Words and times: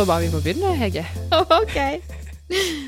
tror 0.00 0.08
bare 0.08 0.24
vi 0.24 0.28
må 0.32 0.38
begynne, 0.40 0.68
Hege. 0.80 1.02
OK. 1.60 1.74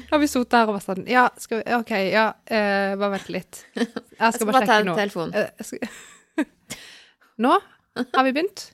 Har 0.09 0.21
vi 0.23 0.27
sittet 0.31 0.55
her 0.57 0.71
og 0.71 0.79
vært 0.79 0.87
sånn 0.87 1.03
Ja, 1.11 1.27
skal 1.37 1.61
vi 1.61 1.75
OK, 1.77 1.91
ja, 2.09 2.23
eh, 2.49 2.95
bare 2.97 3.19
vent 3.19 3.27
litt. 3.35 3.59
Jeg 3.77 3.91
skal, 3.93 4.33
skal 4.39 4.49
bare 4.49 4.63
sjekke 4.63 4.87
nå. 4.87 4.95
Telefon. 4.97 5.35
Eh, 5.37 5.51
jeg 5.61 5.69
skal... 5.69 6.47
Nå 7.45 7.59
har 7.99 8.25
vi 8.25 8.33
begynt. 8.33 8.65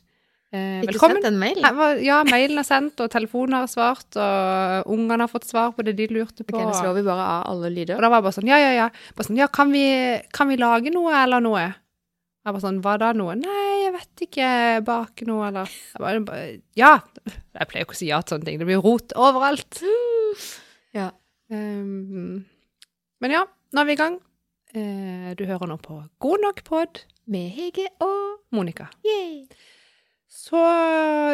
Eh, 0.55 0.85
Ikke 0.85 0.93
velkommen. 0.93 1.19
sendt 1.19 1.33
en 1.33 1.41
mail? 1.43 1.59
Her 1.67 2.05
Ja, 2.05 2.21
mailen 2.31 2.63
er 2.63 2.69
sendt, 2.69 3.03
og 3.03 3.11
telefonen 3.11 3.59
har 3.59 3.67
svart, 3.73 4.07
og 4.15 4.95
ungene 4.95 5.27
har 5.27 5.33
fått 5.35 5.51
svar 5.51 5.75
på 5.75 5.83
det 5.89 5.97
de 5.99 6.07
lurte 6.15 6.47
på. 6.47 6.55
Ok, 6.55 6.63
Nå 6.63 6.79
slår 6.79 6.95
vi 7.01 7.07
bare 7.11 7.27
av 7.41 7.51
alle 7.57 7.73
lyder. 7.75 7.99
Og 7.99 8.07
da 8.07 8.13
var 8.15 8.23
det 8.23 8.29
bare 8.29 8.39
sånn, 8.39 8.53
ja, 8.55 8.61
ja, 8.63 8.71
ja. 8.85 8.89
Bare 9.19 9.33
sånn, 9.33 9.41
ja, 9.43 9.51
kan 9.51 9.75
vi, 9.75 9.83
kan 10.31 10.53
vi 10.53 10.63
lage 10.63 10.95
noe 10.95 11.11
eller 11.25 11.43
noe? 11.43 11.67
Jeg 12.47 12.55
bare 12.55 12.63
sånn, 12.63 12.79
hva 12.85 12.95
da 13.01 13.11
noe? 13.17 13.35
Nei, 13.37 13.65
jeg 13.83 13.93
vet 13.97 14.23
ikke, 14.29 14.49
bake 14.87 15.27
noe 15.29 15.49
eller 15.51 15.73
jeg 15.73 16.03
bare, 16.03 16.21
bare, 16.25 16.45
Ja! 16.79 16.93
Jeg 17.27 17.69
pleier 17.69 17.83
jo 17.83 17.89
ikke 17.89 17.97
å 17.97 17.99
si 17.99 18.09
ja 18.09 18.21
til 18.23 18.37
sånne 18.37 18.49
ting. 18.49 18.61
Det 18.61 18.69
blir 18.69 18.81
rot 18.85 19.13
overalt. 19.19 19.81
Ja. 20.97 21.11
Um, 21.51 22.45
men 23.21 23.35
ja, 23.35 23.43
nå 23.75 23.83
er 23.83 23.89
vi 23.89 23.97
i 23.97 24.01
gang. 24.01 24.21
Uh, 24.73 25.33
du 25.37 25.47
hører 25.49 25.71
nå 25.71 25.79
på 25.83 25.99
God 26.23 26.45
nok 26.45 26.63
pod, 26.67 27.03
Med 27.29 27.51
Hege 27.57 27.89
og 28.05 28.39
Monica. 28.55 28.87
Yay. 29.05 29.49
Så 30.29 30.61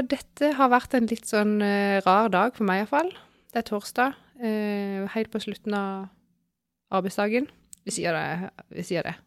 dette 0.08 0.52
har 0.56 0.72
vært 0.72 0.96
en 0.96 1.10
litt 1.10 1.28
sånn 1.28 1.58
uh, 1.62 2.00
rar 2.06 2.32
dag 2.32 2.56
for 2.56 2.66
meg 2.66 2.84
iallfall. 2.84 3.12
Det 3.52 3.60
er 3.60 3.68
torsdag, 3.68 4.16
uh, 4.40 5.04
helt 5.14 5.30
på 5.30 5.42
slutten 5.42 5.76
av 5.78 6.08
arbeidsdagen. 6.94 7.50
Vi 7.84 7.94
sier 7.94 8.16
det. 8.16 8.50
Vi 8.72 8.86
sier 8.86 9.06
det. 9.06 9.18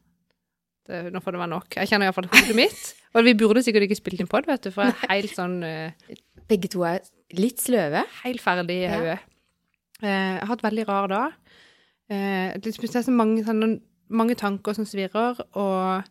Det 0.87 1.13
nå 1.13 1.19
får 1.23 1.35
det 1.35 1.41
være 1.43 1.51
nok. 1.53 1.75
Jeg 1.75 1.89
kjenner 1.91 2.07
iallfall 2.09 2.29
hodet 2.31 2.55
mitt. 2.57 2.83
Og 3.17 3.25
vi 3.27 3.33
burde 3.39 3.63
sikkert 3.65 3.87
ikke 3.87 3.97
spilt 3.99 4.21
inn 4.23 4.29
pod, 4.31 4.45
vet 4.47 4.63
du, 4.67 4.71
for 4.71 4.87
jeg 4.87 4.95
er 5.09 5.15
helt 5.21 5.35
sånn 5.35 5.57
uh, 5.63 6.15
Begge 6.47 6.69
to 6.71 6.83
er 6.87 7.01
litt 7.35 7.59
sløve. 7.59 8.05
helt 8.23 8.41
ferdig 8.43 8.77
i 8.81 8.85
Ja. 8.87 8.95
hodet. 8.97 9.19
Eh, 10.03 10.07
jeg 10.07 10.39
har 10.39 10.47
hatt 10.51 10.63
veldig 10.63 10.87
rar 10.87 11.07
dag. 11.11 11.33
Uh, 12.11 12.53
det 12.61 12.71
er 12.71 13.01
så 13.03 13.11
mange, 13.11 13.43
sånn, 13.43 13.81
mange 14.09 14.35
tanker 14.39 14.73
som 14.77 14.85
svirrer, 14.87 15.39
og 15.57 16.03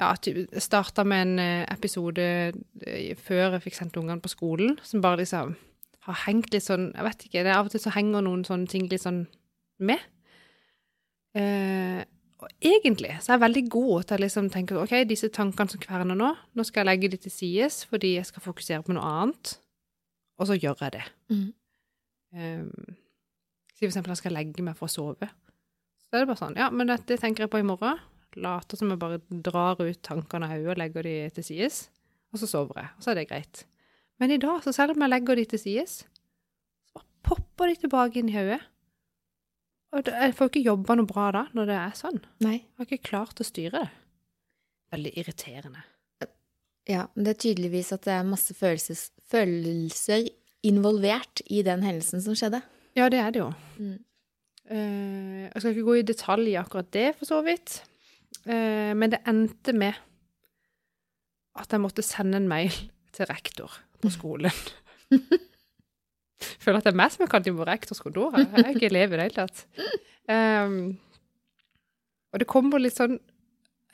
ja, 0.00 0.10
jeg 0.26 0.48
starta 0.60 1.04
med 1.08 1.22
en 1.22 1.38
eh, 1.38 1.66
episode 1.72 2.24
eh, 2.86 3.14
før 3.16 3.54
jeg 3.56 3.62
fikk 3.64 3.74
sendt 3.78 3.96
ungene 3.96 4.20
på 4.20 4.28
skolen, 4.28 4.74
som 4.82 5.00
bare 5.00 5.22
liksom 5.22 5.54
har 6.06 6.18
hengt 6.26 6.52
litt 6.52 6.62
sånn 6.66 6.90
Jeg 6.94 7.02
vet 7.06 7.24
ikke, 7.26 7.42
det 7.44 7.50
er 7.50 7.56
av 7.58 7.66
og 7.66 7.72
til 7.72 7.80
så 7.80 7.94
henger 7.94 8.20
noen 8.22 8.44
sånne 8.44 8.68
ting 8.68 8.84
litt 8.90 9.00
sånn 9.02 9.22
med. 9.80 10.02
Eh, 11.36 12.02
og 12.36 12.50
egentlig 12.60 13.14
så 13.24 13.32
er 13.32 13.38
jeg 13.38 13.44
veldig 13.46 13.62
god 13.72 14.08
til 14.08 14.18
å 14.18 14.22
liksom 14.22 14.48
tenke 14.52 14.76
OK, 14.76 14.92
disse 15.08 15.30
tankene 15.32 15.72
som 15.72 15.80
kverner 15.80 16.18
nå, 16.18 16.32
nå 16.36 16.66
skal 16.68 16.82
jeg 16.82 16.90
legge 16.90 17.10
de 17.14 17.20
til 17.24 17.32
sides 17.32 17.80
fordi 17.88 18.16
jeg 18.18 18.28
skal 18.28 18.44
fokusere 18.44 18.84
på 18.84 18.96
noe 18.96 19.12
annet, 19.22 19.54
og 20.36 20.50
så 20.50 20.58
gjør 20.58 20.82
jeg 20.84 20.98
det. 20.98 21.04
Mm. 21.32 21.46
Um, 22.36 22.98
si 23.72 23.80
for 23.80 23.88
eksempel 23.88 24.12
at 24.12 24.18
jeg 24.18 24.24
skal 24.24 24.36
legge 24.36 24.64
meg 24.66 24.76
for 24.76 24.88
å 24.88 24.92
sove. 24.92 25.30
Så 26.06 26.12
er 26.12 26.22
det 26.22 26.28
bare 26.28 26.42
sånn, 26.42 26.58
ja, 26.60 26.68
men 26.68 26.92
dette 26.92 27.16
tenker 27.20 27.46
jeg 27.46 27.52
på 27.54 27.62
i 27.62 27.66
morgen. 27.66 28.02
Later 28.36 28.76
som 28.76 28.92
jeg 28.92 29.00
bare 29.00 29.22
drar 29.30 29.80
ut 29.80 30.02
tankene 30.04 30.44
av 30.44 30.52
hodet 30.52 30.74
og 30.74 30.80
legger 30.82 31.08
de 31.08 31.16
til 31.38 31.46
sides, 31.46 31.86
og 32.34 32.42
så 32.42 32.50
sover 32.50 32.82
jeg. 32.82 32.92
Og 32.98 33.06
så 33.06 33.12
er 33.12 33.20
det 33.20 33.28
greit. 33.30 33.64
Men 34.20 34.32
i 34.32 34.40
dag, 34.40 34.60
så 34.64 34.74
selv 34.76 34.92
om 34.92 35.04
jeg 35.04 35.12
legger 35.12 35.40
de 35.40 35.46
til 35.48 35.62
sides, 35.62 35.98
så 36.84 36.98
bare 36.98 37.08
popper 37.24 37.72
de 37.72 37.80
tilbake 37.80 38.20
inn 38.20 38.28
i 38.28 38.36
hodet. 38.36 38.60
Og 39.96 40.08
jeg 40.12 40.34
får 40.36 40.50
ikke 40.50 40.66
jobba 40.66 40.96
noe 40.98 41.08
bra 41.08 41.26
da, 41.32 41.44
når 41.56 41.68
det 41.70 41.76
er 41.80 41.92
sånn. 41.96 42.18
Nei. 42.44 42.58
Jeg 42.60 42.80
har 42.80 42.88
ikke 42.88 43.10
klart 43.10 43.40
å 43.40 43.46
styre 43.46 43.80
det. 43.80 43.86
Veldig 44.92 45.12
irriterende. 45.22 45.84
Ja, 46.86 47.08
men 47.14 47.26
det 47.26 47.32
er 47.32 47.40
tydeligvis 47.42 47.90
at 47.96 48.04
det 48.06 48.12
er 48.14 48.26
masse 48.28 48.54
følelses, 48.54 49.08
følelser 49.26 50.28
involvert 50.66 51.42
i 51.50 51.64
den 51.66 51.82
hendelsen 51.82 52.22
som 52.22 52.36
skjedde. 52.38 52.60
Ja, 52.96 53.08
det 53.12 53.18
er 53.22 53.32
det 53.34 53.42
jo. 53.42 53.48
Mm. 53.80 53.96
Uh, 54.66 55.42
jeg 55.46 55.62
skal 55.62 55.72
ikke 55.72 55.86
gå 55.88 55.96
i 55.98 56.06
detalj 56.06 56.52
i 56.52 56.58
akkurat 56.60 56.92
det, 56.94 57.08
for 57.18 57.28
så 57.28 57.40
vidt. 57.46 57.80
Uh, 58.46 58.92
men 58.98 59.10
det 59.14 59.22
endte 59.26 59.74
med 59.74 59.98
at 61.56 61.72
jeg 61.72 61.82
måtte 61.82 62.04
sende 62.04 62.38
en 62.38 62.50
mail 62.50 62.74
til 63.16 63.30
rektor 63.32 63.80
på 64.02 64.12
skolen. 64.18 64.54
Føler 66.62 66.78
at 66.80 66.84
det 66.84 66.92
er 66.94 66.98
meg 67.00 67.12
som 67.14 67.24
er 67.26 67.30
kalt 67.32 67.46
inn 67.50 67.56
på 67.58 67.66
rektors 67.68 68.00
kontor 68.04 68.32
her. 68.36 68.46
Jeg 68.56 68.64
er 68.64 68.74
ikke 68.74 68.90
elev 68.90 69.12
i 69.12 69.16
det 69.16 69.26
hele 69.26 69.46
tatt. 69.46 69.66
Um, 70.28 70.76
og 72.34 72.40
det 72.42 72.48
kommer 72.50 72.82
litt 72.82 72.96
sånn 72.98 73.18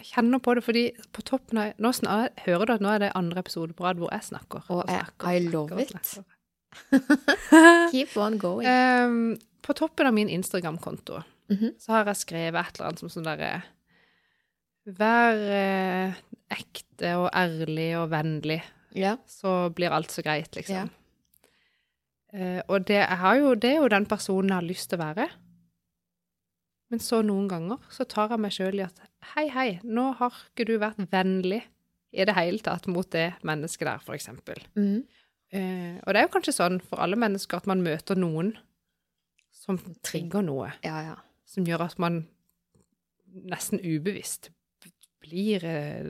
Jeg 0.00 0.06
kjenner 0.14 0.40
på 0.42 0.54
det, 0.56 0.62
fordi 0.66 0.84
på 1.14 1.22
toppen 1.28 1.58
av 1.62 1.74
nå 1.78 1.90
snar, 1.94 2.30
Hører 2.46 2.66
du 2.66 2.72
at 2.74 2.80
nå 2.82 2.88
er 2.94 2.98
det 3.04 3.10
andre 3.14 3.38
episode 3.44 3.74
på 3.78 3.84
rad 3.86 4.00
hvor 4.00 4.10
jeg 4.10 4.24
snakker? 4.32 4.64
Og 4.72 4.80
jeg- 4.88 5.04
snakker, 5.04 5.28
I 5.28 5.38
love 5.52 5.78
it. 5.82 5.92
Keep 7.92 8.16
on 8.16 8.38
going. 8.40 8.66
Um, 8.66 9.36
på 9.62 9.74
toppen 9.78 10.08
av 10.08 10.14
min 10.16 10.28
Instagram-konto 10.32 11.22
Mhm. 11.52 11.74
så 11.78 11.92
har 11.92 12.04
jeg 12.08 12.16
skrevet 12.16 12.56
et 12.66 12.76
eller 12.78 12.88
annet 12.88 12.98
som 13.02 13.10
sånn 13.12 13.26
derre 13.26 13.62
Vær 14.86 15.36
eh, 15.52 16.14
ekte 16.50 17.10
og 17.20 17.28
ærlig 17.36 17.90
og 18.00 18.08
vennlig, 18.10 18.62
Ja. 18.98 19.16
så 19.28 19.68
blir 19.74 19.92
alt 19.94 20.10
så 20.10 20.22
greit, 20.24 20.50
liksom. 20.56 20.74
Ja. 20.74 20.86
Eh, 22.32 22.60
og 22.68 22.86
det, 22.88 23.00
jo, 23.38 23.54
det 23.54 23.70
er 23.74 23.80
jo 23.82 23.90
den 23.92 24.08
personen 24.08 24.52
jeg 24.52 24.60
har 24.60 24.68
lyst 24.68 24.90
til 24.90 25.00
å 25.00 25.04
være. 25.04 25.28
Men 26.92 27.00
så 27.00 27.22
noen 27.24 27.48
ganger 27.48 27.80
så 27.92 28.04
tar 28.08 28.32
jeg 28.34 28.42
meg 28.44 28.52
sjøl 28.52 28.80
i 28.80 28.84
at 28.84 28.98
hei, 29.32 29.46
hei, 29.52 29.68
nå 29.84 30.10
har 30.18 30.34
ikke 30.50 30.66
du 30.68 30.74
vært 30.80 31.00
vennlig 31.12 31.62
i 32.12 32.26
det 32.28 32.34
hele 32.36 32.60
tatt 32.64 32.88
mot 32.92 33.08
det 33.14 33.30
mennesket 33.48 33.88
der, 33.88 34.02
for 34.04 34.16
eksempel. 34.16 34.60
Mhm. 34.76 35.02
Eh, 35.52 35.98
og 36.00 36.14
det 36.14 36.20
er 36.20 36.24
jo 36.24 36.32
kanskje 36.32 36.54
sånn 36.56 36.78
for 36.80 37.02
alle 37.04 37.16
mennesker 37.20 37.60
at 37.60 37.66
man 37.68 37.82
møter 37.84 38.16
noen 38.16 38.54
som 39.52 39.76
trigger 40.00 40.40
noe, 40.46 40.70
ja, 40.80 40.96
ja. 41.04 41.16
som 41.44 41.66
gjør 41.68 41.84
at 41.90 41.98
man 42.00 42.22
nesten 43.52 43.82
ubevisst 43.84 44.48
blir 45.20 45.64
eh, 45.68 46.08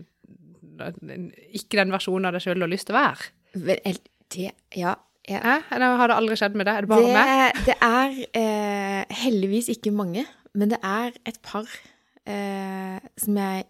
ikke 1.58 1.80
den 1.80 1.94
versjonen 1.94 2.30
av 2.30 2.36
deg 2.36 2.44
sjøl 2.44 2.62
du 2.62 2.66
har 2.68 2.70
lyst 2.70 2.86
til 2.88 2.96
å 2.96 3.00
være. 3.00 3.32
Vel, 3.66 3.98
det 4.32 4.52
Ja. 4.78 4.94
Ja. 5.28 5.60
Eller 5.70 5.96
har 6.00 6.10
det 6.10 6.18
aldri 6.18 6.36
skjedd 6.40 6.56
med 6.58 6.66
deg? 6.66 6.80
Er 6.80 6.86
det 6.86 6.90
bare 6.90 7.14
meg? 7.14 7.56
Det, 7.56 7.64
det 7.70 7.76
er 7.86 8.16
eh, 8.42 9.16
heldigvis 9.22 9.70
ikke 9.76 9.92
mange, 9.94 10.24
men 10.58 10.72
det 10.72 10.80
er 10.82 11.14
et 11.28 11.40
par 11.44 11.68
eh, 12.26 12.98
som 13.20 13.42
jeg 13.42 13.66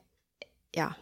Ja. 0.76 0.92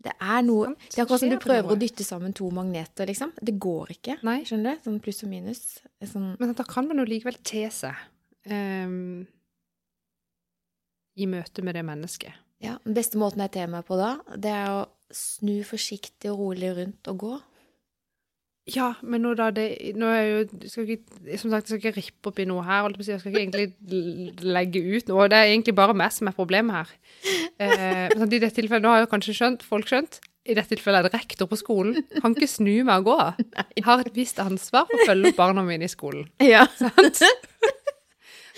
Det 0.00 0.14
er 0.16 0.40
noe 0.46 0.70
Det 0.80 0.96
er 0.96 1.02
akkurat 1.04 1.20
som 1.20 1.28
du 1.28 1.36
prøver 1.36 1.74
å 1.74 1.76
dytte 1.76 2.04
sammen 2.06 2.32
to 2.32 2.46
magneter, 2.56 3.04
liksom. 3.10 3.34
Det 3.36 3.52
går 3.60 3.90
ikke. 3.98 4.14
Nei. 4.24 4.38
Skjønner 4.48 4.78
du? 4.78 4.86
Sånn 4.86 4.96
pluss 5.04 5.20
og 5.26 5.28
minus. 5.28 5.60
Sånn 6.08 6.30
Men 6.40 6.54
da 6.56 6.64
kan 6.64 6.88
man 6.88 7.02
jo 7.02 7.04
likevel 7.04 7.36
te 7.44 7.66
seg 7.68 7.98
um, 8.48 9.26
i 11.20 11.28
møte 11.28 11.60
med 11.66 11.76
det 11.76 11.84
mennesket. 11.84 12.32
Ja, 12.64 12.78
Den 12.84 12.96
beste 12.96 13.20
måten 13.20 13.44
jeg 13.44 13.52
ter 13.58 13.68
meg 13.72 13.84
på 13.88 14.00
da, 14.00 14.14
det 14.40 14.52
er 14.52 14.72
å 14.72 14.80
snu 15.12 15.60
forsiktig 15.68 16.32
og 16.32 16.40
rolig 16.46 16.72
rundt 16.76 17.12
og 17.12 17.20
gå. 17.20 17.36
Ja, 18.68 18.90
men 19.02 19.22
nå 19.24 19.32
da 19.34 19.48
det 19.54 19.94
Nå 19.98 20.06
er 20.12 20.24
jo 20.28 20.68
skal 20.68 20.90
ikke, 20.92 21.38
Som 21.40 21.50
sagt, 21.50 21.70
jeg 21.70 21.80
skal 21.80 21.80
ikke 21.80 21.96
rippe 21.96 22.30
opp 22.30 22.38
i 22.42 22.46
noe 22.46 22.62
her. 22.66 22.90
Jeg 23.00 23.18
skal 23.22 23.32
ikke 23.32 23.40
egentlig 23.40 24.42
legge 24.44 24.82
ut 24.84 25.08
noe. 25.10 25.28
Det 25.32 25.38
er 25.38 25.52
egentlig 25.54 25.74
bare 25.78 25.96
meg 25.96 26.12
som 26.14 26.28
er 26.30 26.36
problemet 26.36 26.76
her. 26.76 26.92
Eh, 27.60 28.08
men 28.12 28.18
sånn, 28.20 28.34
i 28.36 28.42
dette 28.42 28.56
tilfellet, 28.60 28.84
Nå 28.84 28.92
har 28.92 29.02
jo 29.02 29.10
kanskje 29.10 29.36
skjønt, 29.36 29.64
folk 29.66 29.88
skjønt 29.90 30.20
i 30.48 30.54
dette 30.56 30.72
tilfellet 30.72 31.04
er 31.04 31.08
det 31.08 31.18
rektor 31.18 31.48
på 31.50 31.58
skolen. 31.60 31.98
Kan 32.22 32.34
ikke 32.34 32.48
snu 32.48 32.72
meg 32.88 33.04
og 33.04 33.10
gå. 33.10 33.18
Jeg 33.76 33.84
har 33.86 34.02
et 34.02 34.14
visst 34.16 34.40
ansvar 34.42 34.86
for 34.88 34.96
å 34.96 35.08
følge 35.10 35.32
opp 35.32 35.40
barna 35.40 35.64
mine 35.66 35.86
i 35.86 35.92
skolen. 35.92 36.26
Ja. 36.42 36.64
Sant? 36.80 37.20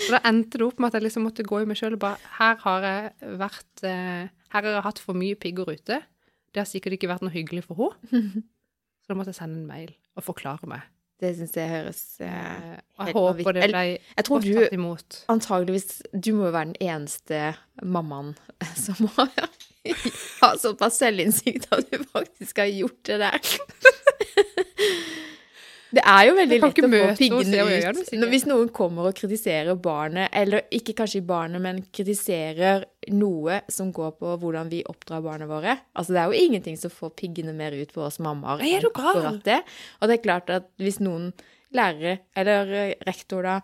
Så 0.02 0.14
da 0.14 0.22
endte 0.26 0.58
det 0.58 0.66
opp 0.66 0.80
med 0.80 0.90
at 0.90 0.98
jeg 0.98 1.06
liksom 1.06 1.26
måtte 1.26 1.44
gå 1.46 1.60
i 1.62 1.66
meg 1.68 1.78
sjøl 1.78 1.94
og 1.94 2.00
bare 2.02 2.32
Her 2.38 2.56
har 2.64 2.86
jeg 2.86 3.34
vært 3.38 3.82
eh, 3.86 4.30
Her 4.54 4.64
har 4.64 4.70
jeg 4.78 4.84
hatt 4.86 5.02
for 5.02 5.18
mye 5.18 5.38
pigger 5.38 5.68
ute. 5.68 6.00
Det 6.52 6.62
har 6.62 6.68
sikkert 6.68 6.96
ikke 6.96 7.10
vært 7.10 7.22
noe 7.26 7.34
hyggelig 7.34 7.66
for 7.68 7.92
henne. 8.10 8.42
Så 9.02 9.12
da 9.12 9.18
måtte 9.18 9.32
jeg 9.34 9.40
sende 9.40 9.58
en 9.60 9.66
mail 9.68 9.94
og 10.16 10.24
forklare 10.26 10.68
meg. 10.70 10.84
Det 11.22 11.30
syns 11.38 11.52
jeg 11.54 11.70
høres 11.70 12.00
eh, 12.20 12.30
Eh, 12.32 12.78
og 12.98 13.06
jeg 13.06 13.14
håper 13.14 13.54
det 13.54 13.66
ble 13.70 13.82
Jeg 13.94 14.24
tror 14.26 14.40
godt 14.40 14.46
du 14.46 14.54
tatt 14.58 14.72
imot. 14.74 15.18
antageligvis 15.30 16.00
Du 16.12 16.32
må 16.34 16.48
jo 16.48 16.54
være 16.54 16.72
den 16.72 16.80
eneste 16.82 17.42
mammaen 17.82 18.32
som 18.84 19.06
har, 19.16 19.30
har 20.42 20.56
såpass 20.62 20.98
selvinnsikt 21.02 21.68
at 21.74 21.86
du 21.92 22.02
faktisk 22.10 22.58
har 22.64 22.70
gjort 22.74 22.98
det 23.06 23.20
der. 23.22 23.38
Det 25.92 26.02
er 26.08 26.22
jo 26.24 26.36
veldig 26.38 26.58
lett 26.58 26.64
å 26.64 26.88
få 26.88 27.14
piggene 27.18 27.64
ut 27.68 27.72
Gjør, 27.82 28.28
hvis 28.32 28.46
noen 28.48 28.70
kommer 28.72 29.10
og 29.10 29.16
kritiserer 29.18 29.76
barnet, 29.80 30.32
eller 30.32 30.64
ikke 30.72 30.94
kanskje 30.96 31.20
barnet, 31.28 31.60
men 31.64 31.82
kritiserer 31.92 32.86
noe 33.12 33.60
som 33.72 33.90
går 33.94 34.14
på 34.20 34.34
hvordan 34.40 34.70
vi 34.72 34.82
oppdrar 34.88 35.22
barna 35.24 35.48
våre. 35.50 35.76
Altså, 35.92 36.14
det 36.14 36.22
er 36.22 36.32
jo 36.32 36.46
ingenting 36.46 36.78
som 36.80 36.92
får 36.92 37.12
piggene 37.20 37.54
mer 37.56 37.76
ut 37.76 37.92
på 37.92 38.04
oss 38.06 38.20
mammaer 38.24 38.62
er 38.64 38.78
enn 38.78 38.88
akkurat 38.88 39.40
det. 39.44 39.60
Og 40.00 40.08
det 40.08 40.16
er 40.16 40.24
klart 40.24 40.52
at 40.54 40.70
hvis 40.80 41.00
noen 41.02 41.32
lærere, 41.76 42.22
eller 42.36 42.72
eh, 42.78 42.94
rektor 43.08 43.44
da, 43.46 43.58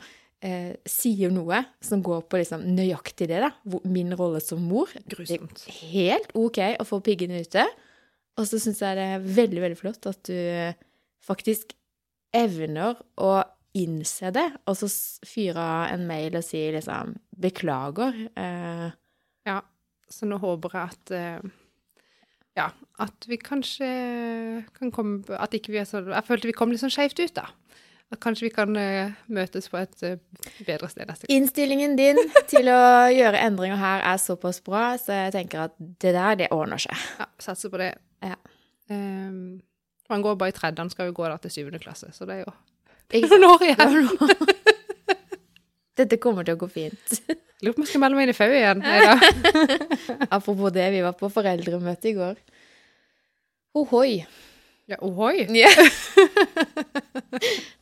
eh, 0.44 0.74
sier 0.88 1.32
noe 1.32 1.62
som 1.84 2.02
går 2.04 2.26
på 2.28 2.42
liksom 2.42 2.66
nøyaktig 2.76 3.30
det, 3.30 3.40
da, 3.44 3.80
min 3.88 4.12
rolle 4.18 4.42
som 4.44 4.60
mor, 4.64 4.92
Grusomt. 5.08 5.64
det 5.64 5.72
er 5.72 5.80
helt 5.94 6.36
ok 6.36 6.62
å 6.76 6.88
få 6.88 7.00
piggene 7.04 7.40
ute. 7.44 7.64
Og 8.38 8.46
så 8.46 8.60
syns 8.62 8.84
jeg 8.84 9.00
det 9.00 9.08
er 9.16 9.26
veldig, 9.40 9.64
veldig 9.64 9.80
flott 9.80 10.12
at 10.12 10.22
du 10.28 10.36
eh, 10.36 10.76
faktisk 11.24 11.74
evner 12.34 12.98
å 13.20 13.42
innse 13.78 14.32
det, 14.34 14.46
og 14.66 14.76
så 14.80 14.88
fyre 15.28 15.60
av 15.62 15.92
en 15.94 16.06
mail 16.08 16.36
og 16.36 16.44
si 16.44 16.60
liksom 16.74 17.14
'beklager'. 17.38 18.28
Eh, 18.36 18.90
Ja, 19.46 19.60
så 20.10 20.26
nå 20.26 20.38
håper 20.38 20.70
jeg 20.74 20.82
at 20.90 21.10
eh, 21.10 21.50
Ja, 22.56 22.70
at 22.98 23.24
vi 23.28 23.36
kanskje 23.36 24.64
kan 24.74 24.90
komme 24.90 25.22
At 25.38 25.54
ikke 25.54 25.70
vi 25.70 25.78
er 25.78 25.84
så 25.84 26.02
Jeg 26.02 26.24
følte 26.26 26.48
vi 26.48 26.52
kom 26.52 26.70
litt 26.70 26.80
sånn 26.80 26.90
skeivt 26.90 27.20
ut, 27.20 27.34
da. 27.34 27.46
At 28.10 28.20
kanskje 28.20 28.48
vi 28.48 28.50
kan 28.50 28.74
eh, 28.76 29.12
møtes 29.28 29.68
på 29.68 29.76
et 29.78 30.02
eh, 30.02 30.16
bedre 30.66 30.88
sted 30.88 31.06
neste 31.06 31.26
gang. 31.28 31.36
innstillingen 31.36 31.96
din 31.96 32.16
til 32.48 32.68
å 32.72 33.08
gjøre 33.12 33.38
endringer 33.46 33.76
her 33.76 34.00
er 34.00 34.16
såpass 34.16 34.60
bra, 34.64 34.96
så 34.96 35.12
jeg 35.12 35.32
tenker 35.32 35.60
at 35.68 35.74
det 35.78 36.14
der, 36.16 36.34
det 36.34 36.48
ordner 36.50 36.78
seg. 36.80 36.96
Ja, 37.20 37.26
satser 37.38 37.68
på 37.68 37.76
det. 37.78 37.94
Ja. 38.24 38.34
Um, 38.90 39.60
han 40.08 40.22
går 40.24 40.38
bare 40.40 40.52
i 40.52 40.56
tredje, 40.56 40.78
han 40.80 40.90
skal 40.92 41.10
jo 41.10 41.16
gå 41.18 41.28
da 41.28 41.36
til 41.42 41.50
syvende 41.52 41.80
klasse, 41.82 42.08
så 42.16 42.26
det 42.28 42.38
er 42.38 42.44
jo 42.46 42.52
Ikke 43.18 43.38
noen 43.42 43.50
år 43.52 43.66
igjen. 43.68 44.08
Dette 45.98 46.18
kommer 46.22 46.46
til 46.46 46.54
å 46.54 46.60
gå 46.60 46.68
fint. 46.70 47.20
Lurer 47.62 47.74
på 47.74 47.80
om 47.80 47.86
jeg 47.86 47.90
skal 47.90 48.02
melde 48.04 48.18
meg 48.18 48.28
inn 48.28 48.30
i 48.30 48.36
FAU 48.38 48.52
igjen. 48.54 48.84
Apropos 50.30 50.70
det, 50.76 50.84
vi 50.94 51.00
var 51.02 51.16
på 51.18 51.26
foreldremøte 51.34 52.12
i 52.12 52.14
går. 52.14 52.36
Ohoi. 53.80 54.12
Ja, 54.88 54.96
ohoi. 55.04 55.42
Ja. 55.58 55.68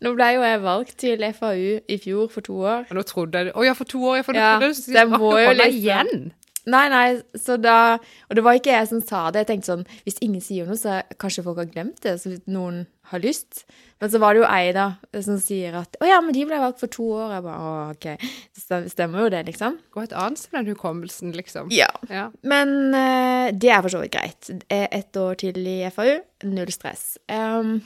Nå 0.02 0.14
ble 0.16 0.30
jo 0.34 0.40
jeg 0.46 0.62
valgt 0.64 0.96
til 1.04 1.22
FAU 1.36 1.76
i 1.92 1.98
fjor 2.02 2.32
for 2.32 2.46
to 2.48 2.56
år. 2.64 2.88
Og 2.88 2.96
nå 2.98 3.04
trodde 3.06 3.44
jeg 3.44 3.52
Å 3.52 3.66
ja, 3.68 3.74
for 3.78 3.86
to 3.92 4.00
år, 4.08 4.16
ja, 4.22 4.24
for 4.26 4.32
nå 4.34 4.40
Ja, 4.42 4.48
trodde 4.56 4.70
jeg 4.70 4.72
du 4.72 4.80
skulle 4.80 5.04
det 5.04 5.20
jo 5.20 5.20
Bolla 5.36 5.52
liksom- 5.68 5.76
igjen. 5.76 6.32
Nei, 6.66 6.86
nei, 6.90 7.06
så 7.38 7.54
da 7.62 7.96
Og 8.26 8.34
det 8.34 8.42
var 8.42 8.58
ikke 8.58 8.74
jeg 8.74 8.90
som 8.90 9.02
sa 9.04 9.28
det. 9.30 9.44
Jeg 9.44 9.50
tenkte 9.52 9.72
sånn 9.72 9.86
Hvis 10.06 10.20
ingen 10.24 10.42
sier 10.42 10.68
noe, 10.68 10.78
så 10.80 11.00
kanskje 11.20 11.44
folk 11.46 11.60
har 11.62 11.70
glemt 11.70 12.00
det, 12.04 12.16
så 12.22 12.34
noen 12.50 12.84
har 13.12 13.22
lyst. 13.22 13.62
Men 14.02 14.10
så 14.10 14.18
var 14.18 14.34
det 14.34 14.40
jo 14.42 14.48
ei, 14.50 14.72
da, 14.74 14.86
som 15.22 15.38
sier 15.40 15.76
at 15.78 15.94
Å 16.02 16.08
ja, 16.08 16.18
men 16.24 16.34
de 16.34 16.42
ble 16.48 16.58
valgt 16.60 16.82
for 16.82 16.92
to 16.92 17.06
år. 17.16 17.36
Jeg 17.36 17.44
bare 17.46 17.70
Å, 17.70 17.74
OK. 17.94 18.08
Det 18.56 18.80
stemmer 18.92 19.22
jo 19.24 19.32
det, 19.32 19.44
liksom. 19.46 19.78
Gå 19.94 20.02
et 20.02 20.16
annet 20.16 20.42
sted 20.42 20.58
den 20.58 20.72
hukommelsen, 20.74 21.34
liksom. 21.36 21.70
Ja. 21.74 21.90
Ja. 22.10 22.28
Men 22.42 22.74
uh, 22.90 23.52
det 23.54 23.70
er 23.70 23.84
for 23.84 23.94
så 23.94 24.02
vidt 24.02 24.16
greit. 24.16 24.50
Ett 24.68 25.20
år 25.22 25.38
til 25.38 25.60
i 25.62 25.78
FAU, 25.94 26.18
null 26.50 26.72
stress. 26.74 27.14
Um, 27.30 27.78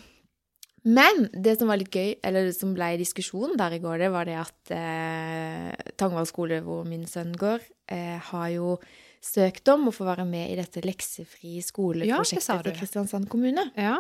men 0.83 1.27
det 1.33 1.59
som 1.61 1.69
var 1.69 1.77
litt 1.81 1.93
gøy, 1.93 2.15
eller 2.25 2.47
det 2.49 2.57
som 2.57 2.73
ble 2.77 2.95
diskusjon 3.01 3.57
der 3.61 3.77
i 3.77 3.81
går, 3.83 3.99
det 4.01 4.11
var 4.15 4.25
det 4.29 4.39
at 4.41 4.73
eh, 4.77 5.93
Tangvall 6.01 6.29
skole, 6.29 6.63
hvor 6.65 6.87
min 6.89 7.07
sønn 7.11 7.35
går, 7.37 7.61
eh, 7.93 8.17
har 8.31 8.49
jo 8.55 8.75
søkt 9.21 9.69
om 9.69 9.91
å 9.91 9.93
få 9.93 10.07
være 10.09 10.25
med 10.25 10.49
i 10.49 10.57
dette 10.57 10.81
leksefri 10.81 11.59
Ja, 11.59 11.65
skoleprosjektet 11.67 12.47
sa 12.47 12.57
til 12.65 12.77
Kristiansand 12.79 13.29
kommune. 13.33 13.71
ja. 13.77 13.99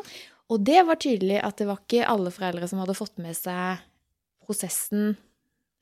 Og 0.51 0.65
det 0.67 0.81
var 0.83 0.99
tydelig 0.99 1.37
at 1.47 1.61
det 1.61 1.67
var 1.69 1.79
ikke 1.79 2.09
alle 2.11 2.33
foreldre 2.35 2.67
som 2.67 2.81
hadde 2.83 2.97
fått 2.99 3.21
med 3.23 3.37
seg 3.39 3.79
prosessen 4.43 5.13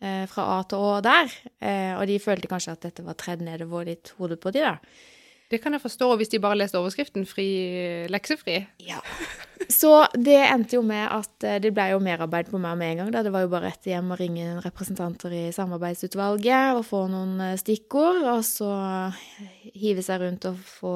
eh, 0.03 0.27
fra 0.29 0.45
A 0.59 0.65
til 0.69 0.83
Å 0.85 0.99
der. 1.01 1.31
Eh, 1.65 1.95
og 1.97 2.05
de 2.11 2.19
følte 2.21 2.51
kanskje 2.51 2.75
at 2.77 2.83
dette 2.85 3.05
var 3.07 3.17
tredd 3.17 3.41
nedover 3.47 3.87
litt 3.89 4.13
hodet 4.19 4.37
på 4.43 4.53
de 4.53 4.67
da. 4.67 4.75
Det 5.49 5.63
kan 5.63 5.73
jeg 5.73 5.81
forstå 5.81 6.11
hvis 6.21 6.33
de 6.33 6.41
bare 6.45 6.59
leste 6.61 6.77
overskriften 6.77 7.25
'fri 7.25 7.49
leksefri'. 8.13 8.67
Ja. 8.85 9.01
Så 9.69 10.07
det 10.15 10.39
endte 10.49 10.79
jo 10.79 10.83
med 10.87 11.09
at 11.13 11.45
eh, 11.45 11.59
det 11.61 11.75
ble 11.77 11.91
jo 11.91 11.99
merarbeid 12.01 12.49
på 12.49 12.61
meg 12.63 12.79
med 12.79 12.93
en 12.93 13.01
gang. 13.03 13.11
da. 13.13 13.25
Det 13.27 13.33
var 13.35 13.45
jo 13.45 13.51
bare 13.53 13.69
rett 13.69 13.89
hjem 13.91 14.13
og 14.15 14.21
ringe 14.21 14.61
representanter 14.65 15.35
i 15.35 15.43
samarbeidsutvalget 15.53 16.79
og 16.79 16.87
få 16.89 17.03
noen 17.13 17.41
eh, 17.45 17.59
stikkord, 17.61 18.23
og 18.29 18.41
så 18.47 18.71
hive 19.75 20.05
seg 20.05 20.23
rundt 20.23 20.49
og 20.49 20.63
få, 20.63 20.95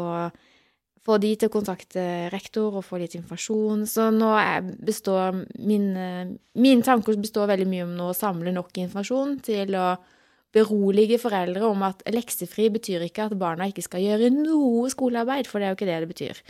få 1.04 1.18
de 1.20 1.34
til 1.36 1.50
å 1.50 1.56
kontakte 1.56 2.06
rektor 2.32 2.78
og 2.80 2.86
få 2.86 3.02
litt 3.02 3.16
informasjon. 3.18 3.84
Så 3.90 4.08
nå 4.14 4.32
består 4.80 5.36
mine, 5.58 6.08
mine 6.54 6.86
tanker 6.86 7.20
består 7.20 7.50
veldig 7.52 7.68
mye 7.68 7.86
om 7.90 8.00
å 8.08 8.16
samle 8.16 8.54
nok 8.56 8.84
informasjon 8.86 9.40
til 9.48 9.76
å 9.76 9.88
berolige 10.52 11.18
foreldre 11.22 11.64
om 11.68 11.84
at 11.86 12.02
leksefri 12.12 12.68
betyr 12.74 13.06
ikke 13.06 13.28
at 13.28 13.38
barna 13.40 13.68
ikke 13.70 13.84
skal 13.86 14.04
gjøre 14.04 14.32
noe 14.34 14.90
skolearbeid, 14.92 15.48
for 15.48 15.58
det 15.58 15.68
er 15.68 15.72
jo 15.72 15.78
ikke 15.80 15.88
det 15.88 16.00
det 16.04 16.10
betyr. 16.12 16.42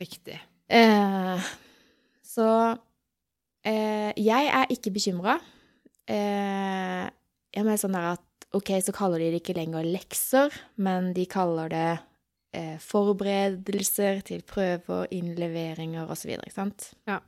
Riktig. 0.00 0.38
Eh, 0.70 1.48
så 2.24 2.50
eh, 3.66 4.12
jeg 4.16 4.52
er 4.52 4.70
ikke 4.72 4.94
bekymra. 4.94 5.40
Eh, 6.10 7.08
jeg 7.50 7.66
mener 7.66 7.80
sånn 7.80 7.98
at 7.98 8.26
OK, 8.56 8.72
så 8.82 8.94
kaller 8.94 9.22
de 9.22 9.32
det 9.34 9.42
ikke 9.42 9.58
lenger 9.58 9.86
lekser, 9.86 10.54
men 10.82 11.12
de 11.14 11.26
kaller 11.30 11.70
det 11.70 11.90
eh, 12.56 12.78
forberedelser 12.82 14.24
til 14.26 14.42
prøver, 14.46 15.06
innleveringer 15.14 16.10
osv., 16.10 16.32
ikke 16.38 16.54
sant? 16.54 16.90
Ja. 17.10 17.20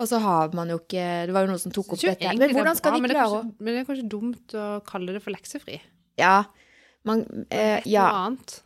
Og 0.00 0.08
så 0.08 0.20
har 0.24 0.54
man 0.56 0.70
jo 0.72 0.78
ikke 0.80 1.04
Det 1.28 1.34
var 1.36 1.44
jo 1.44 1.52
noen 1.52 1.60
som 1.60 1.74
tok 1.74 1.92
opp 1.94 2.00
dette. 2.00 2.32
Men 2.38 2.54
hvordan 2.54 2.72
det 2.72 2.80
skal 2.80 2.96
de 2.96 3.12
klare 3.12 3.42
å 3.42 3.44
Men 3.50 3.70
det 3.74 3.82
er 3.82 3.86
kanskje 3.88 4.08
dumt 4.16 4.56
å 4.56 4.66
kalle 4.88 5.16
det 5.16 5.22
for 5.24 5.34
leksefri. 5.34 5.76
Ja. 6.20 6.38
Man, 7.08 7.24
eh, 7.52 7.84
ja. 7.88 8.08
Annet. 8.24 8.60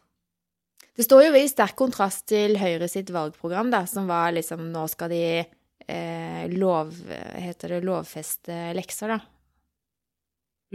Det 0.95 1.07
står 1.07 1.27
jo 1.27 1.35
i 1.39 1.51
sterk 1.51 1.75
kontrast 1.79 2.29
til 2.31 2.55
Høyre 2.59 2.87
sitt 2.91 3.11
valgprogram, 3.15 3.71
da, 3.75 3.83
som 3.91 4.07
var 4.11 4.31
liksom 4.37 4.69
Nå 4.71 4.87
skal 4.93 5.11
de 5.11 5.25
eh, 5.43 6.43
lov... 6.55 6.95
Heter 7.35 7.77
det 7.77 7.85
lovfeste 7.87 8.59
lekser, 8.79 9.17
da? 9.17 9.21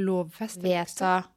Lovfeste 0.04 0.64
lekser? 0.68 1.28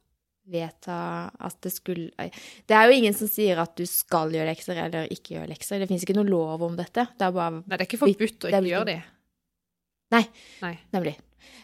Vedta 0.43 0.95
at 1.39 1.55
det 1.63 1.71
skulle 1.71 2.27
Det 2.67 2.75
er 2.75 2.89
jo 2.89 2.95
ingen 2.97 3.13
som 3.15 3.29
sier 3.31 3.61
at 3.63 3.77
du 3.79 3.85
skal 3.87 4.33
gjøre 4.35 4.49
lekser 4.49 4.75
eller 4.75 5.07
ikke 5.07 5.37
gjøre 5.37 5.47
lekser. 5.53 5.79
Det 5.79 5.87
fins 5.87 6.03
ikke 6.03 6.17
noe 6.17 6.27
lov 6.27 6.65
om 6.67 6.75
dette. 6.75 7.07
Det 7.15 7.27
er 7.29 7.35
bare 7.35 7.61
Nei, 7.61 7.77
det 7.77 7.79
er 7.79 7.87
ikke 7.87 8.01
forbudt 8.01 8.49
å 8.49 8.51
ikke 8.51 8.65
gjøre 8.67 8.89
det. 8.91 8.99
Nei. 10.13 10.23
Nei. 10.61 10.75
Nemlig. 10.95 11.17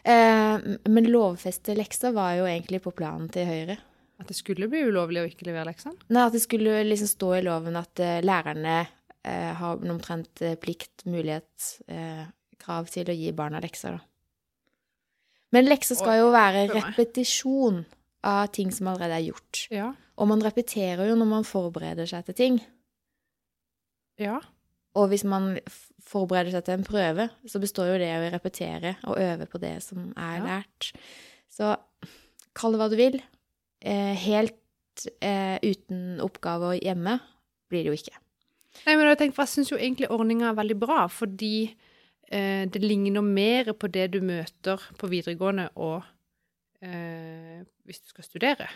Eh, 0.03 0.57
men 0.89 1.09
lovfeste 1.11 1.75
lekser 1.77 2.13
var 2.15 2.35
jo 2.39 2.47
egentlig 2.49 2.81
på 2.83 2.93
planen 2.95 3.29
til 3.33 3.47
Høyre. 3.49 3.77
At 4.19 4.27
det 4.27 4.35
skulle 4.35 4.67
bli 4.71 4.83
ulovlig 4.89 5.21
å 5.21 5.27
ikke 5.29 5.47
levere 5.47 5.69
leksene? 5.69 5.95
Nei, 6.11 6.25
At 6.25 6.35
det 6.35 6.43
skulle 6.43 6.81
liksom 6.83 7.07
stå 7.07 7.33
i 7.37 7.43
loven 7.45 7.79
at 7.79 8.01
uh, 8.03 8.17
lærerne 8.25 8.81
uh, 8.83 9.51
har 9.61 9.79
omtrent 9.79 10.43
eh, 10.43 10.57
plikt, 10.59 11.05
mulighet, 11.07 11.69
krav 12.59 12.89
til 12.91 13.07
å 13.07 13.15
gi 13.15 13.31
barna 13.35 13.61
lekser, 13.63 13.95
da. 13.95 14.03
Men 15.55 15.65
lekser 15.65 15.97
skal 15.97 16.19
jo 16.19 16.27
være 16.33 16.67
repetisjon 16.69 17.79
av 18.27 18.51
ting 18.53 18.69
som 18.75 18.91
allerede 18.91 19.15
er 19.15 19.23
gjort. 19.31 19.61
Ja. 19.73 19.87
Og 20.19 20.27
man 20.29 20.43
repeterer 20.43 21.07
jo 21.09 21.15
når 21.17 21.29
man 21.31 21.47
forbereder 21.47 22.09
seg 22.09 22.27
til 22.27 22.37
ting. 22.37 22.59
Ja. 24.19 24.37
Og 24.99 25.09
hvis 25.09 25.23
man 25.25 25.55
forbereder 26.09 26.55
seg 26.55 26.65
til 26.65 26.77
en 26.79 26.85
prøve, 26.87 27.27
så 27.45 27.61
består 27.61 27.91
jo 27.93 27.97
det 28.01 28.09
av 28.15 28.23
å 28.25 28.31
repetere 28.33 28.95
og 29.05 29.19
øve 29.21 29.45
på 29.51 29.59
det 29.61 29.75
som 29.85 30.09
er 30.17 30.37
Ja. 30.39 30.45
lært. 30.47 30.91
Så 31.53 31.75
kall 32.57 32.73
det 32.73 32.79
hva 32.81 32.89
du 32.89 32.95
vil. 32.99 33.19
Eh, 33.81 34.15
helt 34.25 35.05
eh, 35.21 35.57
uten 35.63 36.19
oppgaver 36.25 36.79
hjemme 36.81 37.19
blir 37.69 37.85
det 37.85 37.91
jo 37.93 37.97
ikke. 37.99 38.17
Nei, 38.85 38.95
men 38.95 39.07
jeg 39.11 39.17
tenker, 39.21 39.43
jeg 39.43 39.51
syns 39.53 39.69
jo 39.71 39.77
egentlig 39.77 40.09
ordninga 40.11 40.49
er 40.49 40.57
veldig 40.57 40.77
bra, 40.79 41.05
fordi 41.11 41.75
eh, 42.31 42.65
det 42.65 42.81
ligner 42.83 43.21
mer 43.25 43.71
på 43.73 43.89
det 43.91 44.09
du 44.11 44.19
møter 44.21 44.81
på 44.97 45.07
videregående 45.11 45.69
og 45.77 46.03
eh, 46.81 47.63
hvis 47.87 48.01
du 48.03 48.11
skal 48.13 48.23
studere. 48.27 48.67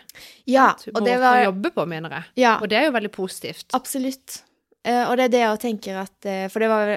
Ja, 0.50 0.70
og 0.94 1.04
det 1.06 1.18
var 1.22 1.40
å 1.40 1.44
jobbe 1.50 1.70
på, 1.76 1.84
mener 1.88 2.10
jeg. 2.18 2.24
Ja, 2.44 2.56
Og 2.60 2.68
det 2.70 2.78
er 2.80 2.88
jo 2.88 2.96
veldig 2.96 3.12
positivt. 3.14 3.68
absolutt. 3.76 4.42
Eh, 4.84 5.04
og 5.08 5.16
det 5.16 5.24
er 5.28 5.32
det 5.32 5.40
jeg 5.44 5.60
tenker 5.62 5.96
at 6.02 6.26
eh, 6.28 6.48
For 6.52 6.60
det 6.60 6.68
var 6.68 6.90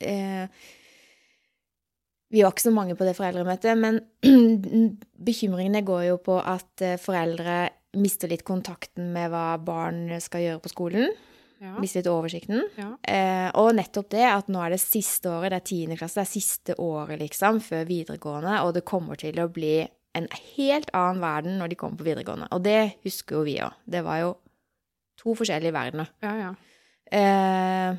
eh, 0.00 0.48
Vi 2.28 2.42
var 2.44 2.52
ikke 2.52 2.66
så 2.68 2.74
mange 2.74 2.96
på 2.98 3.06
det 3.08 3.16
foreldremøtet, 3.16 3.78
men 3.80 4.00
bekymringene 5.28 5.84
går 5.86 6.04
jo 6.10 6.18
på 6.24 6.38
at 6.42 6.84
eh, 6.84 7.00
foreldre 7.00 7.68
mister 7.98 8.28
litt 8.28 8.44
kontakten 8.44 9.12
med 9.14 9.32
hva 9.32 9.56
barn 9.64 10.10
skal 10.20 10.44
gjøre 10.44 10.62
på 10.64 10.72
skolen. 10.74 11.14
Ja. 11.58 11.74
Mister 11.82 12.02
litt 12.02 12.10
oversikten. 12.12 12.60
Ja. 12.78 12.90
Eh, 13.02 13.48
og 13.58 13.72
nettopp 13.74 14.10
det 14.12 14.26
at 14.30 14.50
nå 14.52 14.60
er 14.62 14.76
det 14.76 14.82
siste 14.82 15.30
året, 15.32 15.50
det 15.50 15.58
er 15.58 15.68
tiende 15.72 15.96
klasse, 15.98 16.20
det 16.20 16.26
er 16.26 16.34
siste 16.36 16.76
året, 16.78 17.18
liksom, 17.22 17.62
før 17.64 17.88
videregående, 17.88 18.60
og 18.62 18.76
det 18.76 18.86
kommer 18.86 19.18
til 19.18 19.40
å 19.42 19.48
bli 19.50 19.80
en 20.18 20.28
helt 20.56 20.92
annen 20.96 21.22
verden 21.22 21.58
når 21.60 21.72
de 21.72 21.80
kommer 21.80 22.00
på 22.00 22.06
videregående. 22.06 22.48
Og 22.54 22.62
det 22.64 23.00
husker 23.06 23.38
jo 23.38 23.46
vi 23.46 23.58
òg. 23.64 23.74
Det 23.90 24.04
var 24.06 24.22
jo 24.22 24.30
to 25.18 25.34
forskjellige 25.38 25.74
verdener. 25.74 26.14
ja, 26.22 26.36
ja. 26.46 26.54
Eh, 27.08 27.96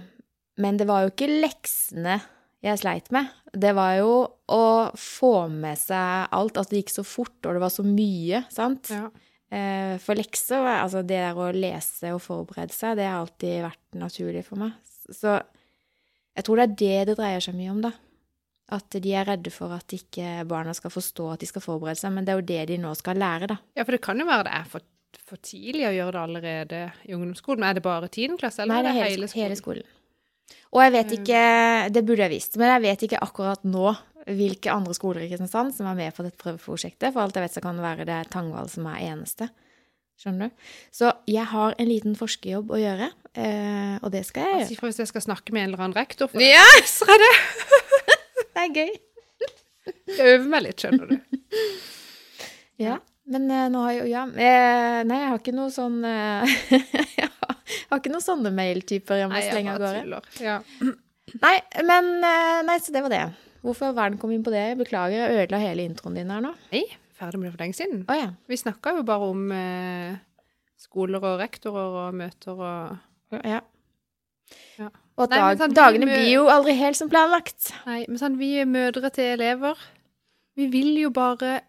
men 0.59 0.77
det 0.79 0.85
var 0.89 1.05
jo 1.05 1.13
ikke 1.13 1.29
leksene 1.41 2.19
jeg 2.65 2.79
sleit 2.81 3.07
med. 3.15 3.29
Det 3.55 3.71
var 3.77 3.93
jo 4.01 4.11
å 4.51 4.63
få 4.99 5.33
med 5.51 5.79
seg 5.79 6.27
alt, 6.35 6.57
at 6.59 6.69
det 6.73 6.81
gikk 6.81 6.91
så 6.97 7.05
fort, 7.07 7.37
og 7.47 7.55
det 7.55 7.61
var 7.63 7.71
så 7.71 7.85
mye, 7.87 8.43
sant? 8.51 8.91
ja. 8.91 9.07
Eh, 9.49 9.95
For 10.03 10.13
lekser, 10.19 10.61
altså 10.61 10.99
det 11.01 11.17
der 11.23 11.39
å 11.39 11.47
lese 11.55 12.11
og 12.13 12.19
forberede 12.21 12.75
seg, 12.75 12.99
det 12.99 13.07
har 13.07 13.23
alltid 13.23 13.63
vært 13.63 13.97
naturlig 13.97 14.43
for 14.45 14.61
meg. 14.61 14.75
Så 15.09 15.39
jeg 16.37 16.45
tror 16.45 16.59
det 16.59 16.67
er 16.67 16.75
det 16.83 16.99
det 17.09 17.15
dreier 17.17 17.41
seg 17.41 17.55
mye 17.57 17.71
om, 17.73 17.79
da. 17.87 17.93
At 18.75 18.93
de 19.01 19.13
er 19.17 19.25
redde 19.25 19.49
for 19.49 19.73
at 19.73 19.89
ikke 19.95 20.43
barna 20.45 20.75
skal 20.77 20.91
forstå 20.93 21.31
at 21.33 21.41
de 21.41 21.47
skal 21.49 21.63
forberede 21.65 21.97
seg, 21.97 22.13
men 22.13 22.27
det 22.27 22.35
er 22.35 22.41
jo 22.43 22.47
det 22.51 22.59
de 22.69 22.77
nå 22.83 22.91
skal 22.99 23.17
lære, 23.17 23.47
da. 23.49 23.57
Ja, 23.79 23.87
for 23.87 23.95
det 23.97 24.03
kan 24.05 24.19
jo 24.21 24.27
være 24.29 24.45
det 24.45 24.53
er 24.59 24.67
for, 24.75 24.85
for 25.31 25.41
tidlig 25.41 25.87
å 25.89 25.95
gjøre 25.95 26.13
det 26.13 26.21
allerede 26.27 26.83
i 27.09 27.15
ungdomsskolen. 27.17 27.63
Men 27.63 27.71
er 27.71 27.79
det 27.79 27.85
bare 27.87 28.11
tiendeklasse, 28.13 28.61
eller 28.67 28.75
Nei, 28.75 28.83
det 28.85 28.91
er 28.91 28.99
hele, 28.99 29.09
hele 29.15 29.31
skolen? 29.31 29.47
hele 29.47 29.57
skolen. 29.63 29.89
Og 30.69 30.83
jeg 30.83 30.93
vet 30.93 31.13
ikke 31.17 31.39
Det 31.95 32.03
burde 32.05 32.25
jeg 32.27 32.33
visst, 32.35 32.57
men 32.61 32.69
jeg 32.75 32.85
vet 32.85 33.05
ikke 33.07 33.21
akkurat 33.25 33.63
nå 33.65 33.95
hvilke 34.29 34.69
andre 34.69 34.93
skoler 34.93 35.23
i 35.23 35.29
Kristiansand 35.31 35.73
som 35.73 35.87
er 35.89 35.95
med 35.97 36.13
på 36.13 36.21
dette 36.21 36.37
prøveprosjektet. 36.37 37.13
For 37.15 37.23
alt 37.23 37.37
jeg 37.37 37.47
vet, 37.47 37.55
så 37.55 37.63
kan 37.63 37.79
det 37.79 37.85
være 37.85 38.05
det 38.05 38.17
Tangvall 38.29 38.67
som 38.69 38.85
er 38.91 38.99
eneste. 39.07 39.47
Skjønner 40.19 40.51
du? 40.51 40.65
Så 40.93 41.09
jeg 41.31 41.47
har 41.47 41.73
en 41.79 41.87
liten 41.89 42.17
forskerjobb 42.19 42.73
å 42.75 42.79
gjøre, 42.81 43.07
eh, 43.39 43.95
og 44.03 44.11
det 44.13 44.25
skal 44.27 44.43
jeg 44.43 44.51
gjøre. 44.57 44.65
Si 44.67 44.75
ifra 44.75 44.89
hvis 44.91 44.99
jeg 45.01 45.09
skal 45.13 45.23
snakke 45.23 45.55
med 45.55 45.63
en 45.63 45.69
eller 45.71 45.85
annen 45.85 45.95
rektor 45.97 46.29
for 46.29 46.43
Ja, 46.43 46.65
så 46.85 47.07
er 47.09 47.23
det 47.23 47.29
det 48.53 48.65
er 48.65 48.73
gøy. 48.75 48.91
Jeg 50.19 50.33
øver 50.35 50.49
meg 50.51 50.65
litt, 50.67 50.83
skjønner 50.83 51.13
du. 51.13 51.39
Ja, 52.83 52.99
men 53.31 53.47
eh, 53.49 53.69
nå 53.71 53.85
har 53.87 53.95
jeg 53.95 54.03
jo 54.03 54.11
Ja. 54.11 54.25
Eh, 54.27 54.99
nei, 55.07 55.21
jeg 55.23 55.31
har 55.31 55.39
ikke 55.39 55.55
noe 55.55 55.71
sånn 55.73 56.01
Jeg 57.19 57.28
har 57.89 58.01
ikke 58.01 58.13
noen 58.13 58.25
sånne 58.25 58.53
mailtyper 58.55 59.23
jeg 59.23 59.31
må 59.31 59.43
slenge 59.45 59.75
av 59.75 59.83
gårde. 59.83 60.21
Ja. 60.43 60.59
Nei, 61.43 61.55
men 61.85 62.09
eh, 62.25 62.61
Nei, 62.65 62.79
så 62.81 62.95
det 62.95 63.03
var 63.05 63.13
det. 63.13 63.25
Hvorfor 63.65 63.89
har 63.89 63.97
verden 63.97 64.19
kom 64.21 64.31
inn 64.33 64.45
på 64.45 64.53
det? 64.53 64.65
Beklager, 64.79 65.19
jeg 65.19 65.43
ødela 65.43 65.59
hele 65.61 65.85
introen 65.85 66.15
din 66.17 66.31
her 66.31 66.41
nå. 66.43 66.53
Nei, 66.71 66.85
ferdig 67.19 67.41
med 67.41 67.49
det 67.49 67.53
for 67.57 67.65
lenge 67.65 67.77
siden. 67.77 68.05
Oh, 68.07 68.15
ja. 68.17 68.31
Vi 68.49 68.59
snakka 68.59 68.95
jo 68.97 69.03
bare 69.07 69.27
om 69.33 69.51
eh, 69.51 70.15
skoler 70.79 71.25
og 71.27 71.41
rektorer 71.43 71.99
og 72.05 72.17
møter 72.17 72.55
og 72.55 73.39
ja. 73.45 73.61
Ja. 74.79 74.89
Og 75.19 75.25
at 75.27 75.33
dag, 75.35 75.57
sånn, 75.59 75.75
dagene 75.75 76.07
blir 76.07 76.29
jo 76.31 76.45
aldri 76.49 76.73
helt 76.79 76.97
som 76.97 77.09
planlagt. 77.11 77.73
Nei, 77.85 78.05
men 78.07 78.21
sånn, 78.21 78.39
vi 78.39 78.53
er 78.61 78.69
mødre 78.69 79.11
til 79.13 79.33
elever. 79.35 79.81
Vi 80.57 80.69
vil 80.71 80.95
jo 81.01 81.11
bare 81.13 81.59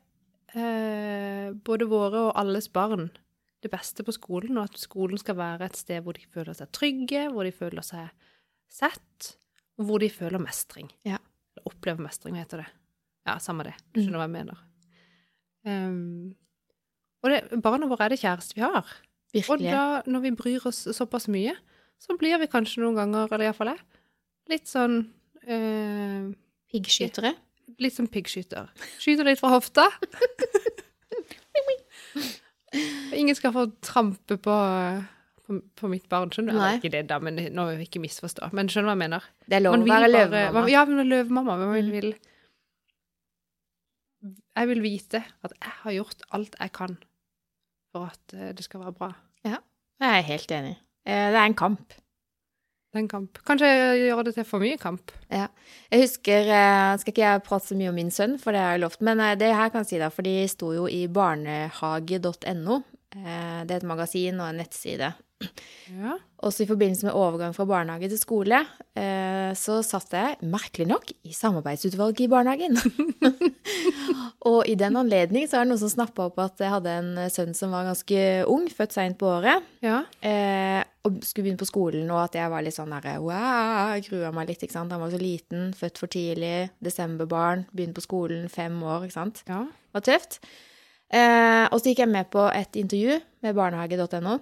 eh, 0.54 1.50
både 1.66 1.88
våre 1.90 2.28
og 2.28 2.38
alles 2.40 2.70
barn 2.72 3.10
det 3.60 3.70
beste 3.72 4.04
på 4.06 4.14
skolen, 4.16 4.58
og 4.58 4.70
at 4.70 4.80
skolen 4.80 5.20
skal 5.20 5.36
være 5.38 5.68
et 5.68 5.78
sted 5.78 6.04
hvor 6.04 6.16
de 6.16 6.24
føler 6.32 6.56
seg 6.56 6.70
trygge, 6.76 7.26
hvor 7.32 7.46
de 7.46 7.52
føler 7.52 7.84
seg 7.84 8.08
sett, 8.70 9.34
og 9.80 9.88
hvor 9.88 10.02
de 10.02 10.10
føler 10.12 10.42
mestring. 10.42 10.88
Ja. 11.06 11.18
Eller 11.52 11.68
opplever 11.68 12.04
mestring, 12.04 12.38
heter 12.40 12.64
det. 12.64 12.68
Ja, 13.28 13.36
samme 13.42 13.66
det. 13.68 13.74
Du 13.92 14.00
skjønner 14.00 14.22
hva 14.22 14.28
jeg 14.28 14.36
mener. 14.38 14.62
Um, 15.68 16.32
og 17.20 17.34
det, 17.34 17.40
barna 17.60 17.88
våre 17.90 18.06
er 18.06 18.14
det 18.14 18.22
kjæreste 18.22 18.56
vi 18.56 18.64
har. 18.64 18.80
Og 18.80 19.36
Virkelig. 19.36 19.70
da, 19.70 20.00
når 20.08 20.24
vi 20.24 20.36
bryr 20.38 20.66
oss 20.70 20.86
såpass 20.96 21.28
mye, 21.30 21.52
så 22.00 22.16
blir 22.18 22.40
vi 22.40 22.48
kanskje 22.50 22.80
noen 22.82 22.96
ganger, 22.96 23.28
eller 23.28 23.50
iallfall 23.50 23.74
jeg, 23.74 23.82
litt 24.50 24.70
sånn 24.70 25.02
eh, 25.44 26.30
Piggskytere. 26.70 27.34
Litt 27.82 27.94
som 27.94 28.06
piggskyter. 28.10 28.70
Skyter 29.02 29.26
litt 29.26 29.40
fra 29.40 29.52
hofta. 29.52 29.86
Ingen 33.16 33.34
skal 33.34 33.52
få 33.52 33.64
trampe 33.82 34.36
på, 34.38 34.56
på, 35.46 35.56
på 35.76 35.88
mitt 35.90 36.08
barn, 36.12 36.30
skjønner 36.30 36.54
du? 36.54 36.58
Nei. 36.62 36.74
Ikke 36.78 36.92
det, 36.94 37.04
da, 37.10 37.18
men 37.18 37.34
nå 37.36 37.64
vil 37.70 37.80
vi 37.80 37.86
ikke 37.88 38.02
misforstå. 38.04 38.50
Men 38.56 38.70
skjønner 38.70 38.92
hva 38.92 38.96
jeg 38.96 39.02
mener? 39.04 39.26
Det 39.50 39.58
er 39.58 39.64
lov 39.64 39.74
å 39.78 39.88
være 39.88 40.10
løvemamma. 40.12 40.66
Ja, 40.70 40.84
men 40.86 41.08
løvemamma. 41.10 41.56
Men 41.58 41.72
man 41.74 41.88
Mm. 41.90 41.94
vil 41.96 42.10
Jeg 44.56 44.68
vil 44.68 44.82
vite 44.84 45.22
at 45.42 45.52
jeg 45.56 45.72
har 45.82 45.92
gjort 45.96 46.22
alt 46.36 46.56
jeg 46.60 46.72
kan 46.76 46.96
for 47.90 48.10
at 48.10 48.34
eh, 48.36 48.50
det 48.52 48.64
skal 48.66 48.82
være 48.84 48.92
bra. 48.98 49.12
Jeg 49.44 49.56
er 50.00 50.22
helt 50.24 50.52
enig. 50.52 50.76
Eh, 51.06 51.30
Det 51.32 51.38
er 51.40 51.46
en 51.48 51.54
kamp. 51.54 51.92
Det 52.90 53.04
er 53.04 53.06
kamp. 53.10 53.38
Kanskje 53.46 53.68
gjøre 53.70 53.98
gjør 54.02 54.22
det 54.26 54.32
til 54.34 54.46
for 54.48 54.62
mye 54.62 54.78
kamp. 54.80 55.12
Ja. 55.30 55.44
Jeg 55.92 56.02
husker 56.02 56.48
eh, 56.50 56.96
Skal 56.98 57.12
ikke 57.14 57.22
jeg 57.22 57.42
prate 57.46 57.68
så 57.70 57.76
mye 57.78 57.92
om 57.92 57.98
min 58.00 58.10
sønn, 58.10 58.34
for 58.42 58.50
det 58.56 58.62
har 58.64 58.74
jeg 58.74 58.82
lovt, 58.82 59.00
men 59.06 59.22
eh, 59.22 59.36
det 59.38 59.52
her 59.54 59.70
kan 59.70 59.84
jeg 59.84 59.92
si, 59.92 60.00
da, 60.02 60.08
for 60.10 60.26
de 60.26 60.32
sto 60.50 60.72
jo 60.74 60.88
i 60.90 61.04
barnehage.no. 61.06 62.80
Eh, 63.14 63.60
Det 63.66 63.76
er 63.76 63.78
et 63.78 63.86
magasin 63.86 64.40
og 64.42 64.48
en 64.50 64.58
nettside. 64.64 65.12
Ja. 65.90 66.16
Også 66.46 66.64
i 66.64 66.68
forbindelse 66.68 67.08
med 67.08 67.16
overgang 67.16 67.54
fra 67.56 67.66
barnehage 67.68 68.08
til 68.08 68.20
skole, 68.20 68.60
eh, 68.96 69.50
så 69.58 69.80
satt 69.84 70.14
jeg, 70.16 70.36
merkelig 70.46 70.86
nok, 70.88 71.10
i 71.26 71.34
samarbeidsutvalget 71.36 72.22
i 72.24 72.28
barnehagen. 72.32 72.78
og 74.50 74.62
i 74.70 74.76
den 74.78 74.96
anledning 74.96 75.48
så 75.48 75.58
er 75.58 75.66
det 75.66 75.72
noen 75.72 75.82
som 75.82 75.92
snappa 75.92 76.28
opp 76.30 76.40
at 76.44 76.62
jeg 76.62 76.72
hadde 76.72 76.94
en 77.02 77.10
sønn 77.32 77.52
som 77.56 77.74
var 77.74 77.88
ganske 77.90 78.22
ung, 78.48 78.68
født 78.72 78.96
seint 78.96 79.18
på 79.20 79.28
året, 79.28 79.66
ja. 79.84 80.00
eh, 80.24 80.80
og 81.04 81.20
skulle 81.26 81.48
begynne 81.48 81.60
på 81.60 81.68
skolen, 81.68 82.08
og 82.12 82.22
at 82.22 82.40
jeg 82.40 82.52
var 82.52 82.64
litt 82.64 82.76
sånn 82.76 82.94
derre 82.94 83.18
wow, 83.24 83.96
grua 84.06 84.32
meg 84.36 84.52
litt, 84.52 84.64
ikke 84.64 84.78
sant. 84.78 84.94
Han 84.96 85.02
var 85.02 85.12
så 85.12 85.20
liten, 85.20 85.70
født 85.76 86.00
for 86.00 86.12
tidlig, 86.12 86.70
desemberbarn, 86.84 87.66
begynte 87.74 88.00
på 88.00 88.08
skolen, 88.08 88.48
fem 88.52 88.80
år, 88.80 89.08
ikke 89.08 89.18
sant. 89.18 89.44
Ja. 89.50 89.64
Det 89.66 89.98
var 89.98 90.06
tøft. 90.12 90.40
Eh, 91.10 91.66
og 91.66 91.80
så 91.80 91.90
gikk 91.90 92.04
jeg 92.04 92.12
med 92.12 92.30
på 92.30 92.46
et 92.54 92.76
intervju 92.78 93.18
med 93.44 93.56
barnehage.no. 93.58 94.38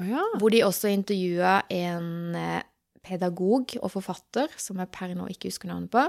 Å 0.00 0.06
ja. 0.08 0.22
Hvor 0.40 0.52
de 0.54 0.62
også 0.64 0.90
intervjua 0.92 1.58
en 1.72 2.36
eh, 2.38 2.62
pedagog 3.04 3.74
og 3.82 3.90
forfatter 3.92 4.52
som 4.60 4.78
jeg 4.80 4.90
per 4.94 5.12
nå 5.18 5.26
ikke 5.32 5.50
husker 5.50 5.68
navnet 5.70 5.90
på. 5.92 6.04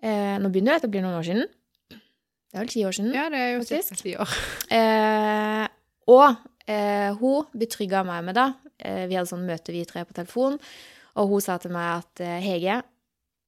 Eh, 0.00 0.36
nå 0.40 0.48
begynner 0.52 0.78
dette 0.78 0.88
å 0.88 0.92
bli 0.94 1.02
noen 1.04 1.18
år 1.18 1.26
siden. 1.26 1.50
Det 1.90 2.56
er 2.58 2.64
vel 2.64 2.70
ti 2.72 2.84
år 2.88 2.96
siden. 2.96 3.10
Ja, 3.14 3.26
det 3.30 3.40
er 3.40 3.50
jo 3.52 3.60
Faktisk. 3.66 4.00
ti 4.04 4.14
år. 4.18 4.38
Eh, 4.80 5.66
og 6.10 6.38
eh, 6.70 7.10
hun 7.20 7.46
betrygga 7.58 8.00
meg 8.06 8.24
med, 8.26 8.38
det. 8.38 8.72
eh, 8.86 9.04
Vi 9.10 9.14
hadde 9.18 9.28
sånn 9.30 9.44
møte, 9.46 9.74
vi 9.74 9.84
tre, 9.86 10.02
på 10.08 10.14
telefon. 10.16 10.56
Og 11.20 11.28
hun 11.34 11.42
sa 11.44 11.58
til 11.62 11.74
meg 11.74 12.00
at 12.00 12.22
eh, 12.24 12.38
Hege, 12.42 12.80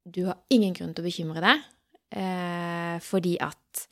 du 0.05 0.27
har 0.29 0.39
ingen 0.53 0.75
grunn 0.77 0.93
til 0.95 1.03
å 1.03 1.07
bekymre 1.09 1.43
deg, 1.43 1.63
eh, 2.19 2.97
fordi 3.03 3.37
at 3.43 3.85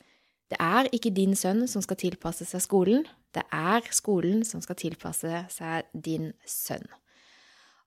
det 0.51 0.59
er 0.59 0.89
ikke 0.95 1.11
din 1.15 1.35
sønn 1.39 1.63
som 1.71 1.83
skal 1.83 1.99
tilpasse 1.99 2.47
seg 2.47 2.63
skolen, 2.63 3.05
det 3.35 3.43
er 3.55 3.85
skolen 3.95 4.43
som 4.47 4.63
skal 4.63 4.77
tilpasse 4.79 5.45
seg 5.53 5.87
din 5.93 6.31
sønn. 6.47 6.87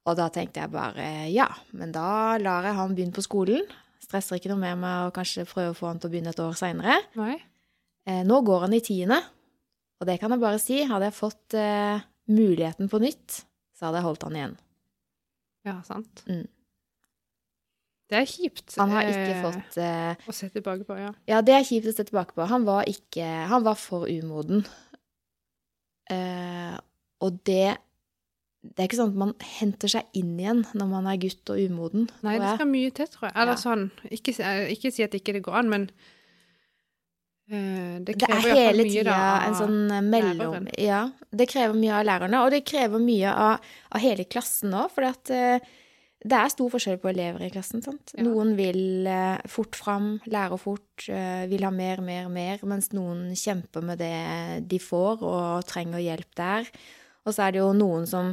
Og 0.04 0.16
da 0.18 0.28
tenkte 0.32 0.60
jeg 0.60 0.72
bare 0.72 1.28
ja, 1.32 1.48
men 1.76 1.92
da 1.94 2.36
lar 2.40 2.66
jeg 2.68 2.76
han 2.76 2.96
begynne 2.96 3.16
på 3.16 3.24
skolen. 3.24 3.64
Stresser 4.04 4.36
ikke 4.36 4.50
noe 4.52 4.60
mer 4.60 4.76
med 4.76 5.08
å 5.08 5.12
kanskje 5.16 5.46
prøve 5.48 5.72
å 5.72 5.78
få 5.78 5.88
han 5.88 6.00
til 6.00 6.10
å 6.10 6.12
begynne 6.12 6.34
et 6.34 6.42
år 6.44 6.56
seinere. 6.58 6.98
Eh, 8.04 8.20
nå 8.28 8.40
går 8.44 8.66
han 8.66 8.76
i 8.76 8.82
tiende, 8.84 9.16
og 10.00 10.08
det 10.08 10.18
kan 10.20 10.34
jeg 10.34 10.42
bare 10.42 10.60
si. 10.60 10.82
Hadde 10.84 11.08
jeg 11.08 11.16
fått 11.16 11.56
eh, 11.56 12.04
muligheten 12.28 12.90
på 12.92 13.00
nytt, 13.00 13.44
så 13.72 13.88
hadde 13.88 14.02
jeg 14.02 14.08
holdt 14.10 14.28
han 14.28 14.36
igjen. 14.36 14.58
Ja, 15.64 15.78
sant. 15.88 16.24
Mm. 16.28 16.44
Det 18.12 18.18
er 18.20 18.26
kjipt 18.28 18.74
Han 18.76 18.92
har 18.92 19.06
ikke 19.08 19.30
eh, 19.32 19.40
fått 19.40 19.76
eh, 19.80 20.26
å 20.28 20.34
se 20.36 20.50
tilbake 20.52 20.84
på, 20.84 20.96
ja. 21.00 21.14
Ja, 21.30 21.40
det 21.40 21.54
er 21.56 21.64
kjipt 21.64 21.88
å 21.88 21.94
se 21.96 22.04
tilbake 22.04 22.36
på. 22.36 22.44
Han 22.50 22.66
var 22.68 22.84
ikke 22.90 23.24
Han 23.48 23.64
var 23.64 23.78
for 23.80 24.04
umoden. 24.10 24.66
Eh, 26.12 26.74
og 27.24 27.38
det 27.48 27.76
Det 28.64 28.80
er 28.80 28.86
ikke 28.88 28.96
sånn 28.96 29.10
at 29.12 29.20
man 29.20 29.32
henter 29.60 29.88
seg 29.92 30.04
inn 30.16 30.38
igjen 30.40 30.62
når 30.72 30.88
man 30.88 31.06
er 31.06 31.18
gutt 31.20 31.50
og 31.52 31.58
umoden. 31.60 32.06
Nei, 32.24 32.38
det 32.40 32.54
skal 32.56 32.68
mye 32.70 32.90
til, 32.96 33.06
tror 33.12 33.28
jeg. 33.28 33.34
Eller 33.36 33.52
Ja. 33.52 33.60
sånn 33.60 33.90
Ikke, 34.10 34.32
eh, 34.40 34.72
ikke 34.72 34.92
si 34.92 35.02
at 35.04 35.12
ikke 35.14 35.34
det 35.36 35.42
går 35.44 35.58
an, 35.58 35.68
men 35.68 35.90
eh, 37.50 37.98
det 38.00 38.16
Det 38.18 38.28
er 38.28 38.40
hele 38.54 38.84
tida 38.88 39.04
da, 39.10 39.46
en 39.48 39.54
sånn 39.58 39.80
eh, 39.92 40.00
mellom... 40.00 40.68
Ja, 40.80 41.02
det 41.30 41.48
krever 41.50 41.76
mye 41.76 41.98
av 42.00 42.06
lærerne, 42.08 42.40
og 42.44 42.50
det 42.54 42.64
krever 42.64 43.02
mye 43.02 43.32
av, 43.32 43.60
av 43.92 44.00
hele 44.00 44.24
klassen 44.24 44.72
òg, 44.72 44.90
for 44.94 45.04
at 45.10 45.30
eh, 45.34 45.58
det 46.24 46.36
er 46.38 46.52
stor 46.52 46.70
forskjell 46.72 46.96
på 47.02 47.10
elever 47.10 47.42
i 47.44 47.50
klassen. 47.52 47.82
sant? 47.84 48.14
Ja. 48.16 48.24
Noen 48.24 48.54
vil 48.56 49.04
eh, 49.10 49.44
fort 49.50 49.76
fram, 49.76 50.14
lærer 50.24 50.60
fort, 50.60 51.04
eh, 51.12 51.44
vil 51.50 51.66
ha 51.66 51.72
mer, 51.74 52.00
mer, 52.04 52.30
mer, 52.32 52.62
mens 52.64 52.94
noen 52.96 53.34
kjemper 53.36 53.84
med 53.84 54.00
det 54.00 54.64
de 54.70 54.80
får 54.80 55.20
og 55.20 55.66
trenger 55.68 56.00
hjelp 56.00 56.30
der. 56.40 56.70
Og 57.24 57.36
så 57.36 57.44
er 57.44 57.54
det 57.54 57.60
jo 57.60 57.74
noen 57.76 58.08
som 58.08 58.32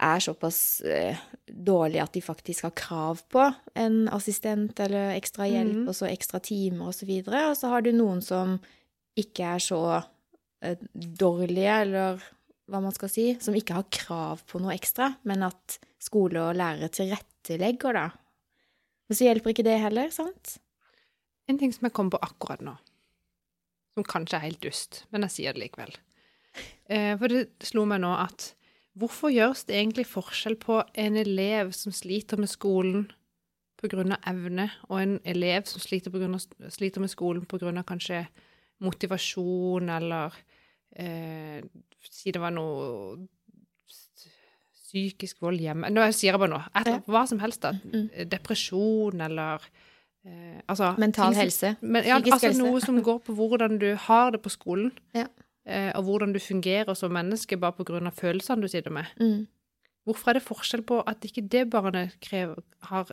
er 0.00 0.24
såpass 0.24 0.80
eh, 0.82 1.22
dårlige 1.46 2.02
at 2.02 2.16
de 2.16 2.24
faktisk 2.24 2.66
har 2.66 2.74
krav 2.74 3.22
på 3.30 3.46
en 3.78 4.02
assistent 4.10 4.82
eller 4.82 5.14
ekstra 5.14 5.46
hjelp, 5.46 5.84
mm. 5.84 5.88
og 5.92 5.98
så 6.00 6.10
ekstra 6.10 6.42
timer 6.42 6.90
og 6.90 6.98
så 6.98 7.06
videre. 7.06 7.46
Og 7.52 7.58
så 7.60 7.70
har 7.70 7.86
du 7.86 7.92
noen 7.94 8.24
som 8.24 8.58
ikke 9.18 9.54
er 9.54 9.62
så 9.62 9.82
dårlige, 10.92 11.78
eller 11.86 12.18
hva 12.70 12.80
man 12.82 12.94
skal 12.94 13.10
si, 13.12 13.26
som 13.42 13.56
ikke 13.56 13.76
har 13.76 13.88
krav 13.92 14.44
på 14.48 14.60
noe 14.62 14.74
ekstra, 14.76 15.12
men 15.28 15.44
at 15.46 15.78
skole 16.00 16.42
og 16.42 16.58
lærere 16.58 16.90
tilrettelegger, 16.94 17.96
da. 17.96 18.06
Men 19.10 19.18
så 19.18 19.26
hjelper 19.26 19.52
ikke 19.52 19.66
det 19.66 19.80
heller, 19.82 20.12
sant? 20.14 20.58
En 21.50 21.58
ting 21.58 21.72
som 21.74 21.88
jeg 21.88 21.96
kom 21.96 22.12
på 22.12 22.20
akkurat 22.22 22.62
nå, 22.62 22.76
som 23.96 24.06
kanskje 24.06 24.38
er 24.38 24.46
helt 24.46 24.62
dust, 24.62 25.04
men 25.10 25.26
jeg 25.26 25.36
sier 25.36 25.56
det 25.56 25.64
likevel. 25.64 25.96
Eh, 26.90 27.14
for 27.18 27.30
det 27.30 27.66
slo 27.66 27.86
meg 27.90 28.02
nå 28.04 28.10
at 28.18 28.52
hvorfor 28.98 29.32
gjøres 29.32 29.64
det 29.68 29.78
egentlig 29.78 30.06
forskjell 30.10 30.56
på 30.60 30.80
en 30.98 31.18
elev 31.18 31.72
som 31.76 31.94
sliter 31.94 32.40
med 32.40 32.50
skolen 32.50 33.08
pga. 33.80 34.18
evne, 34.28 34.70
og 34.88 35.00
en 35.00 35.18
elev 35.24 35.64
som 35.66 35.80
sliter, 35.80 36.12
grunn 36.12 36.36
av, 36.36 36.44
sliter 36.68 37.00
med 37.00 37.10
skolen 37.10 37.46
pga. 37.46 37.82
kanskje 37.82 38.26
motivasjon 38.80 39.88
eller 39.88 40.34
eh, 40.96 41.62
Si 42.08 42.30
det 42.32 42.40
var 42.40 42.50
noe 42.50 43.26
psykisk 44.90 45.40
vold 45.44 45.60
hjemme 45.62 45.90
Nå 45.92 46.02
sier 46.12 46.32
jeg 46.34 46.40
bare 46.42 46.50
noe. 46.54 46.64
Et, 46.80 46.86
Ja. 46.90 46.98
Hva 47.06 47.26
som 47.28 47.38
helst. 47.38 47.60
da. 47.62 47.72
Mm. 47.72 48.08
Depresjon 48.28 49.20
eller 49.20 49.60
eh, 50.24 50.60
altså, 50.68 50.96
Mental 50.98 51.32
som- 51.34 51.40
helse. 51.42 51.76
men, 51.80 52.04
ja, 52.04 52.18
Psykisk 52.18 52.32
altså 52.34 52.46
helse. 52.48 52.62
noe 52.62 52.80
som 52.80 53.02
går 53.02 53.20
på 53.24 53.34
hvordan 53.36 53.78
du 53.78 53.94
har 53.96 54.30
det 54.32 54.42
på 54.42 54.50
skolen, 54.50 54.92
Ja. 55.14 55.26
eh, 55.66 55.92
og 55.94 56.04
hvordan 56.04 56.32
du 56.32 56.38
fungerer 56.38 56.94
som 56.96 57.12
menneske 57.12 57.56
bare 57.58 57.72
av 58.06 58.14
følelsene 58.14 58.60
du 58.60 58.68
sitter 58.68 58.90
med. 58.90 59.06
Mm. 59.18 59.46
Hvorfor 60.06 60.28
er 60.30 60.32
det 60.34 60.42
forskjell 60.42 60.82
på 60.82 61.02
at 61.06 61.20
ikke 61.20 61.48
det 61.48 61.70
barnet 61.70 62.18
krever, 62.20 62.62
har 62.82 63.06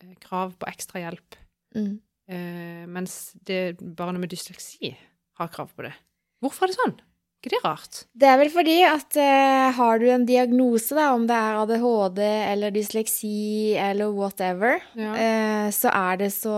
eh, 0.00 0.14
krav 0.20 0.54
på 0.58 0.66
ekstra 0.68 1.00
hjelp, 1.00 1.36
Mm. 1.74 2.00
eh, 2.28 2.86
mens 2.86 3.32
det 3.44 3.78
barnet 3.78 4.20
med 4.20 4.30
dysleksi 4.30 4.96
har 5.38 5.48
krav 5.48 5.70
på 5.76 5.82
det? 5.82 5.94
Hvorfor 6.42 6.64
er 6.64 6.66
det 6.68 6.76
sånn? 6.76 7.00
Ikke 7.44 7.52
det 7.52 7.60
rart? 7.60 7.98
Det 8.16 8.24
er 8.30 8.38
vel 8.40 8.48
fordi 8.54 8.78
at 8.88 9.18
uh, 9.20 9.68
har 9.76 9.98
du 10.00 10.06
en 10.08 10.24
diagnose, 10.24 10.96
da, 10.96 11.10
om 11.12 11.26
det 11.28 11.36
er 11.36 11.58
ADHD 11.60 12.20
eller 12.24 12.72
dysleksi 12.72 13.74
eller 13.76 14.08
whatever, 14.16 14.80
Ja. 14.96 15.12
uh, 15.12 15.68
så 15.76 15.92
er 15.92 16.22
det 16.24 16.30
så 16.32 16.56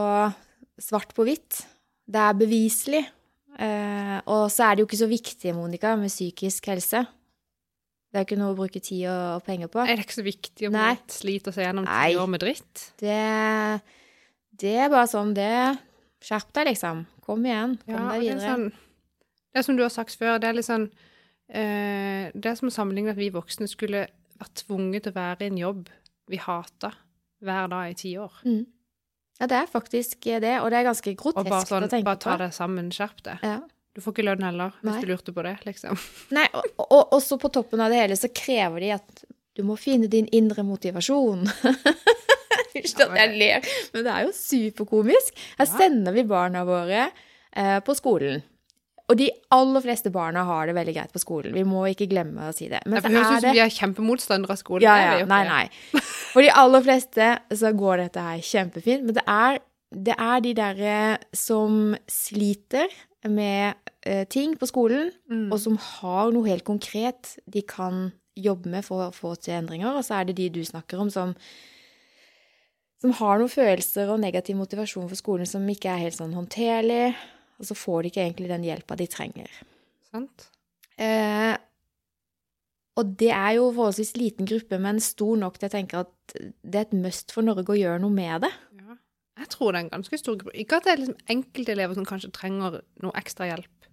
svart 0.78 1.10
på 1.16 1.26
hvitt. 1.26 1.64
Det 2.06 2.22
er 2.22 2.38
beviselig. 2.38 3.02
Uh, 3.58 4.20
og 4.30 4.46
så 4.52 4.68
er 4.68 4.76
det 4.76 4.84
jo 4.84 4.88
ikke 4.92 5.00
så 5.02 5.10
viktig, 5.10 5.54
Monica, 5.56 5.96
med 5.98 6.12
psykisk 6.12 6.70
helse. 6.70 7.02
Det 8.12 8.20
er 8.20 8.22
jo 8.22 8.28
ikke 8.28 8.38
noe 8.44 8.54
å 8.54 8.56
bruke 8.62 8.78
tid 8.84 9.08
og, 9.10 9.40
og 9.40 9.44
penger 9.48 9.68
på. 9.72 9.82
Er 9.82 9.96
det 9.98 10.06
ikke 10.06 10.20
så 10.20 10.24
viktig 10.28 10.68
om 10.70 10.76
Nei. 10.78 10.92
man 10.94 11.02
sliter 11.10 11.52
seg 11.56 11.66
gjennom 11.66 11.88
ti 11.90 12.14
år 12.20 12.30
med 12.30 12.44
dritt? 12.46 12.84
Det, 13.02 13.18
det 14.62 14.76
er 14.86 14.92
bare 14.92 15.10
sånn 15.10 15.34
det 15.36 15.50
Skjerp 16.26 16.48
deg, 16.56 16.70
liksom. 16.70 17.02
Kom 17.26 17.44
igjen. 17.44 17.74
Kom 17.84 17.92
Ja, 17.98 18.06
deg 18.14 18.22
det 18.22 18.30
er 18.30 18.38
videre. 18.38 18.54
sånn 18.54 18.85
Er 19.56 19.64
som 19.64 19.76
du 19.78 19.82
har 19.86 19.92
sagt 19.94 20.14
før, 20.20 20.36
det 20.42 20.50
er 20.50 20.56
litt 20.58 20.66
sånn 20.68 20.86
eh, 21.48 22.28
Det 22.34 22.50
er 22.50 22.58
som 22.58 22.68
å 22.68 22.74
sammenligne 22.74 23.14
at 23.14 23.20
vi 23.20 23.30
voksne 23.34 23.68
skulle 23.70 24.06
vært 24.36 24.62
tvunget 24.66 25.06
til 25.06 25.14
å 25.14 25.16
være 25.16 25.46
i 25.46 25.50
en 25.52 25.60
jobb 25.62 25.86
vi 26.28 26.40
hata 26.42 26.90
hver 27.46 27.68
dag 27.72 27.92
i 27.92 27.94
ti 27.96 28.10
år. 28.20 28.34
Mm. 28.44 28.64
Ja, 29.40 29.46
det 29.52 29.56
er 29.62 29.68
faktisk 29.70 30.24
det, 30.24 30.54
og 30.62 30.70
det 30.72 30.78
er 30.80 30.86
ganske 30.88 31.12
Og 31.12 31.18
grotesk 31.20 31.68
sånn 31.70 31.84
å 31.86 31.90
tenke 31.92 32.08
Bare 32.08 32.20
ta 32.20 32.36
det 32.36 32.46
deg 32.48 32.54
sammen, 32.56 32.90
skjerp 32.92 33.22
deg. 33.24 33.44
Ja. 33.44 33.58
Du 33.96 34.02
får 34.04 34.12
ikke 34.12 34.24
lønn 34.26 34.44
heller, 34.44 34.74
hvis 34.82 34.92
Nei. 34.92 35.02
du 35.04 35.10
lurte 35.12 35.32
på 35.36 35.44
det, 35.46 35.54
liksom. 35.64 35.96
Nei, 36.36 36.44
og, 36.56 36.66
og 36.86 37.14
også 37.16 37.38
på 37.40 37.48
toppen 37.54 37.80
av 37.84 37.92
det 37.92 38.00
hele 38.02 38.16
så 38.20 38.28
krever 38.32 38.84
de 38.84 38.90
at 38.98 39.24
du 39.56 39.62
må 39.64 39.76
finne 39.80 40.08
din 40.12 40.28
indre 40.36 40.64
motivasjon. 40.68 41.46
Unnskyld 42.76 43.00
Ja, 43.00 43.06
at 43.08 43.16
jeg 43.22 43.38
ler, 43.40 43.68
men 43.94 44.04
det 44.04 44.12
er 44.12 44.26
jo 44.26 44.34
superkomisk. 44.36 45.38
Her 45.56 45.64
Ja. 45.64 45.70
sender 45.78 46.12
vi 46.12 46.26
barna 46.28 46.64
våre 46.68 47.06
eh, 47.56 47.78
på 47.80 47.94
skolen. 47.96 48.42
Og 49.06 49.14
de 49.20 49.28
aller 49.54 49.82
fleste 49.84 50.10
barna 50.10 50.42
har 50.48 50.66
det 50.66 50.74
veldig 50.74 50.94
greit 50.96 51.12
på 51.14 51.20
skolen. 51.22 51.52
Vi 51.54 51.62
må 51.62 51.84
ikke 51.92 52.08
glemme 52.10 52.48
å 52.48 52.54
si 52.56 52.66
det. 52.66 52.80
Men 52.86 52.98
Det 52.98 53.04
så 53.04 53.12
høres 53.14 53.26
er 53.30 53.36
ut 53.36 53.44
som 53.44 53.54
vi 53.54 53.60
er 53.62 53.74
kjempemotstandere 53.76 54.50
av 54.56 54.58
skolen. 54.58 54.82
ja, 54.82 54.96
ja. 55.20 55.26
Nei, 55.30 55.44
nei. 55.46 56.00
For 56.32 56.42
de 56.42 56.50
aller 56.50 56.82
fleste 56.82 57.28
så 57.54 57.70
går 57.78 58.02
dette 58.02 58.24
her 58.26 58.40
kjempefint. 58.42 59.04
Men 59.06 59.14
det 59.14 59.22
er, 59.30 59.60
det 59.94 60.16
er 60.18 60.40
de 60.42 60.54
derre 60.58 60.96
som 61.38 61.94
sliter 62.10 62.90
med 63.30 63.78
uh, 64.08 64.24
ting 64.30 64.56
på 64.58 64.66
skolen, 64.70 65.12
Mm. 65.30 65.52
og 65.52 65.58
som 65.62 65.76
har 65.78 66.32
noe 66.34 66.46
helt 66.46 66.64
konkret 66.66 67.36
de 67.46 67.62
kan 67.62 68.12
jobbe 68.36 68.68
med 68.70 68.84
for 68.84 69.06
å 69.06 69.14
få 69.14 69.36
til 69.38 69.54
endringer. 69.60 69.94
Og 69.96 70.02
så 70.06 70.18
er 70.20 70.24
det 70.28 70.36
de 70.36 70.48
du 70.58 70.60
snakker 70.66 70.98
om, 71.00 71.08
som, 71.10 71.32
som 73.02 73.14
har 73.20 73.38
noen 73.38 73.50
følelser 73.54 74.10
og 74.12 74.20
negativ 74.22 74.56
motivasjon 74.58 75.08
for 75.10 75.18
skolen 75.18 75.46
som 75.48 75.66
ikke 75.70 75.90
er 75.94 76.04
helt 76.08 76.18
sånn 76.18 76.34
håndterlig. 76.36 77.14
Og 77.56 77.68
så 77.68 77.76
får 77.78 78.02
de 78.02 78.12
ikke 78.12 78.24
egentlig 78.24 78.50
den 78.52 78.66
hjelpa 78.66 78.98
de 78.98 79.06
trenger. 79.10 79.52
Sant? 80.10 80.48
Eh, 81.00 81.54
og 82.96 83.12
det 83.20 83.32
er 83.32 83.56
jo 83.58 83.70
forholdsvis 83.76 84.14
liten 84.16 84.48
gruppe, 84.48 84.78
men 84.80 85.00
stor 85.04 85.36
nok 85.40 85.58
til 85.58 85.68
jeg 85.68 85.74
tenker 85.74 86.04
at 86.06 86.36
det 86.36 86.80
er 86.80 86.86
et 86.86 86.96
must 86.96 87.32
for 87.34 87.44
Norge 87.44 87.68
å 87.72 87.78
gjøre 87.78 88.00
noe 88.02 88.12
med 88.12 88.46
det. 88.46 88.52
Ja. 88.80 88.96
Jeg 89.42 89.50
tror 89.52 89.72
det 89.72 89.80
er 89.80 89.86
en 89.86 89.94
ganske 89.98 90.20
stor 90.20 90.38
gruppe. 90.40 90.56
Ikke 90.56 90.80
at 90.80 90.88
det 90.88 90.94
er 90.94 91.02
liksom 91.02 91.34
enkelte 91.36 91.74
elever 91.76 91.98
som 91.98 92.08
kanskje 92.08 92.32
trenger 92.36 92.80
noe 93.04 93.16
ekstra 93.20 93.50
hjelp 93.50 93.90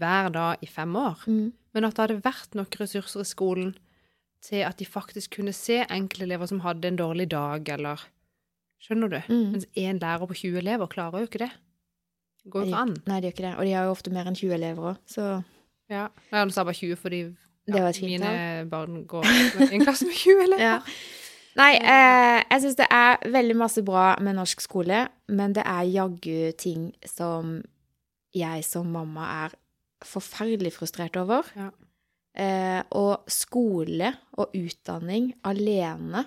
hver 0.00 0.30
dag 0.32 0.62
i 0.64 0.68
fem 0.70 0.94
år, 0.96 1.26
men 1.28 1.84
at 1.84 1.96
det 1.96 2.00
hadde 2.00 2.22
vært 2.24 2.54
nok 2.56 2.78
ressurser 2.80 3.20
i 3.20 3.28
skolen 3.28 3.74
til 4.44 4.62
at 4.64 4.78
de 4.80 4.86
faktisk 4.88 5.36
kunne 5.36 5.52
se 5.56 5.82
enkelte 5.82 6.24
elever 6.24 6.48
som 6.48 6.62
hadde 6.64 6.88
en 6.88 7.00
dårlig 7.00 7.28
dag, 7.32 7.68
eller 7.76 8.00
Skjønner 8.84 9.08
du? 9.08 9.20
Mm. 9.32 9.52
Mens 9.54 9.68
én 9.80 10.00
lærer 10.02 10.28
på 10.28 10.36
20 10.36 10.60
elever 10.60 10.90
klarer 10.92 11.22
jo 11.22 11.28
ikke 11.28 11.40
det. 11.46 11.52
Det 12.44 12.52
går 12.52 12.64
jo 12.64 12.70
ikke 12.70 12.82
an. 12.84 12.94
Nei, 13.08 13.18
de 13.20 13.28
gjør 13.28 13.34
ikke 13.36 13.46
det. 13.46 13.54
Og 13.58 13.64
de 13.66 13.72
har 13.72 13.84
jo 13.88 13.94
ofte 13.94 14.12
mer 14.12 14.28
enn 14.28 14.36
20 14.36 14.54
elever 14.58 14.92
òg, 14.92 15.02
så 15.08 15.42
Ja. 15.90 16.06
Jeg 16.32 16.52
sa 16.52 16.64
bare 16.64 16.74
20 16.74 16.96
fordi 16.96 17.22
det 17.66 17.82
fint 17.96 18.10
mine 18.10 18.24
tall. 18.24 18.66
barn 18.68 19.04
går 19.08 19.24
i 19.24 19.74
en 19.74 19.84
klasse 19.84 20.06
med 20.08 20.14
20 20.14 20.42
elever. 20.44 20.64
Ja. 20.68 20.78
Nei, 21.54 21.74
eh, 21.78 22.40
jeg 22.50 22.62
syns 22.64 22.76
det 22.80 22.86
er 22.90 23.30
veldig 23.30 23.54
masse 23.56 23.82
bra 23.86 24.16
med 24.20 24.34
norsk 24.34 24.60
skole, 24.60 25.04
men 25.28 25.52
det 25.54 25.62
er 25.62 25.86
jaggu 25.86 26.50
ting 26.58 26.88
som 27.06 27.60
jeg 28.34 28.64
som 28.66 28.90
mamma 28.90 29.28
er 29.44 29.54
forferdelig 30.04 30.72
frustrert 30.74 31.16
over. 31.16 31.46
Ja. 31.54 31.68
Eh, 32.34 32.82
og 32.98 33.30
skole 33.30 34.10
og 34.34 34.50
utdanning 34.58 35.30
alene 35.46 36.24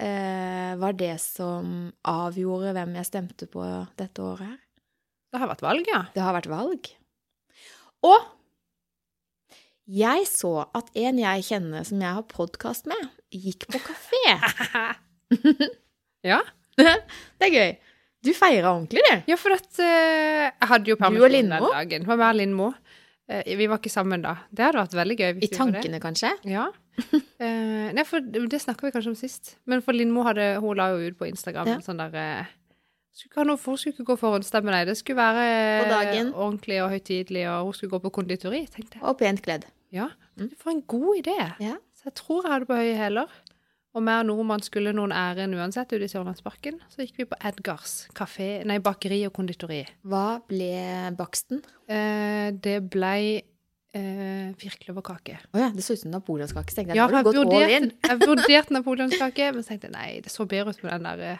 eh, 0.00 0.72
var 0.80 0.96
det 0.96 1.18
som 1.20 1.92
avgjorde 2.08 2.72
hvem 2.72 2.96
jeg 2.96 3.10
stemte 3.10 3.50
på 3.52 3.66
dette 4.00 4.24
året 4.24 4.46
her. 4.54 4.61
Det 5.32 5.40
har 5.40 5.48
vært 5.48 5.62
valg, 5.64 5.88
ja. 5.88 6.02
Det 6.12 6.20
har 6.20 6.34
vært 6.36 6.48
valg. 6.52 6.88
Og 8.04 8.24
jeg 9.88 10.26
så 10.28 10.50
at 10.76 10.90
en 11.00 11.20
jeg 11.22 11.46
kjenner 11.46 11.86
som 11.88 12.02
jeg 12.04 12.18
har 12.18 12.26
podkast 12.28 12.90
med, 12.90 13.06
gikk 13.32 13.68
på 13.72 13.80
kafé. 13.90 14.26
Ja. 16.22 16.36
det 16.78 17.46
er 17.48 17.50
gøy. 17.50 17.70
Du 18.22 18.28
feira 18.36 18.70
ordentlig, 18.70 19.00
du. 19.02 19.22
Ja, 19.32 19.34
for 19.40 19.56
at 19.56 19.66
uh, 19.80 20.44
jeg 20.52 20.68
hadde 20.70 20.92
jo 20.92 20.94
permisjon 21.00 21.34
den 21.34 21.48
dagen. 21.50 22.04
Det 22.04 22.06
var 22.06 22.20
meg 22.20 22.28
og 22.28 22.36
Lindmo. 22.38 22.68
Eh, 23.26 23.56
vi 23.58 23.66
var 23.66 23.80
ikke 23.80 23.90
sammen 23.90 24.22
da. 24.22 24.36
Det 24.54 24.68
hadde 24.68 24.78
vært 24.84 24.94
veldig 25.00 25.16
gøy. 25.18 25.32
hvis 25.40 25.48
I 25.48 25.56
tankene, 25.56 25.98
kanskje? 26.04 26.30
Ja. 26.46 26.68
Uh, 27.10 27.90
nei, 27.96 28.04
for 28.06 28.22
det, 28.22 28.60
snakka 28.62 28.86
vi 28.86 28.92
kanskje 28.94 29.16
om 29.16 29.18
sist. 29.18 29.56
Men 29.66 29.82
for 29.82 29.98
Lindmo 29.98 30.22
hadde 30.28 30.52
Hun 30.62 30.78
la 30.78 30.92
jo 30.92 31.08
ut 31.08 31.18
på 31.18 31.26
Instagram 31.32 31.72
Ja. 31.72 31.80
sånn 31.82 31.98
der 32.04 32.46
skulle 33.12 33.30
ikke 33.32 33.40
ha 33.42 33.44
noe, 33.44 33.60
for 33.60 33.72
Hun 33.72 33.78
skulle 33.78 33.94
ikke 33.96 34.08
gå 34.12 34.16
forhåndsstemme, 34.22 34.70
nei. 34.72 34.84
Det 34.88 34.96
skulle 34.96 35.16
være 35.20 36.32
ordentlig 36.32 36.82
og 36.82 36.90
høytidelig, 36.94 37.46
og 37.52 37.64
hun 37.70 37.74
skulle 37.78 37.90
gå 37.96 38.02
på 38.06 38.12
konditori, 38.20 38.66
tenkte 38.72 38.98
jeg. 38.98 39.02
Og 39.04 39.18
pent 39.20 39.42
kledd. 39.44 39.64
Ja, 39.92 40.08
Mm. 40.36 40.48
for 40.56 40.70
en 40.70 40.80
god 40.88 41.16
idé. 41.20 41.38
Ja. 41.60 41.74
Så 41.92 42.06
jeg 42.08 42.14
tror 42.14 42.42
jeg 42.46 42.52
hadde 42.52 42.66
på 42.66 42.74
høye 42.74 42.96
hæler. 42.96 43.28
Og 43.94 44.02
mer 44.02 44.22
nordmann 44.24 44.62
skulle 44.64 44.94
noen 44.96 45.12
ærend 45.12 45.52
uansett 45.54 45.92
ute 45.92 46.06
i 46.06 46.08
Sørlandsparken. 46.08 46.78
Så 46.88 47.04
gikk 47.04 47.18
vi 47.18 47.24
på 47.28 47.36
Edgars 47.44 48.08
kafé, 48.16 48.64
nei, 48.64 48.78
bakeri 48.78 49.26
og 49.26 49.34
konditori. 49.34 49.82
Hva 50.02 50.40
ble 50.48 51.12
baksten? 51.18 51.60
Eh, 51.86 52.52
det 52.56 52.78
blei 52.88 53.42
eh, 53.92 54.54
firkløverkake. 54.56 55.36
Å 55.52 55.60
ja, 55.60 55.68
det 55.76 55.84
så 55.84 55.92
ut 55.92 56.00
som 56.00 56.10
napoleonskake. 56.14 56.72
Ja, 56.96 57.04
jeg 57.06 57.92
jeg 58.08 58.18
vurderte 58.24 58.72
napoleonskake, 58.72 59.52
men 59.52 59.62
så 59.62 59.74
tenkte 59.74 59.90
jeg 59.90 59.96
nei, 59.98 60.20
det 60.24 60.32
så 60.32 60.46
bedre 60.48 60.72
ut 60.72 60.82
med 60.82 60.92
den 60.96 61.02
der 61.10 61.20
eh, 61.34 61.38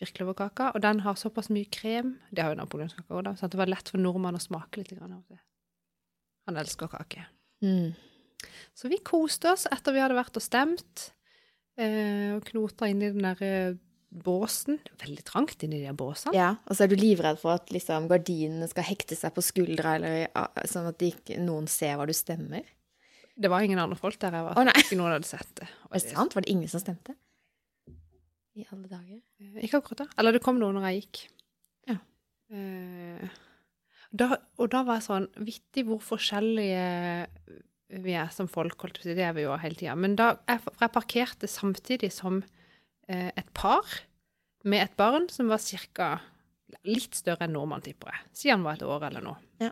firkløverkaka. 0.00 0.72
Og 0.76 0.82
den 0.84 1.02
har 1.06 1.18
såpass 1.20 1.50
mye 1.52 1.68
krem. 1.72 2.16
Det 2.30 2.44
har 2.44 2.54
jo 2.54 2.60
napoleonskaka 2.60 3.14
òg, 3.14 3.24
da. 3.28 3.34
Så 3.38 3.50
det 3.52 3.60
var 3.60 3.70
lett 3.70 3.92
for 3.92 4.02
nordmannen 4.02 4.40
å 4.40 4.44
smake 4.44 4.82
litt. 4.82 4.92
Grann 4.96 5.16
av 5.16 5.24
det. 5.32 5.40
Han 6.46 6.60
elsker 6.60 6.90
kake. 6.92 7.26
Mm. 7.64 7.96
Så 8.76 8.90
vi 8.92 9.00
koste 9.04 9.50
oss 9.54 9.66
etter 9.72 9.96
vi 9.96 10.02
hadde 10.04 10.18
vært 10.18 10.36
og 10.38 10.44
stemt, 10.44 11.10
eh, 11.80 12.36
og 12.36 12.44
knota 12.46 12.88
inn 12.90 13.02
i 13.02 13.10
den 13.10 13.24
der 13.24 13.42
eh, 13.42 13.78
båsen. 14.16 14.78
Veldig 15.02 15.24
trangt 15.26 15.64
inni 15.66 15.82
de 15.82 15.92
båsene. 15.96 16.36
Ja, 16.36 16.52
og 16.66 16.76
så 16.76 16.84
er 16.84 16.92
du 16.92 16.96
livredd 17.00 17.40
for 17.40 17.56
at 17.56 17.72
liksom, 17.74 18.08
gardinene 18.12 18.68
skal 18.70 18.86
hekte 18.86 19.18
seg 19.18 19.34
på 19.34 19.44
skuldra, 19.44 19.96
eller 19.98 20.68
sånn 20.70 20.88
at 20.92 21.02
ikke, 21.04 21.40
noen 21.42 21.68
ser 21.70 21.98
hva 21.98 22.06
du 22.08 22.14
stemmer. 22.16 22.64
Det 23.36 23.50
var 23.52 23.66
ingen 23.66 23.80
andre 23.82 23.98
folk 24.00 24.16
der 24.22 24.32
jeg 24.32 24.46
var. 24.46 24.56
Å. 24.56 24.76
Ikke 24.80 24.96
noen 24.96 25.12
hadde 25.18 25.28
sett 25.28 25.50
det. 25.58 25.68
Og 25.90 25.96
Er 25.96 26.04
det 26.04 26.14
sant? 26.14 26.36
Var 26.36 26.46
det 26.46 26.52
ingen 26.54 26.70
som 26.72 26.80
stemte? 26.80 27.16
I 28.56 28.64
alle 28.72 28.88
dager. 28.88 29.20
Eh, 29.40 29.58
Ikke 29.66 29.80
akkurat 29.82 30.04
da. 30.04 30.08
Eller 30.18 30.36
det 30.36 30.42
kom 30.44 30.58
noe 30.60 30.72
når 30.74 30.88
jeg 30.88 31.02
gikk. 31.02 31.22
Ja. 31.90 31.98
Eh, 32.56 33.38
da, 34.16 34.30
og 34.56 34.70
da 34.72 34.82
var 34.86 35.00
jeg 35.00 35.06
sånn 35.08 35.26
Vittig 35.44 35.84
hvor 35.88 35.98
forskjellige 36.04 36.84
vi 38.02 38.14
er 38.18 38.30
som 38.34 38.48
folk, 38.50 38.80
holdt 38.82 38.98
på 38.98 39.04
å 39.04 39.06
si. 39.06 39.14
Det 39.14 39.24
er 39.26 39.34
vi 39.36 39.44
jo 39.44 39.54
hele 39.62 39.78
tida. 39.78 39.94
Men 39.98 40.16
da 40.18 40.32
jeg, 40.48 40.62
jeg 40.80 40.94
parkerte 40.94 41.50
samtidig 41.50 42.10
som 42.14 42.40
eh, 43.08 43.28
et 43.30 43.52
par 43.54 43.86
med 44.66 44.82
et 44.82 44.96
barn 44.98 45.28
som 45.30 45.50
var 45.52 45.62
ca. 45.62 46.08
litt 46.88 47.14
større 47.14 47.46
enn 47.46 47.54
nordmann, 47.54 47.84
tipper 47.84 48.10
jeg. 48.10 48.24
Siden 48.34 48.58
han 48.58 48.66
var 48.66 48.80
et 48.80 48.86
år 48.88 49.06
eller 49.10 49.22
noe. 49.22 49.38
Ja. 49.62 49.70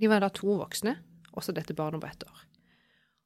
De 0.00 0.08
var 0.10 0.24
da 0.24 0.30
to 0.32 0.56
voksne, 0.58 0.96
også 1.36 1.52
dette 1.54 1.76
barnet 1.76 2.00
på 2.00 2.08
ett 2.08 2.24
år. 2.24 2.40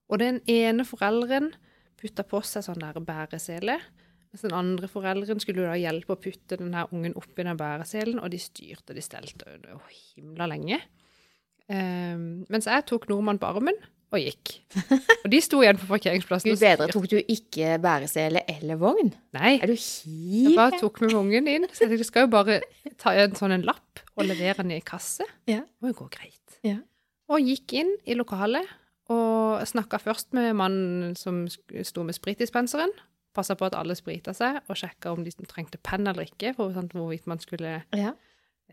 Og 0.09 0.19
den 0.23 0.41
ene 0.51 0.85
forelderen 0.89 1.53
putta 2.01 2.25
på 2.27 2.41
seg 2.47 2.65
sånn 2.67 2.83
der 2.83 2.99
bæresele. 2.99 3.79
Mens 4.29 4.45
den 4.45 4.57
andre 4.57 4.89
forelderen 4.93 5.41
skulle 5.41 5.65
da 5.65 5.77
hjelpe 5.79 6.15
å 6.15 6.21
putte 6.21 6.59
den 6.61 6.75
her 6.77 6.91
ungen 6.93 7.17
oppi 7.17 7.47
den 7.47 7.59
bæreselen, 7.59 8.21
og 8.21 8.33
de 8.33 8.41
styrte 8.43 8.93
og 8.93 8.99
de 8.99 9.05
stelte 9.05 9.55
og 9.73 9.87
himla 9.93 10.49
lenge. 10.51 10.81
Um, 11.69 12.45
mens 12.49 12.69
jeg 12.69 12.85
tok 12.89 13.09
nordmann 13.11 13.41
på 13.41 13.49
armen 13.49 13.77
og 14.09 14.23
gikk. 14.23 14.55
Og 15.25 15.29
de 15.29 15.41
sto 15.45 15.59
igjen 15.61 15.77
på 15.77 15.89
parkeringsplassen. 15.91 16.55
Gud 16.55 16.63
bedre, 16.63 16.87
tok 16.93 17.09
du 17.13 17.19
ikke 17.21 17.75
bæresele 17.83 18.41
eller 18.49 18.79
vogn? 18.81 19.11
Nei, 19.37 19.59
Er 19.61 19.69
du 19.69 19.75
jeg 19.77 20.55
bare 20.57 20.79
tok 20.81 21.03
med 21.05 21.13
ungen 21.19 21.51
inn. 21.53 21.67
Så 21.77 21.91
jeg 21.91 22.07
skal 22.09 22.25
jo 22.25 22.33
bare 22.33 22.63
ta 23.01 23.13
en 23.21 23.37
sånn 23.37 23.53
en 23.59 23.67
lapp 23.69 24.01
og 24.17 24.25
levere 24.25 24.63
den 24.63 24.79
i 24.79 24.81
kasse. 24.81 25.27
Ja. 25.51 25.61
Det 25.61 25.85
må 25.85 25.93
jo 25.93 25.99
gå 26.01 26.09
greit. 26.17 26.57
Ja. 26.65 26.79
Og 27.29 27.45
gikk 27.45 27.77
inn 27.77 27.91
i 28.09 28.17
lokalet 28.17 28.65
Og 29.13 29.61
snakka 29.69 30.01
først 30.01 30.33
med 30.37 30.57
mannen 30.57 31.15
som 31.17 31.45
sto 31.49 32.03
med 32.05 32.17
spritdispenseren. 32.17 32.93
Passa 33.39 33.55
på 33.59 33.69
at 33.69 33.77
alle 33.79 33.95
sprita 33.99 34.33
seg, 34.35 34.59
og 34.67 34.79
sjekka 34.81 35.13
om 35.15 35.23
de 35.27 35.31
trengte 35.47 35.79
penn 35.87 36.09
eller 36.11 36.27
ikke, 36.27 36.57
for 36.57 36.75
sant, 36.75 36.95
hvorvidt 36.97 37.29
man 37.31 37.39
skulle 37.43 37.77
Ja. 37.95 38.13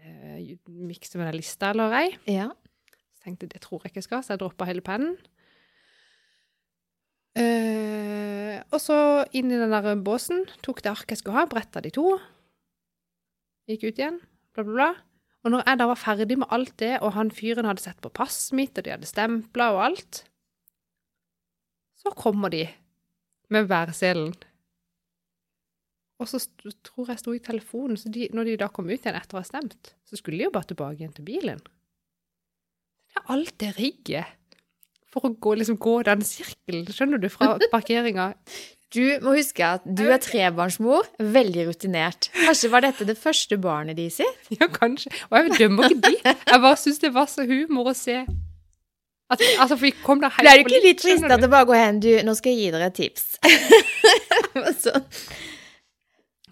eh, 0.01 0.57
mikse 0.67 1.17
med 1.21 1.29
den 1.29 1.37
lista 1.39 1.69
eller 1.69 1.93
ei. 1.93 2.07
Ja. 2.27 2.49
Så 3.15 3.23
tenkte 3.27 3.45
jeg 3.45 3.53
det 3.53 3.61
tror 3.61 3.83
jeg 3.83 3.91
ikke 3.93 4.01
jeg 4.01 4.07
skal, 4.09 4.23
så 4.25 4.33
jeg 4.33 4.41
droppa 4.41 4.65
hele 4.65 4.81
pennen. 4.85 5.15
Eh, 7.35 8.61
og 8.71 8.79
så 8.79 8.97
inn 9.35 9.51
i 9.51 9.57
den 9.59 9.73
der 9.73 9.95
båsen, 9.99 10.45
tok 10.63 10.81
det 10.83 10.93
arket 10.93 11.15
jeg 11.17 11.21
skulle 11.23 11.41
ha, 11.41 11.49
bretta 11.51 11.81
de 11.83 11.91
to. 11.95 12.15
Gikk 13.69 13.83
ut 13.89 13.99
igjen, 13.99 14.21
bla, 14.55 14.63
bla, 14.63 14.71
bla. 14.73 14.89
Og 15.45 15.51
når 15.53 15.65
jeg 15.67 15.77
da 15.81 15.85
var 15.91 15.99
ferdig 16.01 16.37
med 16.41 16.49
alt 16.55 16.73
det, 16.81 16.93
og 17.05 17.13
han 17.17 17.29
fyren 17.33 17.67
hadde 17.69 17.83
sett 17.83 17.99
på 18.01 18.09
passet 18.13 18.55
mitt, 18.57 18.77
og 18.79 18.85
de 18.87 18.93
hadde 18.95 19.09
stempla 19.09 19.67
og 19.75 19.83
alt, 19.91 20.23
så 22.01 22.13
kommer 22.17 22.49
de 22.53 22.63
med 23.53 23.67
værselen. 23.69 24.33
Og 26.21 26.29
så 26.31 26.39
tror 26.85 27.11
jeg 27.11 27.19
sto 27.19 27.33
i 27.35 27.41
telefonen, 27.43 27.99
så 27.99 28.11
de, 28.11 28.29
når 28.35 28.51
de 28.51 28.59
da 28.61 28.69
kom 28.71 28.87
ut 28.87 28.95
igjen 28.95 29.17
etter 29.17 29.35
å 29.35 29.41
ha 29.41 29.47
stemt, 29.47 29.95
så 30.07 30.19
skulle 30.19 30.39
de 30.39 30.47
jo 30.47 30.53
bare 30.53 30.69
tilbake 30.71 31.01
igjen 31.01 31.15
til 31.15 31.27
bilen. 31.27 31.59
Det 33.11 33.19
er 33.19 33.33
alt 33.35 33.55
det 33.59 33.73
rigget 33.75 34.31
for 35.11 35.27
å 35.27 35.33
gå, 35.39 35.57
liksom, 35.59 35.79
gå 35.79 35.97
den 36.07 36.23
sirkelen, 36.27 36.87
skjønner 36.91 37.21
du, 37.23 37.29
fra 37.31 37.55
parkeringa. 37.73 38.31
Du 38.95 39.03
må 39.23 39.33
huske 39.35 39.65
at 39.65 39.83
du 39.83 40.05
er 40.07 40.21
trebarnsmor, 40.23 41.07
veldig 41.19 41.65
rutinert. 41.69 42.29
Kanskje 42.35 42.71
var 42.71 42.85
dette 42.85 43.07
det 43.07 43.17
første 43.19 43.57
barnet 43.59 43.99
de 43.99 44.07
sitt? 44.13 44.49
Ja, 44.55 44.69
kanskje. 44.71 45.11
Og 45.31 45.39
jeg 45.39 45.55
dømmer 45.59 45.91
ikke 45.91 46.11
de. 46.13 46.19
Jeg 46.23 46.61
bare 46.63 46.79
syns 46.79 47.01
det 47.03 47.11
var 47.15 47.27
så 47.31 47.47
humor 47.47 47.91
å 47.91 47.95
se. 47.97 48.21
At, 49.25 49.41
altså, 49.57 49.73
for 49.73 49.87
vi 49.87 49.91
kom 50.03 50.21
da 50.21 50.29
helt 50.29 50.45
Ble 50.45 50.53
du 50.61 50.67
ikke 50.69 50.83
litt 50.83 51.01
trist 51.01 51.25
til 51.25 51.47
å 51.47 51.49
bare 51.49 51.67
gå 51.67 51.75
hen? 51.75 51.99
Du, 52.03 52.11
nå 52.23 52.35
skal 52.37 52.53
jeg 52.53 52.67
gi 52.67 52.73
dere 52.75 52.91
et 52.91 52.99
tips. 52.99 53.25
sånn. 54.85 55.07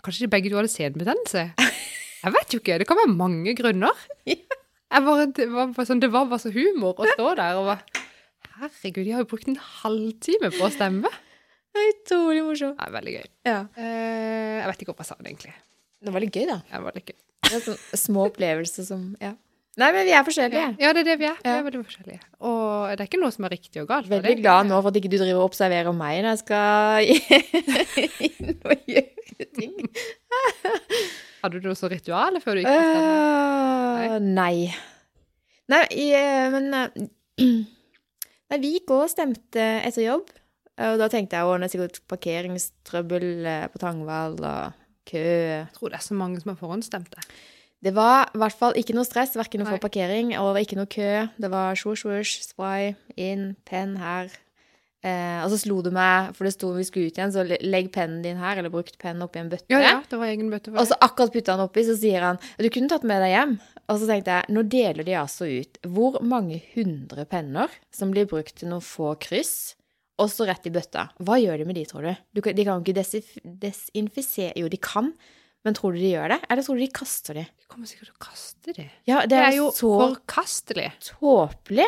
Kanskje 0.04 0.26
de 0.26 0.32
begge 0.34 0.52
to 0.52 0.60
hadde 0.60 0.72
senbetennelse? 0.72 1.44
Jeg 2.24 2.34
vet 2.36 2.54
jo 2.56 2.60
ikke. 2.62 2.78
Det 2.82 2.88
kan 2.88 3.00
være 3.00 3.13
mange 3.16 3.54
grunner. 3.56 4.00
Bare, 4.94 5.26
det, 5.34 5.48
var 5.50 5.72
sånn, 5.88 6.02
det 6.04 6.12
var 6.13 6.28
bare 6.30 6.44
så 6.44 6.52
humor 6.54 7.00
å 7.02 7.08
stå 7.16 7.32
der 7.39 7.58
og 7.58 7.70
bare 7.72 8.02
Herregud, 8.60 9.00
de 9.08 9.13
har 9.16 9.24
jo 9.24 9.30
brukt 9.32 9.48
en 9.50 9.58
halvtime 9.58 10.52
på 10.54 10.68
å 10.68 10.70
stemme. 10.72 11.10
Det 11.74 11.82
er 11.82 11.88
Utrolig 11.89 12.44
morsomt. 12.46 12.78
Det 12.78 12.86
er 12.86 12.94
veldig 12.94 13.13
gøy. 13.16 13.26
Ja. 13.50 13.56
Eh, 13.82 14.60
jeg 14.60 14.68
vet 14.70 14.84
ikke 14.86 14.94
hva 14.94 15.02
jeg 15.02 15.10
sa 15.10 15.18
det 15.18 15.32
egentlig. 15.32 15.54
Det 16.04 16.13
var 16.13 16.22
litt 16.22 16.38
gøy, 16.38 16.46
da. 16.52 16.60
Det 16.70 16.82
var 16.84 17.00
litt 17.00 17.10
gøy. 17.10 17.18
Det 17.48 17.56
er 17.58 17.63
sånne 17.66 18.00
små 18.04 18.28
opplevelser 18.30 18.86
som 18.92 19.08
Ja. 19.24 19.34
Nei, 19.82 19.88
men 19.96 20.06
vi 20.06 20.12
er 20.14 20.22
forskjellige. 20.28 20.66
Ja, 20.84 20.92
det 20.94 21.02
er 21.02 21.08
det 21.08 21.14
vi 21.18 21.26
er. 21.26 21.38
Vi 21.42 21.50
er 21.50 21.64
veldig 21.66 21.80
forskjellige. 21.88 22.20
Og 22.46 22.92
det 22.94 23.02
er 23.02 23.08
ikke 23.10 23.20
noe 23.24 23.34
som 23.34 23.48
er 23.48 23.54
riktig 23.56 23.82
og 23.82 23.88
galt. 23.90 24.10
Veldig 24.12 24.36
glad 24.44 24.68
nå 24.70 24.78
for 24.84 24.92
at 24.92 25.00
ikke 25.00 25.10
du 25.10 25.16
driver 25.18 25.40
og 25.42 25.48
observerer 25.50 25.96
meg 25.98 26.20
når 26.22 26.36
jeg 26.36 26.42
skal 26.44 27.10
inn 28.30 28.52
og 28.70 28.84
gjøre 28.94 29.48
ting. 29.58 29.80
Hadde 31.44 31.60
du 31.60 31.66
noe 31.68 31.76
ritualer 31.76 31.90
ritual 31.98 32.38
før 32.44 32.60
du 32.60 32.62
gikk 32.62 32.70
på? 32.70 33.02
Øh, 34.14 34.20
nei. 34.24 34.70
Nei, 35.74 35.82
i- 35.92 36.52
men 36.54 36.70
øh, 36.78 36.88
Nei, 38.54 38.60
vi 38.62 38.76
gikk 38.76 38.94
og 38.94 39.10
stemte 39.10 39.64
etter 39.88 40.06
jobb. 40.06 40.30
Og 40.84 41.00
da 41.02 41.08
tenkte 41.10 41.38
jeg 41.40 41.46
å, 41.50 41.58
det 41.58 41.68
er 41.68 41.74
sikkert 41.74 42.00
parkeringstrøbbel 42.14 43.26
eh, 43.50 43.66
på 43.74 43.82
Tangvall 43.82 44.38
og 44.38 44.78
kø. 45.10 45.22
Jeg 45.26 45.68
tror 45.76 45.90
det 45.94 45.98
er 46.00 46.06
så 46.06 46.18
mange 46.18 46.42
som 46.42 46.54
har 46.54 46.60
forhåndsstemte. 46.62 47.26
Det 47.84 47.91
var 47.96 48.30
i 48.32 48.39
hvert 48.39 48.56
fall 48.56 48.78
ikke 48.80 48.96
noe 48.96 49.08
stress, 49.08 49.36
verken 49.36 49.65
å 49.65 49.67
få 49.67 49.82
parkering 49.84 50.32
og 50.39 50.56
ikke 50.62 50.78
noe 50.80 50.88
kø. 50.88 51.28
Det 51.36 51.50
var 51.52 51.76
swoosh, 51.80 52.06
swoosh, 52.06 52.46
spray, 52.46 52.93
inn, 53.19 53.54
penn 53.67 53.98
her. 54.00 54.32
Eh, 55.04 55.41
og 55.43 55.50
så 55.52 55.58
slo 55.60 55.82
det 55.84 55.91
meg, 55.91 56.32
for 56.38 56.48
det 56.48 56.54
sto 56.56 56.69
vi 56.78 56.86
skulle 56.88 57.12
ut 57.12 57.17
igjen, 57.19 57.34
så 57.36 57.43
legg 57.43 57.89
pennen 57.91 58.22
din 58.24 58.39
her, 58.39 58.62
eller 58.62 58.72
brukt 58.72 58.96
pennen 59.02 59.26
oppi 59.26 59.41
en 59.41 59.52
bøtte. 59.52 59.67
Ja, 59.74 59.82
ja, 59.84 59.98
det 60.08 60.19
var 60.19 60.32
egen 60.32 60.48
bøtte 60.54 60.72
for 60.72 60.80
Og 60.80 60.88
så 60.88 60.96
akkurat 61.04 61.34
putta 61.34 61.58
han 61.58 61.65
oppi, 61.65 61.84
så 61.84 61.98
sier 62.00 62.24
han 62.24 62.39
du 62.56 62.69
kunne 62.72 62.88
tatt 62.91 63.04
med 63.08 63.19
deg 63.26 63.34
hjem. 63.34 63.58
Og 63.91 64.00
så 64.00 64.08
tenkte 64.08 64.38
jeg, 64.38 64.56
nå 64.56 64.63
deler 64.72 65.04
de 65.04 65.19
altså 65.19 65.50
ut 65.52 65.80
hvor 65.91 66.22
mange 66.24 66.62
hundre 66.72 67.28
penner 67.28 67.74
som 67.91 68.15
blir 68.15 68.30
brukt 68.32 68.56
til 68.62 68.72
noen 68.72 68.86
få 68.86 69.12
kryss, 69.19 69.76
og 70.24 70.32
så 70.32 70.48
rett 70.48 70.69
i 70.69 70.72
bøtta. 70.72 71.10
Hva 71.19 71.36
gjør 71.41 71.60
de 71.60 71.67
med 71.67 71.76
de, 71.82 71.84
tror 71.89 72.08
du? 72.08 72.13
du 72.32 72.39
de 72.46 72.63
kan 72.63 72.80
jo 72.80 72.86
ikke 72.86 73.24
desinfisere 73.65 74.54
Jo, 74.62 74.72
de 74.72 74.80
kan, 74.80 75.12
men 75.63 75.73
tror 75.78 75.93
du 75.95 75.99
de 76.02 76.12
gjør 76.13 76.34
det? 76.34 76.39
Eller 76.52 76.65
tror 76.65 76.76
du 76.80 76.84
de 76.84 76.91
kaster 76.91 77.38
de? 77.39 77.43
De 77.62 77.67
kommer 77.71 77.88
sikkert 77.88 78.10
til 78.12 78.15
å 78.17 78.23
kaste 78.26 78.73
det. 78.78 78.88
Ja, 79.08 79.21
Det 79.26 79.38
er 79.39 79.54
jo 79.58 79.69
så 79.71 79.91
forkastelig. 80.02 80.89
tåpelig. 81.08 81.88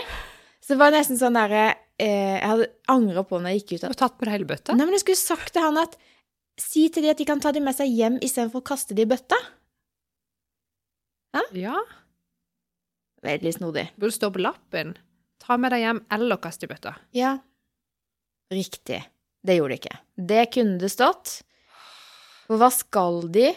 Så 0.64 0.74
det 0.74 0.80
var 0.80 0.92
nesten 0.96 1.20
sånn 1.20 1.36
derre 1.38 1.76
eh, 2.02 2.40
Jeg 2.40 2.48
hadde 2.50 2.70
angra 2.90 3.24
på 3.28 3.38
når 3.40 3.52
jeg 3.54 3.60
gikk 3.62 3.74
ut. 3.76 3.82
Du 3.82 3.86
At, 3.86 3.92
har 4.00 4.00
tatt 4.08 4.16
med 4.20 4.28
deg 4.30 4.34
hele 4.40 4.50
bøtta. 4.50 4.74
nei, 4.76 4.86
men 4.88 4.96
jeg 4.98 5.04
skulle 5.06 5.22
sagt 5.22 5.54
til 5.54 5.62
han 5.68 5.78
at 5.84 5.98
Si 6.58 6.86
til 6.90 7.04
de 7.04 7.10
at 7.12 7.20
de 7.20 7.26
kan 7.28 7.42
ta 7.44 7.52
de 7.52 7.60
med 7.60 7.76
seg 7.76 7.90
hjem 7.92 8.16
istedenfor 8.24 8.62
å 8.64 8.68
kaste 8.72 8.96
de 8.96 9.04
i 9.04 9.10
bøtta. 9.12 9.36
Ja. 11.52 11.76
Veldig 13.26 13.52
snodig. 13.58 13.90
Burde 14.00 14.16
stå 14.16 14.30
på 14.32 14.40
lappen. 14.40 14.94
Ta 15.44 15.58
med 15.60 15.74
deg 15.76 15.84
hjem 15.84 16.00
eller 16.16 16.40
kast 16.40 16.64
i 16.64 16.70
bøtta. 16.72 16.94
Ja. 17.12 17.34
Riktig. 18.54 19.02
Det 19.46 19.58
gjorde 19.58 19.76
det 19.76 19.80
ikke. 19.84 19.98
Det 20.32 20.46
kunne 20.56 20.80
det 20.80 20.92
stått. 20.94 21.42
For 22.46 22.60
hva 22.62 22.70
skal 22.74 23.24
de 23.34 23.48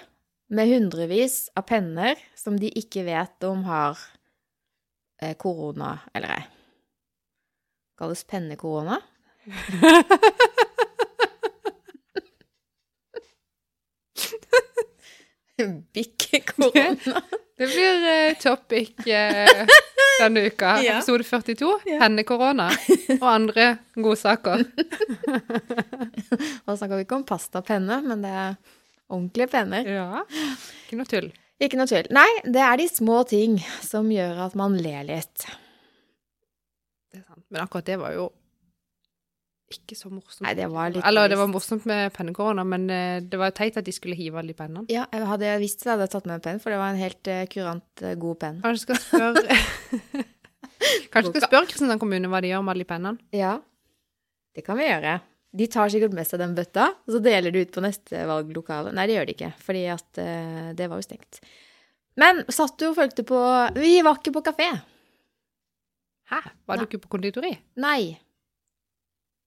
med 0.57 0.71
hundrevis 0.71 1.51
av 1.59 1.67
penner 1.69 2.17
som 2.39 2.57
de 2.61 2.71
ikke 2.81 3.03
vet 3.05 3.45
om 3.45 3.65
har 3.69 3.99
eh, 5.21 5.35
korona 5.37 5.99
eller 6.17 6.39
ei? 6.39 6.45
Kalles 7.99 8.25
pennekorona? 8.25 8.97
Bikkekorona. 15.93 17.23
Det 17.59 17.67
blir 17.67 18.07
eh, 18.07 18.35
topic 18.39 19.07
eh, 19.07 19.67
denne 20.21 20.41
uka. 20.47 20.79
Ja. 20.85 20.99
Episode 20.99 21.25
42. 21.25 21.73
Ja. 21.91 21.99
Pennekorona 22.05 22.69
og 23.21 23.29
andre 23.29 23.77
godsaker. 23.95 24.65
Da 26.69 26.75
snakker 26.77 26.99
vi 26.99 27.05
ikke 27.07 27.17
om 27.17 27.25
pastapenne, 27.27 27.97
men 28.05 28.21
det 28.23 28.31
er 28.31 28.57
ordentlige 29.09 29.51
penner. 29.53 29.89
Ja. 29.89 30.25
Ikke 30.87 30.99
noe 31.01 31.09
tull. 31.11 31.31
Ikke 31.59 31.79
noe 31.81 31.89
tull. 31.91 32.07
Nei, 32.15 32.29
det 32.47 32.63
er 32.63 32.79
de 32.79 32.89
små 32.91 33.23
ting 33.29 33.59
som 33.83 34.11
gjør 34.13 34.45
at 34.47 34.59
man 34.59 34.77
ler 34.79 35.07
litt. 35.09 35.49
Det 37.09 37.21
er 37.21 37.25
sant. 37.25 37.45
Men 37.51 37.65
akkurat 37.65 37.89
det 37.89 37.99
var 38.01 38.15
jo 38.15 38.29
ikke 39.69 39.97
så 39.99 40.09
morsomt. 40.09 40.47
Nei, 40.47 40.55
det 40.57 40.69
var 40.73 40.93
litt 40.95 41.05
Eller 41.05 41.29
det 41.29 41.37
var 41.37 41.49
morsomt 41.53 41.85
med 41.89 42.13
pennekorona, 42.17 42.65
men 42.65 42.87
eh, 42.93 43.19
det 43.21 43.37
var 43.41 43.53
teit 43.57 43.77
at 43.77 43.85
de 43.85 43.93
skulle 43.93 44.17
hive 44.17 44.41
alle 44.41 44.55
de 44.55 44.57
pennene. 44.57 44.87
Ja, 44.93 45.05
jeg 45.13 45.29
hadde 45.29 45.57
visst 45.61 45.83
det, 45.83 45.91
hadde 45.93 46.07
jeg 46.07 46.15
tatt 46.15 46.29
med 46.29 46.39
en 46.39 46.45
penn, 46.47 46.61
for 46.63 46.73
det 46.73 46.79
var 46.81 46.95
en 46.95 47.01
helt 47.01 47.29
eh, 47.29 47.45
kurant 47.53 48.05
eh, 48.05 48.17
god 48.21 48.39
penn. 48.45 48.63
Kanskje 48.65 48.87
skal 48.87 49.01
spørre 49.03 49.59
Kanskje 51.13 51.35
skal 51.35 51.45
spørre 51.45 51.69
Kristiansand 51.69 52.01
kommune 52.01 52.31
hva 52.33 52.41
de 52.41 52.53
gjør 52.55 52.65
med 52.65 52.73
alle 52.73 52.87
de 52.87 52.89
pennene. 52.95 53.29
Ja, 53.37 53.59
det 54.57 54.65
kan 54.65 54.79
vi 54.81 54.89
gjøre. 54.89 55.19
De 55.57 55.69
tar 55.73 55.89
sikkert 55.89 56.13
med 56.17 56.29
seg 56.29 56.43
den 56.43 56.53
bøtta, 56.57 56.91
og 56.93 57.15
så 57.15 57.23
deler 57.25 57.55
de 57.55 57.65
ut 57.65 57.73
på 57.73 57.83
neste 57.85 58.27
valglokale. 58.29 58.93
Nei, 58.97 59.07
det 59.09 59.17
gjør 59.17 59.29
de 59.29 59.37
ikke, 59.37 59.51
fordi 59.65 59.87
at 59.95 60.21
uh, 60.21 60.69
det 60.77 60.91
var 60.91 61.01
jo 61.01 61.07
stengt. 61.07 61.41
Men 62.19 62.43
satt 62.53 62.77
du 62.81 62.91
og 62.91 62.97
fulgte 62.99 63.25
på 63.27 63.41
Vi 63.79 63.99
var 64.05 64.19
ikke 64.19 64.35
på 64.35 64.45
kafé. 64.51 64.69
Hæ? 66.29 66.41
Var 66.69 66.81
du 66.81 66.85
ikke 66.89 67.01
på 67.07 67.15
konditori? 67.17 67.55
Nei. 67.81 68.19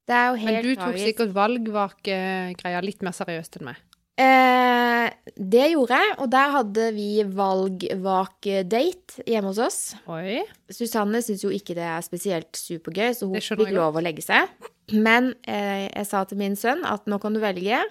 Det 0.09 0.17
er 0.17 0.31
jo 0.31 0.39
helt 0.41 0.57
Men 0.57 0.65
du 0.65 0.71
tok 0.73 0.83
tragisk. 0.87 1.05
sikkert 1.11 1.33
valgvakegreia 1.35 2.81
litt 2.83 3.05
mer 3.05 3.13
seriøst 3.15 3.59
enn 3.59 3.69
meg. 3.69 3.81
Eh, 4.21 5.07
det 5.37 5.67
gjorde 5.71 5.97
jeg, 5.97 6.15
og 6.21 6.27
der 6.33 6.51
hadde 6.55 6.87
vi 6.95 7.09
valgvakedate 7.37 9.23
hjemme 9.29 9.53
hos 9.53 9.61
oss. 9.61 9.79
Oi. 10.11 10.41
Susanne 10.73 11.21
syns 11.25 11.45
jo 11.45 11.53
ikke 11.53 11.77
det 11.77 11.85
er 11.87 12.03
spesielt 12.05 12.57
supergøy, 12.57 13.13
så 13.17 13.29
hun 13.29 13.39
fikk 13.39 13.71
lov 13.77 13.97
å 13.97 14.03
legge 14.03 14.25
seg. 14.25 14.51
Men 14.93 15.33
eh, 15.47 15.87
jeg 15.87 16.07
sa 16.09 16.23
til 16.27 16.39
min 16.41 16.57
sønn 16.59 16.85
at 16.87 17.07
nå 17.09 17.19
kan 17.21 17.35
du 17.35 17.41
velge. 17.43 17.81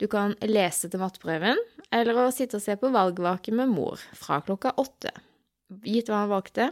Du 0.00 0.06
kan 0.08 0.32
lese 0.48 0.88
til 0.88 1.02
matteprøven, 1.02 1.58
eller 1.92 2.22
å 2.22 2.30
sitte 2.32 2.56
og 2.56 2.64
se 2.64 2.76
på 2.80 2.88
valgvake 2.92 3.52
med 3.52 3.68
mor 3.68 4.00
fra 4.16 4.38
klokka 4.44 4.72
åtte. 4.80 5.12
Gitt 5.84 6.08
hva 6.08 6.22
han 6.22 6.32
valgte. 6.32 6.70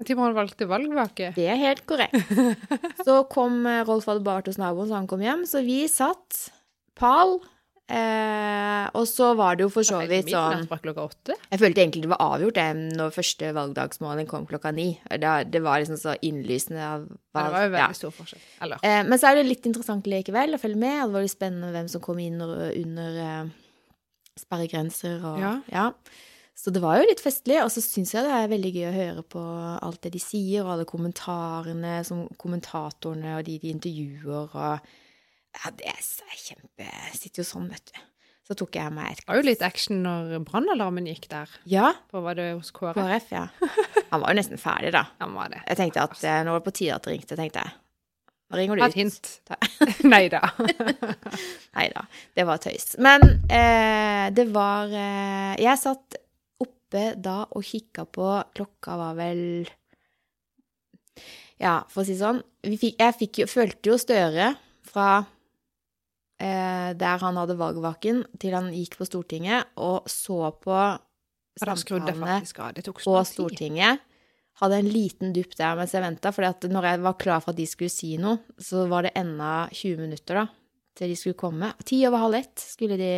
Til 0.00 0.16
han 0.16 0.32
valgte 0.32 0.64
valgvake. 0.64 1.34
Det 1.36 1.44
er 1.52 1.58
helt 1.60 1.84
korrekt. 1.88 2.16
Så 3.06 3.20
kom 3.32 3.66
eh, 3.68 3.82
Rolf 3.84 4.08
hadde 4.08 4.24
bart 4.24 4.48
hos 4.48 4.58
naboen, 4.60 4.88
så 4.88 4.96
han 4.96 5.08
kom 5.10 5.20
hjem. 5.24 5.44
Så 5.48 5.60
vi 5.66 5.82
satt 5.92 6.46
pal. 6.96 7.36
Eh, 7.90 8.84
og 8.94 9.06
så 9.10 9.32
var 9.38 9.56
det 9.58 9.64
jo 9.64 9.70
for 9.74 9.86
så 9.86 9.98
vidt 10.06 10.30
sånn? 10.30 10.62
Jeg 11.50 11.58
følte 11.58 11.82
egentlig 11.82 12.04
det 12.04 12.12
var 12.12 12.22
avgjort 12.22 12.58
det 12.60 12.66
når 13.00 13.14
første 13.16 13.50
valgdagsmåling 13.56 14.28
kom 14.30 14.46
klokka 14.46 14.70
ni. 14.76 14.92
Det, 15.10 15.32
det 15.50 15.62
var 15.64 15.82
liksom 15.82 15.98
så 15.98 16.14
innlysende 16.26 16.84
av 16.86 17.08
Ja, 17.10 17.42
det 17.42 17.50
var 17.56 17.64
jo 17.64 17.68
ja. 17.68 17.74
veldig 17.74 17.98
stor 17.98 18.14
forskjell. 18.14 18.44
Eh, 18.78 19.02
men 19.08 19.18
så 19.18 19.30
er 19.30 19.40
det 19.40 19.48
litt 19.48 19.66
interessant 19.66 20.06
likevel 20.10 20.54
å 20.54 20.62
følge 20.62 20.78
med. 20.78 21.00
Det 21.02 21.16
var 21.18 21.26
litt 21.26 21.34
spennende 21.34 21.74
hvem 21.74 21.90
som 21.90 22.04
kom 22.04 22.22
inn 22.22 22.38
under, 22.38 22.70
under 22.78 23.20
eh, 23.26 23.54
sperregrenser 24.38 25.26
og 25.26 25.42
Ja. 25.42 25.54
ja. 25.74 25.90
Så 26.60 26.68
det 26.74 26.82
var 26.84 26.98
jo 27.00 27.06
litt 27.08 27.22
festlig, 27.24 27.56
og 27.64 27.70
så 27.72 27.80
syns 27.80 28.10
jeg 28.12 28.26
det 28.26 28.32
er 28.36 28.50
veldig 28.52 28.70
gøy 28.74 28.86
å 28.90 28.96
høre 28.96 29.22
på 29.32 29.42
alt 29.80 30.02
det 30.04 30.10
de 30.12 30.20
sier, 30.20 30.60
og 30.60 30.74
alle 30.74 30.84
kommentarene 30.88 32.02
som 32.04 32.26
kommentatorene 32.36 33.38
og 33.38 33.46
de 33.46 33.54
de 33.62 33.70
intervjuer, 33.72 34.50
og 34.52 34.90
Ja, 35.58 35.72
det 35.76 35.88
er 35.90 35.98
kjempe 36.40 36.86
Jeg 36.86 37.18
sitter 37.18 37.42
jo 37.42 37.48
sånn, 37.48 37.68
vet 37.72 37.90
du. 37.90 37.98
Så 38.50 38.56
tok 38.58 38.74
jeg 38.74 38.90
meg 38.94 39.12
et 39.12 39.20
Det 39.22 39.28
var 39.28 39.38
jo 39.38 39.46
litt 39.46 39.60
action 39.62 40.00
når 40.02 40.40
brannalarmen 40.46 41.06
gikk 41.06 41.28
der. 41.30 41.50
Ja, 41.70 41.92
På 42.10 42.22
var 42.24 42.34
det 42.38 42.48
hos 42.56 42.72
KrF? 42.74 42.96
KrF, 42.98 43.28
ja. 43.34 43.44
Han 44.10 44.24
var 44.24 44.32
jo 44.32 44.38
nesten 44.40 44.58
ferdig, 44.58 44.90
da. 44.96 45.04
Han 45.20 45.36
var 45.36 45.52
det. 45.52 45.60
Jeg 45.68 45.78
tenkte 45.78 46.02
at 46.02 46.24
eh, 46.24 46.40
nå 46.46 46.54
var 46.56 46.62
det 46.62 46.66
på 46.66 46.74
tide 46.80 46.96
at 46.96 47.06
det 47.06 47.14
ringte, 47.14 47.38
tenkte 47.38 47.62
jeg. 47.62 47.76
Nå 48.50 48.58
ringer 48.58 48.80
du 48.80 48.82
ut. 48.82 48.86
et 48.88 48.98
hint. 48.98 49.30
Nei 50.12 50.24
da. 50.32 50.40
Nei 51.78 51.86
da, 51.94 52.02
det 52.34 52.46
var 52.48 52.62
tøys. 52.64 52.96
Men 52.98 53.22
eh, 53.46 54.26
det 54.34 54.48
var 54.50 54.90
eh, 54.90 55.54
Jeg 55.62 55.78
satt 55.78 56.18
oppe 56.60 57.04
da 57.22 57.44
og 57.54 57.62
kikka 57.62 58.02
på 58.10 58.32
Klokka 58.58 58.96
var 58.98 59.14
vel 59.20 59.44
Ja, 61.60 61.76
for 61.86 62.02
å 62.02 62.06
si 62.08 62.16
det 62.16 62.24
sånn 62.24 62.40
vi 62.66 62.74
fikk, 62.80 62.96
Jeg 62.98 63.14
fikk 63.20 63.38
jo, 63.44 63.46
følte 63.50 63.92
jo 63.92 63.98
Støre 64.00 64.50
fra 64.90 65.20
der 66.40 67.20
han 67.20 67.36
hadde 67.36 67.58
valgvaken, 67.60 68.22
til 68.40 68.54
han 68.56 68.70
gikk 68.72 68.94
på 68.96 69.04
Stortinget, 69.04 69.74
og 69.76 70.08
så 70.08 70.48
på 70.56 70.76
samtalene 71.60 72.40
på. 72.40 73.24
Stortinget. 73.28 74.00
Hadde 74.60 74.78
en 74.82 74.90
liten 74.92 75.32
dupp 75.32 75.54
der 75.56 75.76
mens 75.78 75.94
jeg 75.96 76.04
venta, 76.04 76.32
for 76.36 76.68
når 76.68 76.88
jeg 76.88 77.02
var 77.04 77.16
klar 77.20 77.40
for 77.44 77.54
at 77.54 77.60
de 77.60 77.66
skulle 77.68 77.92
si 77.92 78.14
noe, 78.20 78.42
så 78.60 78.84
var 78.90 79.06
det 79.06 79.14
enda 79.16 79.68
20 79.72 80.02
minutter 80.02 80.42
da, 80.42 80.46
til 80.98 81.12
de 81.12 81.16
skulle 81.16 81.38
komme. 81.40 81.70
Ti 81.84 82.02
over 82.08 82.26
halv 82.26 82.40
ett 82.42 82.60
skulle 82.60 82.98
de 83.00 83.12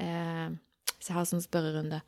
eh, 0.00 0.46
ha 1.12 1.24
sånn 1.28 1.44
spørrerunde. 1.44 2.00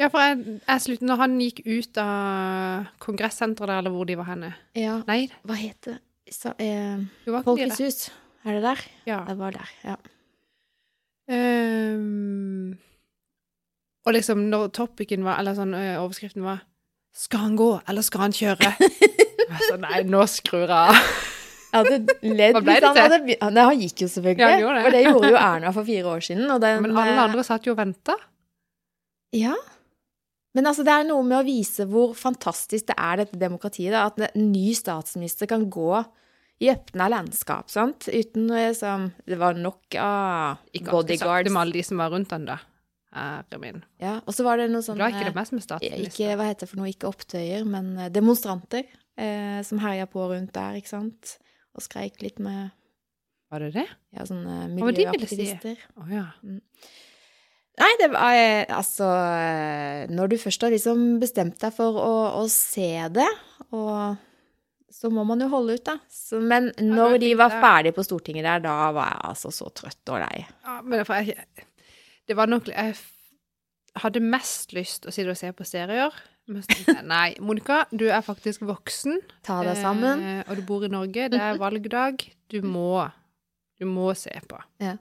Ja, 0.00 0.08
for 0.08 0.22
jeg, 0.22 0.60
jeg 0.62 0.84
slutt, 0.86 1.02
når 1.04 1.18
han 1.20 1.34
gikk 1.42 1.64
ut 1.66 1.98
av 2.00 2.86
kongressenteret 3.02 3.82
eller 3.82 3.92
hvor 3.92 4.06
de 4.08 4.16
var 4.16 4.30
henne 4.30 4.54
Ja, 4.78 4.94
Nei, 5.10 5.26
hva 5.44 5.58
het 5.60 5.90
det? 5.90 5.98
Så, 6.30 6.54
eh, 6.62 7.02
Folkets 7.26 7.82
hus. 7.82 7.98
Er 8.44 8.56
det 8.56 8.62
der? 8.64 8.84
Ja. 9.06 9.18
Det 9.28 9.36
var 9.38 9.56
der, 9.56 9.72
ja. 9.84 9.96
Um, 11.30 12.78
og 14.06 14.14
liksom 14.16 14.48
når 14.50 14.70
topicen 14.74 15.22
var, 15.26 15.38
eller 15.38 15.54
sånn 15.54 15.76
overskriften 15.76 16.42
var 16.42 16.64
Skal 17.14 17.44
han 17.44 17.58
gå, 17.58 17.68
eller 17.86 18.02
skal 18.02 18.24
han 18.24 18.34
kjøre? 18.34 18.72
Sa, 19.68 19.76
nei, 19.82 20.00
nå 20.08 20.24
skrur 20.30 20.64
jeg 20.64 20.70
av. 20.70 20.96
Jeg 21.70 21.86
hadde 21.86 22.14
ledd 22.26 22.56
hvis 22.58 22.66
det 22.66 22.86
han 22.88 22.96
til? 22.96 23.34
hadde 23.38 23.64
han 23.68 23.82
gikk 23.82 24.02
jo 24.02 24.08
selvfølgelig. 24.10 24.42
Ja, 24.42 24.48
han 24.50 24.62
gjorde 24.64 24.78
det. 24.78 24.84
For 24.84 24.94
det 24.96 25.02
gjorde 25.04 25.28
jo 25.30 25.36
Erna 25.50 25.72
for 25.74 25.86
fire 25.86 26.14
år 26.16 26.24
siden. 26.26 26.48
Og 26.50 26.62
den, 26.62 26.80
Men 26.82 26.96
alle 26.98 27.12
eh, 27.14 27.22
andre 27.22 27.44
satt 27.46 27.68
jo 27.68 27.74
og 27.76 27.78
venta. 27.78 28.16
Ja. 29.38 29.54
Men 30.58 30.66
altså, 30.66 30.82
det 30.86 30.96
er 30.96 31.06
noe 31.06 31.22
med 31.26 31.38
å 31.38 31.46
vise 31.46 31.86
hvor 31.86 32.16
fantastisk 32.18 32.88
det 32.90 32.96
er, 32.96 33.20
dette 33.22 33.38
demokratiet. 33.38 33.94
Da, 33.94 34.08
at 34.10 34.18
en 34.32 34.50
ny 34.50 34.72
statsminister 34.74 35.50
kan 35.50 35.68
gå 35.70 35.92
i 36.60 36.68
åpna 36.70 37.08
landskap, 37.08 37.70
sant? 37.72 38.08
Uten 38.12 38.50
noe 38.50 38.74
som 38.76 39.08
Det 39.24 39.38
var 39.40 39.56
nok 39.56 39.96
av 39.96 40.58
Ikke 40.76 40.92
bodyguards. 40.92 41.46
det 41.48 41.54
med 41.54 41.62
alle 41.62 41.78
de 41.78 41.84
som 41.86 42.02
var 42.02 42.12
rundt 42.12 42.34
han, 42.36 42.44
da. 42.48 42.58
Herre 43.10 43.58
min. 43.58 43.80
Ja, 43.98 44.20
og 44.22 44.34
så 44.36 44.44
var 44.46 44.60
det 44.60 44.68
noe 44.70 44.84
sånn 44.86 44.98
Det 45.00 45.02
var 45.02 45.14
ikke 45.16 45.30
det 45.30 45.32
eh, 45.32 45.38
mest 45.40 45.54
med 45.54 45.62
ikke, 45.64 45.66
statsminister. 45.66 46.34
Hva 46.38 46.46
heter 46.46 46.62
det 46.66 46.70
for 46.70 46.80
noe? 46.82 46.90
Ikke 46.92 47.08
opptøyer, 47.10 47.64
men 47.66 47.88
eh, 47.98 48.10
demonstranter 48.14 48.84
eh, 49.18 49.60
som 49.66 49.80
herja 49.82 50.06
på 50.10 50.28
rundt 50.30 50.52
der, 50.54 50.76
ikke 50.78 50.92
sant? 50.92 51.34
Og 51.74 51.82
skreik 51.86 52.20
litt 52.22 52.38
med 52.42 52.70
Var 53.50 53.64
det 53.64 53.72
det? 53.80 53.86
ja, 54.14 54.26
sånne 54.28 54.60
de 54.68 54.76
ville 54.76 54.92
si? 54.92 55.00
miljøaktivister. 55.00 55.82
Å 55.98 56.06
ja. 56.12 56.26
Nei, 57.80 57.90
det 57.98 58.10
var 58.12 58.36
eh, 58.36 58.64
altså 58.76 59.08
eh, 59.08 60.10
Når 60.12 60.30
du 60.30 60.38
først 60.44 60.66
har 60.66 60.74
liksom 60.74 61.04
bestemt 61.22 61.58
deg 61.62 61.74
for 61.74 61.96
å, 61.98 62.14
å 62.42 62.44
se 62.52 62.92
det, 63.16 63.28
og 63.72 64.20
så 64.90 65.10
må 65.12 65.22
man 65.26 65.40
jo 65.42 65.48
holde 65.52 65.76
ut, 65.78 65.84
da. 65.86 65.96
Så, 66.10 66.40
men 66.42 66.70
når 66.82 67.18
de 67.22 67.30
var 67.38 67.52
ferdige 67.54 67.94
på 67.96 68.04
Stortinget 68.06 68.46
der, 68.46 68.62
da 68.64 68.90
var 68.96 69.12
jeg 69.14 69.22
altså 69.30 69.52
så 69.54 69.70
trøtt 69.74 70.12
og 70.12 70.22
lei. 70.24 70.44
ja 70.66 70.80
men 70.82 71.04
det 72.28 72.36
var 72.38 72.46
nok 72.46 72.68
Jeg 72.70 72.94
hadde 73.98 74.20
mest 74.22 74.74
lyst 74.76 75.06
å 75.06 75.14
sitte 75.14 75.32
og 75.32 75.38
se 75.38 75.50
på 75.56 75.66
serier. 75.66 76.14
Men 76.50 76.64
så 76.64 76.72
tenkte 76.72 76.94
jeg 76.96 77.06
nei, 77.10 77.28
Monica, 77.42 77.84
du 77.94 78.08
er 78.10 78.22
faktisk 78.26 78.64
voksen. 78.66 79.20
Ta 79.46 79.60
deg 79.66 79.78
sammen. 79.78 80.22
Eh, 80.22 80.42
og 80.46 80.58
du 80.58 80.62
bor 80.66 80.84
i 80.86 80.90
Norge. 80.90 81.28
Det 81.30 81.40
er 81.40 81.58
valgdag. 81.60 82.22
Du 82.50 82.60
må, 82.66 83.04
du 83.78 83.86
må 83.86 84.10
se 84.18 84.34
på. 84.50 84.58
Ja. 84.82 84.96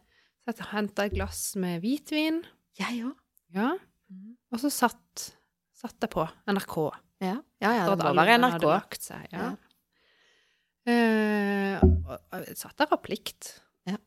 Så 0.46 0.54
jeg 0.56 0.70
henta 0.74 1.06
et 1.06 1.16
glass 1.18 1.44
med 1.62 1.82
hvitvin. 1.86 2.44
Jeg 2.80 3.04
òg. 3.10 3.16
Ja. 3.56 3.74
Mhm. 4.10 4.36
Og 4.54 4.62
så 4.62 4.72
satt, 4.74 5.30
satt 5.78 5.98
jeg 6.02 6.14
på 6.14 6.26
NRK. 6.50 6.78
Ja. 7.22 7.36
ja, 7.62 7.72
ja, 7.76 7.90
det 7.90 8.06
må 8.06 8.14
være 8.16 8.38
NRK. 8.40 8.96
seg, 9.04 9.26
ja. 9.34 9.50
Ja. 9.50 9.69
Eh, 10.88 11.80
og, 11.84 12.14
og 12.32 12.46
jeg 12.48 12.58
satt 12.58 12.78
der 12.80 12.94
av 12.96 13.02
plikt. 13.04 13.60
Ja. 13.90 13.98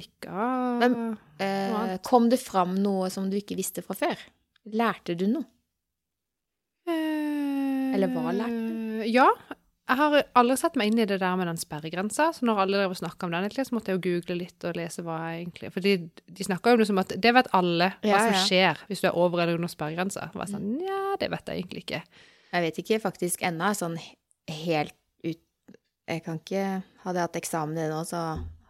Ikke 0.00 0.30
av 0.32 0.78
Men- 0.80 1.18
Eh, 1.38 1.98
kom 2.02 2.30
det 2.32 2.40
fram 2.40 2.74
noe 2.80 3.10
som 3.12 3.28
du 3.30 3.36
ikke 3.36 3.56
visste 3.58 3.82
fra 3.84 3.94
før? 3.94 4.16
Lærte 4.72 5.14
du 5.16 5.26
noe? 5.28 5.44
Eh, 6.88 7.94
Eller 7.94 8.08
hva 8.12 8.32
lærte 8.32 8.66
du? 8.66 9.04
Ja. 9.10 9.28
Jeg 9.86 9.96
har 10.00 10.14
aldri 10.34 10.56
satt 10.58 10.74
meg 10.74 10.88
inn 10.90 10.98
i 10.98 11.04
det 11.06 11.20
der 11.22 11.36
med 11.38 11.46
den 11.46 11.60
sperregrensa, 11.60 12.32
så 12.34 12.42
når 12.42 12.58
alle 12.64 12.78
drev 12.80 12.90
og 12.90 12.98
snakka 12.98 13.28
om 13.28 13.30
den, 13.36 13.44
egentlig, 13.46 13.66
så 13.68 13.76
måtte 13.76 13.92
jeg 13.92 14.00
jo 14.00 14.04
google 14.08 14.36
litt 14.40 14.64
og 14.66 14.74
lese 14.74 15.04
hva 15.06 15.18
jeg 15.30 15.44
egentlig 15.44 15.70
For 15.76 15.80
de, 15.84 15.92
de 16.26 16.46
snakka 16.48 16.72
jo 16.72 16.74
om 16.74 16.80
det 16.82 16.86
som 16.88 16.98
at 16.98 17.12
det 17.22 17.32
vet 17.36 17.50
alle 17.54 17.92
hva 18.02 18.10
Ja, 18.10 18.18
som 18.24 18.34
ja. 18.34 18.40
skjer 18.48 18.80
hvis 18.88 19.00
du 19.04 19.06
er 19.06 19.14
over 19.22 19.44
eller 19.44 19.54
under 19.60 19.70
sperregrensa. 19.70 20.26
Jeg 20.26 20.40
var 20.40 20.50
sånn, 20.50 20.66
Nja, 20.80 21.16
det 21.22 21.30
vet 21.30 21.46
jeg 21.52 21.62
egentlig 21.62 21.84
ikke. 21.84 22.02
Jeg 22.56 22.64
vet 22.66 22.80
ikke 22.82 22.98
faktisk 23.04 23.44
ennå, 23.46 23.70
sånn 23.78 23.94
helt 24.50 24.94
Jeg 26.06 26.22
kan 26.22 26.38
ikke 26.40 26.66
Hadde 27.04 27.18
jeg 27.18 27.28
hatt 27.28 27.38
eksamen 27.40 27.76
i 27.76 27.82
det 27.84 27.90
nå, 27.92 28.02
så 28.06 28.22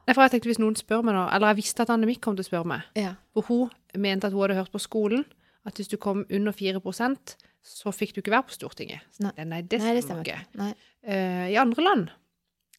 Nei, 0.06 0.14
for 0.14 0.22
jeg 0.22 0.36
tenkte 0.36 0.50
hvis 0.52 0.60
noen 0.62 0.76
spør 0.78 1.02
meg 1.02 1.16
nå, 1.16 1.24
eller 1.34 1.50
jeg 1.50 1.58
visste 1.58 1.82
at 1.82 1.90
Annemik 1.90 2.20
kom 2.22 2.36
til 2.38 2.44
å 2.44 2.46
spørre 2.46 2.68
meg, 2.70 2.84
Ja. 2.94 3.16
for 3.34 3.42
hun 3.48 3.70
mente 3.98 4.28
at 4.28 4.32
hun 4.32 4.44
hadde 4.44 4.54
hørt 4.60 4.70
på 4.70 4.78
skolen 4.78 5.24
at 5.66 5.74
hvis 5.74 5.90
du 5.90 5.96
kom 5.98 6.24
under 6.30 6.54
4% 6.54 7.34
så 7.66 7.90
fikk 7.90 8.14
du 8.14 8.20
ikke 8.22 8.30
være 8.36 8.46
på 8.46 8.54
Stortinget. 8.54 9.02
Nei. 9.18 9.32
Nei, 9.42 9.58
det 9.66 9.80
stemmer 9.82 10.22
ikke. 10.22 10.38
Nei. 10.60 10.70
Uh, 11.02 11.46
I 11.50 11.58
andre 11.58 11.82
land 11.82 12.12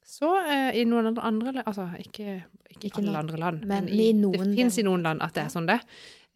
så 0.08 0.30
uh, 0.40 0.72
I 0.72 0.86
noen 0.88 1.10
andre, 1.10 1.24
andre 1.28 1.64
Altså 1.68 1.90
ikke, 2.00 2.38
ikke, 2.72 2.88
Ikke 2.88 3.02
alle 3.02 3.10
noen, 3.10 3.18
andre 3.26 3.40
land, 3.42 3.66
men 3.68 3.90
men, 3.90 3.92
i 3.92 4.14
noen 4.16 4.54
det 4.54 4.62
fins 4.62 4.80
i 4.80 4.86
noen 4.88 5.04
land 5.04 5.24
at 5.26 5.36
det 5.36 5.44
er 5.44 5.52
sånn 5.52 5.68
det. 5.68 5.82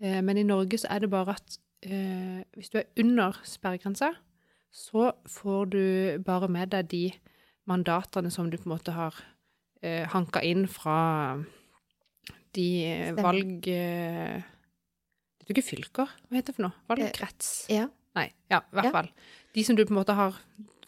Uh, 0.03 0.19
men 0.27 0.41
i 0.41 0.43
Norge 0.43 0.81
så 0.81 0.91
er 0.91 1.05
det 1.05 1.11
bare 1.13 1.37
at 1.39 1.59
hvis 1.81 2.69
du 2.69 2.75
er 2.77 2.83
under 3.01 3.39
sperregrensa, 3.41 4.11
så 4.69 5.07
får 5.25 5.71
du 5.73 5.79
bare 6.21 6.45
med 6.51 6.69
deg 6.75 6.91
de 6.91 6.99
mandatene 7.69 8.31
som 8.33 8.49
du 8.49 8.57
på 8.57 8.65
en 8.69 8.73
måte 8.75 8.93
har 8.95 9.15
eh, 9.83 10.07
hanka 10.09 10.41
inn 10.43 10.67
fra 10.71 10.97
de 12.55 12.67
eh, 12.85 13.11
Stemmer. 13.11 13.23
valg... 13.23 13.67
Eh, 13.67 14.41
det 15.41 15.49
er 15.49 15.55
ikke 15.57 15.67
fylker, 15.69 16.07
hva 16.29 16.37
heter 16.37 16.53
det 16.53 16.55
for 16.59 16.67
noe? 16.67 16.75
Valgkrets? 16.87 17.47
Ja. 17.73 17.87
Nei, 18.15 18.27
ja, 18.51 18.59
i 18.61 18.75
hvert 18.77 18.85
Ja. 18.87 18.91
fall. 18.93 19.09
De 19.55 19.63
som 19.67 19.75
du 19.75 19.81
på 19.85 19.91
en 19.91 19.97
måte 19.99 20.13
har 20.15 20.35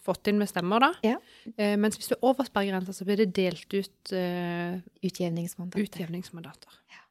fått 0.04 0.28
inn 0.28 0.38
med 0.40 0.48
stemmer, 0.52 0.80
da. 0.84 0.90
Ja. 1.04 1.18
Eh, 1.58 1.76
mens 1.80 1.96
hvis 1.98 2.10
du 2.12 2.16
er 2.16 2.24
over 2.28 2.44
sperregrensa, 2.48 2.94
så 2.96 3.06
blir 3.08 3.18
det 3.22 3.30
delt 3.36 3.74
ut 3.74 4.12
eh, 4.16 4.78
Utjevningsmandater. 5.04 5.84
utjevningsmandater. 5.84 6.78
Ja. 6.92 7.02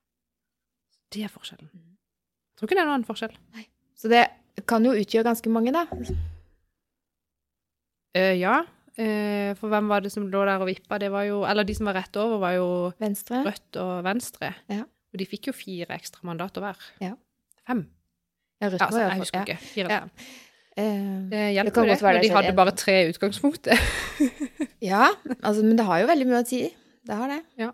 Det 1.13 1.25
er 1.27 1.33
forskjellen. 1.33 1.69
Mm. 1.73 1.97
Jeg 1.97 2.57
tror 2.61 2.69
ikke 2.69 2.77
det 2.79 2.83
er 2.83 2.89
noen 2.89 2.95
annen 3.01 3.09
forskjell. 3.09 3.35
Så 3.99 4.09
det 4.13 4.23
kan 4.69 4.85
jo 4.85 4.93
utgjøre 4.97 5.25
ganske 5.29 5.51
mange, 5.53 5.73
da. 5.73 5.87
Eh, 8.15 8.37
ja, 8.41 8.59
eh, 8.61 8.67
for 9.57 9.73
hvem 9.73 9.89
var 9.89 10.01
det 10.05 10.13
som 10.13 10.27
lå 10.29 10.45
der 10.45 10.61
og 10.61 10.69
vippa? 10.69 10.99
Det 11.01 11.09
var 11.13 11.25
jo 11.25 11.43
Eller 11.49 11.65
de 11.65 11.75
som 11.75 11.87
var 11.89 11.95
rett 11.97 12.17
over, 12.21 12.39
var 12.43 12.53
jo 12.59 12.67
Venstre. 13.01 13.43
Rødt 13.47 13.77
og 13.81 14.05
Venstre. 14.05 14.53
Ja. 14.69 14.83
Og 15.13 15.19
de 15.21 15.27
fikk 15.29 15.49
jo 15.49 15.53
fire 15.57 15.97
ekstra 15.97 16.21
mandater 16.29 16.61
hver. 16.65 16.79
Ja. 17.01 17.15
Fem. 17.67 17.87
Ja, 18.61 18.69
Rødt 18.69 18.81
Ja, 18.81 18.87
altså, 18.87 19.01
jeg 19.01 19.19
husker 19.23 19.41
ikke. 19.47 19.57
Fire 19.61 19.87
Ja. 19.89 19.97
eller 19.97 20.01
fem. 20.01 20.11
Eh, 20.77 21.31
Det 21.31 21.41
hjelper 21.55 21.83
jo 21.85 21.89
det, 21.93 22.03
når 22.03 22.21
de 22.23 22.31
hadde 22.33 22.53
bare 22.57 22.73
tre 22.77 22.95
i 23.05 23.09
utgangspunktet. 23.13 23.77
ja, 24.93 25.09
altså, 25.43 25.63
men 25.65 25.77
det 25.77 25.85
har 25.85 25.99
jo 26.01 26.07
veldig 26.09 26.27
mye 26.31 26.41
å 26.43 26.47
si. 26.49 26.63
Det 27.05 27.15
har 27.19 27.29
det. 27.29 27.41
Ja. 27.61 27.73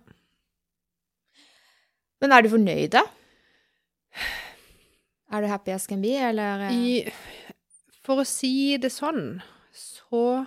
Men 2.20 2.33
er 2.35 2.42
du 2.42 2.48
fornøyd, 2.50 2.90
da? 2.96 3.02
Er 5.31 5.44
du 5.44 5.46
happy 5.50 5.70
as 5.76 5.87
can 5.87 6.00
be, 6.02 6.14
eller 6.16 6.66
eh, 6.66 6.72
I, 6.74 7.12
for 8.02 8.22
å 8.22 8.26
si 8.26 8.76
det 8.81 8.90
sånn, 8.90 9.42
så 9.76 10.46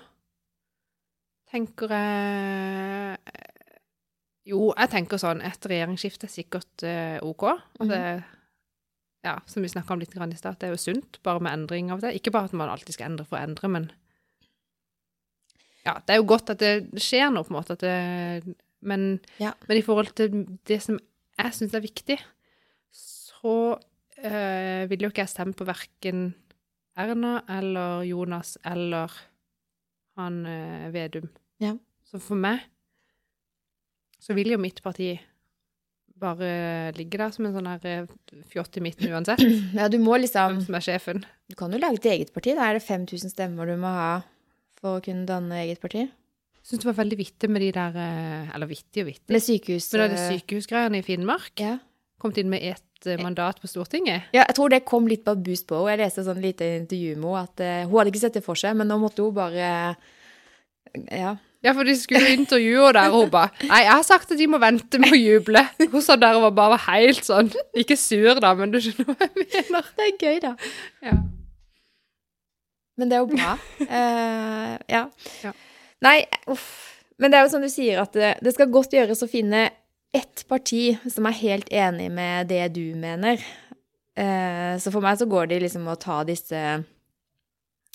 tenker 1.51 1.91
jeg 1.91 3.17
Jo, 4.51 4.71
jeg 4.73 4.89
tenker 4.89 5.19
sånn 5.21 5.41
Et 5.45 5.67
regjeringsskifte 5.69 6.25
er 6.27 6.31
sikkert 6.33 6.85
uh, 6.87 7.17
OK. 7.27 7.43
Og 7.79 7.89
det, 7.91 7.99
ja, 9.27 9.35
som 9.45 9.61
vi 9.61 9.69
snakka 9.69 9.93
om 9.93 10.01
litt 10.01 10.13
grann 10.15 10.33
i 10.33 10.39
stad, 10.39 10.57
det 10.57 10.69
er 10.69 10.73
jo 10.73 10.81
sunt, 10.81 11.19
bare 11.23 11.43
med 11.43 11.53
endring 11.53 11.91
av 11.93 12.01
det. 12.01 12.15
Ikke 12.17 12.33
bare 12.33 12.49
at 12.49 12.55
man 12.57 12.71
alltid 12.73 12.95
skal 12.97 13.11
endre 13.11 13.27
for 13.29 13.37
å 13.37 13.43
endre, 13.45 13.69
men 13.69 13.91
Ja, 15.85 15.95
det 16.05 16.13
er 16.13 16.19
jo 16.21 16.27
godt 16.29 16.49
at 16.53 16.61
det 16.61 17.01
skjer 17.01 17.29
noe, 17.33 17.45
på 17.45 17.53
en 17.53 17.59
måte, 17.59 17.77
at 17.77 17.85
det 17.85 18.55
Men, 18.81 19.19
Ja. 19.37 19.53
men 19.69 19.77
i 19.77 19.83
forhold 19.85 20.15
til 20.17 20.57
det 20.65 20.79
som 20.81 20.97
jeg 21.37 21.53
syns 21.53 21.73
er 21.77 21.83
viktig, 21.85 22.17
så 22.91 23.77
eh, 24.17 24.87
vil 24.89 25.05
jo 25.05 25.09
ikke 25.11 25.21
jeg 25.21 25.29
stemme 25.29 25.53
på 25.53 25.67
verken 25.69 26.33
Erna 26.97 27.43
eller 27.47 28.01
Jonas 28.09 28.57
eller 28.65 29.13
han 30.19 30.45
eh, 30.49 30.87
Vedum. 30.93 31.27
Ja. 31.61 31.75
Så 32.07 32.19
for 32.21 32.39
meg 32.39 32.65
så 34.21 34.35
vil 34.37 34.51
jo 34.53 34.61
mitt 34.61 34.81
parti 34.85 35.15
bare 36.21 36.91
ligge 36.93 37.17
der 37.17 37.31
som 37.33 37.47
en 37.47 37.55
sånn 37.55 37.69
her 37.71 37.85
eh, 37.89 38.41
fjott 38.51 38.77
i 38.77 38.83
midten 38.85 39.09
uansett 39.09 39.41
Ja, 39.77 39.87
du 39.89 39.97
må 40.01 40.19
liksom 40.21 40.57
hvem 40.57 40.65
som 40.67 40.77
er 40.77 40.85
sjefen. 40.85 41.23
Du 41.49 41.57
kan 41.59 41.73
jo 41.73 41.81
lage 41.81 42.01
et 42.01 42.11
eget 42.13 42.33
parti. 42.35 42.53
Da 42.57 42.69
er 42.69 42.77
det 42.77 42.85
5000 42.85 43.33
stemmer 43.33 43.69
du 43.69 43.77
må 43.81 43.91
ha 43.91 44.11
for 44.81 44.99
å 44.99 45.05
kunne 45.05 45.27
danne 45.29 45.63
eget 45.63 45.81
parti. 45.81 46.05
Jeg 46.61 46.67
syns 46.69 46.83
det 46.83 46.89
var 46.91 46.99
veldig 46.99 47.17
vittig 47.17 47.49
med 47.49 47.63
de 47.65 47.71
der 47.73 47.95
eh, 47.97 48.51
Eller 48.53 48.69
vittig 48.69 49.01
og 49.01 49.09
vittig. 49.09 49.33
Med 49.33 49.41
sykehus... 49.41 49.89
Men 49.95 50.03
da 50.03 50.09
det 50.13 50.25
sykehusgreiene 50.27 51.01
i 51.01 51.05
Finnmark 51.05 51.63
Ja. 51.63 51.79
Kommet 52.21 52.37
inn 52.37 52.51
med 52.51 52.61
ett 52.61 52.83
eh, 52.85 52.90
mandat 53.21 53.61
på 53.61 53.69
Stortinget. 53.69 54.29
ja, 54.33 54.43
jeg 54.43 54.55
tror 54.57 54.69
det 54.73 54.83
kom 54.85 55.07
litt 55.09 55.23
på 55.25 55.35
boost 55.35 55.67
på 55.69 55.79
henne. 55.79 55.93
Jeg 55.95 56.03
leste 56.05 56.25
sånn 56.25 56.41
lite 56.43 56.67
intervju 56.79 57.15
med 57.19 57.29
henne 57.29 57.45
at 57.45 57.63
eh, 57.65 57.85
hun 57.85 57.95
hadde 57.99 58.13
ikke 58.13 58.23
sett 58.25 58.37
det 58.39 58.43
for 58.45 58.59
seg, 58.59 58.75
men 58.77 58.91
nå 58.91 58.99
måtte 59.01 59.25
hun 59.25 59.33
bare 59.35 59.95
Ja. 61.11 61.37
Ja, 61.61 61.75
for 61.77 61.85
de 61.85 61.93
skulle 61.93 62.31
intervjue 62.33 62.87
henne 62.87 62.97
der, 62.97 63.13
og 63.13 63.27
hun 63.27 63.33
bare 63.33 63.67
Nei, 63.69 63.83
jeg 63.85 63.93
har 63.93 64.05
sagt 64.07 64.31
at 64.33 64.39
de 64.39 64.47
må 64.49 64.57
vente 64.61 65.01
med 65.01 65.13
å 65.13 65.19
juble. 65.19 65.61
Hun 65.91 66.01
sa 66.01 66.17
der 66.17 66.39
og 66.39 66.47
var 66.49 66.55
bare 66.57 66.79
helt 66.87 67.25
sånn 67.27 67.51
Ikke 67.77 67.97
sur, 67.99 68.39
da, 68.41 68.55
men 68.57 68.73
du 68.73 68.79
skjønner 68.81 69.11
hva 69.11 69.27
jeg 69.27 69.45
mener. 69.45 69.91
Det 69.97 70.07
er 70.07 70.15
gøy, 70.17 70.39
da. 70.41 70.55
Ja. 71.05 71.17
Men 72.97 73.09
det 73.09 73.17
er 73.17 73.21
jo 73.23 73.29
bra. 73.31 73.53
Uh, 73.81 74.73
ja. 74.89 75.03
Ja. 75.45 75.53
Nei, 76.05 76.17
uff. 76.51 76.65
Men 77.21 77.31
det 77.31 77.37
er 77.37 77.45
jo 77.45 77.51
som 77.53 77.63
du 77.63 77.69
sier, 77.69 78.01
at 78.01 78.17
det, 78.17 78.33
det 78.41 78.53
skal 78.55 78.69
godt 78.73 78.93
gjøres 78.97 79.21
å 79.21 79.29
finne 79.29 79.67
ett 80.11 80.47
parti 80.47 80.97
som 81.11 81.27
er 81.29 81.37
helt 81.39 81.69
enig 81.71 82.09
med 82.11 82.49
det 82.51 82.65
du 82.75 82.95
mener. 82.99 83.41
Eh, 84.15 84.75
så 84.79 84.91
for 84.91 85.03
meg 85.03 85.19
så 85.19 85.27
går 85.29 85.47
det 85.51 85.61
liksom 85.63 85.87
å 85.87 85.99
ta 85.99 86.21
disse 86.27 86.83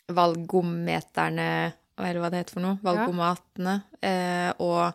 valgometerne 0.07 1.48
Eller 1.96 2.20
hva 2.20 2.29
det 2.31 2.42
heter 2.42 2.57
for 2.57 2.64
noe. 2.64 2.76
Valgomatene. 2.85 3.79
Eh, 4.05 4.50
og 4.61 4.92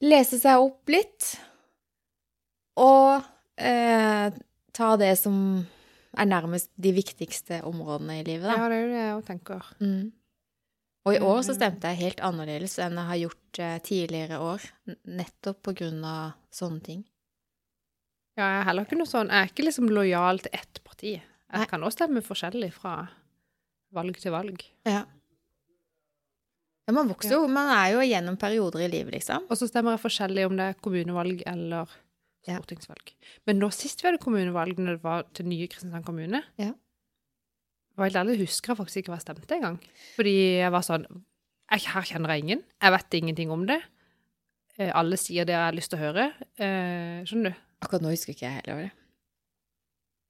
lese 0.00 0.38
seg 0.40 0.62
opp 0.64 0.88
litt. 0.88 1.26
Og 2.80 3.20
eh, 3.60 4.32
ta 4.72 4.88
det 5.00 5.12
som 5.20 5.36
er 6.16 6.30
nærmest 6.30 6.70
de 6.80 6.94
viktigste 6.96 7.60
områdene 7.68 8.20
i 8.20 8.24
livet, 8.24 8.48
da. 8.48 8.56
ja, 8.56 8.70
det 8.72 8.78
er 8.78 8.82
jo 8.82 8.90
det 8.94 9.02
jeg 9.04 9.26
tenker. 9.28 9.68
Mm. 9.84 10.08
Og 11.08 11.14
i 11.16 11.20
år 11.24 11.38
så 11.46 11.54
stemte 11.56 11.88
jeg 11.88 11.96
helt 12.02 12.20
annerledes 12.20 12.74
enn 12.84 12.98
jeg 13.00 13.08
har 13.08 13.20
gjort 13.22 13.58
eh, 13.64 13.78
tidligere 13.86 14.40
år. 14.44 14.66
Nettopp 15.08 15.62
på 15.64 15.72
grunn 15.78 16.02
av 16.04 16.34
sånne 16.52 16.82
ting. 16.84 17.04
Ja, 18.36 18.44
jeg 18.46 18.58
er 18.60 18.66
heller 18.68 18.86
ikke 18.86 18.96
noe 19.00 19.08
sånn 19.10 19.28
Jeg 19.32 19.42
er 19.42 19.48
ikke 19.50 19.64
liksom 19.66 19.88
lojal 19.92 20.38
til 20.44 20.52
ett 20.56 20.80
parti. 20.86 21.14
Jeg 21.16 21.58
Nei. 21.64 21.66
kan 21.70 21.82
også 21.82 21.98
stemme 22.02 22.22
forskjellig 22.24 22.68
fra 22.76 22.92
valg 23.96 24.20
til 24.22 24.32
valg. 24.32 24.60
Ja. 24.86 25.00
Ja, 26.86 26.94
man 26.94 27.08
vokser 27.10 27.36
jo, 27.36 27.48
man 27.50 27.68
er 27.74 27.92
jo 27.94 28.04
gjennom 28.06 28.36
perioder 28.40 28.84
i 28.84 28.90
livet, 28.90 29.14
liksom. 29.18 29.44
Og 29.50 29.58
så 29.58 29.66
stemmer 29.70 29.94
jeg 29.96 30.02
forskjellig 30.04 30.46
om 30.48 30.56
det 30.58 30.68
er 30.70 30.78
kommunevalg 30.84 31.42
eller 31.46 31.90
Ja. 32.46 32.56
stortingsvalg. 32.56 33.12
Men 33.46 33.58
nå 33.60 33.68
sist 33.74 34.00
vi 34.02 34.08
hadde 34.08 34.22
kommunevalg, 34.22 34.78
når 34.78 34.96
det 34.96 35.02
var 35.02 35.26
til 35.34 35.46
nye 35.46 35.66
Kristiansand 35.68 36.04
kommune 36.06 36.42
Ja. 36.58 36.72
Var 37.98 38.08
helt 38.08 38.20
ærlig, 38.22 38.38
husker 38.46 38.72
jeg 38.72 38.78
faktisk 38.78 39.00
ikke 39.00 39.12
hva 39.12 39.18
jeg 39.18 39.26
stemte 39.26 39.56
engang. 39.56 39.78
Fordi 40.16 40.34
jeg 40.60 40.72
var 40.72 40.84
sånn 40.86 41.06
jeg, 41.10 41.82
Her 41.86 42.06
kjenner 42.06 42.32
jeg 42.34 42.44
ingen. 42.44 42.62
Jeg 42.82 42.92
vet 42.96 43.16
ingenting 43.18 43.50
om 43.54 43.66
det. 43.68 43.80
Eh, 44.78 44.90
alle 44.96 45.18
sier 45.20 45.44
det 45.46 45.54
jeg 45.54 45.64
har 45.66 45.76
lyst 45.76 45.92
til 45.92 46.00
å 46.00 46.04
høre. 46.04 46.24
Eh, 46.58 47.20
skjønner 47.28 47.52
du? 47.52 47.60
Akkurat 47.84 48.02
nå 48.04 48.12
husker 48.14 48.34
ikke 48.34 48.46
jeg 48.48 48.56
heller 48.60 48.84
det. 48.84 48.90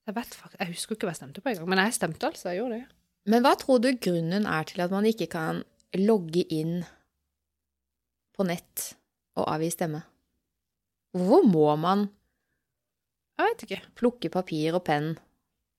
Jeg, 0.07 0.16
vet, 0.16 0.35
faktisk, 0.35 0.59
jeg 0.61 0.73
husker 0.75 0.96
ikke 0.96 1.07
hva 1.09 1.12
jeg 1.14 1.20
stemte 1.20 1.42
på 1.44 1.53
engang. 1.53 1.68
Men 1.70 1.83
jeg 1.85 1.96
stemte 1.96 2.29
altså. 2.29 2.49
Jeg 2.51 2.61
gjorde 2.62 2.81
det. 2.81 2.87
Men 3.31 3.44
hva 3.44 3.53
tror 3.61 3.81
du 3.85 3.90
grunnen 4.01 4.46
er 4.49 4.68
til 4.68 4.83
at 4.85 4.92
man 4.94 5.07
ikke 5.09 5.29
kan 5.31 5.62
logge 6.01 6.44
inn 6.55 6.81
på 8.37 8.46
nett 8.49 8.87
og 9.38 9.49
avgi 9.53 9.70
stemme? 9.75 10.03
Hvorfor 11.16 11.46
må 11.51 11.66
man 11.81 12.09
Jeg 13.40 13.49
vet 13.49 13.62
ikke. 13.66 13.81
plukke 13.96 14.31
papir 14.31 14.77
og 14.77 14.85
penn, 14.85 15.14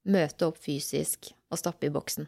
møte 0.08 0.48
opp 0.48 0.58
fysisk 0.62 1.32
og 1.52 1.60
stappe 1.62 1.88
i 1.90 1.94
boksen? 1.94 2.28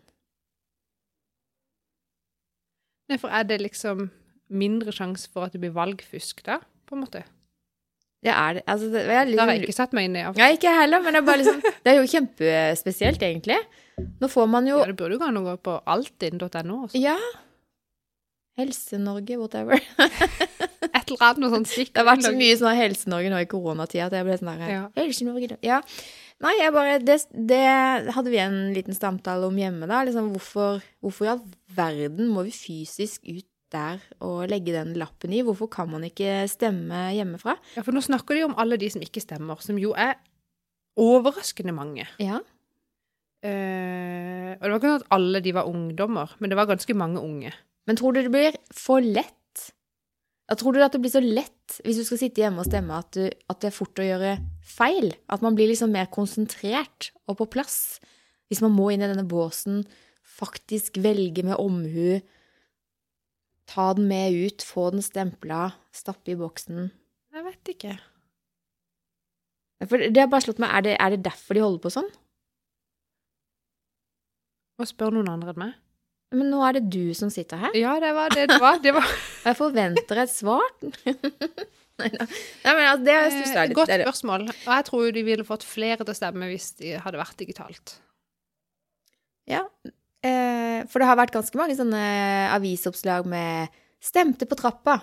Nei, 3.12 3.20
for 3.20 3.34
er 3.34 3.46
det 3.48 3.62
liksom 3.62 4.08
mindre 4.54 4.94
sjanse 4.96 5.30
for 5.32 5.48
at 5.48 5.56
det 5.56 5.62
blir 5.64 5.74
valgfusk 5.76 6.44
da, 6.46 6.60
på 6.88 6.96
en 6.98 7.04
måte? 7.06 7.24
Det 8.24 8.32
er 8.32 8.54
det 8.56 8.62
Altså, 8.72 8.88
det, 8.88 9.02
er 9.04 9.32
Da 9.36 9.46
har 9.46 9.58
jeg 9.58 9.66
ikke 9.66 9.76
satt 9.76 9.94
meg 9.96 10.08
inn 10.08 10.16
i. 10.16 10.24
Ja, 10.24 10.32
Nei, 10.38 10.54
ikke 10.56 10.70
jeg 10.70 10.80
heller, 10.86 11.02
men 11.04 11.16
det 11.16 11.20
er 11.20 11.26
bare 11.28 11.42
liksom 11.42 11.58
Det 11.84 11.92
er 11.92 11.98
jo 11.98 12.06
kjempespesielt, 12.08 13.26
egentlig. 13.28 13.58
Nå 14.22 14.30
får 14.32 14.48
man 14.50 14.68
jo 14.70 14.80
det 14.88 14.96
burde 14.98 15.18
jo 15.18 15.22
gå 15.22 15.28
an 15.28 15.42
å 15.42 15.44
gå 15.46 15.58
på 15.68 15.76
altinn.no. 15.96 16.78
Ja. 16.98 17.18
Helse-Norge, 18.58 19.38
whatever. 19.42 19.82
Et 20.94 21.10
eller 21.10 21.26
annet 21.26 21.42
noe 21.42 21.52
sånt 21.52 21.70
stikk. 21.70 21.92
Det 21.92 22.00
har 22.02 22.08
vært 22.14 22.26
så 22.26 22.34
mye 22.38 22.56
sånn 22.58 22.78
Helse-Norge 22.78 23.32
nå 23.34 23.42
i 23.44 23.48
koronatida 23.50 24.08
at 24.08 24.16
jeg 24.18 24.28
ble 24.28 24.38
sånn 24.40 24.52
der 24.54 24.72
Ja. 24.72 24.84
Helse-Norge 24.98 25.58
Ja. 25.66 25.82
Nei, 26.44 26.54
jeg 26.60 26.74
bare 26.76 27.00
det, 27.00 27.18
det 27.32 27.64
hadde 28.12 28.32
vi 28.32 28.40
en 28.44 28.58
liten 28.76 28.96
samtale 28.98 29.48
om 29.48 29.58
hjemme, 29.58 29.88
da. 29.88 30.02
Liksom 30.04 30.34
hvorfor, 30.34 30.84
hvorfor 31.04 31.28
i 31.28 31.34
all 31.34 31.44
verden 31.76 32.32
må 32.34 32.44
vi 32.48 32.56
fysisk 32.56 33.24
ut 33.30 33.48
der 33.74 34.02
og 34.22 34.50
legge 34.52 34.76
den 34.76 34.92
lappen 35.00 35.34
i? 35.34 35.42
Hvorfor 35.46 35.72
kan 35.72 35.90
man 35.90 36.04
ikke 36.06 36.44
stemme 36.52 37.08
hjemmefra? 37.16 37.56
Ja, 37.78 37.84
for 37.86 37.96
nå 37.96 38.04
snakker 38.04 38.38
de 38.38 38.44
om 38.50 38.58
alle 38.60 38.78
de 38.82 38.92
som 38.92 39.04
ikke 39.04 39.24
stemmer, 39.24 39.62
som 39.64 39.80
jo 39.82 39.96
er 39.96 40.18
overraskende 41.00 41.74
mange. 41.76 42.06
Ja. 42.22 42.42
Eh, 43.44 44.52
og 44.60 44.64
det 44.64 44.70
var 44.70 44.78
ikke 44.78 44.92
sånn 44.92 45.02
at 45.02 45.14
alle 45.16 45.42
de 45.44 45.56
var 45.56 45.70
ungdommer, 45.72 46.36
men 46.40 46.52
det 46.52 46.60
var 46.60 46.70
ganske 46.70 46.96
mange 46.98 47.24
unge. 47.24 47.54
Men 47.88 48.00
tror 48.00 48.16
du 48.16 48.22
det 48.22 48.34
blir 48.34 48.60
for 48.76 49.04
lett? 49.04 49.72
Jeg 50.52 50.60
tror 50.60 50.76
du 50.76 50.84
at 50.84 50.94
det 50.94 51.02
blir 51.02 51.12
så 51.14 51.24
lett 51.24 51.80
hvis 51.84 52.02
du 52.02 52.04
skal 52.08 52.20
sitte 52.20 52.44
hjemme 52.44 52.62
og 52.62 52.68
stemme, 52.68 53.00
at, 53.00 53.16
du, 53.16 53.32
at 53.32 53.64
det 53.64 53.72
er 53.72 53.76
fort 53.76 54.00
å 54.00 54.06
gjøre 54.06 54.36
feil? 54.64 55.12
At 55.32 55.44
man 55.46 55.58
blir 55.58 55.70
liksom 55.72 55.94
mer 55.94 56.10
konsentrert 56.14 57.12
og 57.28 57.40
på 57.42 57.50
plass? 57.58 58.00
Hvis 58.50 58.64
man 58.64 58.74
må 58.76 58.90
inn 58.94 59.04
i 59.04 59.10
denne 59.10 59.28
båsen, 59.28 59.84
faktisk 60.24 61.00
velge 61.04 61.46
med 61.46 61.60
omhu, 61.62 62.20
ta 63.70 63.92
den 63.98 64.10
med 64.10 64.36
ut, 64.36 64.66
få 64.66 64.90
den 64.94 65.04
stempla, 65.06 65.72
stappe 65.96 66.34
i 66.34 66.40
boksen. 66.40 66.90
Jeg 67.34 67.48
vet 67.48 67.72
ikke. 67.74 67.94
For 69.90 70.00
det 70.00 70.20
har 70.20 70.30
bare 70.32 70.46
slått 70.46 70.62
meg, 70.64 70.72
er 70.72 70.86
det, 70.86 70.98
er 71.02 71.16
det 71.16 71.24
derfor 71.26 71.58
de 71.58 71.64
holder 71.64 71.84
på 71.84 71.92
sånn? 71.94 72.12
Og 74.82 74.90
spør 74.90 75.16
noen 75.16 75.32
andre 75.34 75.54
enn 75.54 75.64
meg. 75.64 75.74
Men 76.34 76.50
nå 76.50 76.64
er 76.66 76.78
det 76.78 76.88
du 76.94 77.14
som 77.18 77.30
sitter 77.34 77.60
her. 77.62 77.76
Ja, 77.78 77.94
det 78.02 78.10
var 78.18 78.34
det 78.34 78.48
det 78.50 78.58
var. 78.62 78.80
Det 78.82 78.94
var 78.96 79.10
jeg 79.48 79.58
forventer 79.60 80.24
et 80.24 80.34
svar. 80.34 80.66
Nei, 82.04 82.74
men 82.74 82.86
altså, 82.90 83.04
det 83.06 83.18
stusser 83.34 83.54
eh, 83.54 83.60
jeg 83.62 83.70
litt. 83.72 83.78
godt 83.78 83.90
er 83.94 84.02
det. 84.02 84.08
spørsmål. 84.08 84.48
Og 84.50 84.72
jeg 84.74 84.86
tror 84.90 85.04
jo 85.06 85.12
de 85.16 85.24
ville 85.28 85.46
fått 85.48 85.64
flere 85.68 86.00
til 86.02 86.14
å 86.14 86.18
stemme 86.18 86.50
hvis 86.50 86.72
de 86.82 86.96
hadde 87.04 87.20
vært 87.22 87.38
digitalt. 87.44 87.98
Ja, 89.50 89.64
eh, 90.24 90.84
for 90.90 91.00
det 91.04 91.08
har 91.10 91.20
vært 91.20 91.34
ganske 91.36 91.60
mange 91.60 91.76
sånne 91.78 92.04
avisoppslag 92.56 93.28
med 93.30 93.68
'stemte 94.04 94.48
på 94.48 94.56
trappa'. 94.60 95.02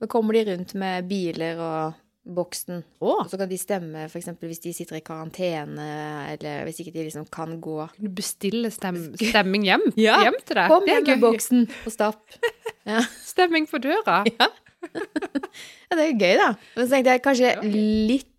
Da 0.00 0.06
kommer 0.10 0.34
de 0.36 0.44
rundt 0.52 0.74
med 0.74 1.06
biler 1.08 1.56
og 1.62 1.94
boksen. 2.26 2.82
Og 3.00 3.30
så 3.30 3.38
kan 3.38 3.48
de 3.48 3.56
stemme 3.56 4.04
f.eks. 4.10 4.26
hvis 4.42 4.60
de 4.60 4.72
sitter 4.74 4.96
i 4.98 5.00
karantene, 5.00 5.86
eller 6.34 6.64
hvis 6.66 6.80
ikke 6.82 6.92
de 6.92 7.04
liksom 7.06 7.24
kan 7.30 7.60
gå. 7.62 7.88
Du 8.02 8.08
bestille 8.10 8.70
stem 8.74 9.14
stemming 9.16 9.62
hjem, 9.64 9.92
Ja. 9.96 10.18
hjem 10.26 10.34
til 10.44 10.56
deg? 10.58 10.68
Kom 10.68 10.84
hjem 10.90 11.06
med 11.06 11.20
boksen 11.22 11.68
og 11.86 11.92
stapp. 11.92 12.22
Ja. 12.86 13.00
Stemming 13.24 13.66
på 13.66 13.78
døra. 13.82 14.20
ja, 14.38 14.46
det 15.96 16.02
er 16.04 16.12
gøy, 16.18 16.34
da. 16.40 16.48
Men 16.76 16.86
så 16.86 16.90
tenkte 16.92 17.14
jeg 17.16 17.22
kanskje 17.24 17.52
litt 17.64 18.32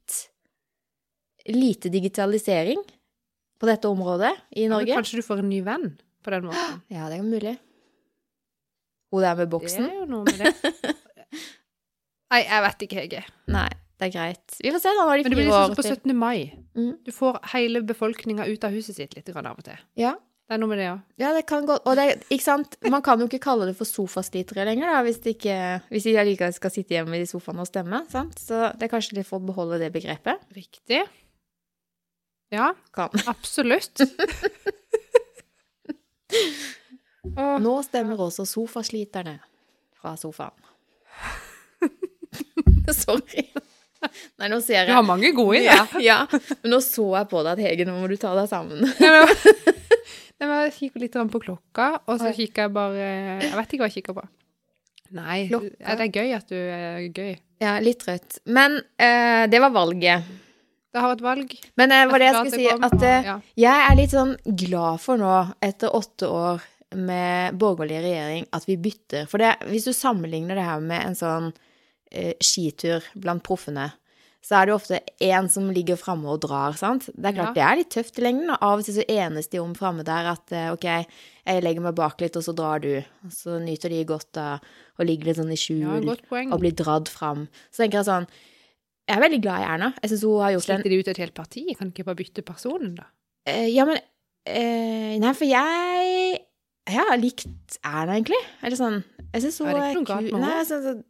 lite 1.47 1.87
digitalisering 1.91 2.81
på 3.57 3.67
dette 3.69 3.87
området 3.87 4.33
i 4.59 4.65
Ja, 4.65 4.73
Norge. 4.73 4.93
kanskje 4.97 5.21
du 5.21 5.23
får 5.25 5.39
en 5.39 5.49
ny 5.49 5.61
venn 5.63 5.89
på 6.23 6.33
den 6.33 6.47
måten. 6.49 6.81
Ja, 6.93 7.07
det 7.09 7.19
er 7.21 7.25
mulig. 7.25 7.55
Hun 9.13 9.23
der 9.23 9.37
med 9.39 9.49
boksen? 9.53 9.85
Det 9.87 9.93
er 9.95 10.01
jo 10.01 10.07
noe 10.11 10.23
med 10.27 10.41
det. 10.43 10.95
Nei, 12.33 12.41
jeg 12.43 12.63
vet 12.65 12.83
ikke, 12.83 12.97
Hege. 12.99 13.21
Nei, 13.55 13.69
det 13.95 14.09
er 14.09 14.11
greit. 14.11 14.57
Vi 14.59 14.71
får 14.75 14.83
se 14.83 14.91
da 14.91 15.05
når 15.07 15.21
de 15.21 15.23
Men 15.23 15.31
det 15.31 15.37
blir 15.39 15.47
liksom 15.47 15.77
på 15.79 15.85
17. 15.87 16.11
mai. 16.19 16.39
Mm. 16.75 16.91
Du 17.07 17.11
får 17.15 17.39
hele 17.53 17.81
befolkninga 17.87 18.49
ut 18.51 18.67
av 18.67 18.75
huset 18.75 18.99
sitt 18.99 19.15
litt 19.15 19.31
grann 19.31 19.47
av 19.47 19.61
og 19.61 19.63
til. 19.69 19.79
Ja. 19.95 20.17
Det 20.47 20.55
er 20.55 20.59
noe 20.61 20.71
med 20.71 20.79
det 20.79 20.85
òg. 20.87 20.99
ja, 21.19 21.33
det 21.35 21.41
kan 21.49 21.65
godt 21.67 21.83
Og 21.91 21.97
det, 21.99 22.05
ikke 22.31 22.43
sant? 22.45 22.77
Man 22.87 23.01
kan 23.03 23.19
jo 23.19 23.25
ikke 23.27 23.41
kalle 23.43 23.65
det 23.67 23.73
for 23.75 23.83
sofaslitere 23.89 24.63
lenger, 24.69 24.87
da, 24.93 25.01
hvis, 25.03 25.17
det 25.25 25.33
ikke, 25.35 25.57
hvis 25.91 26.05
de 26.07 26.13
allikevel 26.21 26.53
skal 26.55 26.71
sitte 26.71 26.95
hjemme 26.95 27.19
i 27.19 27.25
sofaen 27.27 27.59
og 27.59 27.67
stemme. 27.67 27.99
Sant? 28.13 28.39
Så 28.39 28.69
det 28.79 28.87
er 28.87 28.93
kanskje 28.93 29.17
de 29.19 29.25
får 29.27 29.41
beholde 29.43 29.79
det 29.81 29.89
begrepet. 29.91 30.39
Riktig. 30.55 31.01
Ja, 32.55 32.69
Kan. 32.95 33.11
absolutt. 33.33 33.99
Nå 37.59 37.73
stemmer 37.83 38.21
også 38.29 38.45
sofasliterne 38.47 39.37
fra 39.99 40.15
sofaen. 40.19 40.55
Sorry. 43.03 43.43
Nei, 44.39 44.47
nå 44.47 44.61
ser 44.63 44.87
Du 44.87 44.93
har 44.95 45.03
mange 45.03 45.33
gode 45.35 45.57
i 45.59 45.65
det. 45.65 45.73
ja, 45.75 45.83
ja. 45.99 46.17
Men 46.61 46.71
nå 46.77 46.79
så 46.85 47.09
jeg 47.17 47.27
på 47.31 47.41
deg 47.43 47.57
at 47.57 47.63
Hege, 47.65 47.87
nå 47.89 47.97
må 47.99 48.07
du 48.07 48.15
ta 48.21 48.31
deg 48.37 48.47
sammen. 48.47 48.85
Nei, 50.37 50.47
men 50.47 50.55
Jeg 50.67 50.73
kikker 50.77 51.03
litt 51.03 51.17
på 51.33 51.43
klokka, 51.43 51.87
og 52.05 52.19
så 52.21 52.33
kikker 52.35 52.67
jeg 52.67 52.73
bare 52.75 53.07
Jeg 53.43 53.53
vet 53.57 53.73
ikke 53.73 53.83
hva 53.83 53.89
jeg 53.89 53.99
kikker 53.99 54.17
på. 54.17 54.25
Nei, 55.17 55.37
Klokka? 55.47 55.95
det 55.95 56.07
er 56.07 56.17
gøy 56.19 56.33
at 56.35 56.49
du 56.51 56.57
er 56.57 57.05
gøy. 57.07 57.35
Ja, 57.63 57.77
litt 57.83 58.01
trøtt. 58.03 58.41
Men 58.45 58.79
uh, 58.83 59.43
det 59.49 59.61
var 59.63 59.71
valget. 59.75 60.25
Det 60.91 61.03
har 61.03 61.13
vært 61.13 61.23
valg. 61.25 61.53
Men 61.79 61.93
uh, 61.93 62.01
var 62.11 62.21
det 62.21 62.27
jeg 62.27 62.39
skulle 62.41 62.59
si, 62.59 62.67
kom, 62.71 62.87
at 62.87 62.97
uh, 62.99 63.29
ja. 63.29 63.37
jeg 63.63 63.85
er 63.85 63.99
litt 63.99 64.15
sånn 64.15 64.33
glad 64.63 65.03
for 65.03 65.21
nå, 65.21 65.35
etter 65.63 65.95
åtte 65.95 66.31
år 66.31 66.65
med 66.97 67.57
borgerlig 67.59 68.01
regjering, 68.03 68.45
at 68.55 68.67
vi 68.67 68.77
bytter. 68.79 69.27
For 69.31 69.43
det, 69.43 69.55
hvis 69.71 69.87
du 69.87 69.93
sammenligner 69.95 70.59
det 70.59 70.67
her 70.67 70.83
med 70.83 71.09
en 71.09 71.17
sånn 71.19 71.49
eh, 72.11 72.31
skitur 72.39 73.03
blant 73.19 73.43
proffene, 73.43 73.89
så 74.47 74.55
er 74.61 74.67
det 74.67 74.71
jo 74.71 74.77
ofte 74.79 74.97
én 75.27 75.49
som 75.51 75.65
ligger 75.75 75.97
framme 75.99 76.29
og 76.31 76.39
drar, 76.45 76.75
sant. 76.79 77.09
Det 77.11 77.25
er 77.25 77.35
klart 77.35 77.49
Ja. 77.51 77.53
det 77.57 77.63
er 77.67 77.79
litt 77.81 77.89
tøft 77.91 78.19
i 78.19 78.23
lengden, 78.23 78.49
og 78.53 78.61
av 78.63 78.79
og 78.79 78.85
til 78.87 78.95
så 78.95 79.03
enes 79.11 79.49
de 79.51 79.59
om 79.59 79.73
framme 79.75 80.05
der 80.07 80.29
at 80.31 80.53
eh, 80.55 80.69
ok, 80.71 80.85
jeg 81.47 81.63
legger 81.65 81.83
meg 81.83 81.95
bak 81.97 82.21
litt, 82.23 82.37
og 82.39 82.45
så 82.45 82.53
drar 82.55 82.79
du. 82.79 82.93
Og 83.27 83.33
så 83.35 83.57
nyter 83.59 83.91
de 83.91 84.05
godt 84.07 84.39
av 84.39 84.63
å 84.99 85.03
ligge 85.07 85.27
litt 85.27 85.35
sånn 85.41 85.51
i 85.51 85.59
skjul 85.59 86.07
Ja, 86.07 86.15
og 86.47 86.61
bli 86.63 86.71
dratt 86.71 87.11
fram. 87.11 87.47
Så 87.71 87.83
tenker 87.83 87.99
jeg 87.99 88.07
sånn 88.07 88.27
Jeg 89.07 89.15
er 89.17 89.21
veldig 89.23 89.41
glad 89.43 89.61
i 89.63 89.67
Erna. 89.73 89.89
Jeg 90.03 90.11
syns 90.11 90.23
hun 90.27 90.41
har 90.43 90.51
gjort 90.55 90.69
en 90.69 90.81
Sliter 90.81 90.89
de 90.95 90.99
ut 90.99 91.07
et 91.11 91.19
helt 91.23 91.35
parti? 91.35 91.63
Kan 91.79 91.91
ikke 91.91 92.05
bare 92.07 92.19
bytte 92.19 92.43
personen, 92.47 92.95
da? 92.97 93.05
Eh, 93.47 93.67
ja, 93.71 93.85
men 93.87 93.99
eh, 94.47 95.17
Nei, 95.23 95.33
for 95.33 95.47
jeg 95.47 96.39
Jeg 96.87 97.03
har 97.03 97.17
likt 97.19 97.77
Erna, 97.83 98.15
egentlig. 98.15 98.39
Eller 98.63 98.79
sånn 98.79 99.03
Jeg 99.33 99.43
syns 99.45 99.59
hun 99.59 99.67
er 99.71 99.81
er 99.81 99.99
kul. 100.07 100.31
Nei, 100.39 100.53
jeg, 100.61 100.67
synes, 100.71 101.03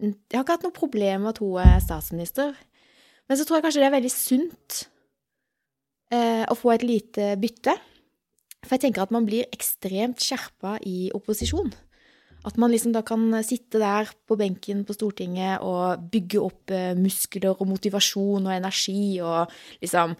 jeg 0.00 0.36
har 0.36 0.44
ikke 0.44 0.56
hatt 0.58 0.68
noe 0.68 0.76
problem 0.76 1.24
med 1.24 1.32
at 1.34 1.40
hun 1.44 1.56
er 1.64 1.80
statsminister. 1.84 2.52
Men 3.32 3.38
så 3.40 3.46
tror 3.48 3.56
jeg 3.56 3.64
kanskje 3.64 3.80
det 3.80 3.86
er 3.88 3.94
veldig 3.94 4.10
sunt 4.12 4.74
eh, 6.12 6.42
å 6.44 6.52
få 6.52 6.74
et 6.74 6.82
lite 6.84 7.30
bytte. 7.40 7.72
For 8.60 8.76
jeg 8.76 8.82
tenker 8.82 9.06
at 9.06 9.14
man 9.14 9.24
blir 9.24 9.48
ekstremt 9.56 10.20
skjerpa 10.20 10.74
i 10.84 11.08
opposisjon. 11.16 11.70
At 12.44 12.58
man 12.60 12.74
liksom 12.74 12.92
da 12.92 13.00
kan 13.08 13.24
sitte 13.40 13.80
der 13.80 14.10
på 14.28 14.36
benken 14.36 14.82
på 14.84 14.98
Stortinget 14.98 15.64
og 15.64 16.04
bygge 16.12 16.42
opp 16.44 16.74
eh, 16.76 16.92
muskler 16.92 17.54
og 17.54 17.64
motivasjon 17.72 18.50
og 18.50 18.52
energi 18.52 19.16
og 19.24 19.48
liksom 19.80 20.12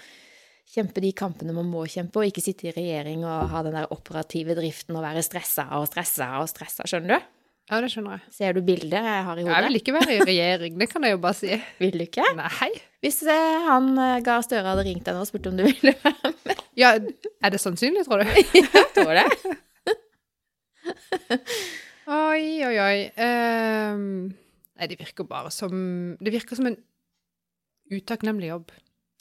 kjempe 0.73 1.05
de 1.05 1.13
kampene 1.13 1.53
man 1.53 1.69
må 1.69 1.85
kjempe, 1.85 2.17
og 2.17 2.33
ikke 2.33 2.47
sitte 2.47 2.71
i 2.71 2.73
regjering 2.73 3.27
og 3.29 3.53
ha 3.53 3.61
den 3.67 3.77
der 3.77 3.93
operative 3.93 4.57
driften 4.57 4.97
og 4.97 5.05
være 5.05 5.21
stressa 5.27 5.69
og 5.77 5.85
stressa 5.93 6.33
og 6.41 6.49
stressa, 6.49 6.89
skjønner 6.89 7.21
du? 7.21 7.42
Ja, 7.71 7.79
det 7.81 7.89
skjønner 7.93 8.19
jeg. 8.19 8.33
Ser 8.35 8.57
du 8.57 8.61
bildet 8.67 8.93
jeg 9.07 9.25
har 9.27 9.39
i 9.39 9.45
hodet? 9.45 9.55
Jeg 9.55 9.65
vil 9.69 9.79
ikke 9.79 9.95
være 9.95 10.15
i 10.17 10.23
regjering, 10.27 10.79
det 10.81 10.89
kan 10.91 11.05
jeg 11.07 11.15
jo 11.15 11.21
bare 11.23 11.37
si. 11.39 11.51
Vil 11.83 11.95
du 11.95 12.03
ikke? 12.05 12.25
Nei. 12.37 12.71
Hvis 13.05 13.21
eh, 13.23 13.59
han 13.69 13.93
eh, 14.03 14.17
Gahr 14.27 14.43
Støre 14.45 14.67
hadde 14.67 14.85
ringt 14.89 15.07
deg 15.07 15.15
nå 15.17 15.23
og 15.23 15.29
spurt 15.31 15.47
om 15.51 15.57
du 15.61 15.63
ville 15.69 15.95
være 16.03 16.33
med, 16.49 16.65
Ja, 16.79 16.91
er 16.99 17.55
det 17.55 17.61
sannsynlig, 17.63 18.03
tror 18.09 18.25
du? 18.25 18.27
tror 18.97 19.13
du 19.13 19.21
det? 19.21 19.29
Oi, 22.13 22.45
oi, 22.67 22.77
oi. 22.83 22.97
Um, 23.15 24.33
nei, 24.75 24.89
det 24.91 24.97
virker 24.99 25.23
bare 25.29 25.53
som 25.55 25.71
Det 26.19 26.33
virker 26.35 26.59
som 26.59 26.67
en 26.67 26.75
utakknemlig 27.93 28.49
jobb. 28.51 28.73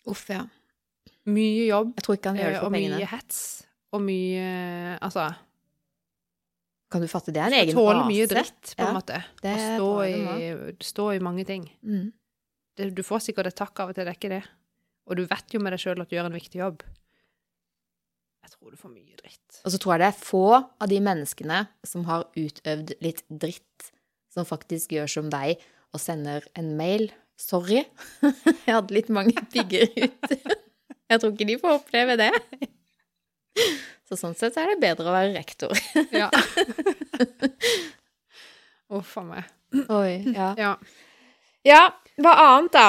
Uff, 0.09 0.25
ja. 0.33 0.47
Mye 1.29 1.67
jobb 1.67 1.91
Jeg 1.99 2.05
tror 2.07 2.17
ikke 2.17 2.31
han 2.33 2.39
gjør 2.41 2.49
det 2.49 2.55
eh, 2.57 2.63
for 2.63 2.71
og 2.71 2.73
pengene. 2.73 2.97
mye 2.97 3.11
hets. 3.11 3.41
Og 3.93 4.01
mye 4.01 4.97
Altså 4.97 5.27
Kan 6.91 7.01
du 7.03 7.07
fatte 7.07 7.31
det? 7.31 7.39
er 7.41 7.47
en 7.53 7.59
egen 7.61 7.75
Tåle 7.77 7.97
rase. 8.01 8.07
mye 8.11 8.25
dritt, 8.27 8.73
på 8.75 8.83
Ja, 8.83 8.87
en 8.89 8.97
måte. 8.97 9.19
det 9.41 9.53
Og 9.55 9.77
stå 9.79 9.91
i, 10.05 10.73
stå 10.83 11.05
i 11.15 11.19
mange 11.23 11.45
ting. 11.47 11.69
Mm. 11.87 12.09
Det, 12.77 12.89
du 12.97 13.01
får 13.03 13.21
sikkert 13.29 13.47
et 13.51 13.55
takk 13.55 13.79
av 13.79 13.89
og 13.91 13.95
til, 13.95 14.03
det 14.05 14.11
er 14.11 14.19
ikke 14.19 14.33
det. 14.33 14.41
Og 15.07 15.15
du 15.17 15.23
vet 15.25 15.53
jo 15.55 15.59
med 15.63 15.71
deg 15.73 15.79
sjøl 15.83 16.01
at 16.03 16.09
du 16.11 16.15
gjør 16.17 16.27
en 16.29 16.35
viktig 16.35 16.59
jobb. 16.59 16.83
Jeg 18.43 18.51
tror 18.55 18.71
du 18.73 18.77
får 18.81 18.91
mye 18.91 19.15
dritt. 19.21 19.61
Og 19.65 19.71
så 19.71 19.79
tror 19.81 19.93
jeg 19.95 20.01
det 20.03 20.09
er 20.11 20.19
få 20.25 20.43
av 20.57 20.87
de 20.91 20.99
menneskene 21.03 21.61
som 21.87 22.03
har 22.09 22.27
utøvd 22.35 22.93
litt 23.05 23.23
dritt, 23.29 23.91
som 24.33 24.47
faktisk 24.47 24.91
gjør 24.95 25.07
som 25.11 25.29
deg 25.31 25.61
og 25.93 25.99
sender 26.01 26.43
en 26.59 26.73
mail. 26.79 27.07
Sorry, 27.41 27.85
jeg 28.67 28.73
hadde 28.75 28.93
litt 28.93 29.09
mange 29.09 29.33
pigger 29.53 29.87
ute. 29.95 30.37
Jeg 31.11 31.19
tror 31.19 31.33
ikke 31.33 31.45
de 31.49 31.55
får 31.59 31.73
oppleve 31.75 32.13
det. 32.15 32.29
Så 34.11 34.17
sånn 34.19 34.35
sett 34.35 34.57
er 34.59 34.67
det 34.73 34.81
bedre 34.83 35.07
å 35.07 35.15
være 35.15 35.31
rektor. 35.37 35.71
Ja. 36.21 36.27
Uff 38.91 39.13
a 39.17 39.21
meg. 39.23 39.43
Oi, 39.87 40.33
ja. 40.35 40.49
Ja. 40.59 40.71
Ja, 41.63 41.83
hva 42.19 42.33
annet 42.43 42.73
da? 42.75 42.87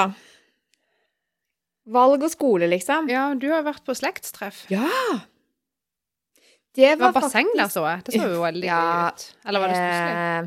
Valg 1.95 2.23
og 2.27 2.31
skole, 2.31 2.67
liksom. 2.71 3.07
ja, 3.11 3.29
du 3.39 3.45
har 3.53 3.63
vært 3.63 3.85
på 3.87 3.95
slektstreff. 3.95 4.65
Ja! 4.71 4.89
Det 6.73 6.89
Det 6.89 6.97
var 6.99 7.13
var 7.13 7.21
basseng 7.21 7.47
der, 7.55 7.69
så 7.71 7.85
jeg. 7.87 8.03
Det 8.09 8.19
så 8.19 8.27
jo 8.33 8.41
veldig 8.43 8.67
Ja, 8.67 8.81
gøy 8.83 9.07
ut. 9.13 9.23
Eller 9.47 9.59
var 9.63 9.67
det 9.71 9.79
stusslig? 9.79 10.13
Eh, 10.19 10.43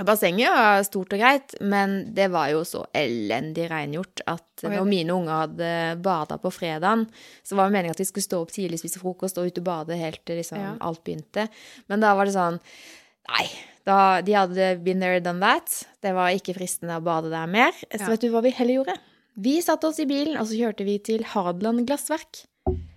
bassenget 0.00 0.48
var 0.48 0.82
stort 0.86 1.12
og 1.12 1.20
greit, 1.20 1.54
men 1.60 2.14
det 2.16 2.30
var 2.32 2.48
jo 2.54 2.62
så 2.64 2.86
elendig 2.96 3.66
rengjort 3.70 4.22
at 4.30 4.62
når 4.64 4.86
mine 4.88 5.12
unger 5.12 5.42
hadde 5.42 5.72
bada 6.02 6.38
på 6.40 6.52
fredagen, 6.54 7.04
så 7.44 7.58
var 7.58 7.68
det 7.68 7.76
meningen 7.76 7.92
at 7.96 8.00
vi 8.00 8.06
skulle 8.08 8.24
stå 8.24 8.40
opp 8.40 8.54
tidlig, 8.54 8.80
spise 8.80 9.02
frokost 9.02 9.36
og 9.38 9.50
ut 9.50 9.60
og 9.60 9.66
bade 9.68 9.98
helt 10.00 10.22
til 10.24 10.40
liksom 10.40 10.58
Ja. 10.58 10.72
alt 10.80 11.02
begynte. 11.04 11.48
Men 11.88 12.00
da 12.00 12.14
var 12.14 12.24
det 12.24 12.34
sånn 12.34 12.60
Nei. 13.28 13.46
Da, 13.86 14.20
de 14.20 14.32
hadde 14.34 14.82
been 14.82 14.98
there, 15.00 15.20
done 15.20 15.40
that. 15.40 15.86
Det 16.02 16.12
var 16.14 16.30
ikke 16.30 16.54
fristende 16.56 16.96
å 16.98 17.02
bade 17.04 17.30
der 17.30 17.46
mer. 17.46 17.70
Så 17.72 18.00
Ja. 18.00 18.08
vet 18.08 18.20
du 18.20 18.30
hva 18.30 18.42
vi 18.42 18.50
heller 18.50 18.74
gjorde? 18.84 18.96
Vi 19.36 19.60
satte 19.62 19.86
oss 19.86 19.98
i 20.00 20.04
bilen, 20.06 20.36
og 20.38 20.46
så 20.46 20.58
kjørte 20.58 20.84
vi 20.84 20.98
til 20.98 21.22
Hadeland 21.22 21.86
glassverk. 21.86 22.44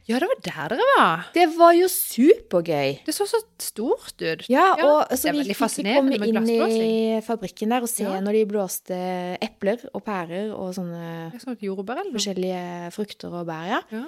Ja, 0.05 0.19
det 0.21 0.27
var 0.29 0.37
der 0.45 0.75
dere 0.75 0.85
var. 0.91 1.21
Det 1.33 1.45
var 1.57 1.71
jo 1.73 1.87
supergøy. 1.89 2.99
Det 3.07 3.13
så 3.15 3.25
så 3.25 3.39
stort 3.57 4.13
ut. 4.21 4.43
Ja, 4.53 4.67
og 4.85 5.09
så 5.17 5.31
vi 5.33 5.47
fikk 5.49 5.79
komme 5.81 6.19
inn 6.19 6.49
i 6.77 7.21
fabrikken 7.25 7.73
der 7.73 7.81
og 7.87 7.89
se 7.89 8.05
Ja. 8.05 8.19
når 8.21 8.37
de 8.37 8.43
blåste 8.51 8.99
epler 9.41 9.81
og 9.95 10.03
pærer 10.05 10.53
og 10.53 10.75
sånne 10.77 11.33
sånn 11.41 11.57
jordbær 11.57 12.03
eller 12.03 12.13
forskjellige 12.13 12.91
frukter 12.93 13.33
og 13.33 13.47
bær, 13.49 13.65
ja. 13.65 13.81
Ja. 13.89 14.03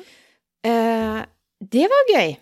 Eh, 0.69 1.25
det 1.65 1.87
var 1.89 2.13
gøy. 2.13 2.37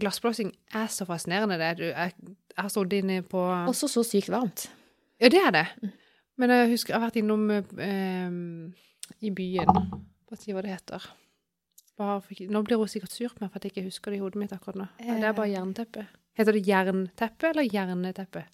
Glassblåsing 0.00 0.54
er 0.72 0.86
så 0.88 1.04
fascinerende, 1.04 1.58
det. 1.60 1.72
Du, 1.76 1.84
jeg, 1.84 2.14
jeg 2.16 2.62
har 2.64 2.72
stått 2.72 2.96
inne 2.96 3.20
på 3.28 3.42
Også 3.68 3.90
så 3.92 4.02
sykt 4.08 4.32
varmt. 4.32 4.70
Ja, 5.20 5.28
det 5.28 5.40
er 5.44 5.52
det. 5.52 5.66
Mm. 5.82 5.92
Men 6.40 6.50
jeg 6.56 6.70
husker 6.72 6.94
jeg 6.94 7.00
har 7.02 7.10
vært 7.10 7.20
innom 7.20 7.50
eh, 7.52 8.30
i 9.20 9.30
byen 9.36 9.68
Hva 9.68 10.38
sier 10.40 10.56
hva 10.56 10.62
det 10.64 10.72
heter. 10.78 11.10
Bare, 12.00 12.22
nå 12.48 12.62
blir 12.64 12.80
hun 12.80 12.88
sikkert 12.88 13.12
sur 13.12 13.28
på 13.34 13.44
meg 13.44 13.50
for 13.52 13.60
at 13.60 13.66
jeg 13.68 13.74
ikke 13.74 13.86
husker 13.90 14.14
det 14.14 14.20
i 14.20 14.22
hodet 14.22 14.40
mitt 14.40 14.52
akkurat 14.56 14.78
nå. 14.80 14.86
Det 15.04 15.20
er 15.20 15.34
bare 15.36 15.50
jernteppe. 15.52 16.06
Heter 16.38 16.56
det 16.56 16.62
jernteppe 16.64 17.50
eller 17.50 17.66
jerneteppe? 17.68 18.46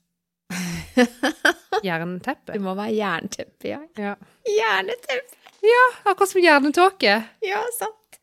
Jernteppe? 1.86 2.54
Det 2.54 2.62
må 2.64 2.72
være 2.78 2.94
jernteppe, 2.96 3.68
ja. 3.68 3.80
Ja. 4.00 4.14
Jerneteppe! 4.48 5.42
Akkurat 6.06 6.30
som 6.30 6.40
jernetåke. 6.42 7.14
Ja, 7.44 7.60
sant. 7.78 8.18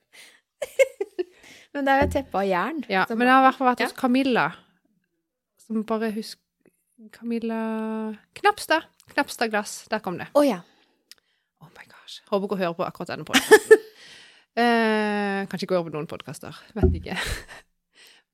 Men 1.74 1.86
det 1.88 1.94
er 1.94 2.02
jo 2.04 2.08
et 2.10 2.14
teppe 2.18 2.40
av 2.42 2.46
jern. 2.48 2.84
Ja, 2.92 3.04
men 3.10 3.24
det 3.26 3.32
har 3.34 3.42
i 3.42 3.46
hvert 3.48 3.58
fall 3.58 3.70
vært 3.72 3.80
Ja. 3.82 3.88
hos 3.90 3.96
Camilla. 3.98 4.44
Som 5.64 5.82
bare 5.90 6.12
husker 6.14 6.42
Camilla 7.16 7.62
Knapstad. 8.38 8.86
Knapstad 9.16 9.50
glass. 9.50 9.74
Der 9.90 10.04
kom 10.06 10.20
det. 10.22 10.28
Å 10.38 10.44
ja. 10.46 10.60
Oh 11.64 11.72
my 11.74 11.88
gosh. 11.90 12.20
Håper 12.30 12.46
ikke 12.46 12.60
hun 12.60 12.64
hører 12.68 12.78
på 12.78 12.86
akkurat 12.86 13.10
denne 13.16 13.26
podkasten. 13.26 13.80
eh, 14.60 15.44
kanskje 15.50 15.70
over 15.74 15.90
på 15.90 15.96
noen 15.98 16.10
podkaster. 16.10 16.58
Vet 16.78 17.00
ikke. 17.02 17.18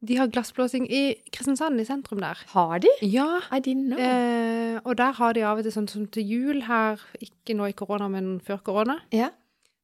De 0.08 0.16
har 0.16 0.30
glassblåsing 0.32 0.86
i 0.88 1.02
Kristiansand, 1.28 1.82
i 1.82 1.86
sentrum 1.88 2.22
der. 2.24 2.40
Har 2.54 2.80
de? 2.80 2.92
Ja. 3.04 3.42
I 3.52 3.60
didn't 3.60 3.92
know. 3.92 4.00
Eh, 4.00 4.80
og 4.86 4.96
der 4.98 5.12
har 5.18 5.36
de 5.36 5.44
av 5.44 5.60
og 5.60 5.68
til 5.68 5.76
sånn 5.76 5.90
som 5.92 6.06
til 6.08 6.24
jul 6.24 6.64
her, 6.70 7.04
ikke 7.20 7.58
nå 7.60 7.68
i 7.68 7.76
korona, 7.76 8.08
men 8.08 8.38
før 8.40 8.62
korona, 8.64 8.96
ja. 9.12 9.28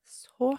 så 0.07 0.53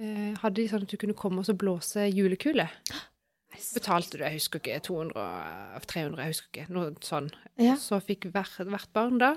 eh, 0.00 0.32
hadde 0.40 0.56
de 0.62 0.66
sånn 0.70 0.88
at 0.88 0.94
du 0.94 0.96
kunne 0.96 1.18
komme 1.18 1.44
og 1.44 1.50
så 1.50 1.56
blåse 1.60 2.08
julekule. 2.08 2.70
Betalte 3.76 4.16
du, 4.16 4.24
jeg 4.24 4.38
husker 4.38 4.62
ikke, 4.62 4.80
200, 4.88 5.84
300, 5.84 6.24
jeg 6.24 6.32
husker 6.32 6.48
ikke, 6.54 6.72
noe 6.72 6.94
sånn. 7.04 7.28
Ja. 7.60 7.76
Så 7.76 8.00
fikk 8.00 8.30
hvert, 8.32 8.62
hvert 8.64 8.92
barn 8.96 9.20
da 9.20 9.34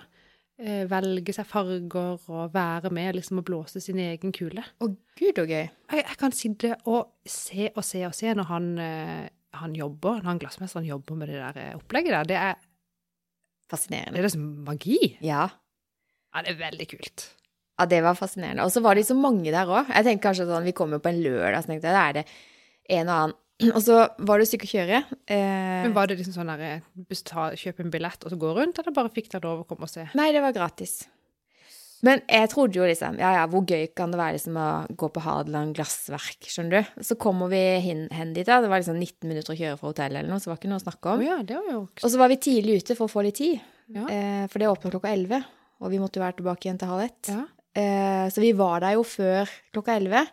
velge 0.57 1.33
seg 1.33 1.47
farger 1.49 2.19
og 2.29 2.53
være 2.53 2.91
med 2.93 3.15
liksom 3.17 3.39
og 3.41 3.45
blåse 3.47 3.81
sin 3.81 3.97
egen 3.99 4.31
kule. 4.35 4.61
Å 4.79 4.87
gud, 4.87 5.33
så 5.35 5.45
gøy. 5.49 5.63
Jeg, 5.65 6.03
jeg 6.03 6.17
kan 6.21 6.35
sitte 6.35 6.75
og 6.85 7.09
se 7.25 7.71
og 7.73 7.83
se 7.83 8.03
og 8.07 8.13
se 8.15 8.33
når 8.37 8.49
han, 8.51 8.67
eh, 8.79 9.25
han 9.59 9.73
jobber, 9.77 10.21
når 10.21 10.29
han 10.29 10.41
glassmesteren 10.43 10.85
jobber 10.87 11.17
med 11.19 11.31
det 11.33 11.39
der 11.41 11.59
eh, 11.63 11.75
opplegget 11.79 12.13
der. 12.19 12.29
Det 12.29 12.37
er, 12.37 12.61
Fascinerende. 13.73 14.13
det 14.13 14.21
er 14.21 14.27
liksom 14.27 14.49
magi. 14.67 14.99
Ja. 15.25 15.47
Ja, 16.33 16.41
det 16.45 16.53
er 16.53 16.59
veldig 16.61 16.87
kult. 16.91 17.27
Ja, 17.79 17.85
det 17.89 18.03
var 18.05 18.13
fascinerende. 18.17 18.65
Og 18.67 18.71
så 18.73 18.83
var 18.85 18.93
de 18.95 19.03
så 19.07 19.15
mange 19.17 19.49
der 19.53 19.65
òg. 19.69 19.89
Jeg 19.89 20.05
tenkte 20.05 20.27
kanskje 20.27 20.45
sånn, 20.49 20.67
vi 20.67 20.75
kommer 20.77 21.01
på 21.01 21.09
en 21.09 21.21
lørdag, 21.23 21.63
så 21.63 21.71
tenkte 21.71 21.89
jeg 21.89 21.97
da 21.97 22.03
er 22.09 22.17
det 22.19 22.23
en 22.93 23.07
og 23.09 23.15
annen. 23.15 23.39
Og 23.75 23.81
så 23.85 23.97
var 24.19 24.39
det 24.39 24.47
stykke 24.49 24.67
å 24.67 24.73
kjøre. 24.73 24.99
Eh, 25.27 25.81
Men 25.87 25.93
var 25.95 26.07
det 26.07 26.17
liksom 26.19 26.35
sånn 26.37 26.51
der, 26.53 26.61
eh, 26.61 26.85
betal- 27.09 27.55
kjøpe 27.59 27.79
en 27.85 27.91
billett 27.93 28.23
og 28.25 28.31
så 28.33 28.37
gå 28.39 28.53
rundt, 28.57 28.79
eller 28.79 28.91
bare 28.95 29.09
fikk 29.13 29.29
dere 29.31 29.43
lov 29.47 29.63
å 29.63 29.67
komme 29.67 29.83
og 29.87 29.89
se? 29.93 30.07
nei, 30.13 30.31
det 30.35 30.41
var 30.43 30.53
gratis. 30.55 31.03
Men 32.03 32.19
jeg 32.27 32.49
trodde 32.51 32.75
jo 32.75 32.83
liksom 32.83 33.15
Ja, 33.17 33.29
ja, 33.37 33.43
hvor 33.47 33.63
gøy 33.63 33.85
kan 33.95 34.11
det 34.11 34.17
være 34.19 34.35
liksom 34.35 34.57
å 34.59 34.65
gå 34.99 35.07
på 35.15 35.21
Hadeland 35.23 35.73
glassverk, 35.77 36.49
skjønner 36.51 36.83
du? 36.83 37.01
Så 37.07 37.15
kommer 37.15 37.47
vi 37.47 37.61
hen, 37.79 38.09
hen 38.11 38.33
dit, 38.35 38.45
da. 38.45 38.57
Det 38.59 38.67
var 38.67 38.81
liksom 38.83 38.99
19 38.99 39.29
minutter 39.31 39.53
å 39.53 39.57
kjøre 39.57 39.77
fra 39.79 39.87
hotellet 39.93 40.19
eller 40.19 40.29
noe, 40.33 40.41
så 40.43 40.49
det 40.49 40.51
var 40.51 40.59
ikke 40.59 40.71
noe 40.73 40.81
å 40.81 40.83
snakke 40.83 41.13
om. 41.13 41.19
om. 41.21 41.25
ja, 41.29 41.37
det 41.47 41.55
var 41.55 41.71
jo 41.71 41.81
Og 42.03 42.09
så 42.11 42.17
var 42.19 42.27
vi 42.33 42.35
tidlig 42.43 42.81
ute 42.83 42.97
for 42.99 43.07
å 43.07 43.13
få 43.13 43.23
litt 43.23 43.35
tid, 43.39 43.61
Ja. 43.87 44.03
eh, 44.11 44.47
for 44.47 44.59
det 44.59 44.67
åpna 44.67 44.91
klokka 44.91 45.13
11. 45.15 45.45
Og 45.79 45.89
vi 45.91 45.97
måtte 45.99 46.19
jo 46.19 46.23
være 46.27 46.37
tilbake 46.41 46.67
igjen 46.67 46.79
til 46.79 46.87
halv 46.91 47.01
ett. 47.07 47.27
Ja. 47.31 47.45
Eh, 47.75 48.27
så 48.29 48.39
vi 48.43 48.51
var 48.51 48.79
der 48.81 48.93
jo 48.99 49.03
før 49.03 49.47
klokka 49.73 49.95
11. 49.95 50.27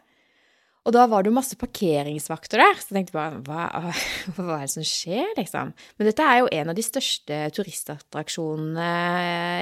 Og 0.88 0.94
da 0.96 1.04
var 1.10 1.22
det 1.22 1.28
jo 1.28 1.36
masse 1.36 1.56
parkeringsvakter 1.60 2.62
der. 2.62 2.78
Så 2.80 2.88
jeg 2.90 2.96
tenkte 3.00 3.16
bare 3.18 3.40
hva, 3.44 3.92
hva 4.38 4.56
er 4.56 4.64
det 4.64 4.72
som 4.72 4.86
skjer, 4.86 5.28
liksom? 5.36 5.74
Men 5.98 6.08
dette 6.08 6.26
er 6.26 6.40
jo 6.40 6.50
en 6.56 6.72
av 6.72 6.78
de 6.78 6.84
største 6.84 7.40
turistattraksjonene 7.56 8.90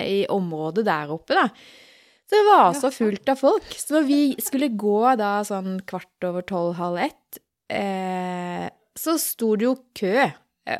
i 0.06 0.18
området 0.32 0.86
der 0.86 1.14
oppe, 1.14 1.34
da. 1.34 1.48
Så 2.28 2.36
det 2.36 2.44
var 2.44 2.74
så 2.76 2.90
fullt 2.92 3.30
av 3.32 3.40
folk. 3.40 3.70
Så 3.72 3.96
når 3.96 4.04
vi 4.08 4.20
skulle 4.44 4.68
gå 4.76 4.98
da 5.18 5.38
sånn 5.48 5.78
kvart 5.88 6.26
over 6.28 6.44
tolv, 6.46 6.74
halv 6.76 7.00
ett, 7.06 7.38
eh, 7.72 8.68
så 8.98 9.16
sto 9.20 9.54
det 9.56 9.64
jo 9.64 9.78
kø. 9.96 10.28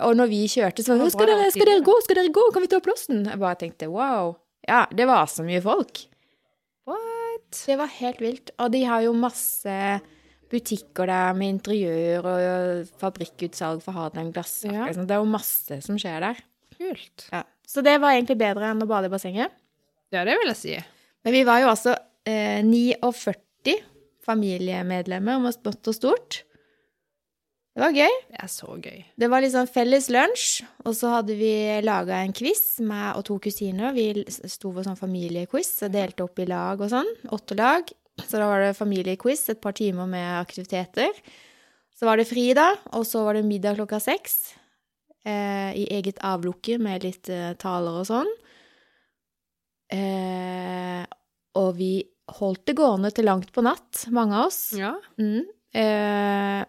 Og 0.04 0.12
når 0.18 0.28
vi 0.28 0.42
kjørte, 0.52 0.84
så 0.84 0.92
var 0.92 1.00
det 1.00 1.06
sånn 1.06 1.14
skal 1.16 1.30
dere, 1.32 1.48
skal 1.54 1.70
dere 1.70 1.86
gå, 1.86 1.94
skal 2.04 2.20
dere 2.20 2.34
gå, 2.36 2.44
kan 2.52 2.64
vi 2.64 2.68
ta 2.68 2.82
plassen? 2.84 3.24
Jeg 3.30 3.40
bare 3.40 3.58
tenkte 3.62 3.88
wow. 3.88 4.36
Ja, 4.68 4.84
det 4.92 5.08
var 5.08 5.24
så 5.32 5.46
mye 5.46 5.62
folk. 5.64 6.02
What? 6.88 7.48
Det 7.64 7.78
var 7.80 7.88
helt 7.96 8.20
vilt. 8.20 8.52
Og 8.60 8.74
de 8.74 8.84
har 8.84 9.06
jo 9.06 9.16
masse 9.16 9.78
butikker 10.52 11.08
der 11.10 11.36
med 11.36 11.54
interiør 11.56 12.28
og 12.32 12.90
fabrikkutsalg 13.00 13.82
for 13.84 13.96
Hadeland 13.96 14.32
glassverk. 14.36 14.74
Ja. 14.74 14.88
liksom. 14.88 15.06
Det 15.08 15.16
er 15.16 15.22
jo 15.22 15.30
masse 15.30 15.80
som 15.84 16.00
skjer 16.00 16.24
der. 16.24 16.42
Kult. 16.78 17.28
Ja. 17.32 17.44
Så 17.68 17.84
det 17.84 17.98
var 18.00 18.16
egentlig 18.16 18.38
bedre 18.40 18.70
enn 18.72 18.84
å 18.84 18.88
bade 18.88 19.10
i 19.10 19.12
bassenget. 19.12 19.52
Ja, 20.14 20.24
det 20.24 20.38
vil 20.40 20.52
jeg 20.54 20.60
si. 20.60 20.76
Men 21.26 21.34
vi 21.34 21.44
var 21.44 21.60
jo 21.60 21.72
altså 21.72 21.94
eh, 22.28 22.62
49 22.64 23.76
familiemedlemmer, 24.28 25.40
om 25.40 25.48
smått 25.52 25.90
og 25.90 25.96
stort. 25.96 26.42
Det 27.78 27.84
var 27.84 27.94
gøy. 27.94 28.14
Det 28.32 28.40
er 28.42 28.50
så 28.50 28.74
gøy. 28.74 29.02
Det 29.22 29.28
var 29.30 29.42
liksom 29.44 29.68
felles 29.70 30.08
lunsj, 30.10 30.64
og 30.82 30.96
så 30.98 31.12
hadde 31.12 31.36
vi 31.38 31.52
laga 31.84 32.18
en 32.24 32.34
quiz, 32.34 32.80
meg 32.82 33.20
og 33.20 33.22
to 33.28 33.36
kusiner. 33.44 33.94
Vi 33.94 34.24
sto 34.50 34.72
for 34.72 34.82
sånn 34.82 34.98
familiequiz 34.98 35.70
og 35.86 35.94
delte 35.94 36.26
opp 36.26 36.42
i 36.42 36.48
lag 36.48 36.82
og 36.82 36.90
sånn. 36.90 37.12
Åtte 37.36 37.54
lag. 37.58 37.92
Så 38.24 38.40
da 38.40 38.48
var 38.50 38.64
det 38.64 38.76
familiequiz, 38.78 39.46
et 39.52 39.60
par 39.62 39.76
timer 39.78 40.08
med 40.10 40.26
aktiviteter. 40.40 41.12
Så 41.98 42.06
var 42.06 42.18
det 42.20 42.28
fri, 42.30 42.50
da, 42.54 42.72
og 42.94 43.06
så 43.06 43.24
var 43.26 43.38
det 43.38 43.46
middag 43.46 43.78
klokka 43.78 44.00
seks. 44.02 44.54
Eh, 45.26 45.72
I 45.78 45.88
eget 45.98 46.20
avlukke 46.24 46.78
med 46.82 47.06
litt 47.06 47.30
eh, 47.32 47.52
taler 47.58 48.00
og 48.02 48.06
sånn. 48.08 48.30
Eh, 49.94 51.04
og 51.58 51.70
vi 51.78 51.92
holdt 52.38 52.66
det 52.68 52.76
gående 52.78 53.10
til 53.14 53.26
langt 53.26 53.52
på 53.54 53.64
natt, 53.64 54.04
mange 54.14 54.36
av 54.36 54.50
oss. 54.50 54.60
Ja. 54.78 54.92
Mm. 55.18 55.46
Eh, 55.78 56.62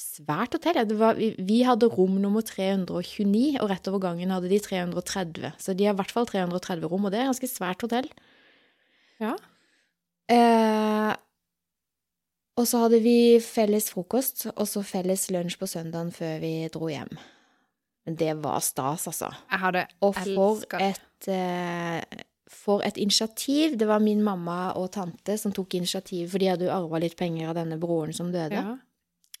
svært 0.00 0.56
hotell. 0.56 0.80
Var, 0.98 1.18
vi, 1.18 1.30
vi 1.38 1.62
hadde 1.66 1.90
rom 1.92 2.18
nummer 2.22 2.44
329, 2.46 3.58
og 3.60 3.70
rett 3.70 3.90
over 3.90 4.02
gangen 4.08 4.32
hadde 4.34 4.50
de 4.50 4.60
330. 4.62 5.54
Så 5.60 5.74
de 5.76 5.88
har 5.88 5.96
i 5.96 6.00
hvert 6.00 6.14
fall 6.14 6.28
330 6.30 6.88
rom, 6.90 7.06
og 7.06 7.14
det 7.14 7.20
er 7.20 7.26
et 7.28 7.32
ganske 7.34 7.50
svært 7.50 7.84
hotell. 7.84 8.08
Ja. 9.22 9.36
Eh, 10.30 11.12
og 12.54 12.68
så 12.70 12.84
hadde 12.84 13.00
vi 13.02 13.40
felles 13.42 13.90
frokost, 13.92 14.46
og 14.54 14.66
så 14.70 14.84
felles 14.86 15.26
lunsj 15.34 15.58
på 15.60 15.68
søndagen 15.68 16.12
før 16.14 16.38
vi 16.42 16.52
dro 16.72 16.90
hjem. 16.92 17.10
Men 18.04 18.18
det 18.20 18.36
var 18.44 18.60
stas, 18.62 19.08
altså. 19.10 19.32
Jeg 19.50 19.60
hadde 19.62 19.86
Og 20.04 20.14
for 20.14 20.76
et, 20.78 21.28
eh, 21.28 22.22
for 22.48 22.84
et 22.84 22.96
initiativ. 23.00 23.78
Det 23.78 23.88
var 23.88 23.98
min 23.98 24.22
mamma 24.22 24.72
og 24.76 24.92
tante 24.92 25.38
som 25.38 25.52
tok 25.52 25.74
initiativ, 25.74 26.30
for 26.30 26.38
de 26.38 26.52
hadde 26.52 26.68
jo 26.68 26.74
arva 26.74 27.00
litt 27.00 27.16
penger 27.16 27.48
av 27.48 27.56
denne 27.56 27.80
broren 27.80 28.12
som 28.12 28.30
døde. 28.32 28.60
Ja. 28.60 28.76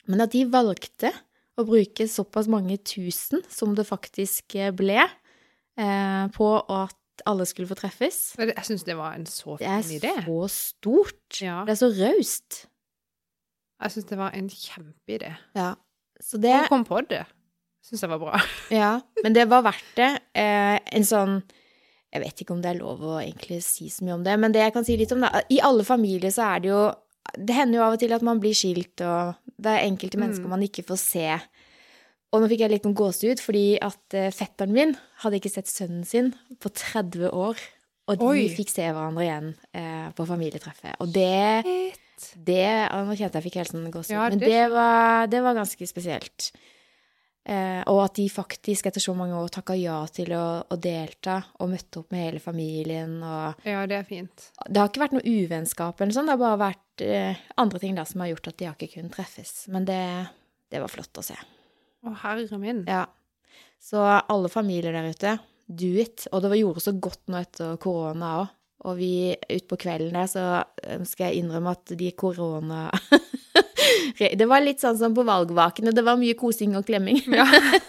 Men 0.06 0.20
at 0.20 0.32
de 0.32 0.44
valgte 0.44 1.12
å 1.56 1.64
bruke 1.64 2.08
såpass 2.08 2.48
mange 2.50 2.78
tusen 2.82 3.44
som 3.48 3.76
det 3.76 3.86
faktisk 3.86 4.56
ble, 4.74 5.04
eh, 5.78 6.28
på 6.34 6.48
at 6.68 6.96
alle 7.26 7.44
skulle 7.46 7.68
få 7.68 7.74
treffes, 7.78 8.34
Jeg 8.38 8.64
syns 8.64 8.84
det 8.84 8.96
var 8.96 9.14
en 9.14 9.26
så 9.26 9.56
fin 9.58 9.68
idé. 9.68 10.00
det 10.00 10.10
er 10.10 10.22
idé. 10.22 10.24
så 10.26 10.48
stort. 10.50 11.40
Ja. 11.40 11.64
Det 11.64 11.72
er 11.76 11.80
så 11.82 11.90
raust. 12.00 12.66
Jeg 13.82 13.90
syns 13.94 14.08
det 14.08 14.18
var 14.18 14.30
en 14.34 14.48
kjempeidé. 14.48 15.34
Ja. 15.54 15.74
Så 16.20 16.38
det 16.40 16.54
Hun 16.54 16.68
kom 16.68 16.84
på 16.84 17.00
det. 17.08 17.24
Syns 17.84 18.00
jeg 18.02 18.10
var 18.10 18.18
bra. 18.22 18.40
Ja, 18.70 19.00
men 19.22 19.34
det 19.34 19.48
var 19.50 19.62
verdt 19.66 19.94
det. 19.96 20.12
Eh, 20.34 20.78
en 20.92 21.04
sånn 21.04 21.42
Jeg 22.14 22.22
vet 22.22 22.40
ikke 22.44 22.54
om 22.54 22.60
det 22.62 22.70
er 22.70 22.78
lov 22.78 23.00
å 23.02 23.16
egentlig 23.18 23.58
si 23.66 23.88
så 23.90 24.04
mye 24.06 24.14
om 24.14 24.22
det, 24.24 24.36
men 24.38 24.52
det 24.54 24.60
jeg 24.62 24.72
kan 24.72 24.84
si 24.86 24.96
litt 24.96 25.10
om, 25.12 25.20
da 25.26 25.40
I 25.50 25.58
alle 25.66 25.82
familier 25.84 26.30
så 26.30 26.44
er 26.54 26.60
det 26.62 26.68
jo 26.70 26.82
Det 27.34 27.54
hender 27.56 27.78
jo 27.80 27.82
av 27.88 27.92
og 27.96 27.98
til 28.00 28.12
at 28.14 28.22
man 28.22 28.38
blir 28.40 28.54
skilt, 28.54 29.00
og 29.02 29.34
det 29.58 29.66
er 29.72 29.86
enkelte 29.88 30.18
mennesker 30.20 30.44
Mm. 30.44 30.50
man 30.50 30.62
ikke 30.62 30.84
får 30.86 30.98
se. 31.02 31.40
Og 32.34 32.42
nå 32.42 32.48
fikk 32.50 32.64
jeg 32.64 32.72
litt 32.74 32.86
noen 32.88 32.96
gåsehud, 32.98 33.38
fordi 33.42 33.64
at 33.84 34.16
eh, 34.18 34.32
fetteren 34.34 34.74
min 34.74 34.96
hadde 35.22 35.38
ikke 35.38 35.52
sett 35.54 35.70
sønnen 35.70 36.02
sin 36.08 36.32
på 36.58 36.72
30 36.74 37.30
år. 37.30 37.60
Og 38.10 38.18
de 38.20 38.26
Oi. 38.26 38.48
fikk 38.52 38.68
se 38.74 38.84
hverandre 38.90 39.22
igjen 39.24 39.52
eh, 39.72 40.08
på 40.18 40.26
familietreffet. 40.28 40.98
Og 41.00 41.12
det 41.14 41.92
det 42.46 42.66
og 42.94 43.08
Nå 43.08 43.14
kjente 43.18 43.38
jeg 43.40 43.44
fikk 43.48 43.56
helt 43.60 43.70
sånn 43.72 43.86
gåsehud. 43.92 44.14
Ja, 44.16 44.28
men 44.30 44.38
det- 44.42 44.48
det 44.50 44.64
var, 44.72 45.26
det 45.30 45.40
var 45.42 45.54
ganske 45.56 45.86
spesielt. 45.88 46.50
Eh, 47.46 47.82
og 47.92 47.98
at 48.06 48.14
de 48.16 48.24
faktisk 48.32 48.86
etter 48.88 49.02
så 49.04 49.12
mange 49.16 49.36
år 49.36 49.50
takka 49.52 49.74
ja 49.76 49.98
til 50.08 50.30
å, 50.32 50.64
å 50.64 50.76
delta, 50.80 51.42
og 51.60 51.68
møtte 51.74 52.00
opp 52.00 52.12
med 52.14 52.22
hele 52.24 52.40
familien. 52.40 53.18
Og 53.22 53.66
Ja, 53.68 53.82
det 53.86 53.98
er 53.98 54.06
fint. 54.08 54.46
det 54.66 54.80
har 54.80 54.88
ikke 54.88 55.02
vært 55.04 55.16
noe 55.18 55.26
uvennskap, 55.28 56.00
eller 56.00 56.12
sånn, 56.16 56.26
det 56.30 56.38
har 56.38 56.40
bare 56.44 56.62
vært 56.72 57.04
eh, 57.04 57.36
andre 57.60 57.78
ting 57.82 57.94
da 57.98 58.04
som 58.08 58.20
har 58.24 58.28
gjort 58.32 58.48
at 58.48 58.56
de 58.56 58.64
har 58.70 58.74
ikke 58.78 58.94
kunnet 58.96 59.12
treffes. 59.12 59.68
Men 59.68 59.84
det, 59.84 60.00
det 60.72 60.80
var 60.80 60.88
flott 60.88 61.20
å 61.20 61.26
se. 61.26 61.36
Å, 62.04 62.12
herre 62.22 62.58
min. 62.60 62.84
Ja. 62.88 63.06
Så 63.80 64.00
alle 64.00 64.48
familier 64.52 64.94
der 64.96 65.08
ute, 65.12 65.38
do 65.66 65.90
it. 66.00 66.26
Og 66.32 66.44
det 66.44 66.60
gjorde 66.60 66.84
så 66.84 66.94
godt 66.96 67.22
nå 67.32 67.40
etter 67.40 67.78
korona 67.82 68.36
òg. 68.42 68.52
Og 68.84 68.98
vi 68.98 69.32
utpå 69.32 69.78
kvelden 69.80 70.12
der, 70.12 70.28
så 70.28 70.42
eh, 70.84 71.00
skal 71.08 71.30
jeg 71.30 71.40
innrømme 71.40 71.72
at 71.72 71.94
de 71.96 72.10
korona 72.12 72.90
Det 74.18 74.46
var 74.48 74.60
litt 74.60 74.82
sånn 74.82 74.98
som 74.98 75.14
på 75.16 75.24
valgvakene. 75.24 75.92
Det 75.94 76.04
var 76.04 76.18
mye 76.20 76.36
kosing 76.36 76.74
og 76.76 76.84
klemming. 76.88 77.22
Ja. 77.32 77.46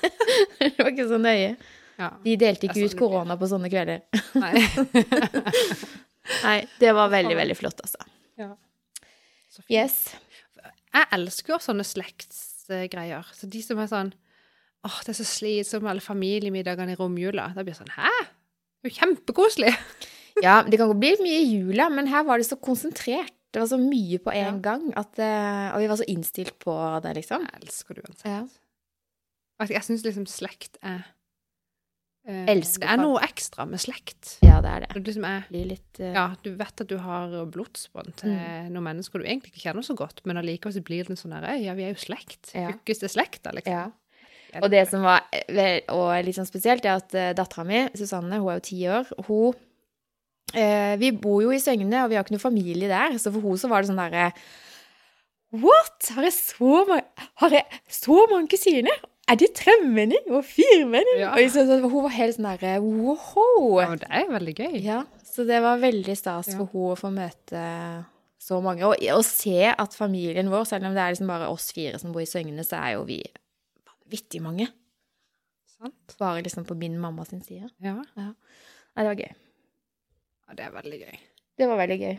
det 0.61 0.71
var 0.79 0.91
ikke 0.93 1.07
så 1.09 1.19
nøye. 1.19 1.55
ja. 1.99 2.09
De 2.23 2.35
delte 2.39 2.69
ikke 2.69 2.79
er 2.79 2.87
ut 2.87 2.97
korona 2.99 3.35
på 3.39 3.49
sånne 3.51 3.71
kvelder. 3.71 4.05
Nei. 4.43 4.63
Nei, 6.45 6.57
det 6.79 6.95
var 6.97 7.11
veldig, 7.11 7.35
veldig 7.43 7.57
flott, 7.59 7.83
altså. 7.83 8.07
ja. 8.39 8.53
Så 9.51 9.61
fint. 9.61 9.75
Yes. 9.75 9.99
Jeg 10.95 11.11
elsker 11.19 11.55
jo 11.55 11.61
sånne 11.63 11.85
slektsgreier. 12.65 13.29
Så 13.33 13.49
de 13.51 13.61
som 13.65 13.79
er 13.79 13.87
sånn 13.91 14.13
Åh, 14.85 14.99
det 15.01 15.15
er 15.15 15.17
så 15.17 15.25
slitsomt 15.25 15.81
med 15.81 15.95
alle 15.95 16.03
familiemiddagene 16.05 16.93
i 16.93 16.97
romjula. 16.99 17.47
Da 17.55 17.63
blir 17.63 17.73
det 17.73 17.79
sånn 17.79 17.95
Hæ? 17.95 18.11
Det 18.83 18.85
er 18.85 18.91
jo 18.91 18.99
kjempekoselig! 18.99 19.73
Ja, 20.43 20.57
det 20.67 20.75
kan 20.75 20.89
bli 20.99 21.13
mye 21.23 21.37
i 21.39 21.45
jula, 21.55 21.85
men 21.89 22.09
her 22.11 22.25
var 22.27 22.37
det 22.41 22.43
så 22.49 22.57
konsentrert. 22.59 23.31
Det 23.55 23.61
var 23.61 23.69
så 23.71 23.77
mye 23.79 24.17
på 24.19 24.33
en 24.35 24.57
Ja. 24.57 24.59
gang, 24.65 24.89
at, 24.99 25.17
eh, 25.23 25.69
og 25.71 25.79
vi 25.79 25.87
var 25.87 25.95
så 25.95 26.07
innstilt 26.11 26.57
på 26.59 26.73
det, 27.05 27.13
liksom. 27.15 27.45
Jeg 27.47 27.61
elsker 27.63 27.95
det 27.95 28.03
uansett. 28.03 28.25
Ja. 28.27 29.65
Jeg 29.71 29.85
syns 29.87 30.03
liksom 30.03 30.25
slekt 30.27 30.75
er 30.83 31.05
Elsker 32.25 32.81
Det 32.87 32.89
er 32.89 32.97
noe 33.03 33.19
ekstra 33.21 33.65
med 33.69 33.81
slekt. 33.83 34.37
Ja, 34.41 34.55
det 34.63 34.69
er 34.71 34.79
det. 34.85 34.87
Det 34.95 35.03
liksom 35.11 35.25
er 35.29 35.43
blir 35.49 35.67
litt 35.75 35.99
uh... 36.01 36.07
Ja, 36.15 36.23
du 36.41 36.49
vet 36.57 36.81
at 36.81 36.89
du 36.89 36.95
har 36.97 37.35
blodsbånd 37.53 38.15
til 38.21 38.31
Mm. 38.33 38.71
noen 38.73 38.87
mennesker 38.87 39.21
du 39.21 39.27
egentlig 39.27 39.51
ikke 39.53 39.67
kjenner 39.67 39.85
så 39.85 39.93
godt, 39.99 40.23
men 40.25 40.39
allikevel 40.41 40.73
så 40.73 40.81
blir 40.81 41.05
det 41.05 41.13
en 41.13 41.21
sånn 41.21 41.35
der 41.37 41.51
Ja, 41.61 41.75
vi 41.77 41.85
er 41.85 41.93
jo 41.93 42.01
slekt. 42.01 42.49
Ja. 42.55 42.71
Tjukkeste 42.71 43.11
slekta, 43.13 43.53
liksom. 43.53 43.73
Ja. 43.77 43.85
Og 44.63 44.69
det 44.71 44.85
som 44.89 45.03
var 45.03 45.25
eh, 45.33 45.81
og 45.91 46.11
litt 46.25 46.37
sånn 46.37 46.47
spesielt, 46.49 46.85
er 46.87 47.01
at 47.01 47.13
dattera 47.37 47.65
mi, 47.67 47.85
Susanne, 47.93 48.39
hun 48.39 48.49
er 48.53 48.59
jo 48.61 48.67
ti 48.71 48.81
år, 48.87 49.09
hun 49.27 49.53
eh, 50.55 50.95
Vi 50.97 51.11
bor 51.11 51.41
jo 51.43 51.51
i 51.51 51.59
Søgne, 51.59 52.05
og 52.05 52.09
vi 52.09 52.15
har 52.15 52.23
ikke 52.23 52.37
noe 52.37 52.45
familie 52.47 52.87
der, 52.89 53.17
så 53.19 53.33
for 53.35 53.43
hun 53.43 53.59
så 53.59 53.67
var 53.69 53.83
det 53.83 53.91
sånn 53.91 53.99
derre 54.01 54.31
What?! 55.55 56.09
Har 56.15 56.25
jeg 56.25 56.33
så 56.35 56.85
mange, 56.89 57.03
har 57.43 57.53
jeg 57.53 57.81
så 57.91 58.17
mange 58.31 58.49
kusiner? 58.51 58.97
Er 59.25 59.39
det 59.41 59.47
tremenning 59.57 60.27
og 60.29 60.43
firmenning? 60.45 61.17
Ja. 61.23 61.31
Og 61.33 61.49
så, 61.49 61.63
så, 61.65 61.79
hun 61.81 62.03
var 62.05 62.13
helt 62.13 62.35
sånn 62.37 62.45
derre 62.45 62.75
wow! 62.83 63.79
Ja, 63.81 63.87
det 63.97 64.09
er 64.13 64.27
veldig 64.29 64.53
gøy. 64.59 64.75
Ja, 64.85 64.99
så 65.25 65.45
det 65.49 65.61
var 65.65 65.79
veldig 65.81 66.13
stas 66.19 66.51
Ja. 66.51 66.59
for 66.59 66.69
hun 66.73 66.91
å 66.93 66.97
få 66.99 67.09
møte 67.13 67.63
så 68.45 68.59
mange. 68.61 68.85
Og 68.85 69.01
å 69.01 69.23
se 69.25 69.71
at 69.73 69.97
familien 69.97 70.51
vår, 70.53 70.67
selv 70.69 70.85
om 70.85 70.93
det 70.93 71.01
er 71.01 71.15
liksom 71.15 71.31
bare 71.31 71.49
oss 71.49 71.71
fire 71.73 71.97
som 72.01 72.13
bor 72.13 72.21
i 72.21 72.29
Søgne, 72.29 72.61
så 72.67 72.77
er 72.83 72.93
jo 72.99 73.07
vi 73.09 73.17
vanvittig 73.89 74.43
mange. 74.45 74.67
Sant? 75.73 76.15
Bare 76.21 76.43
liksom 76.45 76.67
på 76.69 76.77
min 76.77 76.99
mamma 77.01 77.25
sin 77.25 77.41
side. 77.41 77.71
Ja. 77.81 77.97
Nei, 78.15 78.29
det 79.01 79.09
var 79.09 79.17
gøy. 79.23 79.33
ja, 80.45 80.53
det 80.59 80.67
er 80.67 80.77
veldig 80.77 80.99
gøy. 81.01 81.17
Det 81.57 81.67
var 81.71 81.81
veldig 81.81 81.97
gøy. 82.03 82.15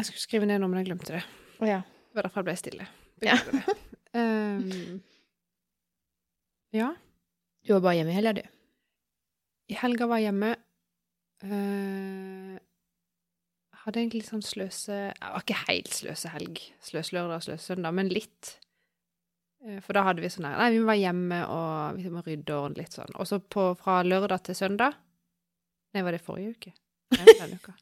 Jeg 0.00 0.08
skulle 0.08 0.24
skrive 0.24 0.48
ned 0.48 0.62
noe, 0.62 0.72
men 0.72 0.80
jeg 0.80 0.88
glemte 0.88 1.12
det. 1.18 1.22
Oh, 1.60 1.68
ja. 1.68 1.82
Det 1.84 2.16
var 2.16 2.26
derfor 2.26 2.40
jeg 2.40 2.48
ble 2.48 2.56
stille. 2.56 2.88
Ja. 3.20 3.36
Beklager 3.36 3.68
det. 3.68 3.76
Um, 4.12 5.02
ja. 6.80 6.88
Du 7.66 7.74
var 7.76 7.84
bare 7.84 8.00
hjemme 8.00 8.14
i 8.14 8.16
helga, 8.16 8.32
du. 8.40 8.42
I 9.70 9.76
helga 9.78 10.08
var 10.10 10.18
jeg 10.20 10.30
hjemme. 10.30 10.54
Uh, 11.40 12.56
hadde 13.80 14.02
egentlig 14.02 14.20
litt 14.20 14.28
sånn 14.28 14.42
sløse 14.44 14.92
Jeg 14.92 15.30
var 15.32 15.44
ikke 15.44 15.60
helt 15.68 15.92
sløse 15.94 16.32
helg. 16.34 16.64
Sløs 16.84 17.12
lørdag, 17.16 17.44
sløs 17.46 17.68
søndag, 17.70 17.94
men 17.96 18.10
litt. 18.12 18.56
Uh, 19.64 19.78
For 19.84 19.96
da 19.96 20.04
hadde 20.08 20.24
vi 20.24 20.32
sånn 20.32 20.48
her 20.48 20.58
Nei, 20.60 20.72
vi 20.74 20.82
må 20.82 20.90
være 20.90 21.04
hjemme, 21.04 21.42
og 21.52 22.00
vi 22.00 22.12
må 22.12 22.24
rydde 22.26 22.56
og 22.56 22.70
ordne 22.70 22.82
litt 22.82 22.96
sånn. 22.96 23.14
Og 23.16 23.28
så 23.28 23.40
fra 23.50 24.00
lørdag 24.06 24.48
til 24.48 24.58
søndag 24.58 24.98
Nei, 25.94 26.04
var 26.06 26.14
det 26.14 26.22
forrige 26.22 26.54
uke? 26.54 26.74
Nei, 27.16 27.24
denne 27.34 27.56
uka. 27.58 27.74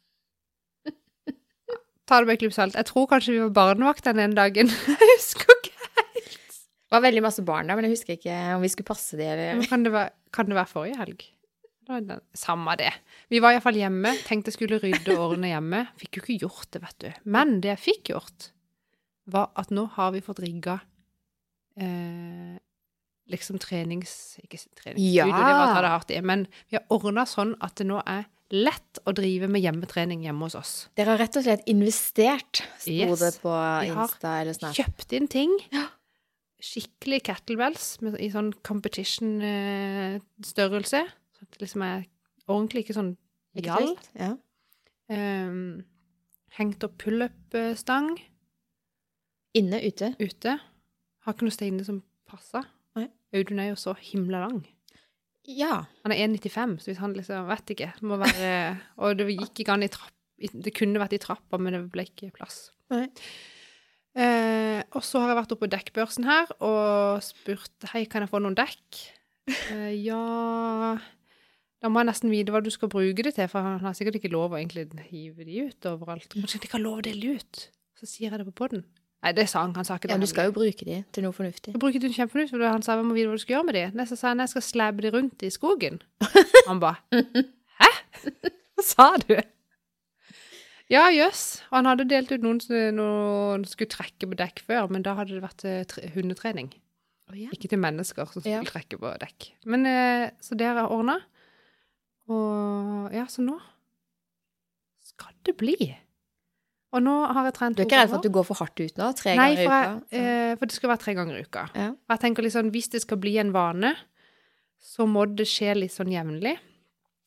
Ta 2.08 2.18
det 2.22 2.28
med 2.30 2.42
en 2.48 2.54
salt. 2.56 2.76
Jeg 2.78 2.88
tror 2.88 3.08
kanskje 3.10 3.34
vi 3.34 3.40
var 3.44 3.54
barnevakt 3.58 4.06
den 4.08 4.20
ene 4.24 4.36
dagen. 4.38 4.70
Jeg 4.88 5.10
husker 5.14 5.52
ikke. 5.58 5.74
helt. 5.98 6.38
Det 6.88 6.96
var 6.96 7.02
veldig 7.04 7.22
masse 7.26 7.42
barn 7.44 7.68
der, 7.68 7.76
men 7.76 7.84
jeg 7.84 7.92
husker 7.98 8.14
ikke 8.16 8.36
om 8.54 8.62
vi 8.64 8.70
skulle 8.72 8.88
passe 8.88 9.18
de 9.18 9.26
eller 9.28 9.66
Kan 9.68 9.82
det 9.84 9.90
være, 9.92 10.08
kan 10.32 10.48
det 10.48 10.56
være 10.56 10.70
forrige 10.70 10.96
helg? 11.02 11.26
Samme 12.36 12.74
det. 12.80 12.90
Vi 13.32 13.40
var 13.44 13.52
iallfall 13.52 13.76
hjemme. 13.76 14.14
Tenkte 14.24 14.48
jeg 14.48 14.56
skulle 14.56 14.78
rydde 14.80 15.14
ordne 15.20 15.50
hjemme. 15.52 15.82
Fikk 16.00 16.16
jo 16.18 16.22
ikke 16.24 16.38
gjort 16.46 16.70
det, 16.72 16.80
vet 16.84 16.98
du. 17.04 17.10
Men 17.36 17.58
det 17.64 17.74
jeg 17.74 17.82
fikk 17.84 18.10
gjort, 18.14 18.48
var 19.28 19.50
at 19.60 19.68
nå 19.72 19.84
har 19.98 20.12
vi 20.16 20.24
fått 20.24 20.40
rigga 20.44 20.78
eh, 21.80 22.56
liksom 23.32 23.60
trenings... 23.60 24.38
Ikke 24.44 24.56
treningsstudio, 24.60 25.12
Ja. 25.12 25.26
det 25.28 25.54
var 25.60 25.64
å 25.66 25.72
ta 25.76 25.84
det 25.84 25.92
hardt 25.92 26.12
i. 26.16 26.20
Men 26.24 26.46
vi 26.68 26.76
har 26.80 26.84
ordna 26.92 27.24
sånn 27.28 27.54
at 27.64 27.76
det 27.80 27.88
nå 27.88 28.00
er 28.04 28.24
lett 28.50 28.98
å 29.04 29.12
drive 29.12 29.44
med 29.50 29.60
hjemmetrening 29.60 30.22
hjemme 30.24 30.40
hos 30.46 30.54
oss. 30.56 30.88
Dere 30.96 31.10
har 31.14 31.18
rett 31.20 31.36
og 31.36 31.44
slett 31.44 31.66
investert, 31.68 32.62
sto 32.80 32.90
Yes. 32.90 33.18
det 33.20 33.34
på 33.42 33.50
Vi 33.52 33.88
har 33.92 34.06
Insta 34.08 34.38
eller 34.40 34.52
Snap. 34.56 34.72
Kjøpt 34.74 35.12
inn 35.18 35.28
ting. 35.28 35.52
Skikkelig 36.58 37.20
kettlebells 37.28 37.98
i 38.18 38.30
sånn 38.32 38.48
competition-størrelse. 38.66 41.04
Så 41.38 41.46
det 41.52 41.60
liksom 41.62 41.82
er 41.86 42.06
ordentlig, 42.48 42.82
ikke 42.86 42.96
sånn 42.96 43.12
gjall. 43.58 43.92
Ja. 44.18 44.32
Um, 45.08 45.84
hengt 46.58 46.84
opp 46.84 46.98
pullup-stang 47.00 48.18
Inne, 49.56 49.78
ute. 49.82 50.12
ute. 50.20 50.58
Har 51.24 51.32
ikke 51.34 51.46
noe 51.48 51.54
sted 51.54 51.68
inne 51.72 51.84
som 51.86 52.02
passer. 52.28 52.64
Audun 53.28 53.58
er 53.60 53.68
jo 53.74 53.76
så 53.76 53.92
himla 54.00 54.38
lang. 54.46 54.62
Ja. 55.48 55.82
Han 56.04 56.12
er 56.12 56.24
1,95, 56.26 56.78
så 56.82 56.90
hvis 56.90 57.02
han 57.02 57.14
liksom 57.16 57.46
Vet 57.48 57.74
ikke. 57.74 57.92
Må 58.04 58.18
være 58.20 58.48
Og 59.02 59.18
det 59.18 59.28
gikk 59.32 59.64
ikke 59.64 59.76
an 59.76 59.86
i 59.86 59.92
trapp 59.92 60.14
Det 60.38 60.74
kunne 60.76 61.00
vært 61.00 61.16
i 61.16 61.22
trappa, 61.22 61.60
men 61.60 61.74
det 61.74 61.84
ble 61.92 62.04
ikke 62.08 62.32
plass. 62.36 62.68
Nei. 62.92 63.06
Eh, 64.18 64.80
og 64.96 65.04
så 65.04 65.20
har 65.22 65.32
jeg 65.32 65.38
vært 65.38 65.52
oppe 65.54 65.66
på 65.66 65.70
dekkbørsen 65.74 66.26
her 66.26 66.50
og 66.64 67.20
spurt 67.22 67.86
Hei, 67.92 68.04
kan 68.10 68.24
jeg 68.24 68.32
få 68.32 68.40
noen 68.42 68.56
dekk. 68.58 69.00
Eh, 69.48 69.92
ja 70.02 70.96
Da 71.78 71.90
må 71.90 72.02
jeg 72.02 72.08
nesten 72.10 72.32
vite 72.32 72.52
hva 72.52 72.62
du 72.64 72.70
skal 72.74 72.90
bruke 72.92 73.24
det 73.24 73.36
til, 73.36 73.50
for 73.50 73.64
han 73.64 73.78
har 73.84 73.96
sikkert 73.96 74.18
ikke 74.18 74.32
lov 74.32 74.56
å 74.56 74.58
egentlig 74.60 74.88
hive 75.10 75.46
de 75.46 75.68
ut 75.68 75.90
overalt. 75.92 76.32
Kanskje 76.34 76.64
de 76.64 76.72
har 76.72 76.82
lov 76.82 77.00
å 77.00 77.04
dele 77.06 77.36
ut? 77.38 77.68
Så 77.98 78.08
sier 78.10 78.32
jeg 78.32 78.40
det 78.40 78.48
på 78.50 78.56
poden. 78.64 78.84
Nei, 79.22 79.32
det 79.34 79.48
sa 79.50 79.64
han. 79.64 79.72
Han 79.74 79.84
sa 79.84 79.96
ikke 79.98 80.06
det. 80.08 80.14
ja, 80.14 80.20
du 80.22 80.30
skal 80.30 80.46
jo 80.46 80.52
bruke 80.54 80.84
de 80.86 81.00
til 81.12 81.24
noe 81.26 81.34
fornuftig. 81.34 81.72
Jeg 81.74 81.80
bruker 81.82 81.98
den 82.04 82.12
kjempefornuftig, 82.14 82.54
for 82.54 82.70
han 82.70 82.84
sa 82.86 82.94
hva 82.94 83.02
må 83.06 83.16
vite 83.16 83.26
hva 83.32 83.34
du 83.38 83.42
skal 83.42 83.56
gjøre 83.56 83.66
med 83.66 83.74
de. 83.78 84.06
Så 84.06 84.16
sa 84.20 84.28
han 84.30 84.38
jeg 84.44 84.52
skal 84.52 84.62
slæbe 84.62 85.02
de 85.02 85.10
rundt 85.16 85.42
i 85.42 85.50
skogen. 85.50 85.98
Han 86.68 86.78
ba 86.82 86.92
Hæ? 87.12 87.88
Hva 88.78 88.84
sa 88.86 89.08
du? 89.24 89.34
Ja, 90.88 91.08
jøss. 91.12 91.60
Og 91.68 91.76
han 91.80 91.88
hadde 91.90 92.06
delt 92.08 92.30
ut 92.32 92.40
noen 92.46 92.60
som 92.64 93.64
skulle 93.68 93.90
trekke 93.92 94.24
på 94.30 94.38
dekk 94.38 94.62
før, 94.64 94.86
men 94.94 95.02
da 95.04 95.12
hadde 95.18 95.34
det 95.36 95.42
vært 95.44 95.64
eh, 95.68 95.82
tre- 95.90 96.08
hundetrening. 96.14 96.70
Oh, 97.28 97.36
ja. 97.36 97.50
Ikke 97.52 97.68
til 97.68 97.82
mennesker 97.82 98.24
som 98.30 98.40
skulle 98.40 98.54
Ja. 98.54 98.62
trekke 98.64 98.96
på 99.02 99.10
dekk. 99.20 99.50
Men 99.68 99.84
eh, 99.84 100.30
Så 100.40 100.56
det 100.56 100.64
har 100.70 100.78
jeg 100.80 100.94
ordna. 100.94 101.18
Og 102.32 103.12
ja, 103.12 103.26
så 103.28 103.42
nå 103.44 103.58
skal 105.10 105.34
det 105.44 105.56
bli. 105.60 105.76
Og 106.96 107.04
nå 107.04 107.14
har 107.36 107.48
jeg 107.48 107.54
trent 107.58 107.76
Du 107.76 107.82
er 107.82 107.88
ikke 107.88 107.98
redd 108.00 108.10
for 108.12 108.22
at 108.22 108.26
du 108.26 108.32
går 108.32 108.46
for 108.48 108.62
hardt 108.62 108.80
ut 108.80 109.00
nå? 109.00 109.08
Tre 109.18 109.34
Nei, 109.36 109.48
ganger 109.50 109.60
i 109.60 109.66
uka? 109.66 109.80
Nei, 109.98 110.20
eh, 110.22 110.52
for 110.56 110.70
det 110.70 110.76
skal 110.78 110.92
være 110.92 111.02
tre 111.02 111.14
ganger 111.18 111.36
i 111.36 111.42
uka. 111.44 111.64
Ja. 111.76 111.88
Og 111.92 112.14
jeg 112.14 112.22
tenker 112.24 112.46
liksom, 112.46 112.70
Hvis 112.72 112.88
det 112.94 113.02
skal 113.04 113.20
bli 113.20 113.34
en 113.42 113.52
vane, 113.52 113.92
så 114.80 115.04
må 115.10 115.26
det 115.28 115.48
skje 115.50 115.74
litt 115.76 115.92
sånn 115.92 116.14
jevnlig. 116.14 116.54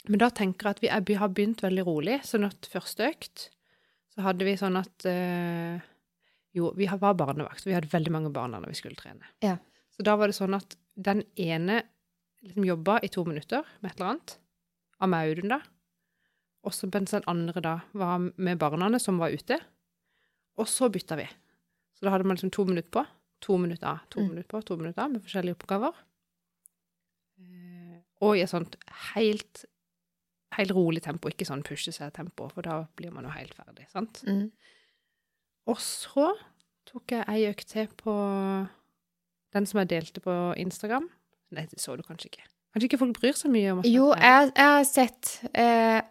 Men 0.09 0.21
da 0.23 0.31
tenker 0.33 0.65
jeg 0.65 0.77
at 0.77 0.81
vi, 0.81 0.89
er, 0.89 1.03
vi 1.05 1.17
har 1.19 1.29
begynt 1.29 1.61
veldig 1.61 1.85
rolig. 1.85 2.17
Sånn 2.25 2.47
at 2.47 2.69
første 2.71 3.11
økt 3.11 3.49
så 4.11 4.25
hadde 4.25 4.47
vi 4.47 4.57
sånn 4.59 4.79
at 4.79 5.05
eh, 5.07 5.87
Jo, 6.57 6.73
vi 6.75 6.89
var 6.89 7.13
barnevakt. 7.15 7.63
Vi 7.67 7.75
hadde 7.75 7.91
veldig 7.91 8.11
mange 8.11 8.31
barn 8.33 8.55
da 8.55 8.59
når 8.59 8.73
vi 8.73 8.79
skulle 8.81 8.99
trene. 8.99 9.29
Ja. 9.45 9.59
Så 9.93 10.03
da 10.03 10.17
var 10.19 10.31
det 10.31 10.35
sånn 10.35 10.57
at 10.57 10.73
den 10.99 11.21
ene 11.39 11.83
liksom 12.41 12.65
jobba 12.65 12.97
i 13.05 13.11
to 13.13 13.23
minutter 13.27 13.63
med 13.79 13.93
et 13.93 13.99
eller 13.99 14.15
annet. 14.15 14.33
Av 15.01 15.09
meg 15.11 15.29
og 15.29 15.37
Audun, 15.37 15.53
da. 15.53 15.61
Og 16.63 16.73
så 16.77 16.89
mens 16.93 17.11
den 17.15 17.23
andre 17.27 17.61
da 17.61 17.75
var 17.97 18.19
med 18.37 18.59
barna 18.61 18.99
som 19.01 19.17
var 19.17 19.33
ute. 19.33 19.57
Og 20.57 20.67
så 20.69 20.89
bytta 20.93 21.15
vi. 21.17 21.25
Så 21.97 22.05
da 22.05 22.11
hadde 22.13 22.23
man 22.27 22.35
liksom 22.37 22.51
to 22.53 22.65
minutter 22.65 22.91
på, 22.91 23.05
to 23.41 23.57
minutter 23.57 23.87
av, 23.87 23.99
to 24.09 24.19
Mm. 24.21 24.29
minutter 24.29 24.49
på, 24.53 24.61
to 24.65 24.75
minutter 24.77 25.01
av, 25.03 25.11
med 25.11 25.23
forskjellige 25.23 25.55
oppgaver. 25.57 25.93
Eh, 27.41 27.97
Og 28.21 28.37
i 28.37 28.41
et 28.43 28.49
sånt 28.51 28.75
helt, 29.15 29.65
helt 30.57 30.71
rolig 30.77 31.01
tempo, 31.01 31.29
ikke 31.31 31.47
sånn 31.47 31.63
pushe 31.65 31.91
seg-tempo, 31.95 32.51
for 32.53 32.61
da 32.61 32.83
blir 32.99 33.11
man 33.11 33.25
jo 33.25 33.31
helt 33.33 33.55
ferdig, 33.57 33.87
sant? 33.89 34.21
Mm. 34.27 34.51
Og 35.71 35.77
så 35.81 36.27
tok 36.85 37.15
jeg 37.15 37.25
ei 37.27 37.47
økt 37.49 37.67
til 37.71 37.87
på 37.97 38.13
den 39.53 39.65
som 39.65 39.79
jeg 39.81 39.89
delte 39.89 40.21
på 40.23 40.35
Instagram. 40.61 41.09
Nei, 41.51 41.65
det 41.71 41.79
så 41.81 41.95
du 41.97 42.03
kanskje 42.03 42.29
ikke. 42.31 42.45
Kanskje 42.73 42.87
ikke 42.87 42.99
folk 43.01 43.17
bryr 43.19 43.33
seg 43.35 43.51
mye 43.51 43.71
om 43.73 43.79
at 43.81 43.85
Jo, 43.89 44.11
jeg 44.15 44.51
jeg 44.55 44.69
har 44.75 44.85
sett 44.87 45.31
eh, 45.53 46.01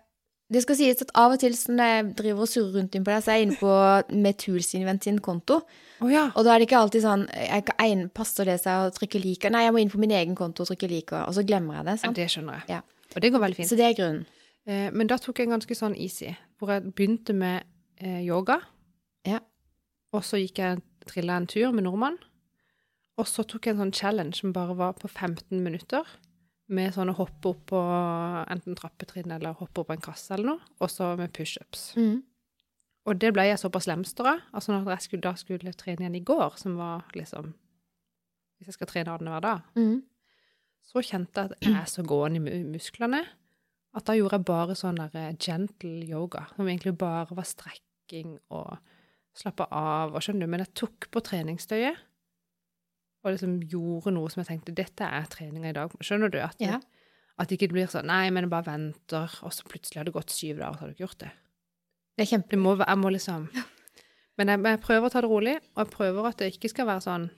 Det 0.50 0.62
skal 0.64 0.76
sies 0.80 1.02
at 1.04 1.12
av 1.14 1.32
og 1.36 1.38
til 1.38 1.54
når 1.54 1.90
jeg 1.92 2.06
driver 2.18 2.42
og 2.42 2.48
surrer 2.50 2.72
rundt 2.80 2.96
inn 2.98 3.04
på 3.06 3.12
deg, 3.12 3.22
så 3.22 3.30
er 3.30 3.36
jeg 3.38 3.46
inne 3.46 3.58
på 3.60 4.74
Invent 4.80 5.04
sin 5.04 5.18
konto. 5.22 5.60
Oh, 6.00 6.08
ja. 6.10 6.24
Og 6.34 6.44
da 6.44 6.54
er 6.54 6.58
det 6.58 6.66
ikke 6.68 6.80
alltid 6.80 7.02
sånn 7.04 7.26
jeg, 7.30 7.64
kan- 7.68 8.08
Passer 8.14 8.44
det 8.44 8.60
seg 8.60 8.72
å 8.88 8.90
trykke 8.96 9.22
like? 9.22 9.50
Nei, 9.50 9.62
jeg 9.64 9.72
må 9.72 9.80
inn 9.80 9.90
på 9.92 9.98
min 10.02 10.10
egen 10.10 10.34
konto 10.34 10.62
og 10.64 10.68
trykke 10.72 10.88
like, 10.90 11.12
og 11.12 11.34
så 11.34 11.44
glemmer 11.46 11.76
jeg 11.78 11.84
det. 11.84 11.92
ja. 11.92 12.02
Sant? 12.02 12.16
Det 12.16 12.26
skjønner 12.32 12.58
jeg. 12.60 12.68
Ja. 12.68 12.80
Og 13.14 13.20
det 13.22 13.32
går 13.32 13.40
veldig 13.44 13.56
fint. 13.60 13.68
Så 13.68 13.76
det 13.78 13.86
er 13.86 13.94
grunnen. 13.98 14.26
Eh, 14.66 14.90
men 14.90 15.06
da 15.06 15.16
tok 15.18 15.38
jeg 15.38 15.46
en 15.48 15.54
ganske 15.58 15.74
sånn 15.76 15.96
easy, 15.96 16.34
hvor 16.58 16.72
jeg 16.74 16.94
begynte 16.94 17.32
med 17.34 17.62
eh, 18.00 18.20
yoga. 18.26 18.60
Ja. 19.26 19.38
Og 20.12 20.22
så 20.26 20.40
gikk 20.42 20.58
jeg 20.58 20.82
trilla 21.06 21.36
en 21.38 21.46
tur 21.46 21.70
med 21.72 21.84
nordmann. 21.84 22.18
Og 23.18 23.26
så 23.28 23.44
tok 23.46 23.66
jeg 23.66 23.74
en 23.76 23.84
sånn 23.84 23.94
challenge 23.94 24.34
som 24.40 24.52
bare 24.52 24.74
var 24.74 24.94
på 24.98 25.08
15 25.08 25.60
minutter. 25.62 26.02
Med 26.70 26.92
sånn 26.94 27.10
å 27.10 27.16
hoppe 27.18 27.50
opp 27.50 27.62
på 27.72 27.78
enten 28.52 28.76
trappetrinn 28.78 29.32
eller 29.34 29.56
hoppe 29.58 29.82
opp 29.82 29.88
på 29.90 29.96
en 29.96 30.04
kasse 30.04 30.34
eller 30.36 30.52
noe. 30.52 30.60
Og 30.80 30.90
så 30.92 31.16
med 31.18 31.32
pushups. 31.34 31.88
Mm. 31.98 32.20
Og 33.10 33.18
det 33.18 33.32
ble 33.34 33.46
jeg 33.48 33.58
såpass 33.58 33.88
lemster 33.90 34.28
av. 34.36 34.44
Altså 34.54 34.70
når 34.76 34.92
jeg 34.94 35.06
skulle, 35.08 35.24
da 35.24 35.32
skulle 35.40 35.72
trene 35.74 36.04
igjen 36.04 36.18
i 36.20 36.24
går, 36.28 36.54
som 36.60 36.76
var 36.78 37.08
liksom 37.16 37.54
Hvis 38.60 38.68
jeg 38.68 38.74
skal 38.76 38.90
trene 38.90 39.12
annenhver 39.14 39.40
dag, 39.40 39.60
Mm. 39.74 40.02
så 40.84 41.00
kjente 41.00 41.34
jeg 41.40 41.50
at 41.50 41.62
jeg 41.64 41.72
er 41.80 41.86
så 41.88 42.02
gående 42.04 42.36
i 42.36 42.40
mu- 42.44 42.72
musklene 42.74 43.22
at 43.96 44.04
da 44.04 44.12
gjorde 44.12 44.36
jeg 44.36 44.44
bare 44.44 44.74
sånn 44.76 44.96
der 45.00 45.10
eh, 45.16 45.32
gentle 45.40 46.04
yoga, 46.06 46.42
som 46.54 46.68
egentlig 46.68 46.92
bare 46.98 47.34
var 47.34 47.42
strekking 47.48 48.38
og 48.50 48.76
slappe 49.34 49.64
av, 49.72 50.12
og 50.14 50.20
skjønner 50.20 50.40
du, 50.44 50.46
men 50.46 50.60
jeg 50.60 50.74
tok 50.74 51.08
på 51.10 51.22
treningstøyet 51.24 51.96
og 53.24 53.32
liksom 53.34 53.58
gjorde 53.68 54.12
noe 54.16 54.30
som 54.32 54.40
jeg 54.42 54.48
tenkte, 54.52 54.74
dette 54.74 55.04
er 55.04 55.26
treninga 55.28 55.68
i 55.70 55.76
dag. 55.76 55.92
Skjønner 56.00 56.30
du? 56.32 56.38
At, 56.40 56.56
Ja. 56.60 56.78
at 57.38 57.48
det 57.48 57.58
ikke 57.58 57.72
blir 57.72 57.86
sånn, 57.90 58.06
nei, 58.08 58.30
men 58.30 58.44
jeg 58.46 58.50
bare 58.50 58.68
venter, 58.70 59.34
og 59.42 59.52
så 59.52 59.64
plutselig 59.68 59.96
har 60.00 60.04
det 60.08 60.14
gått 60.16 60.30
syv 60.30 60.56
dager, 60.58 60.70
og 60.70 60.76
så 60.76 60.80
har 60.80 60.88
du 60.88 60.94
ikke 60.94 61.06
gjort 61.08 61.18
det. 61.26 61.32
Det 62.16 62.24
er 62.26 62.30
kjempe... 62.36 62.50
Det 62.56 62.58
må, 62.58 62.76
jeg 62.80 62.98
må 62.98 63.10
liksom 63.12 63.48
Men 64.40 64.48
jeg, 64.48 64.62
jeg 64.64 64.80
prøver 64.80 65.06
å 65.06 65.12
ta 65.12 65.20
det 65.20 65.28
rolig, 65.30 65.56
og 65.76 65.84
jeg 65.84 65.92
prøver 65.92 66.26
at 66.30 66.36
det 66.40 66.54
ikke 66.54 66.68
skal 66.72 66.86
være 66.88 67.04
sånn 67.04 67.30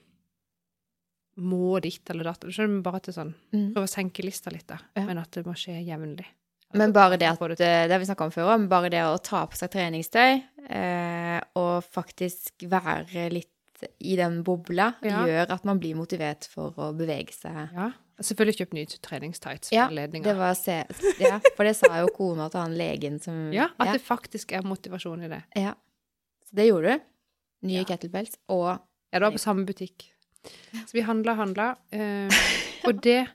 må 1.43 1.79
ditt 1.81 2.09
eller 2.13 2.29
datt. 2.29 2.45
Skjønner 2.53 2.77
du, 2.77 2.83
bare 2.85 2.99
at 3.01 3.07
det 3.07 3.13
er 3.15 3.19
sånn 3.21 3.33
Mm. 3.53 3.67
Prøve 3.73 3.87
å 3.87 3.91
senke 3.91 4.23
lista 4.25 4.51
litt, 4.53 4.67
da. 4.69 4.77
Ja. 4.95 5.05
Men 5.07 5.17
at 5.17 5.31
det 5.31 5.45
må 5.45 5.53
skje 5.57 5.79
jevnlig. 5.83 6.25
Men 6.73 6.91
bare 6.93 7.17
det 7.17 7.27
at 7.29 7.39
Det 7.57 7.91
har 7.91 7.99
vi 7.99 8.05
snakka 8.05 8.25
om 8.25 8.31
før 8.33 8.49
òg, 8.53 8.59
men 8.59 8.69
bare 8.69 8.89
det 8.89 9.01
å 9.05 9.17
ta 9.21 9.45
på 9.45 9.55
seg 9.57 9.69
treningstøy 9.71 10.43
eh, 10.69 11.39
og 11.55 11.83
faktisk 11.85 12.65
være 12.69 13.29
litt 13.33 13.52
i 13.99 14.15
den 14.19 14.41
bobla, 14.43 14.93
Ja. 15.03 15.25
gjør 15.27 15.51
at 15.55 15.65
man 15.65 15.79
blir 15.79 15.95
motivert 15.95 16.45
for 16.49 16.71
å 16.77 16.91
bevege 16.97 17.33
seg. 17.33 17.69
Ja. 17.73 17.91
Selvfølgelig 18.21 18.57
kjøpt 18.61 18.73
nye 18.77 18.85
treningstights 19.01 19.71
Ja, 19.73 19.87
for. 19.89 19.95
Det 20.23 20.35
var 20.37 20.53
se, 20.55 20.75
ja, 21.19 21.39
for 21.57 21.63
det 21.65 21.75
sa 21.75 21.87
jo 21.99 22.07
kona 22.15 22.49
til 22.53 22.61
han 22.61 22.75
legen 22.77 23.19
som 23.21 23.51
Ja, 23.57 23.69
at 23.79 23.87
ja, 23.87 23.93
det 23.97 24.01
faktisk 24.05 24.51
er 24.53 24.61
motivasjon 24.63 25.23
i 25.25 25.27
det. 25.29 25.43
ja. 25.55 25.73
Så 26.45 26.55
det 26.59 26.67
gjorde 26.69 26.97
du. 26.99 27.03
Nye 27.67 27.79
Ja. 27.81 27.83
kettlebells 27.85 28.37
og 28.49 28.79
Ja, 29.11 29.19
det 29.19 29.21
var 29.21 29.31
på 29.31 29.39
samme 29.41 29.65
butikk. 29.65 30.09
Så 30.85 30.91
vi 30.93 31.01
handla, 31.01 31.35
handla. 31.35 31.77
Eh, 31.91 32.29
og 32.85 33.01
det 33.01 33.27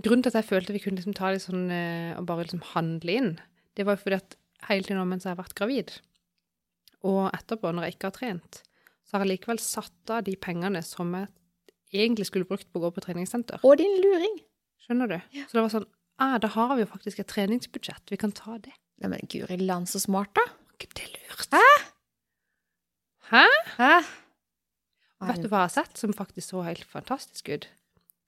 Grunnen 0.00 0.22
til 0.22 0.30
at 0.30 0.44
jeg 0.44 0.48
følte 0.50 0.72
vi 0.72 0.78
kunne 0.78 0.96
liksom 0.96 1.12
ta 1.14 1.30
litt 1.32 1.42
sånn 1.42 1.70
eh, 1.74 2.16
og 2.16 2.24
bare 2.24 2.44
liksom 2.46 2.60
handle 2.74 3.10
inn, 3.18 3.38
det 3.74 3.84
var 3.84 3.96
jo 3.96 4.02
fordi 4.04 4.14
at 4.16 4.36
hele 4.68 4.82
tiden 4.86 4.96
nå 5.00 5.04
mens 5.10 5.24
jeg 5.26 5.34
har 5.34 5.42
vært 5.42 5.56
gravid, 5.58 5.90
og 7.02 7.32
etterpå, 7.34 7.72
når 7.74 7.82
jeg 7.88 7.94
ikke 7.96 8.06
har 8.06 8.14
trent, 8.14 8.62
så 9.08 9.16
har 9.16 9.24
jeg 9.24 9.38
likevel 9.38 9.60
satt 9.62 10.12
av 10.12 10.26
de 10.26 10.34
pengene 10.36 10.82
som 10.84 11.14
jeg 11.16 12.04
egentlig 12.04 12.28
skulle 12.28 12.48
brukt 12.48 12.68
på 12.68 12.80
å 12.80 12.86
gå 12.86 12.90
på 12.96 13.04
treningssenter. 13.06 13.62
Og 13.64 13.78
din 13.80 13.94
luring! 14.04 14.36
Skjønner 14.84 15.10
du? 15.10 15.16
Ja. 15.36 15.46
Så 15.48 15.58
det 15.58 15.64
var 15.64 15.72
sånn 15.72 15.88
ah, 16.18 16.36
da 16.42 16.50
har 16.52 16.74
vi 16.76 16.84
jo 16.84 16.90
faktisk 16.90 17.22
et 17.22 17.30
treningsbudsjett. 17.30 18.10
Vi 18.10 18.18
kan 18.20 18.34
ta 18.34 18.58
det. 18.60 18.74
Nei, 18.98 19.12
men 19.12 19.30
guri 19.30 19.58
land, 19.62 19.88
så 19.90 20.00
smart, 20.02 20.32
da. 20.36 20.44
Ikke 20.74 20.90
det 20.98 21.08
lurt? 21.14 21.54
Hæ? 21.54 21.64
Hæ? 23.30 23.44
Hæ? 23.78 23.92
Vet 25.28 25.42
du 25.42 25.48
hva 25.50 25.64
jeg 25.64 25.70
har 25.70 25.74
sett 25.74 25.98
som 25.98 26.14
faktisk 26.14 26.52
så 26.52 26.62
helt 26.66 26.86
fantastisk 26.86 27.50
ut? 27.50 27.66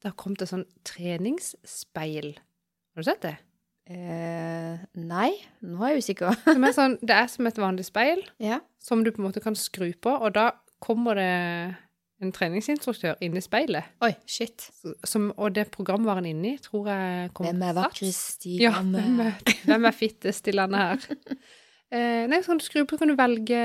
Det 0.00 0.08
har 0.08 0.16
kommet 0.18 0.42
et 0.42 0.50
sånn 0.50 0.66
treningsspeil. 0.86 2.32
Har 2.94 3.02
du 3.02 3.06
sett 3.06 3.22
det? 3.26 3.36
Eh, 3.90 4.80
nei, 5.02 5.30
nå 5.66 5.82
er 5.82 5.94
jeg 5.94 6.04
usikker. 6.04 6.34
Som 6.46 6.66
er 6.66 6.74
sånn, 6.76 6.96
det 7.02 7.16
er 7.16 7.30
som 7.30 7.48
et 7.50 7.58
vanlig 7.58 7.86
speil, 7.88 8.22
ja. 8.42 8.60
som 8.82 9.04
du 9.04 9.10
på 9.10 9.22
en 9.22 9.28
måte 9.28 9.42
kan 9.42 9.58
skru 9.58 9.90
på, 9.98 10.14
og 10.14 10.34
da 10.38 10.52
kommer 10.82 11.18
det 11.20 11.30
en 12.20 12.32
treningsinstruktør 12.36 13.16
inn 13.24 13.36
i 13.38 13.40
speilet. 13.44 13.86
Oi, 14.04 14.10
shit. 14.28 14.66
Som, 15.08 15.30
og 15.40 15.54
det 15.56 15.70
programvaren 15.72 16.26
inni 16.28 16.56
tror 16.60 16.90
jeg 16.92 17.30
kommer 17.32 17.54
Hvem 17.54 17.62
er 17.70 17.76
vakrest 17.78 18.44
i 18.50 18.58
Ja, 18.60 18.74
hvem 18.84 19.22
er, 19.24 19.38
hvem 19.64 19.88
er 19.88 19.96
fittest 19.96 20.48
i 20.52 20.56
landet 20.56 21.06
her? 21.06 21.38
Eh, 21.90 22.28
nei, 22.30 22.36
så 22.38 22.52
kan 22.52 22.58
du 22.60 22.62
skru 22.62 22.84
på, 22.86 22.94
kan 23.00 23.10
du 23.10 23.16
velge 23.18 23.56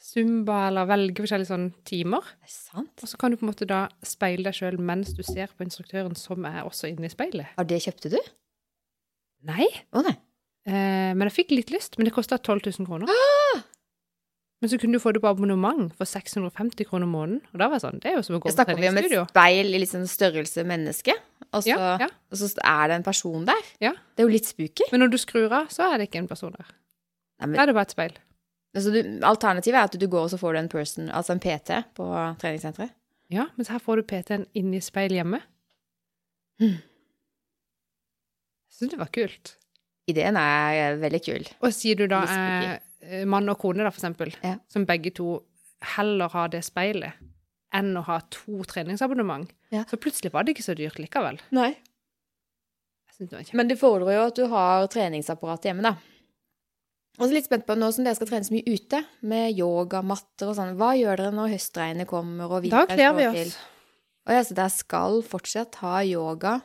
zumba, 0.00 0.62
eller 0.70 0.86
velge 0.88 1.20
forskjellige 1.20 1.50
sånne 1.50 1.82
timer. 1.84 2.24
Det 2.40 2.48
er 2.48 2.54
sant. 2.54 3.02
Og 3.04 3.10
så 3.10 3.18
kan 3.20 3.34
du 3.34 3.36
på 3.36 3.44
en 3.44 3.50
måte 3.50 3.68
da 3.68 3.82
speile 4.06 4.46
deg 4.48 4.56
sjøl 4.56 4.78
mens 4.80 5.12
du 5.12 5.20
ser 5.26 5.52
på 5.52 5.66
instruktøren 5.66 6.16
som 6.16 6.46
er 6.48 6.62
også 6.64 6.88
inne 6.88 7.10
i 7.10 7.12
speilet. 7.12 7.52
Av 7.60 7.68
det 7.68 7.82
kjøpte 7.84 8.14
du? 8.14 8.16
Nei, 9.44 9.66
Å 9.92 10.02
nei. 10.06 10.14
eh, 10.70 11.12
men 11.12 11.26
jeg 11.28 11.36
fikk 11.42 11.52
litt 11.52 11.74
lyst. 11.74 11.98
Men 12.00 12.08
det 12.08 12.14
kosta 12.16 12.38
12 12.40 12.64
000 12.80 12.88
kroner. 12.88 13.12
Men 14.62 14.70
så 14.70 14.78
kunne 14.78 14.94
du 14.94 15.02
få 15.02 15.10
det 15.10 15.20
på 15.24 15.26
abonnement 15.26 15.90
for 15.98 16.06
650 16.06 16.86
kroner 16.86 17.08
måneden. 17.10 17.40
Og 17.50 17.58
da 17.58 17.66
var 17.66 17.80
jeg 17.80 17.82
sånn, 17.82 17.98
det 18.02 18.12
er 18.12 18.16
jo 18.20 18.22
som 18.22 18.36
å 18.36 18.38
gå 18.38 18.46
på 18.46 18.54
Snakker 18.54 18.78
vi 18.78 18.88
om 18.92 19.00
et 19.00 19.14
speil 19.32 19.74
i 19.74 19.80
liksom 19.82 20.04
størrelse 20.06 20.62
menneske, 20.68 21.16
og 21.50 21.64
så, 21.64 21.72
Ja, 21.72 21.96
ja. 22.04 22.08
og 22.30 22.38
så 22.38 22.46
er 22.62 22.84
det 22.92 22.98
en 23.00 23.06
person 23.08 23.42
der? 23.48 23.64
Ja. 23.82 23.90
Det 24.14 24.22
er 24.22 24.28
jo 24.28 24.32
litt 24.36 24.46
spooky. 24.46 24.86
Men 24.92 25.02
når 25.02 25.10
du 25.12 25.18
skrur 25.18 25.50
av, 25.50 25.66
så 25.74 25.88
er 25.90 25.98
det 25.98 26.06
ikke 26.08 26.22
en 26.22 26.28
person 26.30 26.54
der. 26.54 26.70
Nei, 27.42 27.48
men, 27.48 27.56
Da 27.58 27.64
er 27.64 27.72
det 27.72 27.74
bare 27.74 27.90
et 27.90 27.96
speil. 27.96 28.14
altså, 28.76 28.92
du, 28.94 29.00
alternativet 29.26 29.78
er 29.80 29.90
at 29.90 29.98
du 29.98 30.06
går 30.06 30.28
og 30.28 30.30
så 30.30 30.38
får 30.38 30.52
du 30.54 30.58
en 30.62 30.70
person, 30.70 31.10
altså 31.10 31.34
en 31.34 31.42
PT 31.42 31.82
på 31.98 32.06
treningssenteret. 32.38 32.94
Ja, 33.32 33.48
mens 33.56 33.68
her 33.72 33.82
får 33.82 33.96
du 33.98 34.02
PT-en 34.12 34.46
inni 34.54 34.78
speil 34.84 35.10
hjemme. 35.16 35.40
Mm. 36.60 36.78
Jeg 38.70 38.78
syns 38.78 38.94
det 38.94 38.98
var 39.00 39.10
kult. 39.10 39.56
Ideen 40.10 40.36
er 40.36 40.96
veldig 41.00 41.20
kul. 41.24 41.46
Og 41.62 41.74
sier 41.74 41.98
du 41.98 42.06
da 42.06 42.22
Eh, 43.02 43.24
mann 43.26 43.48
og 43.50 43.58
kone, 43.58 43.82
da, 43.82 43.90
for 43.90 44.00
eksempel, 44.00 44.34
Ja. 44.44 44.56
som 44.68 44.86
begge 44.86 45.10
to 45.14 45.42
heller 45.96 46.28
har 46.30 46.48
det 46.48 46.62
speilet 46.64 47.12
enn 47.74 47.94
å 47.96 48.02
ha 48.04 48.20
to 48.30 48.62
treningsabonnement, 48.68 49.50
Ja. 49.72 49.84
så 49.84 49.96
plutselig 49.96 50.30
var 50.32 50.44
det 50.44 50.54
ikke 50.56 50.62
så 50.68 50.76
dyrt 50.76 50.98
likevel. 51.00 51.40
Nei. 51.50 51.76
Jeg 53.18 53.28
det 53.30 53.32
var. 53.38 53.56
Men 53.56 53.68
det 53.68 53.78
fordrer 53.78 54.14
jo 54.14 54.26
at 54.26 54.34
du 54.36 54.46
har 54.46 54.86
treningsapparat 54.88 55.62
hjemme, 55.62 55.82
da. 55.82 55.96
Og 57.18 57.28
så 57.28 57.32
litt 57.32 57.44
spent 57.44 57.66
på, 57.66 57.74
nå 57.76 57.92
som 57.92 58.04
dere 58.04 58.14
skal 58.16 58.26
trene 58.30 58.46
så 58.46 58.54
mye 58.54 58.72
ute, 58.72 59.04
med 59.22 59.56
yogamatter 59.58 60.48
og 60.48 60.56
sånn, 60.56 60.76
hva 60.76 60.92
gjør 60.96 61.16
dere 61.20 61.32
når 61.36 61.52
høstregnet 61.52 62.06
kommer 62.08 62.44
og 62.50 62.62
Da 62.70 62.86
vinteren 62.86 62.96
kler 62.96 63.12
vi 63.18 63.26
oss. 63.42 63.58
Og 64.26 64.32
ja, 64.32 64.40
så 64.46 64.54
dere 64.54 64.70
skal 64.70 65.22
fortsatt 65.22 65.74
ha 65.82 66.00
yoga 66.06 66.62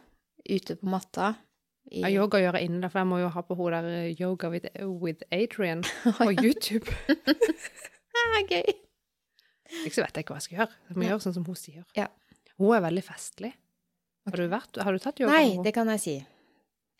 ute 0.47 0.75
på 0.77 0.83
matta? 0.87 1.35
I... 1.91 2.01
Ja, 2.03 2.09
yoga 2.11 2.39
gjør 2.43 2.57
jeg 2.59 2.67
inne, 2.69 2.89
for 2.91 2.99
jeg 2.99 3.07
må 3.07 3.17
jo 3.21 3.29
ha 3.31 3.41
på 3.47 3.55
hun 3.55 3.71
der 3.71 3.85
eh, 3.87 4.15
Yoga 4.19 4.49
with, 4.51 4.67
with 5.01 5.21
Adrian 5.31 5.83
på 6.19 6.31
YouTube. 6.35 6.91
Ah, 8.17 8.39
gøy. 8.49 8.63
Ikke 9.85 9.93
så 9.93 10.01
vet 10.01 10.15
jeg 10.17 10.23
ikke 10.25 10.33
hva 10.33 10.39
jeg 10.39 10.45
skal 10.47 10.57
gjøre. 10.57 10.73
Jeg 10.89 10.95
må 10.97 11.03
Ja. 11.05 11.09
gjøre 11.11 11.23
sånn 11.27 11.35
som 11.35 11.43
hun 11.45 11.55
sier. 11.59 11.83
Ja. 11.95 12.07
Hun 12.57 12.71
er 12.75 12.81
veldig 12.81 13.03
festlig. 13.05 13.51
Har 14.25 14.39
du, 14.41 14.47
vært, 14.51 14.79
har 14.83 14.91
du 14.95 14.99
tatt 15.03 15.21
yoga? 15.21 15.35
Nei, 15.37 15.51
det 15.63 15.71
kan 15.75 15.87
jeg 15.93 16.01
si. 16.01 16.15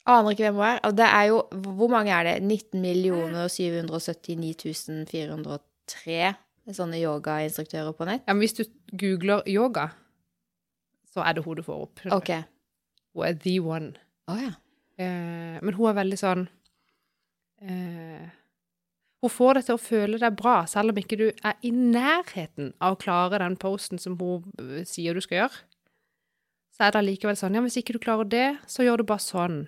Aner 0.07 0.35
ikke 0.35 0.45
hvem 0.45 0.59
hun 0.61 0.67
er. 0.69 0.77
Og 0.87 0.93
det 0.95 1.07
er 1.09 1.25
jo 1.31 1.39
Hvor 1.51 1.89
mange 1.91 2.13
er 2.15 2.23
det? 2.29 2.35
19 2.45 2.79
millioner 2.85 3.49
779 3.51 5.07
403 5.09 6.29
sånne 6.77 6.99
yogainstruktører 7.01 7.95
på 7.97 8.07
nett? 8.07 8.23
Ja, 8.27 8.35
men 8.37 8.45
hvis 8.45 8.55
du 8.59 8.63
googler 8.93 9.41
yoga, 9.49 9.89
så 11.11 11.25
er 11.25 11.33
det 11.37 11.43
hun 11.47 11.57
du 11.59 11.63
får 11.65 11.81
opp. 11.89 12.05
OK. 12.13 12.31
Hun 13.17 13.25
er 13.25 13.37
the 13.41 13.57
one. 13.63 13.93
Å 14.29 14.37
ja. 14.39 14.53
Eh, 14.97 15.57
men 15.61 15.75
hun 15.77 15.89
er 15.91 15.97
veldig 15.99 16.17
sånn 16.17 16.47
eh, 17.61 18.29
Hun 19.21 19.29
får 19.29 19.59
deg 19.59 19.67
til 19.67 19.75
å 19.77 19.81
føle 19.81 20.19
deg 20.21 20.37
bra, 20.39 20.55
selv 20.69 20.89
om 20.89 20.97
ikke 20.97 21.19
du 21.19 21.27
er 21.29 21.59
i 21.61 21.69
nærheten 21.69 22.71
av 22.81 22.95
å 22.95 23.01
klare 23.03 23.37
den 23.43 23.59
posten 23.61 24.01
som 24.01 24.17
hun 24.17 24.47
eh, 24.57 24.81
sier 24.89 25.13
du 25.13 25.21
skal 25.21 25.43
gjøre. 25.43 25.61
Så 26.73 26.85
er 26.85 26.93
det 26.93 27.01
allikevel 27.03 27.37
sånn 27.37 27.57
Ja, 27.57 27.61
hvis 27.65 27.77
ikke 27.81 27.97
du 27.97 28.01
klarer 28.01 28.29
det, 28.29 28.47
så 28.69 28.85
gjør 28.85 29.01
du 29.01 29.09
bare 29.11 29.25
sånn. 29.25 29.59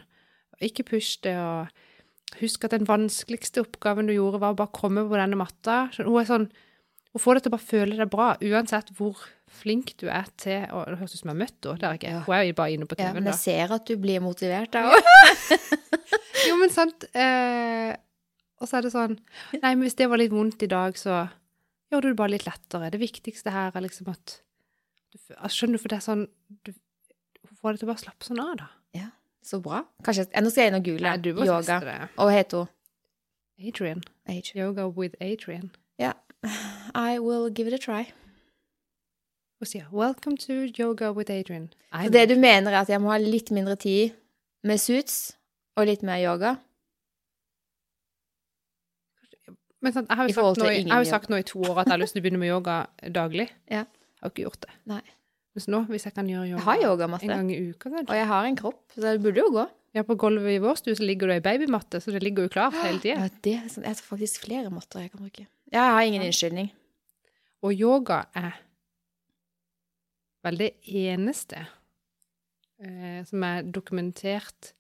Ikke 0.66 0.86
push 0.86 1.20
det, 1.26 1.36
og 1.38 2.42
husk 2.42 2.66
at 2.66 2.74
den 2.74 2.90
vanskeligste 2.90 3.64
oppgaven 3.64 4.10
du 4.10 4.16
gjorde, 4.16 4.42
var 4.42 4.54
å 4.54 4.60
bare 4.60 4.74
komme 4.76 5.06
på 5.10 5.18
denne 5.18 5.38
matta. 5.40 5.88
Hun 5.98 6.18
er 6.22 6.30
sånn 6.30 6.50
Hun 7.10 7.22
får 7.24 7.38
deg 7.38 7.44
til 7.46 7.50
å 7.50 7.56
bare 7.56 7.66
føle 7.66 7.96
deg 7.98 8.10
bra, 8.14 8.34
uansett 8.38 8.92
hvor 8.98 9.18
flink 9.50 9.96
du 9.98 10.08
er 10.10 10.28
til 10.38 10.66
å 10.72 10.84
Det 10.88 10.98
høres 11.00 11.14
ut 11.16 11.20
som 11.22 11.30
jeg 11.32 11.36
har 11.36 11.40
møtt 11.42 11.66
henne, 11.66 11.80
det 11.82 11.88
er 11.90 11.98
ikke. 12.00 12.12
jeg. 12.14 12.24
Hun 12.28 12.36
er 12.38 12.44
jo 12.48 12.54
bare 12.60 12.74
inne 12.76 12.86
på 12.90 12.96
ja. 12.98 13.04
TV-en, 13.04 13.14
Men 13.20 13.24
da. 13.28 13.32
jeg 13.36 13.40
ser 13.44 13.74
at 13.76 13.86
du 13.90 13.96
blir 13.98 14.22
motivert 14.24 14.72
da. 14.72 14.84
Jo, 16.48 16.56
men 16.58 16.72
sant. 16.72 17.04
Eh, 17.14 17.92
og 18.60 18.68
så 18.70 18.78
er 18.80 18.86
det 18.86 18.92
sånn 18.94 19.18
Nei, 19.60 19.74
men 19.74 19.84
hvis 19.86 19.98
det 20.00 20.08
var 20.10 20.20
litt 20.22 20.32
vondt 20.34 20.64
i 20.64 20.70
dag, 20.72 20.96
så 20.98 21.26
gjør 21.92 22.02
du 22.06 22.08
det 22.12 22.18
bare 22.20 22.34
litt 22.36 22.46
lettere. 22.48 22.90
Det 22.94 23.02
viktigste 23.02 23.52
her 23.54 23.76
er 23.76 23.84
liksom 23.86 24.08
at 24.14 24.38
du, 25.12 25.18
altså, 25.38 25.56
Skjønner 25.58 25.78
du, 25.80 25.84
for 25.84 25.92
det 25.92 26.00
er 26.00 26.06
sånn 26.06 26.26
du, 26.66 26.72
Hun 27.50 27.58
får 27.60 27.76
deg 27.76 27.82
til 27.82 27.90
å 27.90 27.92
bare 27.94 28.04
slappe 28.06 28.28
sånn 28.30 28.44
av, 28.44 28.54
da. 28.64 28.70
Så 29.50 29.62
bra. 29.64 29.80
Kanskje 30.04 30.26
jeg- 30.28 30.44
Nå 30.44 30.50
skal 30.52 30.64
jeg 30.66 30.70
inn 30.74 30.78
og 30.78 30.84
google 30.84 31.10
Nei, 31.16 31.48
yoga. 31.48 32.10
Og 32.20 32.28
hva 32.28 32.34
heter 32.36 32.58
hun? 32.58 32.68
Adrian. 33.68 34.02
Adrian. 34.28 34.68
Yoga 34.68 34.88
with 34.88 35.16
Adrian. 35.22 35.72
Ja. 35.98 36.12
I 36.94 37.20
will 37.20 37.50
give 37.50 37.66
it 37.68 37.74
a 37.74 37.78
try. 37.80 38.12
Hun 39.60 39.68
sier 39.68 39.86
'Welcome 39.92 40.38
to 40.38 40.54
yoga 40.84 41.12
with 41.12 41.32
Adrian'. 41.32 41.68
Så 41.92 42.10
det 42.10 42.30
du 42.30 42.36
mener 42.40 42.72
er 42.72 42.82
at 42.82 42.90
jeg 42.90 43.02
må 43.02 43.12
ha 43.12 43.18
litt 43.18 43.52
mindre 43.52 43.76
tid 43.76 44.12
med 44.64 44.78
suits 44.80 45.36
og 45.76 45.86
litt 45.88 46.04
mer 46.04 46.20
yoga? 46.24 46.56
Men 49.82 49.94
sant, 49.94 50.10
jeg 50.10 50.18
har 50.18 50.28
jo 50.28 50.34
sagt, 50.34 50.58
nå, 50.60 50.66
jeg 50.70 50.92
har 50.92 51.04
sagt 51.08 51.30
nå 51.30 51.36
i 51.40 51.44
to 51.48 51.60
år 51.64 51.78
at 51.80 51.88
jeg 51.88 51.92
har 51.96 52.02
lyst 52.02 52.16
til 52.16 52.22
å 52.22 52.24
begynne 52.24 52.40
med 52.40 52.50
yoga 52.52 52.86
daglig. 53.16 53.50
Ja. 53.78 53.86
Jeg 54.20 54.26
har 54.28 54.32
ikke 54.34 54.44
gjort 54.44 54.62
det. 54.66 54.72
Nei. 54.92 55.02
Mens 55.56 55.68
nå, 55.72 55.80
hvis 55.88 56.04
jeg 56.06 56.14
kan 56.14 56.28
gjøre 56.28 56.48
yoga 56.50 56.60
Jeg 56.60 56.64
har 57.00 57.22
en 57.24 57.30
gang 57.30 57.52
i 57.52 57.60
uka, 57.72 57.90
og 58.04 58.16
jeg 58.16 58.28
har 58.28 58.46
en 58.46 58.56
kropp, 58.60 58.82
så 58.92 59.02
det 59.02 59.22
burde 59.24 59.40
jo 59.40 59.46
gå. 59.56 59.64
Ja, 59.96 60.04
på 60.04 60.16
gulvet 60.20 60.52
i 60.58 60.60
vår 60.60 60.76
stue 60.76 60.96
så 60.96 61.04
ligger 61.08 61.28
det 61.32 61.38
ei 61.40 61.46
babymatte, 61.48 62.02
så 62.04 62.12
det 62.12 62.22
ligger 62.24 62.44
jo 62.44 62.50
klart 62.50 62.76
hele 62.84 63.00
tida. 63.00 63.16
Ja, 63.16 63.30
det 63.44 63.54
er 63.56 63.70
sånn, 63.72 63.86
jeg 63.88 63.96
har 63.96 64.04
faktisk 64.04 64.44
flere 64.44 64.70
matter 64.70 65.00
jeg 65.00 65.12
kan 65.14 65.24
bruke. 65.24 65.48
Ja, 65.72 65.86
jeg 65.88 65.94
har 65.96 66.02
ingen 66.02 66.22
Ja. 66.22 66.28
unnskyldning. 66.28 66.70
Og 67.64 67.74
yoga 67.80 68.26
er 68.36 68.60
vel 70.46 70.60
det 70.60 70.72
eneste 70.88 71.66
eh, 72.80 73.22
som 73.28 73.44
er 73.48 73.68
dokumentert 73.68 74.74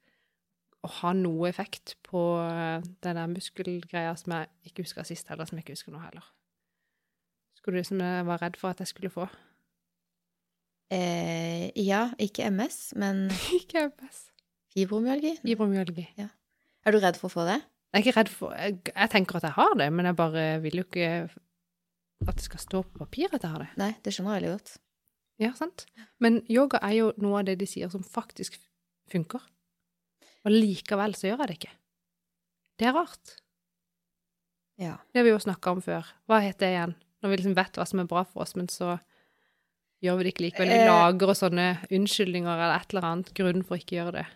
å 0.85 0.91
ha 1.01 1.11
noe 1.17 1.49
effekt 1.49 1.97
på 2.07 2.21
eh, 2.45 2.79
den 3.03 3.19
der 3.19 3.31
muskelgreia 3.31 4.13
som 4.19 4.37
jeg 4.37 4.71
ikke 4.71 4.85
husker 4.85 5.07
sist 5.07 5.27
heller, 5.31 5.49
som 5.49 5.59
jeg 5.59 5.65
ikke 5.67 5.75
husker 5.75 5.95
nå 5.95 6.01
heller. 6.03 6.25
Skulle 7.59 7.81
du 7.83 7.89
som 7.89 7.99
jeg 7.99 8.27
var 8.29 8.39
redd 8.39 8.55
for 8.59 8.71
at 8.71 8.79
jeg 8.79 8.91
skulle 8.93 9.11
få? 9.11 9.27
Eh, 10.95 11.67
ja, 11.77 12.07
ikke 12.17 12.47
MS, 12.49 12.93
men 12.97 13.27
Ikke 13.59 13.89
MS. 13.91 14.23
fibromyalgi. 14.73 15.35
Fibromyalgi. 15.43 16.07
Er 16.17 16.95
du 16.95 17.01
redd 17.03 17.19
for 17.19 17.27
å 17.29 17.35
få 17.35 17.45
det? 17.49 17.59
Jeg 17.89 17.99
er 17.99 18.05
ikke 18.05 18.17
redd 18.19 18.29
for 18.31 18.53
jeg, 18.53 18.79
jeg 18.93 19.09
tenker 19.11 19.39
at 19.39 19.47
jeg 19.49 19.57
har 19.57 19.71
det, 19.77 19.87
men 19.93 20.05
jeg 20.07 20.15
bare 20.17 20.43
vil 20.63 20.79
jo 20.79 20.85
ikke 20.85 21.09
at 22.27 22.35
det 22.37 22.43
skal 22.45 22.61
stå 22.61 22.81
på 22.85 23.01
papir 23.01 23.33
at 23.33 23.43
jeg 23.43 23.51
har 23.51 23.63
det. 23.65 23.69
Nei, 23.81 23.91
det 24.05 24.13
skjønner 24.13 24.35
jeg 24.37 24.43
veldig 24.43 24.55
godt. 24.57 24.73
Ja, 25.39 25.53
sant? 25.55 25.85
Men 26.19 26.41
yoga 26.51 26.81
er 26.83 26.97
jo 26.97 27.11
noe 27.17 27.39
av 27.39 27.45
det 27.47 27.57
de 27.61 27.67
sier 27.69 27.89
som 27.93 28.03
faktisk 28.03 28.57
funker. 29.11 29.39
Og 30.45 30.51
likevel 30.51 31.15
så 31.15 31.29
gjør 31.29 31.43
jeg 31.45 31.47
det 31.51 31.57
ikke. 31.59 31.75
Det 32.79 32.87
er 32.89 32.95
rart. 32.95 33.35
Ja. 34.79 34.97
Det 35.11 35.19
har 35.19 35.25
vi 35.27 35.31
jo 35.33 35.39
snakka 35.43 35.71
om 35.75 35.81
før. 35.83 36.07
Hva 36.27 36.41
heter 36.43 36.65
det 36.65 36.73
igjen? 36.75 36.93
Når 37.23 37.29
vi 37.33 37.37
liksom 37.41 37.55
vet 37.57 37.79
hva 37.79 37.85
som 37.87 37.99
er 38.03 38.07
bra 38.11 38.23
for 38.27 38.43
oss, 38.45 38.53
men 38.55 38.67
så 38.71 38.93
gjør 40.03 40.19
vi 40.19 40.23
det 40.27 40.31
ikke 40.33 40.45
likevel. 40.45 40.69
Vi 40.71 40.77
Eh. 40.83 40.87
lager 40.87 41.31
og 41.33 41.35
sånne 41.35 41.65
unnskyldninger 41.91 42.53
eller 42.55 42.75
et 42.79 42.93
eller 42.93 43.07
annet 43.09 43.33
grunn 43.35 43.63
for 43.67 43.75
ikke 43.75 43.95
å 43.95 43.99
gjøre 43.99 44.13
det. 44.19 44.27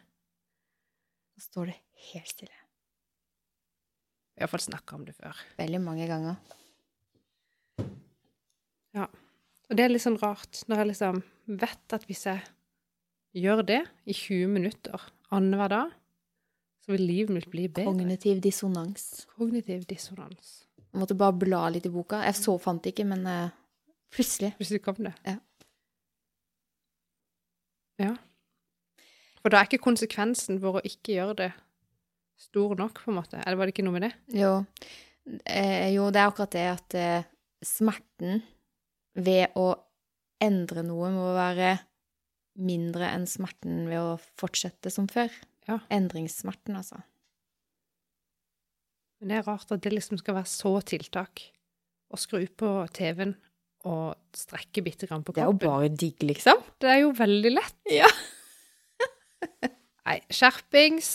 Da 1.35 1.41
står 1.45 1.65
det 1.71 1.77
helt 2.11 2.27
stille. 2.27 2.59
Vi 4.35 4.41
har 4.41 4.47
iallfall 4.47 4.59
snakka 4.65 4.95
om 4.95 5.05
det 5.05 5.15
før. 5.15 5.35
Veldig 5.59 5.79
mange 5.81 6.07
ganger. 6.07 6.35
Og 9.73 9.77
det 9.79 9.87
er 9.87 9.89
litt 9.89 10.03
sånn 10.03 10.19
rart, 10.21 10.59
når 10.69 10.83
jeg 10.83 10.87
liksom 10.91 11.19
vet 11.57 11.93
at 11.95 12.03
hvis 12.05 12.27
jeg 12.27 12.43
gjør 13.41 13.63
det 13.65 13.79
i 14.05 14.13
20 14.13 14.51
minutter 14.53 15.07
annenhver 15.33 15.71
dag, 15.73 15.95
så 16.85 16.93
vil 16.93 17.01
livet 17.01 17.33
mitt 17.33 17.47
bli 17.49 17.63
bedre. 17.71 17.89
Kognitiv 17.89 18.43
dissonans. 18.45 19.23
Kognitiv 19.33 19.87
dissonans. 19.89 20.51
Jeg 20.77 21.01
måtte 21.01 21.17
bare 21.17 21.33
bla 21.41 21.63
litt 21.73 21.89
i 21.89 21.93
boka. 21.95 22.21
Jeg 22.21 22.37
så 22.37 22.53
fant 22.61 22.85
det 22.85 22.93
ikke, 22.93 23.07
men 23.15 23.25
uh, 23.25 23.49
plutselig. 24.13 24.51
Plutselig 24.61 24.83
kom 24.85 25.01
det. 25.07 25.15
Ja. 25.25 25.35
Ja. 28.05 28.13
For 29.41 29.49
da 29.49 29.63
er 29.63 29.71
ikke 29.71 29.81
konsekvensen 29.89 30.61
for 30.61 30.77
å 30.77 30.85
ikke 30.85 31.17
gjøre 31.17 31.39
det 31.41 31.51
stor 32.45 32.77
nok, 32.77 33.01
på 33.01 33.09
en 33.09 33.23
måte. 33.23 33.41
Eller 33.41 33.57
var 33.57 33.65
det 33.65 33.73
ikke 33.73 33.89
noe 33.89 33.97
med 33.97 34.11
det? 34.11 34.15
Jo, 34.37 34.55
eh, 35.49 35.89
jo 35.97 36.11
det 36.13 36.21
er 36.21 36.29
akkurat 36.29 36.53
det 36.61 36.69
at 36.77 37.01
eh, 37.01 37.31
smerten 37.65 38.43
ved 39.13 39.55
å 39.59 39.71
endre 40.43 40.83
noe 40.85 41.09
må 41.13 41.31
være 41.35 41.77
mindre 42.59 43.09
enn 43.13 43.25
smerten 43.29 43.87
ved 43.89 43.99
å 44.01 44.17
fortsette 44.39 44.91
som 44.93 45.07
før. 45.09 45.31
Ja. 45.69 45.79
Endringssmerten, 45.93 46.75
altså. 46.77 46.99
Men 49.21 49.31
det 49.31 49.39
er 49.39 49.47
rart 49.47 49.71
at 49.71 49.83
det 49.85 49.93
liksom 49.93 50.19
skal 50.19 50.37
være 50.41 50.51
så 50.51 50.75
tiltak. 50.85 51.45
Å 52.13 52.19
skru 52.19 52.43
på 52.59 52.75
TV-en 52.93 53.33
og 53.89 54.35
strekke 54.35 54.83
bitte 54.83 55.07
grann 55.09 55.23
på 55.25 55.33
Det 55.35 55.43
er 55.43 55.49
jo 55.49 55.59
bare 55.59 55.89
digg, 55.89 56.21
liksom. 56.23 56.59
Det 56.79 56.91
er 56.91 57.01
jo 57.03 57.13
veldig 57.15 57.51
lett. 57.55 57.79
Ja. 57.91 58.09
Nei, 60.07 60.17
skjerpings. 60.27 61.09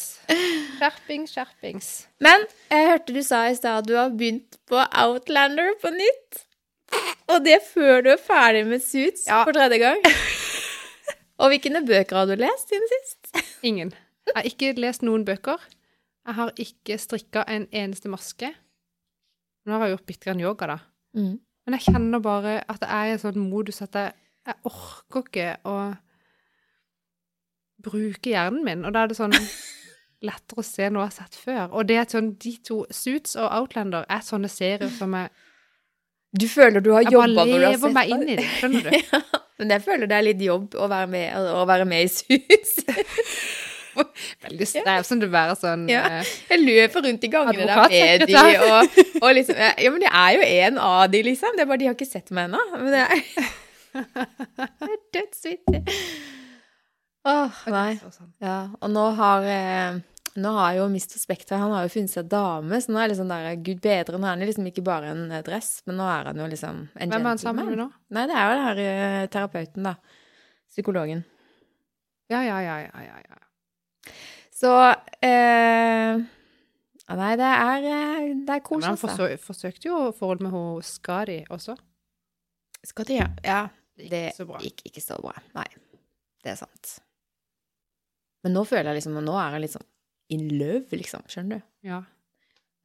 Skjerpings, 0.78 1.36
skjerpings. 1.36 1.88
Men 2.24 2.44
jeg 2.72 2.88
hørte 2.88 3.16
du 3.16 3.20
sa 3.24 3.44
i 3.48 3.56
stad 3.56 3.82
at 3.82 3.88
du 3.88 3.94
har 3.98 4.12
begynt 4.16 4.56
på 4.68 4.80
Outlander 4.80 5.74
på 5.82 5.92
nytt. 5.92 6.47
Og 7.28 7.42
det 7.44 7.58
før 7.68 8.00
du 8.06 8.10
er 8.14 8.20
ferdig 8.22 8.64
med 8.66 8.80
Suits 8.84 9.26
Ja. 9.28 9.42
for 9.44 9.52
tredje 9.52 9.78
gang. 9.82 10.00
Og 11.40 11.52
hvilke 11.52 11.70
bøker 11.86 12.16
har 12.16 12.26
du 12.26 12.34
lest 12.40 12.68
siden 12.72 12.88
sist? 12.94 13.28
Ingen. 13.62 13.92
Jeg 14.26 14.34
har 14.36 14.46
ikke 14.48 14.72
lest 14.80 15.04
noen 15.06 15.24
bøker. 15.28 15.60
Jeg 16.26 16.34
har 16.34 16.50
ikke 16.60 16.96
strikka 16.98 17.44
en 17.48 17.68
eneste 17.72 18.08
maske. 18.12 18.50
Nå 19.66 19.76
har 19.76 19.86
jeg 19.86 19.96
gjort 19.96 20.06
bitte 20.08 20.24
grann 20.26 20.40
yoga, 20.42 20.66
da. 20.66 20.78
Mm. 21.16 21.36
Men 21.66 21.76
jeg 21.76 21.92
kjenner 21.92 22.20
bare 22.24 22.56
at 22.68 22.80
jeg 22.82 22.90
er 22.90 23.10
i 23.10 23.14
en 23.14 23.22
sånn 23.22 23.38
modus 23.50 23.82
at 23.84 23.94
jeg, 24.00 24.12
jeg 24.48 24.56
orker 24.68 25.22
ikke 25.28 25.48
å 25.68 25.76
bruke 27.84 28.32
hjernen 28.32 28.64
min. 28.66 28.84
Og 28.88 28.94
da 28.96 29.04
er 29.04 29.12
det 29.12 29.18
sånn 29.18 29.34
lettere 30.28 30.62
å 30.62 30.66
se 30.66 30.88
noe 30.90 31.04
jeg 31.06 31.12
har 31.12 31.16
sett 31.20 31.38
før. 31.38 31.64
Og 31.70 31.86
det 31.88 32.00
er 32.00 32.08
sånn, 32.10 32.32
de 32.42 32.54
to, 32.66 32.80
Suits 32.90 33.36
og 33.38 33.48
Outlander, 33.60 34.06
er 34.10 34.24
sånne 34.26 34.50
serier 34.52 34.90
som 34.98 35.14
jeg, 35.14 35.30
Du 36.36 36.44
føler 36.50 36.82
du 36.84 36.90
har 36.92 37.06
jeg 37.06 37.14
jobba 37.16 37.44
når 37.44 37.46
du 37.48 37.52
har 37.54 37.62
lever 37.72 37.78
sett 37.88 37.94
meg 37.96 38.10
inn 38.12 38.24
i 38.28 38.36
det. 38.36 38.44
Skjønner 38.58 38.88
du? 38.90 39.28
Men 39.58 39.72
jeg 39.74 39.82
føler 39.82 40.06
det 40.10 40.16
er 40.18 40.26
litt 40.28 40.42
jobb 40.44 40.74
å 40.78 40.86
være 40.90 41.08
med, 41.10 41.48
å 41.56 41.64
være 41.66 41.86
med 41.88 42.04
i 42.04 42.10
sus. 42.12 42.74
Veldig 44.44 44.66
strevsomt 44.70 45.24
å 45.26 45.28
være 45.32 45.54
sånn 45.58 45.88
Ja. 45.90 46.04
eh, 46.20 46.28
Jeg 46.52 46.60
løper 46.62 47.02
rundt 47.08 47.24
i 47.26 47.30
gangene 47.32 47.64
der 47.66 47.88
med 47.90 48.26
de, 48.28 48.36
og, 48.68 49.00
og 49.24 49.32
liksom 49.34 49.58
Ja, 49.58 49.90
men 49.90 50.04
det 50.04 50.12
er 50.12 50.36
jo 50.36 50.44
en 50.68 50.78
av 50.78 51.08
de, 51.10 51.22
liksom. 51.26 51.56
Det 51.58 51.64
er 51.64 51.70
bare 51.72 51.80
de 51.82 51.88
har 51.90 51.96
ikke 51.98 52.06
sett 52.06 52.30
meg 52.30 52.46
ennå. 52.46 52.60
Men 52.76 52.92
det 52.94 53.00
er, 53.02 53.48
det 53.98 54.92
er 54.92 55.00
dødsvittig. 55.18 55.82
Åh, 57.28 57.58
nei. 57.74 57.90
sånn. 58.04 58.30
Ja, 58.44 58.58
og 58.78 58.92
nå 58.94 59.08
har 59.18 59.48
eh, 59.50 59.98
Nå 60.38 60.52
har 60.54 60.76
jo 60.76 60.84
Mr. 60.92 61.18
Spekter 61.18 61.58
Han 61.58 61.72
har 61.74 61.86
jo 61.86 61.90
funnet 61.92 62.12
seg 62.12 62.28
dame, 62.30 62.78
så 62.82 62.92
nå 62.92 63.00
er 63.00 63.08
det 63.08 63.14
liksom 63.14 63.30
der 63.32 63.62
Gud 63.66 63.80
bedre. 63.82 64.20
Nå 64.20 64.28
er 64.28 64.36
han 64.36 64.44
liksom 64.46 64.68
ikke 64.70 64.84
bare 64.86 65.10
en 65.14 65.24
eh, 65.32 65.42
dress, 65.46 65.80
men 65.88 65.98
nå 65.98 66.06
er 66.06 66.30
han 66.30 66.38
jo 66.42 66.46
liksom 66.52 66.84
en 66.94 67.14
Hvem 67.14 67.26
er 67.26 67.32
han 67.32 67.42
sammen 67.42 67.70
med 67.72 67.80
nå? 67.80 67.88
Nei, 68.14 68.26
det 68.30 68.36
er 68.36 68.46
jo 68.46 68.54
den 68.54 68.66
her 68.68 68.82
eh, 68.84 69.26
terapeuten, 69.32 69.88
da. 69.88 69.96
Psykologen. 70.68 71.24
Ja, 72.30 72.42
ja, 72.44 72.58
ja, 72.60 72.76
ja, 72.84 73.04
ja, 73.08 73.20
ja. 73.24 74.12
Så 74.58 74.72
eh, 75.24 76.20
Nei, 77.08 77.32
det 77.40 77.48
er, 77.48 77.88
eh, 77.88 78.30
det 78.44 78.52
er 78.52 78.62
Men 78.68 78.82
han 78.84 78.94
altså. 78.94 79.08
forsø 79.08 79.28
forsøkte 79.40 79.88
jo 79.88 80.00
forhold 80.12 80.42
med 80.44 80.52
hun 80.52 80.82
Skadi 80.84 81.40
også. 81.48 81.76
Skadi, 82.84 83.16
ja. 83.16 83.30
ja. 83.42 83.60
Det 83.98 84.04
gikk 84.04 84.10
Det 84.10 84.24
ikke 84.28 84.36
så 84.36 84.46
bra. 84.46 84.58
gikk 84.62 84.82
ikke 84.86 85.02
så 85.02 85.16
bra. 85.22 85.32
Nei, 85.56 85.68
det 86.44 86.52
er 86.52 86.58
sant. 86.60 86.98
Men 88.44 88.54
nå 88.54 88.62
føler 88.68 88.92
jeg 88.92 89.00
liksom 89.00 89.16
Og 89.18 89.24
Nå 89.26 89.32
er 89.34 89.56
jeg 89.56 89.64
litt 89.64 89.74
sånn 89.74 89.88
in 90.34 90.48
love, 90.58 90.86
liksom. 90.92 91.24
Skjønner 91.30 91.60
du? 91.60 91.68
Ja. 91.88 92.02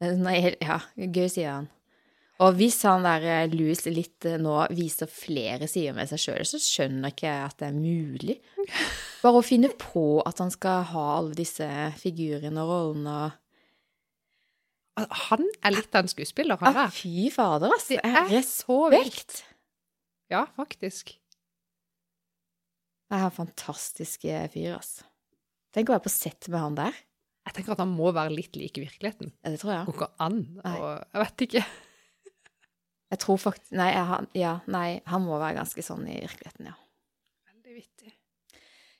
Nei, 0.03 0.37
Ja, 0.63 0.81
gøy, 0.95 1.27
sier 1.31 1.51
han. 1.57 1.71
Og 2.43 2.57
hvis 2.57 2.79
han 2.87 3.05
der 3.05 3.23
eh, 3.29 3.51
Louis 3.53 3.83
litt 3.87 4.25
eh, 4.27 4.39
nå 4.41 4.55
viser 4.73 5.07
flere 5.11 5.67
sider 5.69 5.93
med 5.95 6.09
seg 6.09 6.21
sjøl, 6.23 6.41
så 6.49 6.59
skjønner 6.59 7.13
ikke 7.13 7.29
jeg 7.29 7.45
at 7.45 7.59
det 7.61 7.69
er 7.69 7.77
mulig. 7.77 8.35
Bare 9.21 9.39
å 9.39 9.45
finne 9.45 9.69
på 9.79 10.17
at 10.25 10.41
han 10.41 10.51
skal 10.51 10.83
ha 10.89 11.05
alle 11.19 11.37
disse 11.37 11.67
figurene 12.01 12.65
og 12.65 12.73
rollene 12.73 13.15
og 13.23 13.39
Han 15.29 15.47
er 15.65 15.73
litt 15.73 15.95
av 15.95 16.03
en 16.03 16.11
skuespiller, 16.11 16.59
han 16.61 16.75
ah. 16.83 16.91
Fy 16.93 17.29
fader, 17.33 17.71
ass. 17.73 17.87
Det 17.89 17.97
er 18.03 18.43
så 18.45 18.75
vilt. 18.93 19.39
Ja, 20.29 20.43
faktisk. 20.57 21.15
Det 23.09 23.17
er 23.17 23.25
en 23.25 23.33
fantastisk 23.33 24.27
eh, 24.29 24.45
fyr, 24.53 24.75
ass. 24.77 24.99
Tenk 25.73 25.89
å 25.89 25.95
være 25.95 26.05
på 26.05 26.13
sett 26.13 26.49
med 26.53 26.61
han 26.61 26.77
der. 26.77 26.99
Jeg 27.45 27.53
tenker 27.57 27.73
at 27.75 27.81
han 27.83 27.91
må 27.91 28.11
være 28.15 28.31
litt 28.31 28.55
lik 28.55 28.77
virkeligheten. 28.79 29.33
Ja, 29.43 29.49
det 29.51 29.59
tror 29.59 29.73
jeg. 29.73 29.85
Går 29.89 29.97
ikke 29.97 30.11
an. 30.23 30.37
Og 30.63 30.85
jeg 31.13 31.23
vet 31.25 31.43
ikke. 31.47 31.63
Jeg 33.13 33.19
tror 33.21 33.37
faktisk 33.37 33.71
Nei, 33.77 33.89
jeg, 33.93 34.05
han- 34.09 34.27
ja, 34.33 34.53
nei, 34.67 35.01
han 35.05 35.21
må 35.25 35.37
være 35.41 35.57
ganske 35.59 35.83
sånn 35.85 36.05
i 36.09 36.15
virkeligheten, 36.23 36.65
ja. 36.71 36.73
Veldig 37.51 37.75
vittig. 37.77 38.13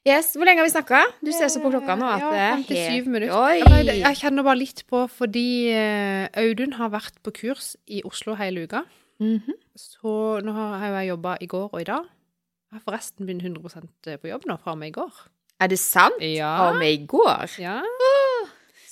Yes, 0.06 0.34
Hvor 0.36 0.44
lenge 0.46 0.60
har 0.60 0.68
vi 0.68 0.74
snakka? 0.76 1.00
Du 1.24 1.32
ser 1.32 1.48
så 1.48 1.62
på 1.64 1.72
klokka 1.72 1.96
nå 1.98 2.06
at 2.12 2.20
ja, 2.20 2.30
det 2.30 2.42
er 2.44 2.58
57 2.68 2.92
helt 2.92 3.08
minutter. 3.08 3.54
Ja, 3.64 4.10
Jeg 4.12 4.20
kjenner 4.20 4.44
bare 4.44 4.60
litt 4.60 4.84
på, 4.92 5.06
fordi 5.10 5.46
eh, 5.72 6.28
Audun 6.44 6.74
har 6.76 6.92
vært 6.92 7.22
på 7.24 7.32
kurs 7.40 7.78
i 7.88 8.02
Oslo 8.04 8.36
hele 8.36 8.68
uka. 8.68 8.84
Mhm. 9.24 9.56
Så 9.80 10.42
nå 10.44 10.52
har 10.54 10.84
jeg 11.00 11.08
jobba 11.14 11.38
i 11.42 11.48
går 11.48 11.70
og 11.72 11.80
i 11.82 11.88
dag. 11.88 12.04
Jeg 12.74 12.82
har 12.82 12.84
forresten 12.92 13.26
begynt 13.26 13.48
100% 13.48 14.20
på 14.20 14.28
jobb 14.30 14.46
nå, 14.50 14.60
fra 14.60 14.74
og 14.76 14.78
med 14.84 14.92
i 14.92 14.98
går. 15.00 15.14
Er 15.62 15.68
det 15.72 15.80
sant? 15.80 16.20
Ja. 16.20 16.52
Fra 16.60 16.70
og 16.74 16.80
med 16.84 16.92
i 16.92 17.06
går? 17.08 17.58
ja. 17.64 17.80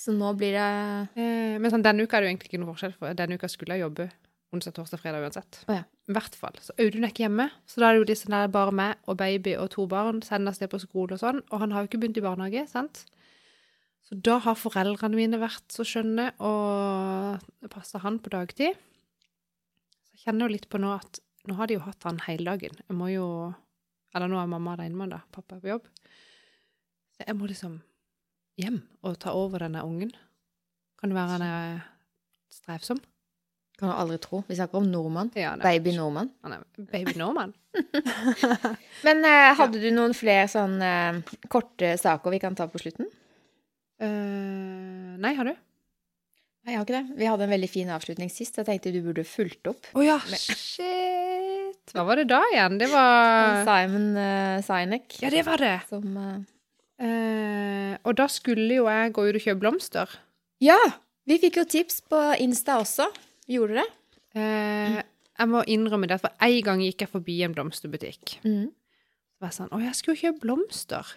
Så 0.02 0.14
nå 0.16 0.32
blir 0.34 0.56
det 0.56 0.68
Eh, 1.14 1.56
men 1.62 1.70
sånn, 1.70 1.84
denne 1.84 2.02
uka 2.02 2.18
er 2.18 2.24
det 2.24 2.28
jo 2.28 2.34
egentlig 2.34 2.50
ikke 2.50 2.60
noe 2.62 2.72
forskjell, 2.72 2.94
for 2.98 3.14
denne 3.18 3.38
uka 3.38 3.50
skulle 3.50 3.76
jeg 3.76 3.84
jobbe 3.84 4.08
onsdag, 4.52 4.74
torsdag, 4.76 5.00
fredag 5.00 5.24
uansett. 5.24 5.62
Oh, 5.68 5.76
ja. 5.76 5.84
I 6.10 6.14
hvert 6.16 6.34
fall. 6.36 6.56
Så 6.60 6.74
Audun 6.82 7.06
er 7.06 7.12
ikke 7.12 7.24
hjemme, 7.24 7.46
så 7.68 7.80
da 7.80 7.88
er 7.88 7.96
det 7.96 8.02
jo 8.02 8.08
disse 8.10 8.30
der 8.32 8.50
bare 8.52 8.74
meg 8.74 9.08
og 9.08 9.16
baby 9.20 9.54
og 9.56 9.70
to 9.72 9.86
barn 9.88 10.20
sendes 10.26 10.60
ned 10.60 10.68
på 10.72 10.80
skole 10.82 11.16
og 11.16 11.22
sånn, 11.22 11.40
og 11.48 11.62
han 11.62 11.72
har 11.72 11.84
jo 11.84 11.90
ikke 11.90 12.02
begynt 12.02 12.20
i 12.20 12.24
barnehage, 12.24 12.66
sant? 12.68 13.04
Så 14.02 14.18
da 14.28 14.36
har 14.44 14.58
foreldrene 14.58 15.16
mine 15.16 15.40
vært 15.40 15.72
så 15.72 15.86
skjønne 15.88 16.32
og 16.44 17.68
passa 17.72 18.02
han 18.02 18.18
på 18.20 18.32
dagtid. 18.34 18.76
Så 20.02 20.18
jeg 20.18 20.26
kjenner 20.26 20.50
jo 20.50 20.56
litt 20.56 20.68
på 20.68 20.80
nå 20.82 20.90
at 20.98 21.22
nå 21.48 21.56
har 21.56 21.70
de 21.70 21.78
jo 21.78 21.84
hatt 21.86 22.04
han 22.04 22.20
hele 22.26 22.52
dagen. 22.52 22.76
Jeg 22.88 22.98
må 22.98 23.08
jo 23.12 23.26
Eller 24.12 24.28
nå 24.28 24.36
er 24.36 24.50
mamma 24.50 24.74
med 24.76 24.92
han, 24.92 25.08
da. 25.08 25.22
Pappa 25.32 25.56
er 25.56 25.60
på 25.62 25.70
jobb. 25.70 25.86
Så 27.16 27.24
jeg 27.24 27.36
må 27.38 27.46
liksom 27.48 27.78
hjem 28.60 28.82
og 29.06 29.16
ta 29.22 29.34
over 29.36 29.64
denne 29.64 29.84
ungen. 29.86 30.12
Kan 31.00 31.12
det 31.12 31.18
være 31.18 31.36
han 31.36 31.46
er 31.46 31.80
strevsom? 32.52 33.00
Kan 33.80 33.90
du 33.90 33.96
aldri 33.96 34.18
tro. 34.22 34.42
Vi 34.46 34.58
snakker 34.58 34.78
om 34.78 34.86
nordmann. 34.92 35.32
Ja, 35.34 35.56
Baby 35.58 35.96
nordmann. 35.96 36.30
Han 36.44 36.54
er 36.54 36.86
baby 36.92 37.16
nordmann. 37.18 37.54
Men 39.06 39.24
eh, 39.26 39.48
hadde 39.58 39.80
du 39.82 39.88
noen 39.96 40.14
flere 40.14 40.44
sånn 40.52 40.76
eh, 40.84 41.18
korte 41.50 41.96
saker 41.98 42.34
vi 42.34 42.40
kan 42.42 42.54
ta 42.58 42.68
på 42.70 42.78
slutten? 42.82 43.08
Uh, 44.02 45.14
nei, 45.22 45.30
har 45.38 45.46
du? 45.46 45.54
Nei, 46.62 46.74
jeg 46.74 46.78
har 46.78 46.86
ikke 46.86 46.94
det. 46.94 47.16
Vi 47.18 47.26
hadde 47.26 47.46
en 47.46 47.52
veldig 47.56 47.68
fin 47.70 47.90
avslutning 47.90 48.30
sist. 48.30 48.58
Jeg 48.58 48.68
tenkte 48.68 48.92
du 48.94 49.00
burde 49.02 49.24
fulgt 49.26 49.66
opp. 49.70 49.86
Å 49.98 50.04
ja, 50.06 50.18
shit! 50.30 51.90
Hva 51.90 52.04
var 52.06 52.20
det 52.22 52.28
da 52.30 52.38
igjen? 52.52 52.78
Det 52.78 52.86
var 52.92 53.64
Simon 53.66 54.08
uh, 54.14 54.62
Sinek. 54.62 55.18
Ja, 55.24 55.30
det 55.34 55.42
var 55.46 55.62
det. 55.62 55.74
Som 55.90 56.14
eh, 56.18 56.36
Eh, 57.02 57.94
og 58.06 58.14
da 58.18 58.28
skulle 58.30 58.78
jo 58.78 58.86
jeg 58.86 59.14
gå 59.16 59.24
ut 59.26 59.38
og 59.38 59.44
kjøpe 59.46 59.62
blomster. 59.64 60.18
Ja! 60.62 60.78
Vi 61.26 61.38
fikk 61.38 61.60
jo 61.60 61.66
tips 61.70 62.00
på 62.10 62.18
Insta 62.42 62.80
også. 62.82 63.06
Gjorde 63.50 63.76
du 63.76 63.78
det? 63.78 63.90
Eh, 64.38 64.96
jeg 65.38 65.50
må 65.50 65.62
innrømme 65.70 66.08
det, 66.10 66.18
for 66.22 66.34
en 66.42 66.62
gang 66.66 66.82
gikk 66.82 67.04
jeg 67.04 67.12
forbi 67.12 67.36
en 67.46 67.54
blomsterbutikk. 67.54 68.38
Mm. 68.42 68.70
Det 68.72 69.46
var 69.46 69.54
sånn 69.54 69.70
Å, 69.70 69.80
jeg 69.82 69.98
skulle 69.98 70.18
kjøpe 70.18 70.42
blomster. 70.44 71.14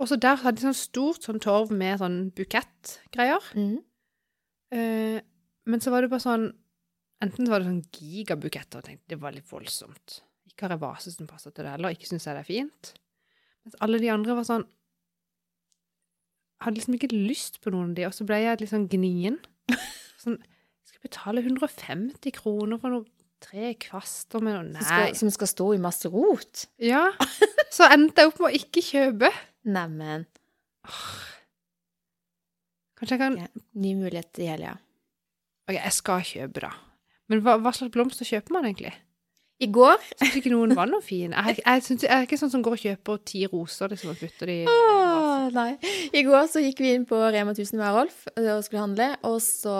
Og 0.00 0.08
så 0.08 0.16
der 0.20 0.40
hadde 0.40 0.60
de 0.60 0.68
sånn 0.68 0.76
stort 0.76 1.26
sånn 1.26 1.42
torv 1.42 1.72
med 1.72 2.00
sånn 2.00 2.18
bukettgreier. 2.36 3.50
Mm. 3.56 3.78
Eh, 4.76 5.18
men 5.68 5.82
så 5.84 5.92
var 5.92 6.04
det 6.04 6.12
bare 6.12 6.24
sånn 6.24 6.50
Enten 7.20 7.44
så 7.44 7.52
var 7.52 7.60
det 7.60 7.66
sånn 7.68 7.82
gigabuketter, 7.92 8.80
og 8.80 8.86
jeg 8.86 8.94
tenkte 8.94 9.12
det 9.12 9.16
var 9.20 9.34
litt 9.34 9.50
voldsomt. 9.50 10.22
Ikke 10.48 10.64
har 10.64 10.72
jeg 10.72 10.80
vase 10.80 11.10
som 11.12 11.26
passer 11.28 11.52
til 11.52 11.66
det 11.66 11.74
heller, 11.74 11.92
ikke 11.92 12.08
syns 12.08 12.24
jeg 12.24 12.32
det 12.32 12.40
er 12.40 12.48
fint. 12.48 12.92
Mens 13.64 13.76
alle 13.84 14.00
de 14.02 14.10
andre 14.12 14.36
var 14.38 14.46
sånn 14.48 14.66
Hadde 16.60 16.76
liksom 16.76 16.96
ikke 16.98 17.08
lyst 17.14 17.54
på 17.64 17.70
noen 17.72 17.92
av 17.92 17.96
de, 17.96 18.04
og 18.04 18.12
så 18.12 18.26
ble 18.28 18.36
jeg 18.42 18.58
litt 18.60 18.68
sånn 18.72 18.88
gnien. 18.92 19.38
Sånn 20.20 20.34
Skal 20.84 20.98
jeg 20.98 21.06
betale 21.06 21.40
150 21.46 22.34
kroner 22.36 22.76
for 22.82 22.92
noe 22.92 23.06
tre 23.40 23.70
kvaster 23.80 24.42
med 24.44 24.52
noe 24.58 24.66
Som, 24.66 24.74
Nei. 24.76 25.06
skal, 25.06 25.14
som 25.22 25.30
skal 25.32 25.48
stå 25.54 25.68
i 25.72 25.80
masse 25.80 26.10
rot. 26.12 26.66
Ja. 26.84 27.06
Så 27.72 27.88
endte 27.88 28.20
jeg 28.26 28.32
opp 28.34 28.42
med 28.42 28.50
å 28.50 28.58
ikke 28.60 28.82
kjøpe. 28.84 29.30
Neimen. 29.72 30.26
Kanskje 33.00 33.16
jeg 33.16 33.22
kan 33.22 33.38
Ja, 33.40 33.48
ny 33.80 33.94
mulighet 33.96 34.42
i 34.44 34.50
helga. 34.50 34.74
Ok, 35.70 35.78
jeg 35.78 35.96
skal 35.96 36.24
kjøpe, 36.26 36.66
da. 36.66 36.74
Men 37.30 37.40
hva, 37.46 37.56
hva 37.62 37.72
slags 37.72 37.94
blomster 37.94 38.28
kjøper 38.28 38.52
man 38.58 38.68
egentlig? 38.68 38.92
I 39.60 39.66
går 39.68 39.98
Syns 40.16 40.36
ikke 40.40 40.50
noen 40.54 40.72
var 40.76 40.88
noe 40.88 41.02
fin. 41.04 41.34
Jeg, 41.36 41.58
jeg, 41.60 41.82
synes, 41.84 42.04
jeg 42.06 42.10
er 42.14 42.24
ikke 42.24 42.38
sånn 42.40 42.52
som 42.52 42.62
går 42.64 42.76
og 42.78 42.80
kjøper 42.80 43.18
ti 43.28 43.42
roser 43.52 43.90
liksom, 43.92 44.14
og 44.14 44.20
putter 44.22 44.48
de 44.48 44.54
i 44.62 44.68
Åh, 44.72 45.48
nei. 45.52 45.74
I 46.16 46.22
går 46.24 46.46
så 46.48 46.62
gikk 46.64 46.80
vi 46.80 46.94
inn 46.96 47.04
på 47.08 47.18
Rema 47.34 47.52
1000 47.52 47.76
med 47.80 47.92
Rolf 47.92 48.22
og 48.32 48.62
skulle 48.64 48.82
handle, 48.86 49.08
og 49.28 49.36
så 49.44 49.74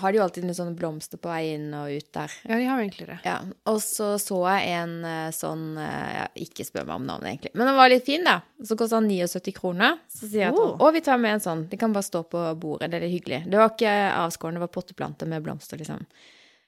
har 0.00 0.12
de 0.14 0.18
jo 0.20 0.24
alltid 0.24 0.46
noen 0.46 0.56
sånne 0.56 0.76
blomster 0.78 1.20
på 1.20 1.28
vei 1.30 1.42
inn 1.54 1.68
og 1.76 1.92
ut 1.92 2.08
der. 2.16 2.32
Ja, 2.48 2.56
de 2.60 2.68
har 2.70 2.80
jo 2.80 2.86
egentlig 2.86 3.08
det. 3.10 3.18
Ja, 3.26 3.36
Og 3.68 3.80
så 3.84 4.14
så 4.22 4.38
jeg 4.56 4.72
en 4.78 4.94
eh, 5.08 5.28
sånn 5.36 5.66
eh, 5.80 6.12
ja, 6.20 6.24
Ikke 6.46 6.64
spør 6.68 6.86
meg 6.88 6.94
om 7.00 7.06
navnet, 7.10 7.28
egentlig. 7.34 7.52
Men 7.58 7.70
den 7.70 7.76
var 7.78 7.92
litt 7.92 8.06
fin, 8.08 8.24
da. 8.26 8.38
Så 8.64 8.76
kosta 8.80 9.02
den 9.02 9.10
79 9.12 9.52
kroner. 9.56 9.98
Så 10.12 10.24
sier 10.30 10.46
jeg 10.46 10.56
Oh. 10.56 10.62
henne 10.72 10.80
å, 10.88 10.92
vi 10.96 11.02
tar 11.04 11.20
med 11.20 11.36
en 11.36 11.44
sånn. 11.44 11.66
Det 11.68 11.76
kan 11.80 11.92
bare 11.92 12.06
stå 12.06 12.22
på 12.32 12.40
bordet. 12.62 12.88
Det 12.92 13.00
er 13.00 13.04
litt 13.08 13.16
hyggelig. 13.18 13.42
Det 13.52 13.60
var 13.60 13.74
ikke 13.74 13.92
avskåren, 14.22 14.56
det 14.56 14.64
var 14.64 14.72
potteplanter 14.72 15.28
med 15.28 15.44
blomster, 15.44 15.76
liksom. 15.82 16.06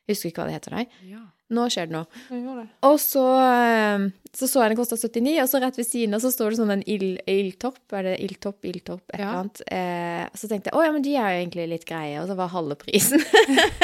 Husker 0.09 0.31
ikke 0.31 0.41
hva 0.43 0.49
det 0.49 0.57
heter, 0.59 0.75
nei. 0.79 0.87
Ja, 1.11 1.25
Nå 1.51 1.63
skjer 1.73 1.87
det 1.89 1.95
noe. 1.95 2.07
det. 2.29 2.65
Og 2.85 2.99
så 3.01 3.23
eh, 3.41 4.03
så, 4.37 4.45
så 4.51 4.61
jeg 4.67 4.75
den 4.75 4.79
kosta 4.81 4.99
79, 5.01 5.39
og 5.41 5.49
så 5.49 5.61
rett 5.63 5.79
ved 5.81 5.87
siden 5.89 6.17
av 6.19 6.21
så 6.21 6.29
står 6.35 6.53
det 6.53 6.59
sånn 6.61 6.73
en 6.75 6.83
ild- 6.85 7.23
ildtopp. 7.29 7.79
Er 7.97 8.05
det 8.11 8.17
ildtopp, 8.27 8.59
ildtopp, 8.69 9.01
et 9.09 9.15
eller 9.17 9.25
Ja. 9.25 9.39
annet. 9.41 9.63
Eh, 9.73 10.25
så 10.37 10.51
tenkte 10.51 10.69
jeg 10.69 10.77
å 10.77 10.85
ja, 10.85 10.93
men 10.93 11.03
de 11.07 11.15
er 11.17 11.31
jo 11.33 11.41
egentlig 11.47 11.69
litt 11.73 11.87
greie, 11.89 12.19
og 12.21 12.29
så 12.29 12.37
var 12.37 12.53
halve 12.53 12.77
prisen. 12.83 13.25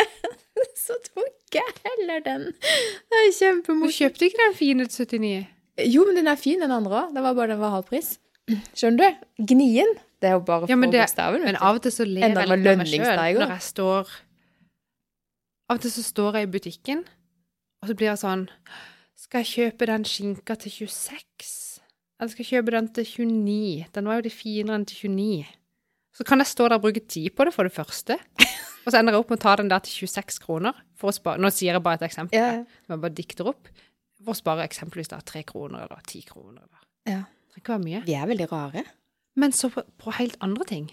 så 0.85 0.97
tok 1.09 1.57
jeg 1.57 1.73
heller 1.87 2.21
den. 2.27 2.45
Det 2.53 3.23
er 3.23 3.63
Du 3.65 3.89
kjøpte 3.93 4.29
ikke 4.29 4.43
den 4.45 4.57
fine 4.59 4.87
til 4.91 5.07
79? 5.07 5.47
Jo, 5.91 6.05
men 6.07 6.21
den 6.21 6.29
er 6.31 6.37
fin, 6.39 6.61
den 6.61 6.71
andre 6.75 7.01
òg. 7.07 7.15
Det 7.17 7.23
var 7.25 7.35
bare 7.35 7.55
den 7.55 7.63
var 7.65 7.73
halv 7.79 7.89
pris. 7.89 8.19
Skjønner 8.77 9.01
du? 9.09 9.25
Gnien. 9.55 9.95
Det 10.21 10.29
er 10.31 10.37
jo 10.37 10.45
bare 10.47 10.69
Ja, 10.69 10.77
for 10.77 10.93
bokstaven. 10.93 11.43
Men 11.49 11.57
av 11.57 11.77
og 11.81 11.83
til 11.85 11.93
så 11.97 12.05
ler 12.07 12.29
jeg 12.29 12.37
litt 12.37 12.45
av 12.45 12.79
meg 12.79 12.89
sjøl 12.93 13.41
når 13.41 13.55
jeg 13.57 13.65
står 13.73 14.13
Av 15.71 15.79
og 15.79 15.85
til 15.85 15.95
så 15.95 16.05
står 16.05 16.39
jeg 16.39 16.49
i 16.49 16.53
butikken, 16.53 17.05
og 17.81 17.89
så 17.89 17.97
blir 17.97 18.11
jeg 18.11 18.21
sånn 18.21 18.43
Skal 19.17 19.45
jeg 19.45 19.53
kjøpe 19.53 19.89
den 19.89 20.05
skinka 20.09 20.57
til 20.61 20.73
26? 20.85 21.55
Eller 22.19 22.33
skal 22.33 22.45
jeg 22.45 22.51
kjøpe 22.53 22.75
den 22.75 22.91
til 22.97 23.07
29? 23.09 23.87
Den 23.95 24.11
var 24.11 24.19
jo 24.19 24.27
litt 24.27 24.37
finere 24.37 24.79
enn 24.79 24.87
til 24.89 25.15
29. 25.15 25.55
Så 26.15 26.27
kan 26.29 26.43
jeg 26.43 26.51
stå 26.51 26.69
der 26.69 26.79
og 26.79 26.85
bruke 26.85 27.03
tid 27.03 27.33
på 27.35 27.47
det, 27.47 27.55
for 27.57 27.67
det 27.67 27.75
første. 27.75 28.19
Og 28.85 28.93
så 28.93 29.01
ender 29.01 29.17
jeg 29.17 29.25
opp 29.25 29.33
med 29.33 29.41
å 29.41 29.45
ta 29.45 29.55
den 29.59 29.71
der 29.73 29.83
til 29.83 30.07
26 30.07 30.43
kroner. 30.45 30.77
For 31.01 31.11
å 31.11 31.15
spare. 31.17 31.41
Nå 31.43 31.51
sier 31.55 31.75
jeg 31.75 31.83
bare 31.83 31.99
et 31.99 32.05
eksempel. 32.07 32.37
Yeah. 32.37 32.61
Jeg 32.87 33.01
bare 33.03 33.17
dikter 33.17 33.49
opp. 33.51 33.71
For 34.21 34.35
å 34.35 34.39
spare 34.39 34.67
eksempelvis 34.69 35.11
da 35.11 35.23
3 35.25 35.43
kroner 35.49 35.87
eller 35.87 36.05
10 36.05 36.29
kroner. 36.29 36.61
Eller. 36.67 36.85
Ja. 37.09 37.23
Det 37.25 37.57
trenger 37.57 37.65
ikke 37.65 37.75
være 37.75 37.87
mye. 37.87 38.03
Vi 38.07 38.17
er 38.19 38.31
veldig 38.31 38.49
rare. 38.53 38.85
Men 39.41 39.57
så 39.57 39.71
på, 39.73 39.83
på 39.99 40.15
helt 40.21 40.37
andre 40.45 40.67
ting, 40.69 40.87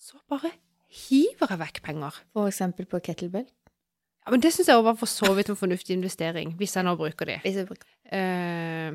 så 0.00 0.18
bare 0.30 0.50
hiver 0.90 1.50
jeg 1.54 1.58
vekk 1.60 1.80
penger. 1.86 2.16
For 2.34 2.50
eksempel 2.50 2.86
på 2.90 3.00
kettlebell. 3.06 3.46
Ja, 4.26 4.30
men 4.34 4.42
det 4.44 4.50
syns 4.52 4.68
jeg 4.68 4.82
var 4.84 4.96
for 5.00 5.06
så 5.08 5.30
vidt 5.36 5.48
en 5.48 5.56
fornuftig 5.56 5.94
investering, 5.96 6.52
hvis 6.58 6.74
jeg 6.76 6.84
nå 6.84 6.92
bruker 6.98 7.26
de. 7.30 7.38
Hvis 7.44 7.56
jeg 7.62 7.66
bruker- 7.70 7.86
Eh, 8.12 8.90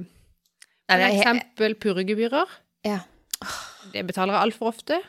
for 0.92 1.02
eksempel 1.08 1.76
purregebyrer. 1.82 2.46
Ja. 2.86 3.00
Det 3.94 4.06
betaler 4.08 4.34
jeg 4.36 4.42
altfor 4.42 4.68
ofte. 4.74 5.00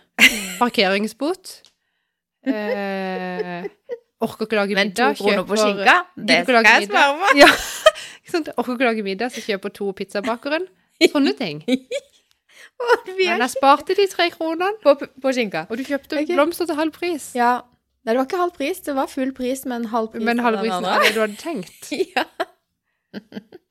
Parkeringsbot. 0.59 1.63
Eh, 2.47 3.67
orker 4.23 4.47
ikke 4.47 4.57
lage 4.57 4.75
middag. 4.79 5.09
Men 5.11 5.17
to 5.17 5.25
kroner 5.25 5.45
på 5.49 5.57
skinka, 5.61 5.97
det 6.17 6.39
skal 6.47 6.65
jeg 6.65 6.89
svare 6.89 7.19
på. 7.21 7.37
Ja? 7.43 7.51
Orker 8.59 8.73
ikke 8.77 8.85
lage 8.89 9.03
middag, 9.07 9.33
så 9.35 9.43
kjøper 9.45 9.73
to 9.75 9.91
pizzabakeren. 9.93 10.67
Sånne 11.13 11.35
ting. 11.39 11.61
Men 13.07 13.41
er 13.41 13.43
jeg 13.47 13.53
sparte 13.57 13.97
de 13.97 14.07
tre 14.11 14.29
kronene, 14.35 14.69
på, 14.83 14.95
på 15.23 15.33
skinka. 15.33 15.65
og 15.71 15.81
du 15.81 15.85
kjøpte 15.87 16.19
okay. 16.21 16.35
blomster 16.35 16.69
til 16.69 16.79
halv 16.79 16.93
pris. 16.95 17.31
Ja. 17.39 17.63
Nei, 18.07 18.13
det 18.15 18.21
var 18.21 18.29
ikke 18.29 18.39
halv 18.39 18.53
pris, 18.55 18.81
det 18.87 18.95
var 18.95 19.09
full 19.11 19.33
pris, 19.35 19.65
men 19.67 19.89
halv 19.91 20.13
pris. 20.13 20.23
Men 20.23 20.39
halv 20.45 20.61
pris 20.63 20.71
er 20.71 20.85
av 20.87 21.03
det 21.03 21.15
du 21.17 21.23
hadde 21.25 21.41
tenkt. 21.41 21.91
Ja. 22.17 22.27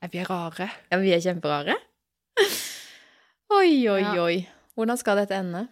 Er 0.02 0.10
vi 0.12 0.22
rare? 0.26 0.66
ja, 0.90 0.98
vi 0.98 1.12
er 1.14 1.20
kjemperare. 1.22 1.74
Oi, 3.54 3.70
oi, 3.88 4.00
Ja. 4.02 4.12
oi. 4.22 4.36
Hvordan 4.76 4.98
skal 5.00 5.16
dette 5.22 5.38
ende? 5.38 5.62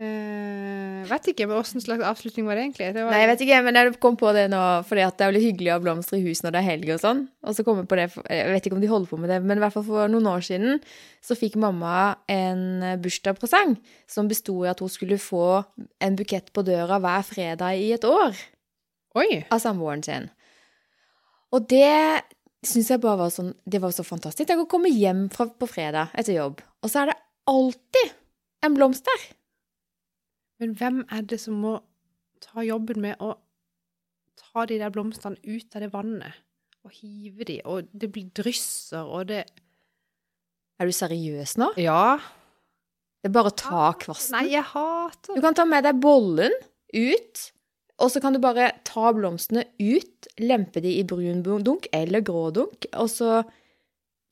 Eh, 0.00 1.02
vet 1.10 1.26
ikke, 1.28 1.44
men 1.44 1.58
åssen 1.60 1.82
slags 1.84 2.00
avslutning 2.08 2.46
var 2.48 2.56
det 2.56 2.62
egentlig? 2.64 2.86
Det 2.96 3.02
var, 3.04 3.12
Nei, 3.12 3.18
jeg 3.20 3.28
vet 3.28 3.42
ikke, 3.44 3.56
men 3.66 3.76
jeg 3.76 3.96
kom 4.00 4.14
på 4.16 4.30
det 4.32 4.46
nå, 4.48 4.60
fordi 4.88 5.02
det 5.04 5.24
er 5.24 5.28
jo 5.28 5.34
litt 5.36 5.44
hyggelig 5.44 5.72
å 5.72 5.74
ha 5.74 5.82
blomster 5.84 6.16
i 6.16 6.22
hus 6.24 6.40
når 6.40 6.54
det 6.54 6.60
er 6.62 6.68
helg 6.70 6.92
og 6.94 7.00
sånn. 7.02 7.18
Og 7.44 7.56
så 7.56 7.64
kom 7.66 7.82
jeg 7.82 7.88
på 7.90 7.98
det, 7.98 8.06
jeg 8.16 8.46
vet 8.54 8.68
ikke 8.68 8.78
om 8.78 8.80
de 8.80 8.88
holder 8.88 9.10
på 9.10 9.18
med 9.20 9.28
det, 9.34 9.36
men 9.44 9.60
i 9.60 9.62
hvert 9.64 9.74
fall 9.74 9.84
for 9.84 10.08
noen 10.08 10.28
år 10.30 10.46
siden 10.46 10.78
så 11.20 11.36
fikk 11.36 11.58
mamma 11.60 12.14
en 12.32 12.62
bursdagspresang 13.02 13.74
som 14.08 14.30
besto 14.30 14.54
i 14.64 14.70
at 14.72 14.80
hun 14.80 14.92
skulle 14.92 15.18
få 15.20 15.44
en 16.00 16.16
bukett 16.16 16.48
på 16.56 16.64
døra 16.64 16.96
hver 17.04 17.26
fredag 17.28 17.82
i 17.82 17.90
et 17.98 18.06
år. 18.08 18.40
Oi! 19.20 19.42
av 19.50 19.60
samboeren 19.60 20.04
sin. 20.06 20.30
Og 21.52 21.66
det 21.68 22.22
syns 22.64 22.88
jeg 22.92 23.02
bare 23.02 23.18
var 23.24 23.32
sånn 23.34 23.50
Det 23.66 23.80
var 23.82 23.92
så 23.92 24.04
fantastisk. 24.06 24.46
Tenk 24.48 24.64
å 24.64 24.70
komme 24.70 24.92
hjem 24.92 25.26
fra, 25.34 25.48
på 25.50 25.68
fredag 25.68 26.14
etter 26.14 26.38
jobb, 26.38 26.64
og 26.80 26.88
så 26.88 27.02
er 27.02 27.12
det 27.12 27.18
alltid 27.50 28.16
en 28.64 28.80
blomst 28.80 29.04
der. 29.04 29.28
Men 30.60 30.74
hvem 30.76 31.04
er 31.08 31.24
det 31.24 31.40
som 31.40 31.56
må 31.62 31.78
ta 32.44 32.64
jobben 32.64 33.00
med 33.00 33.20
å 33.24 33.34
ta 34.40 34.66
de 34.68 34.78
der 34.80 34.92
blomstene 34.92 35.40
ut 35.44 35.76
av 35.76 35.84
det 35.84 35.92
vannet? 35.94 36.42
Og 36.84 36.92
hive 36.96 37.44
de, 37.48 37.58
og 37.68 37.88
det 37.92 38.08
blir 38.12 38.28
drysser, 38.36 39.04
og 39.04 39.28
det 39.32 39.44
Er 40.80 40.88
du 40.88 40.96
seriøs 40.96 41.58
nå? 41.60 41.74
Ja. 41.76 42.16
Det 43.20 43.28
er 43.28 43.34
bare 43.34 43.50
å 43.52 43.56
ta 43.56 43.90
kvasten. 44.00 44.32
Nei, 44.38 44.54
jeg 44.54 44.64
hater 44.64 45.34
det. 45.34 45.36
Du 45.36 45.44
kan 45.44 45.56
ta 45.56 45.66
med 45.68 45.84
deg 45.84 45.98
bollen 46.00 46.54
ut, 46.96 47.42
og 48.00 48.08
så 48.08 48.22
kan 48.24 48.32
du 48.32 48.40
bare 48.40 48.70
ta 48.88 49.10
blomstene 49.12 49.66
ut, 49.76 50.30
lempe 50.40 50.80
de 50.80 50.94
i 50.96 51.04
brun 51.04 51.42
dunk 51.44 51.90
eller 51.92 52.24
grå 52.24 52.46
dunk, 52.56 52.88
og 52.96 53.10
så 53.12 53.42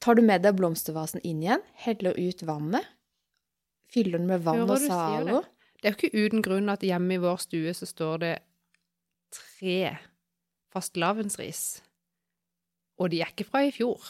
tar 0.01 0.17
du 0.17 0.25
med 0.25 0.47
deg 0.47 0.57
blomstervasen 0.57 1.21
inn 1.21 1.45
igjen, 1.45 1.65
heller 1.85 2.17
ut 2.17 2.45
vannet, 2.49 2.89
fyller 3.93 4.17
den 4.17 4.31
med 4.31 4.45
vann 4.47 4.65
og 4.65 4.81
Zalo. 4.81 5.43
Det 5.79 5.89
er 5.89 5.95
jo 5.95 5.99
ikke 5.99 6.25
uten 6.27 6.43
grunn 6.43 6.73
at 6.73 6.83
hjemme 6.83 7.15
i 7.15 7.23
vår 7.23 7.43
stue 7.43 7.75
så 7.77 7.87
står 7.87 8.23
det 8.25 8.33
tre 9.35 9.93
fastelavnsris. 10.75 11.67
Og 12.99 13.13
de 13.13 13.23
er 13.23 13.31
ikke 13.31 13.47
fra 13.47 13.63
i 13.67 13.71
fjor. 13.75 14.03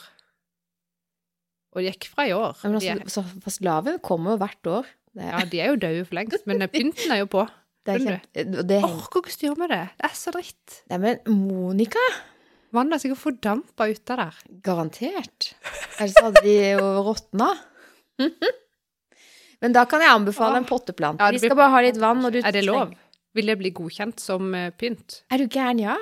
Og 1.77 1.83
de 1.83 1.91
er 1.91 1.99
ikke 1.99 2.13
fra 2.15 2.25
i 2.29 2.33
år. 2.33 2.57
Men 2.65 2.79
altså, 2.81 3.21
er, 3.21 3.35
fastelavn 3.45 4.01
kommer 4.05 4.35
jo 4.35 4.41
hvert 4.41 4.71
år. 4.73 4.89
Det 5.13 5.25
er, 5.25 5.33
ja, 5.35 5.45
de 5.53 5.61
er 5.61 5.73
jo 5.73 5.81
døde 5.83 6.07
for 6.09 6.19
lengst, 6.19 6.47
men 6.49 6.65
pynten 6.73 7.13
er 7.13 7.21
jo 7.23 7.29
på. 7.33 7.45
det 7.85 7.95
er 7.95 8.05
kjent. 8.07 8.29
Det 8.69 8.79
Jeg 8.79 8.89
orker 8.89 9.23
ikke 9.23 9.35
styre 9.35 9.61
med 9.61 9.73
det. 9.75 9.85
Det 9.99 10.09
er 10.09 10.17
så 10.17 10.33
dritt. 10.35 10.81
Nei, 10.89 11.01
men 11.05 11.39
Monica, 11.49 12.05
Vannet 12.77 12.99
er 12.99 13.03
sikkert 13.05 13.23
fordampa 13.23 13.89
ute 13.89 14.17
der. 14.21 14.41
garantert. 14.65 15.53
Ellers 15.99 16.19
hadde 16.21 16.43
de 16.45 16.57
jo 16.77 16.89
råtna. 17.07 17.53
Men 19.63 19.75
da 19.75 19.85
kan 19.91 20.03
jeg 20.05 20.15
anbefale 20.15 20.61
en 20.61 20.69
potteplante. 20.69 21.23
Ja, 21.23 21.33
blir... 21.33 21.41
Vi 21.41 21.51
skal 21.51 21.59
bare 21.59 21.75
ha 21.75 21.83
litt 21.83 21.99
vann. 22.01 22.23
Og 22.25 22.35
du 22.35 22.39
Er 22.43 22.55
det 22.55 22.63
lov? 22.67 22.95
Vil 23.37 23.51
det 23.51 23.59
bli 23.61 23.73
godkjent 23.75 24.23
som 24.23 24.55
eh, 24.57 24.71
pynt? 24.75 25.23
Er 25.35 25.43
du 25.43 25.51
gæren, 25.51 25.83
ja? 25.83 25.97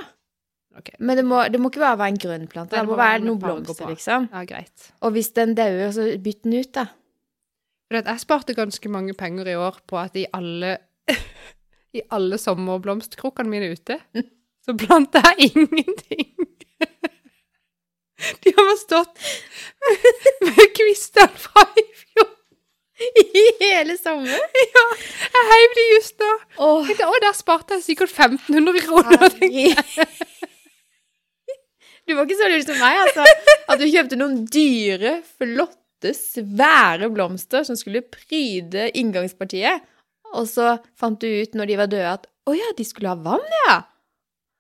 Okay. 0.77 0.97
Men 1.01 1.17
det 1.17 1.25
må, 1.25 1.41
det 1.49 1.61
må 1.61 1.71
ikke 1.73 1.81
bare 1.81 1.99
være 2.03 2.13
en 2.13 2.21
grønn 2.21 2.47
plante. 2.53 2.77
Nei, 2.77 2.85
Det 2.85 2.91
må 2.91 2.99
være 3.01 3.23
noen 3.25 3.41
blomster, 3.41 3.89
liksom. 3.89 4.29
Ja, 4.33 4.43
greit. 4.49 4.91
Og 5.01 5.15
hvis 5.17 5.33
den 5.37 5.55
dauer, 5.57 5.89
så 5.97 6.05
bytt 6.21 6.43
den 6.45 6.59
ut, 6.61 6.73
da. 6.77 6.91
For 7.87 8.03
jeg 8.03 8.21
sparte 8.21 8.57
ganske 8.59 8.93
mange 8.93 9.15
penger 9.17 9.49
i 9.49 9.57
år 9.57 9.81
på 9.89 9.97
at 10.01 10.19
i 10.21 10.27
alle, 10.37 10.75
i 11.97 12.05
alle 12.13 12.37
sommerblomstkrukkene 12.43 13.53
mine 13.53 13.73
ute, 13.73 13.97
så 14.67 14.77
planta 14.77 15.25
jeg 15.31 15.55
ingenting. 15.55 16.29
De 18.43 18.53
har 18.53 18.65
bare 18.65 18.81
stått 18.81 19.19
med 20.45 20.73
kvistene 20.77 21.41
fra 21.41 21.65
i 21.77 21.85
fjor. 22.03 22.36
I 23.41 23.45
hele 23.61 23.97
sommer? 24.01 24.45
Ja, 24.77 24.85
jeg 25.35 25.49
heiv 25.51 25.75
de 25.77 25.85
just 25.93 26.23
nå. 26.23 26.31
Åh, 26.65 26.87
tenkte, 26.89 27.09
Å, 27.11 27.19
der 27.25 27.35
sparte 27.37 27.77
jeg 27.77 27.85
sikkert 27.91 28.15
1500 28.15 28.87
kroner. 28.87 29.27
Du 32.07 32.15
var 32.15 32.23
ikke 32.23 32.39
så 32.39 32.47
lur 32.49 32.63
som 32.63 32.79
meg, 32.79 33.01
altså. 33.03 33.27
At 33.67 33.81
du 33.83 33.89
kjøpte 33.91 34.19
noen 34.21 34.45
dyre, 34.47 35.19
flotte, 35.41 36.13
svære 36.15 37.09
blomster 37.11 37.67
som 37.67 37.79
skulle 37.79 38.05
pryde 38.07 38.89
inngangspartiet. 38.95 39.83
Og 40.37 40.47
så 40.51 40.77
fant 40.99 41.19
du 41.21 41.27
ut 41.27 41.57
når 41.59 41.71
de 41.71 41.79
var 41.81 41.91
døde 41.91 42.15
at 42.21 42.29
å 42.47 42.55
ja, 42.55 42.69
de 42.79 42.87
skulle 42.87 43.11
ha 43.11 43.19
vann, 43.19 43.43
ja. 43.67 43.81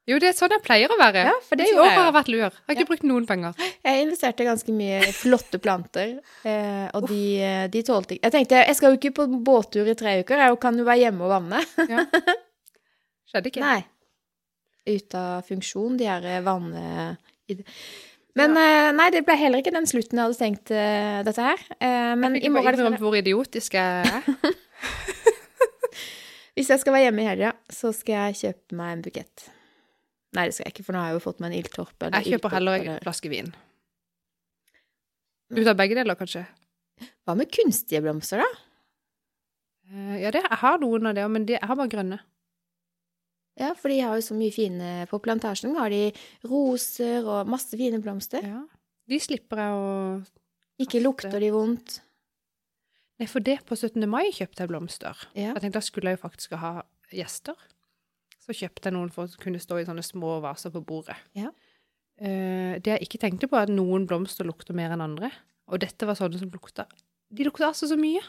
Jo, 0.06 0.20
det 0.22 0.28
er 0.30 0.34
sånn 0.38 0.52
jeg 0.54 0.62
pleier 0.62 0.92
å 0.94 0.96
være. 1.00 1.22
Ja, 1.26 1.32
for 1.42 1.58
det 1.58 1.64
I 1.66 1.72
år 1.74 1.88
har 1.90 2.04
jeg 2.04 2.14
vært 2.14 2.28
lur. 2.30 2.42
Jeg 2.44 2.52
har 2.68 2.74
ikke 2.76 2.84
Ja. 2.84 2.90
brukt 2.92 3.02
noen 3.08 3.24
penger. 3.26 3.54
Jeg 3.84 4.02
investerte 4.04 4.44
ganske 4.46 4.70
mye 4.72 5.00
i 5.02 5.10
flotte 5.12 5.58
planter, 5.58 6.12
eh, 6.46 6.86
og 6.94 7.08
de, 7.08 7.22
eh, 7.42 7.66
de 7.66 7.82
tålte 7.82 8.14
ikke 8.14 8.22
Jeg 8.22 8.32
tenkte 8.36 8.62
jeg 8.66 8.76
skal 8.76 8.92
jo 8.94 8.98
ikke 9.00 9.14
på 9.18 9.26
båttur 9.42 9.88
i 9.90 9.94
tre 9.98 10.20
uker, 10.22 10.36
jeg 10.38 10.60
kan 10.60 10.78
jo 10.78 10.84
være 10.84 10.98
hjemme 11.02 11.22
og 11.26 11.30
vanne. 11.34 11.58
Skjedde 13.32 13.46
ikke. 13.50 13.60
Nei. 13.64 13.82
Ute 14.86 15.14
av 15.18 15.42
funksjon, 15.42 15.96
de 15.98 16.04
her 16.06 16.22
vanne... 16.46 17.16
Men 18.36 18.52
ja. 18.54 18.92
nei, 18.92 19.08
det 19.10 19.24
ble 19.24 19.34
heller 19.40 19.58
ikke 19.62 19.72
den 19.72 19.86
slutten 19.88 20.18
jeg 20.18 20.26
hadde 20.28 20.38
tenkt 20.38 20.70
eh, 20.70 21.22
dette 21.26 21.40
her. 21.42 21.56
Eh, 21.80 22.14
men 22.14 22.34
Jeg 22.36 22.44
i 22.44 22.48
morgen 22.52 22.74
innrømt 22.76 22.98
det 22.98 23.02
hvor 23.02 23.16
idiotisk 23.16 23.74
jeg 23.74 24.06
er. 24.06 24.22
Hvis 26.54 26.68
jeg 26.70 26.78
skal 26.80 26.92
være 26.94 27.02
hjemme 27.08 27.22
i 27.24 27.28
helga, 27.30 27.52
så 27.72 27.90
skal 27.96 28.14
jeg 28.28 28.34
kjøpe 28.42 28.72
meg 28.78 28.92
en 28.92 29.02
bukett. 29.02 29.48
Nei, 30.36 30.46
det 30.50 30.54
skal 30.56 30.66
jeg 30.68 30.74
ikke, 30.76 30.84
for 30.86 30.96
nå 30.96 31.00
har 31.02 31.10
jeg 31.12 31.18
jo 31.18 31.24
fått 31.24 31.40
meg 31.42 31.52
en 31.52 31.58
ildtorp. 31.62 32.06
Jeg 32.12 32.28
kjøper 32.34 32.54
heller 32.56 32.86
en 32.92 33.02
flaske 33.04 33.30
vin. 33.32 33.50
Ut 35.56 35.66
av 35.70 35.76
begge 35.78 35.96
deler, 35.98 36.18
kanskje. 36.18 36.44
Hva 37.26 37.36
med 37.38 37.50
kunstige 37.54 38.02
blomster, 38.04 38.42
da? 38.42 38.48
Eh, 39.92 40.16
Ja, 40.24 40.32
det, 40.34 40.42
jeg 40.42 40.58
har 40.62 40.80
noen 40.82 41.06
av 41.10 41.14
det, 41.18 41.26
men 41.30 41.46
de, 41.46 41.54
jeg 41.58 41.68
har 41.70 41.78
bare 41.78 41.92
grønne. 41.92 42.18
Ja, 43.56 43.70
for 43.78 43.88
de 43.88 44.00
har 44.04 44.18
jo 44.18 44.24
så 44.26 44.34
mye 44.36 44.52
fine 44.52 44.88
På 45.08 45.16
plantasjen 45.24 45.72
har 45.78 45.88
de 45.88 46.10
roser 46.44 47.24
og 47.24 47.48
masse 47.48 47.72
fine 47.78 48.02
blomster. 48.04 48.44
Ja. 48.44 48.64
De 49.08 49.18
slipper 49.22 49.62
jeg 49.62 49.78
å 49.78 49.86
Ikke 50.84 51.00
lukter 51.00 51.38
de 51.40 51.48
vondt. 51.54 52.00
Nei, 53.16 53.28
for 53.32 53.40
det 53.40 53.62
på 53.64 53.78
17. 53.78 54.02
mai 54.12 54.26
kjøpte 54.28 54.60
jeg 54.66 54.68
blomster. 54.68 55.16
Ja. 55.32 55.54
Jeg 55.54 55.62
tenkte 55.62 55.78
da 55.80 55.86
skulle 55.86 56.12
jeg 56.12 56.18
jo 56.18 56.24
faktisk 56.26 56.52
ha 56.60 56.72
gjester. 57.16 57.56
Så 58.46 58.54
kjøpte 58.54 58.88
jeg 58.88 58.94
noen 58.94 59.10
for 59.14 59.26
å 59.26 59.42
kunne 59.42 59.60
stå 59.62 59.80
i 59.80 59.86
sånne 59.88 60.04
små 60.06 60.36
vaser 60.44 60.70
på 60.74 60.84
bordet. 60.86 61.18
Ja. 61.36 61.50
Uh, 62.16 62.78
det 62.80 62.94
jeg 62.94 63.08
ikke 63.08 63.20
tenkte 63.26 63.50
på, 63.50 63.58
er 63.58 63.66
at 63.66 63.74
noen 63.74 64.06
blomster 64.08 64.46
lukter 64.46 64.76
mer 64.76 64.94
enn 64.94 65.04
andre. 65.04 65.32
Og 65.66 65.82
dette 65.82 66.06
var 66.06 66.16
sånne 66.18 66.38
som 66.38 66.52
lukta 66.52 66.86
De 67.34 67.44
lukta 67.44 67.72
altså 67.72 67.88
så 67.90 67.98
mye. 67.98 68.22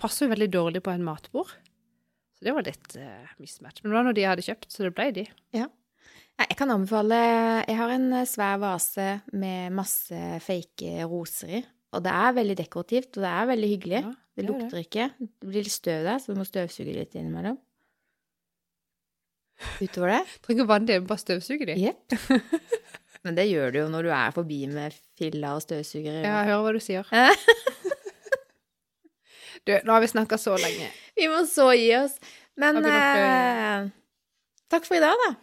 Passer 0.00 0.26
jo 0.26 0.32
veldig 0.32 0.48
dårlig 0.50 0.82
på 0.82 0.92
en 0.92 1.04
matbord. 1.06 1.52
Så 2.34 2.48
det 2.48 2.54
var 2.56 2.66
litt 2.66 2.96
uh, 2.98 3.28
mismatch. 3.38 3.82
Men 3.82 3.92
det 3.92 3.98
var 3.98 4.08
noe 4.08 4.16
de 4.16 4.26
hadde 4.26 4.44
kjøpt, 4.46 4.70
så 4.72 4.86
det 4.86 4.94
ble 4.96 5.10
de. 5.20 5.26
Ja, 5.56 5.68
Jeg 6.40 6.56
kan 6.56 6.72
anbefale 6.72 7.18
Jeg 7.68 7.76
har 7.76 7.90
en 7.92 8.12
eh, 8.16 8.28
svær 8.28 8.56
vase 8.62 9.08
med 9.36 9.76
masse 9.76 10.40
fake 10.40 11.04
roser 11.04 11.60
i. 11.60 11.64
Og 11.92 12.04
det 12.06 12.12
er 12.14 12.36
veldig 12.36 12.56
dekorativt, 12.58 13.10
og 13.18 13.24
det 13.26 13.32
er 13.34 13.50
veldig 13.50 13.70
hyggelig. 13.74 14.00
Ja, 14.06 14.12
det 14.14 14.42
det 14.42 14.46
lukter 14.46 14.64
lukter 14.64 14.84
ikke. 14.84 15.08
Det 15.20 15.50
blir 15.50 15.66
litt 15.66 15.74
støv 15.74 16.06
der, 16.06 16.22
så 16.22 16.32
du 16.32 16.40
må 16.40 16.46
støvsuge 16.48 16.94
litt 16.96 17.16
innimellom. 17.18 17.58
Utover 19.80 20.14
det 20.14 20.20
Trenger 20.46 20.68
vann 20.68 20.88
hjemme, 20.88 21.08
bare 21.08 21.22
støvsuge 21.22 21.68
de. 21.68 21.76
Yep. 21.78 22.16
Men 23.24 23.36
det 23.36 23.50
gjør 23.50 23.74
du 23.74 23.78
jo 23.82 23.88
når 23.92 24.06
du 24.06 24.10
er 24.16 24.32
forbi 24.32 24.62
med 24.70 24.96
filla 25.18 25.52
og 25.58 25.64
støvsugere. 25.64 26.22
Ja, 26.24 26.40
jeg 26.40 26.52
hører 26.52 26.64
hva 26.64 26.74
du 26.76 26.84
sier. 26.84 27.10
Du, 29.68 29.74
nå 29.84 29.92
har 29.92 30.00
vi 30.00 30.08
snakka 30.08 30.38
så 30.40 30.54
lenge. 30.56 30.86
Vi 31.18 31.26
må 31.28 31.42
så 31.44 31.66
gi 31.76 31.90
oss. 31.98 32.14
Men 32.60 32.80
eh, 32.80 33.90
takk 34.72 34.86
for 34.88 34.96
i 34.96 35.02
dag, 35.02 35.20
da. 35.20 35.34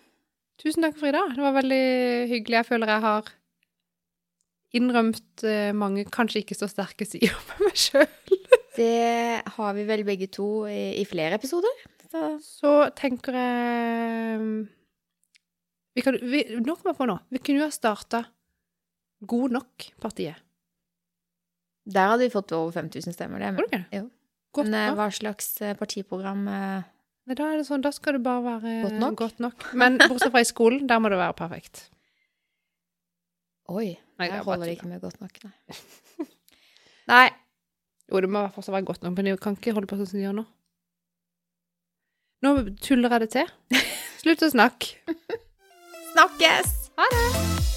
Tusen 0.57 0.85
takk 0.85 0.97
for 0.97 1.11
i 1.11 1.13
dag. 1.13 1.35
Det 1.35 1.43
var 1.43 1.53
veldig 1.59 1.83
hyggelig. 2.31 2.55
Jeg 2.57 2.67
føler 2.67 2.93
jeg 2.95 3.03
har 3.05 3.29
innrømt 4.77 5.45
eh, 5.47 5.69
mange 5.77 6.07
kanskje 6.13 6.41
ikke 6.41 6.57
så 6.57 6.69
sterke 6.71 7.05
sider 7.07 7.37
med 7.51 7.67
meg 7.67 7.77
sjøl. 7.77 8.09
Det 8.77 9.45
har 9.55 9.71
vi 9.73 9.85
vel 9.87 10.03
begge 10.05 10.27
to 10.29 10.67
i, 10.69 10.97
i 11.01 11.05
flere 11.09 11.37
episoder. 11.39 11.85
Så 12.11 12.23
Så 12.43 12.73
tenker 12.95 13.35
jeg 13.35 14.67
vi 15.97 16.03
kan, 16.05 16.17
vi, 16.21 16.43
Nå 16.61 16.75
kommer 16.77 16.93
jeg 16.93 16.99
på 16.99 17.07
noe. 17.09 17.23
Vi 17.33 17.39
kunne 17.41 17.63
jo 17.63 17.65
ha 17.67 17.73
starta 17.73 18.23
God 19.25 19.55
nok-partiet. 19.55 20.43
der 21.87 22.11
hadde 22.11 22.27
vi 22.27 22.29
fått 22.29 22.51
over 22.51 22.71
5000 22.75 23.13
stemmer, 23.15 23.39
det. 23.39 23.53
Men, 23.55 23.63
okay. 23.65 23.83
Jo. 23.91 24.09
Godt 24.53 24.67
Men 24.67 24.73
eh, 24.77 24.87
nok. 24.91 24.97
hva 24.99 25.07
slags 25.11 25.61
eh, 25.61 25.73
partiprogram 25.77 26.47
eh, 26.47 26.83
Nei, 27.27 27.35
Da 27.35 27.47
er 27.51 27.57
det 27.59 27.65
sånn, 27.67 27.81
da 27.83 27.91
skal 27.91 28.13
det 28.17 28.23
bare 28.23 28.43
være 28.45 28.75
Godt 28.85 28.99
nok? 29.01 29.39
nok. 29.39 29.65
Men 29.75 29.97
bortsett 29.97 30.31
fra 30.31 30.43
i 30.43 30.47
skolen, 30.47 30.85
der 30.87 30.99
må 30.99 31.09
det 31.11 31.17
være 31.19 31.35
perfekt. 31.35 31.89
Oi, 33.67 33.97
Nei, 34.19 34.29
der 34.29 34.37
er 34.37 34.45
holder 34.45 34.69
det 34.69 34.77
ikke 34.77 34.87
med 34.87 35.01
godt 35.03 35.19
nok, 35.19 35.41
nei. 35.43 35.75
nei. 37.11 37.25
Jo, 38.07 38.21
det 38.23 38.29
må 38.31 38.45
fall 38.55 38.69
være 38.77 38.87
godt 38.87 39.03
nok, 39.03 39.17
men 39.17 39.27
vi 39.27 39.35
kan 39.43 39.57
ikke 39.57 39.73
holde 39.75 39.89
på 39.91 39.97
sånn 39.99 40.07
som 40.07 40.21
de 40.21 40.23
gjør 40.23 40.37
nå. 40.37 40.45
Nå 42.45 42.53
tuller 42.83 43.15
jeg 43.15 43.25
det 43.25 43.29
til. 43.33 43.49
Slutt 44.21 44.45
å 44.45 44.51
snakke. 44.53 44.93
Snakkes! 46.13 46.77
Ha 46.97 47.09
det! 47.13 47.76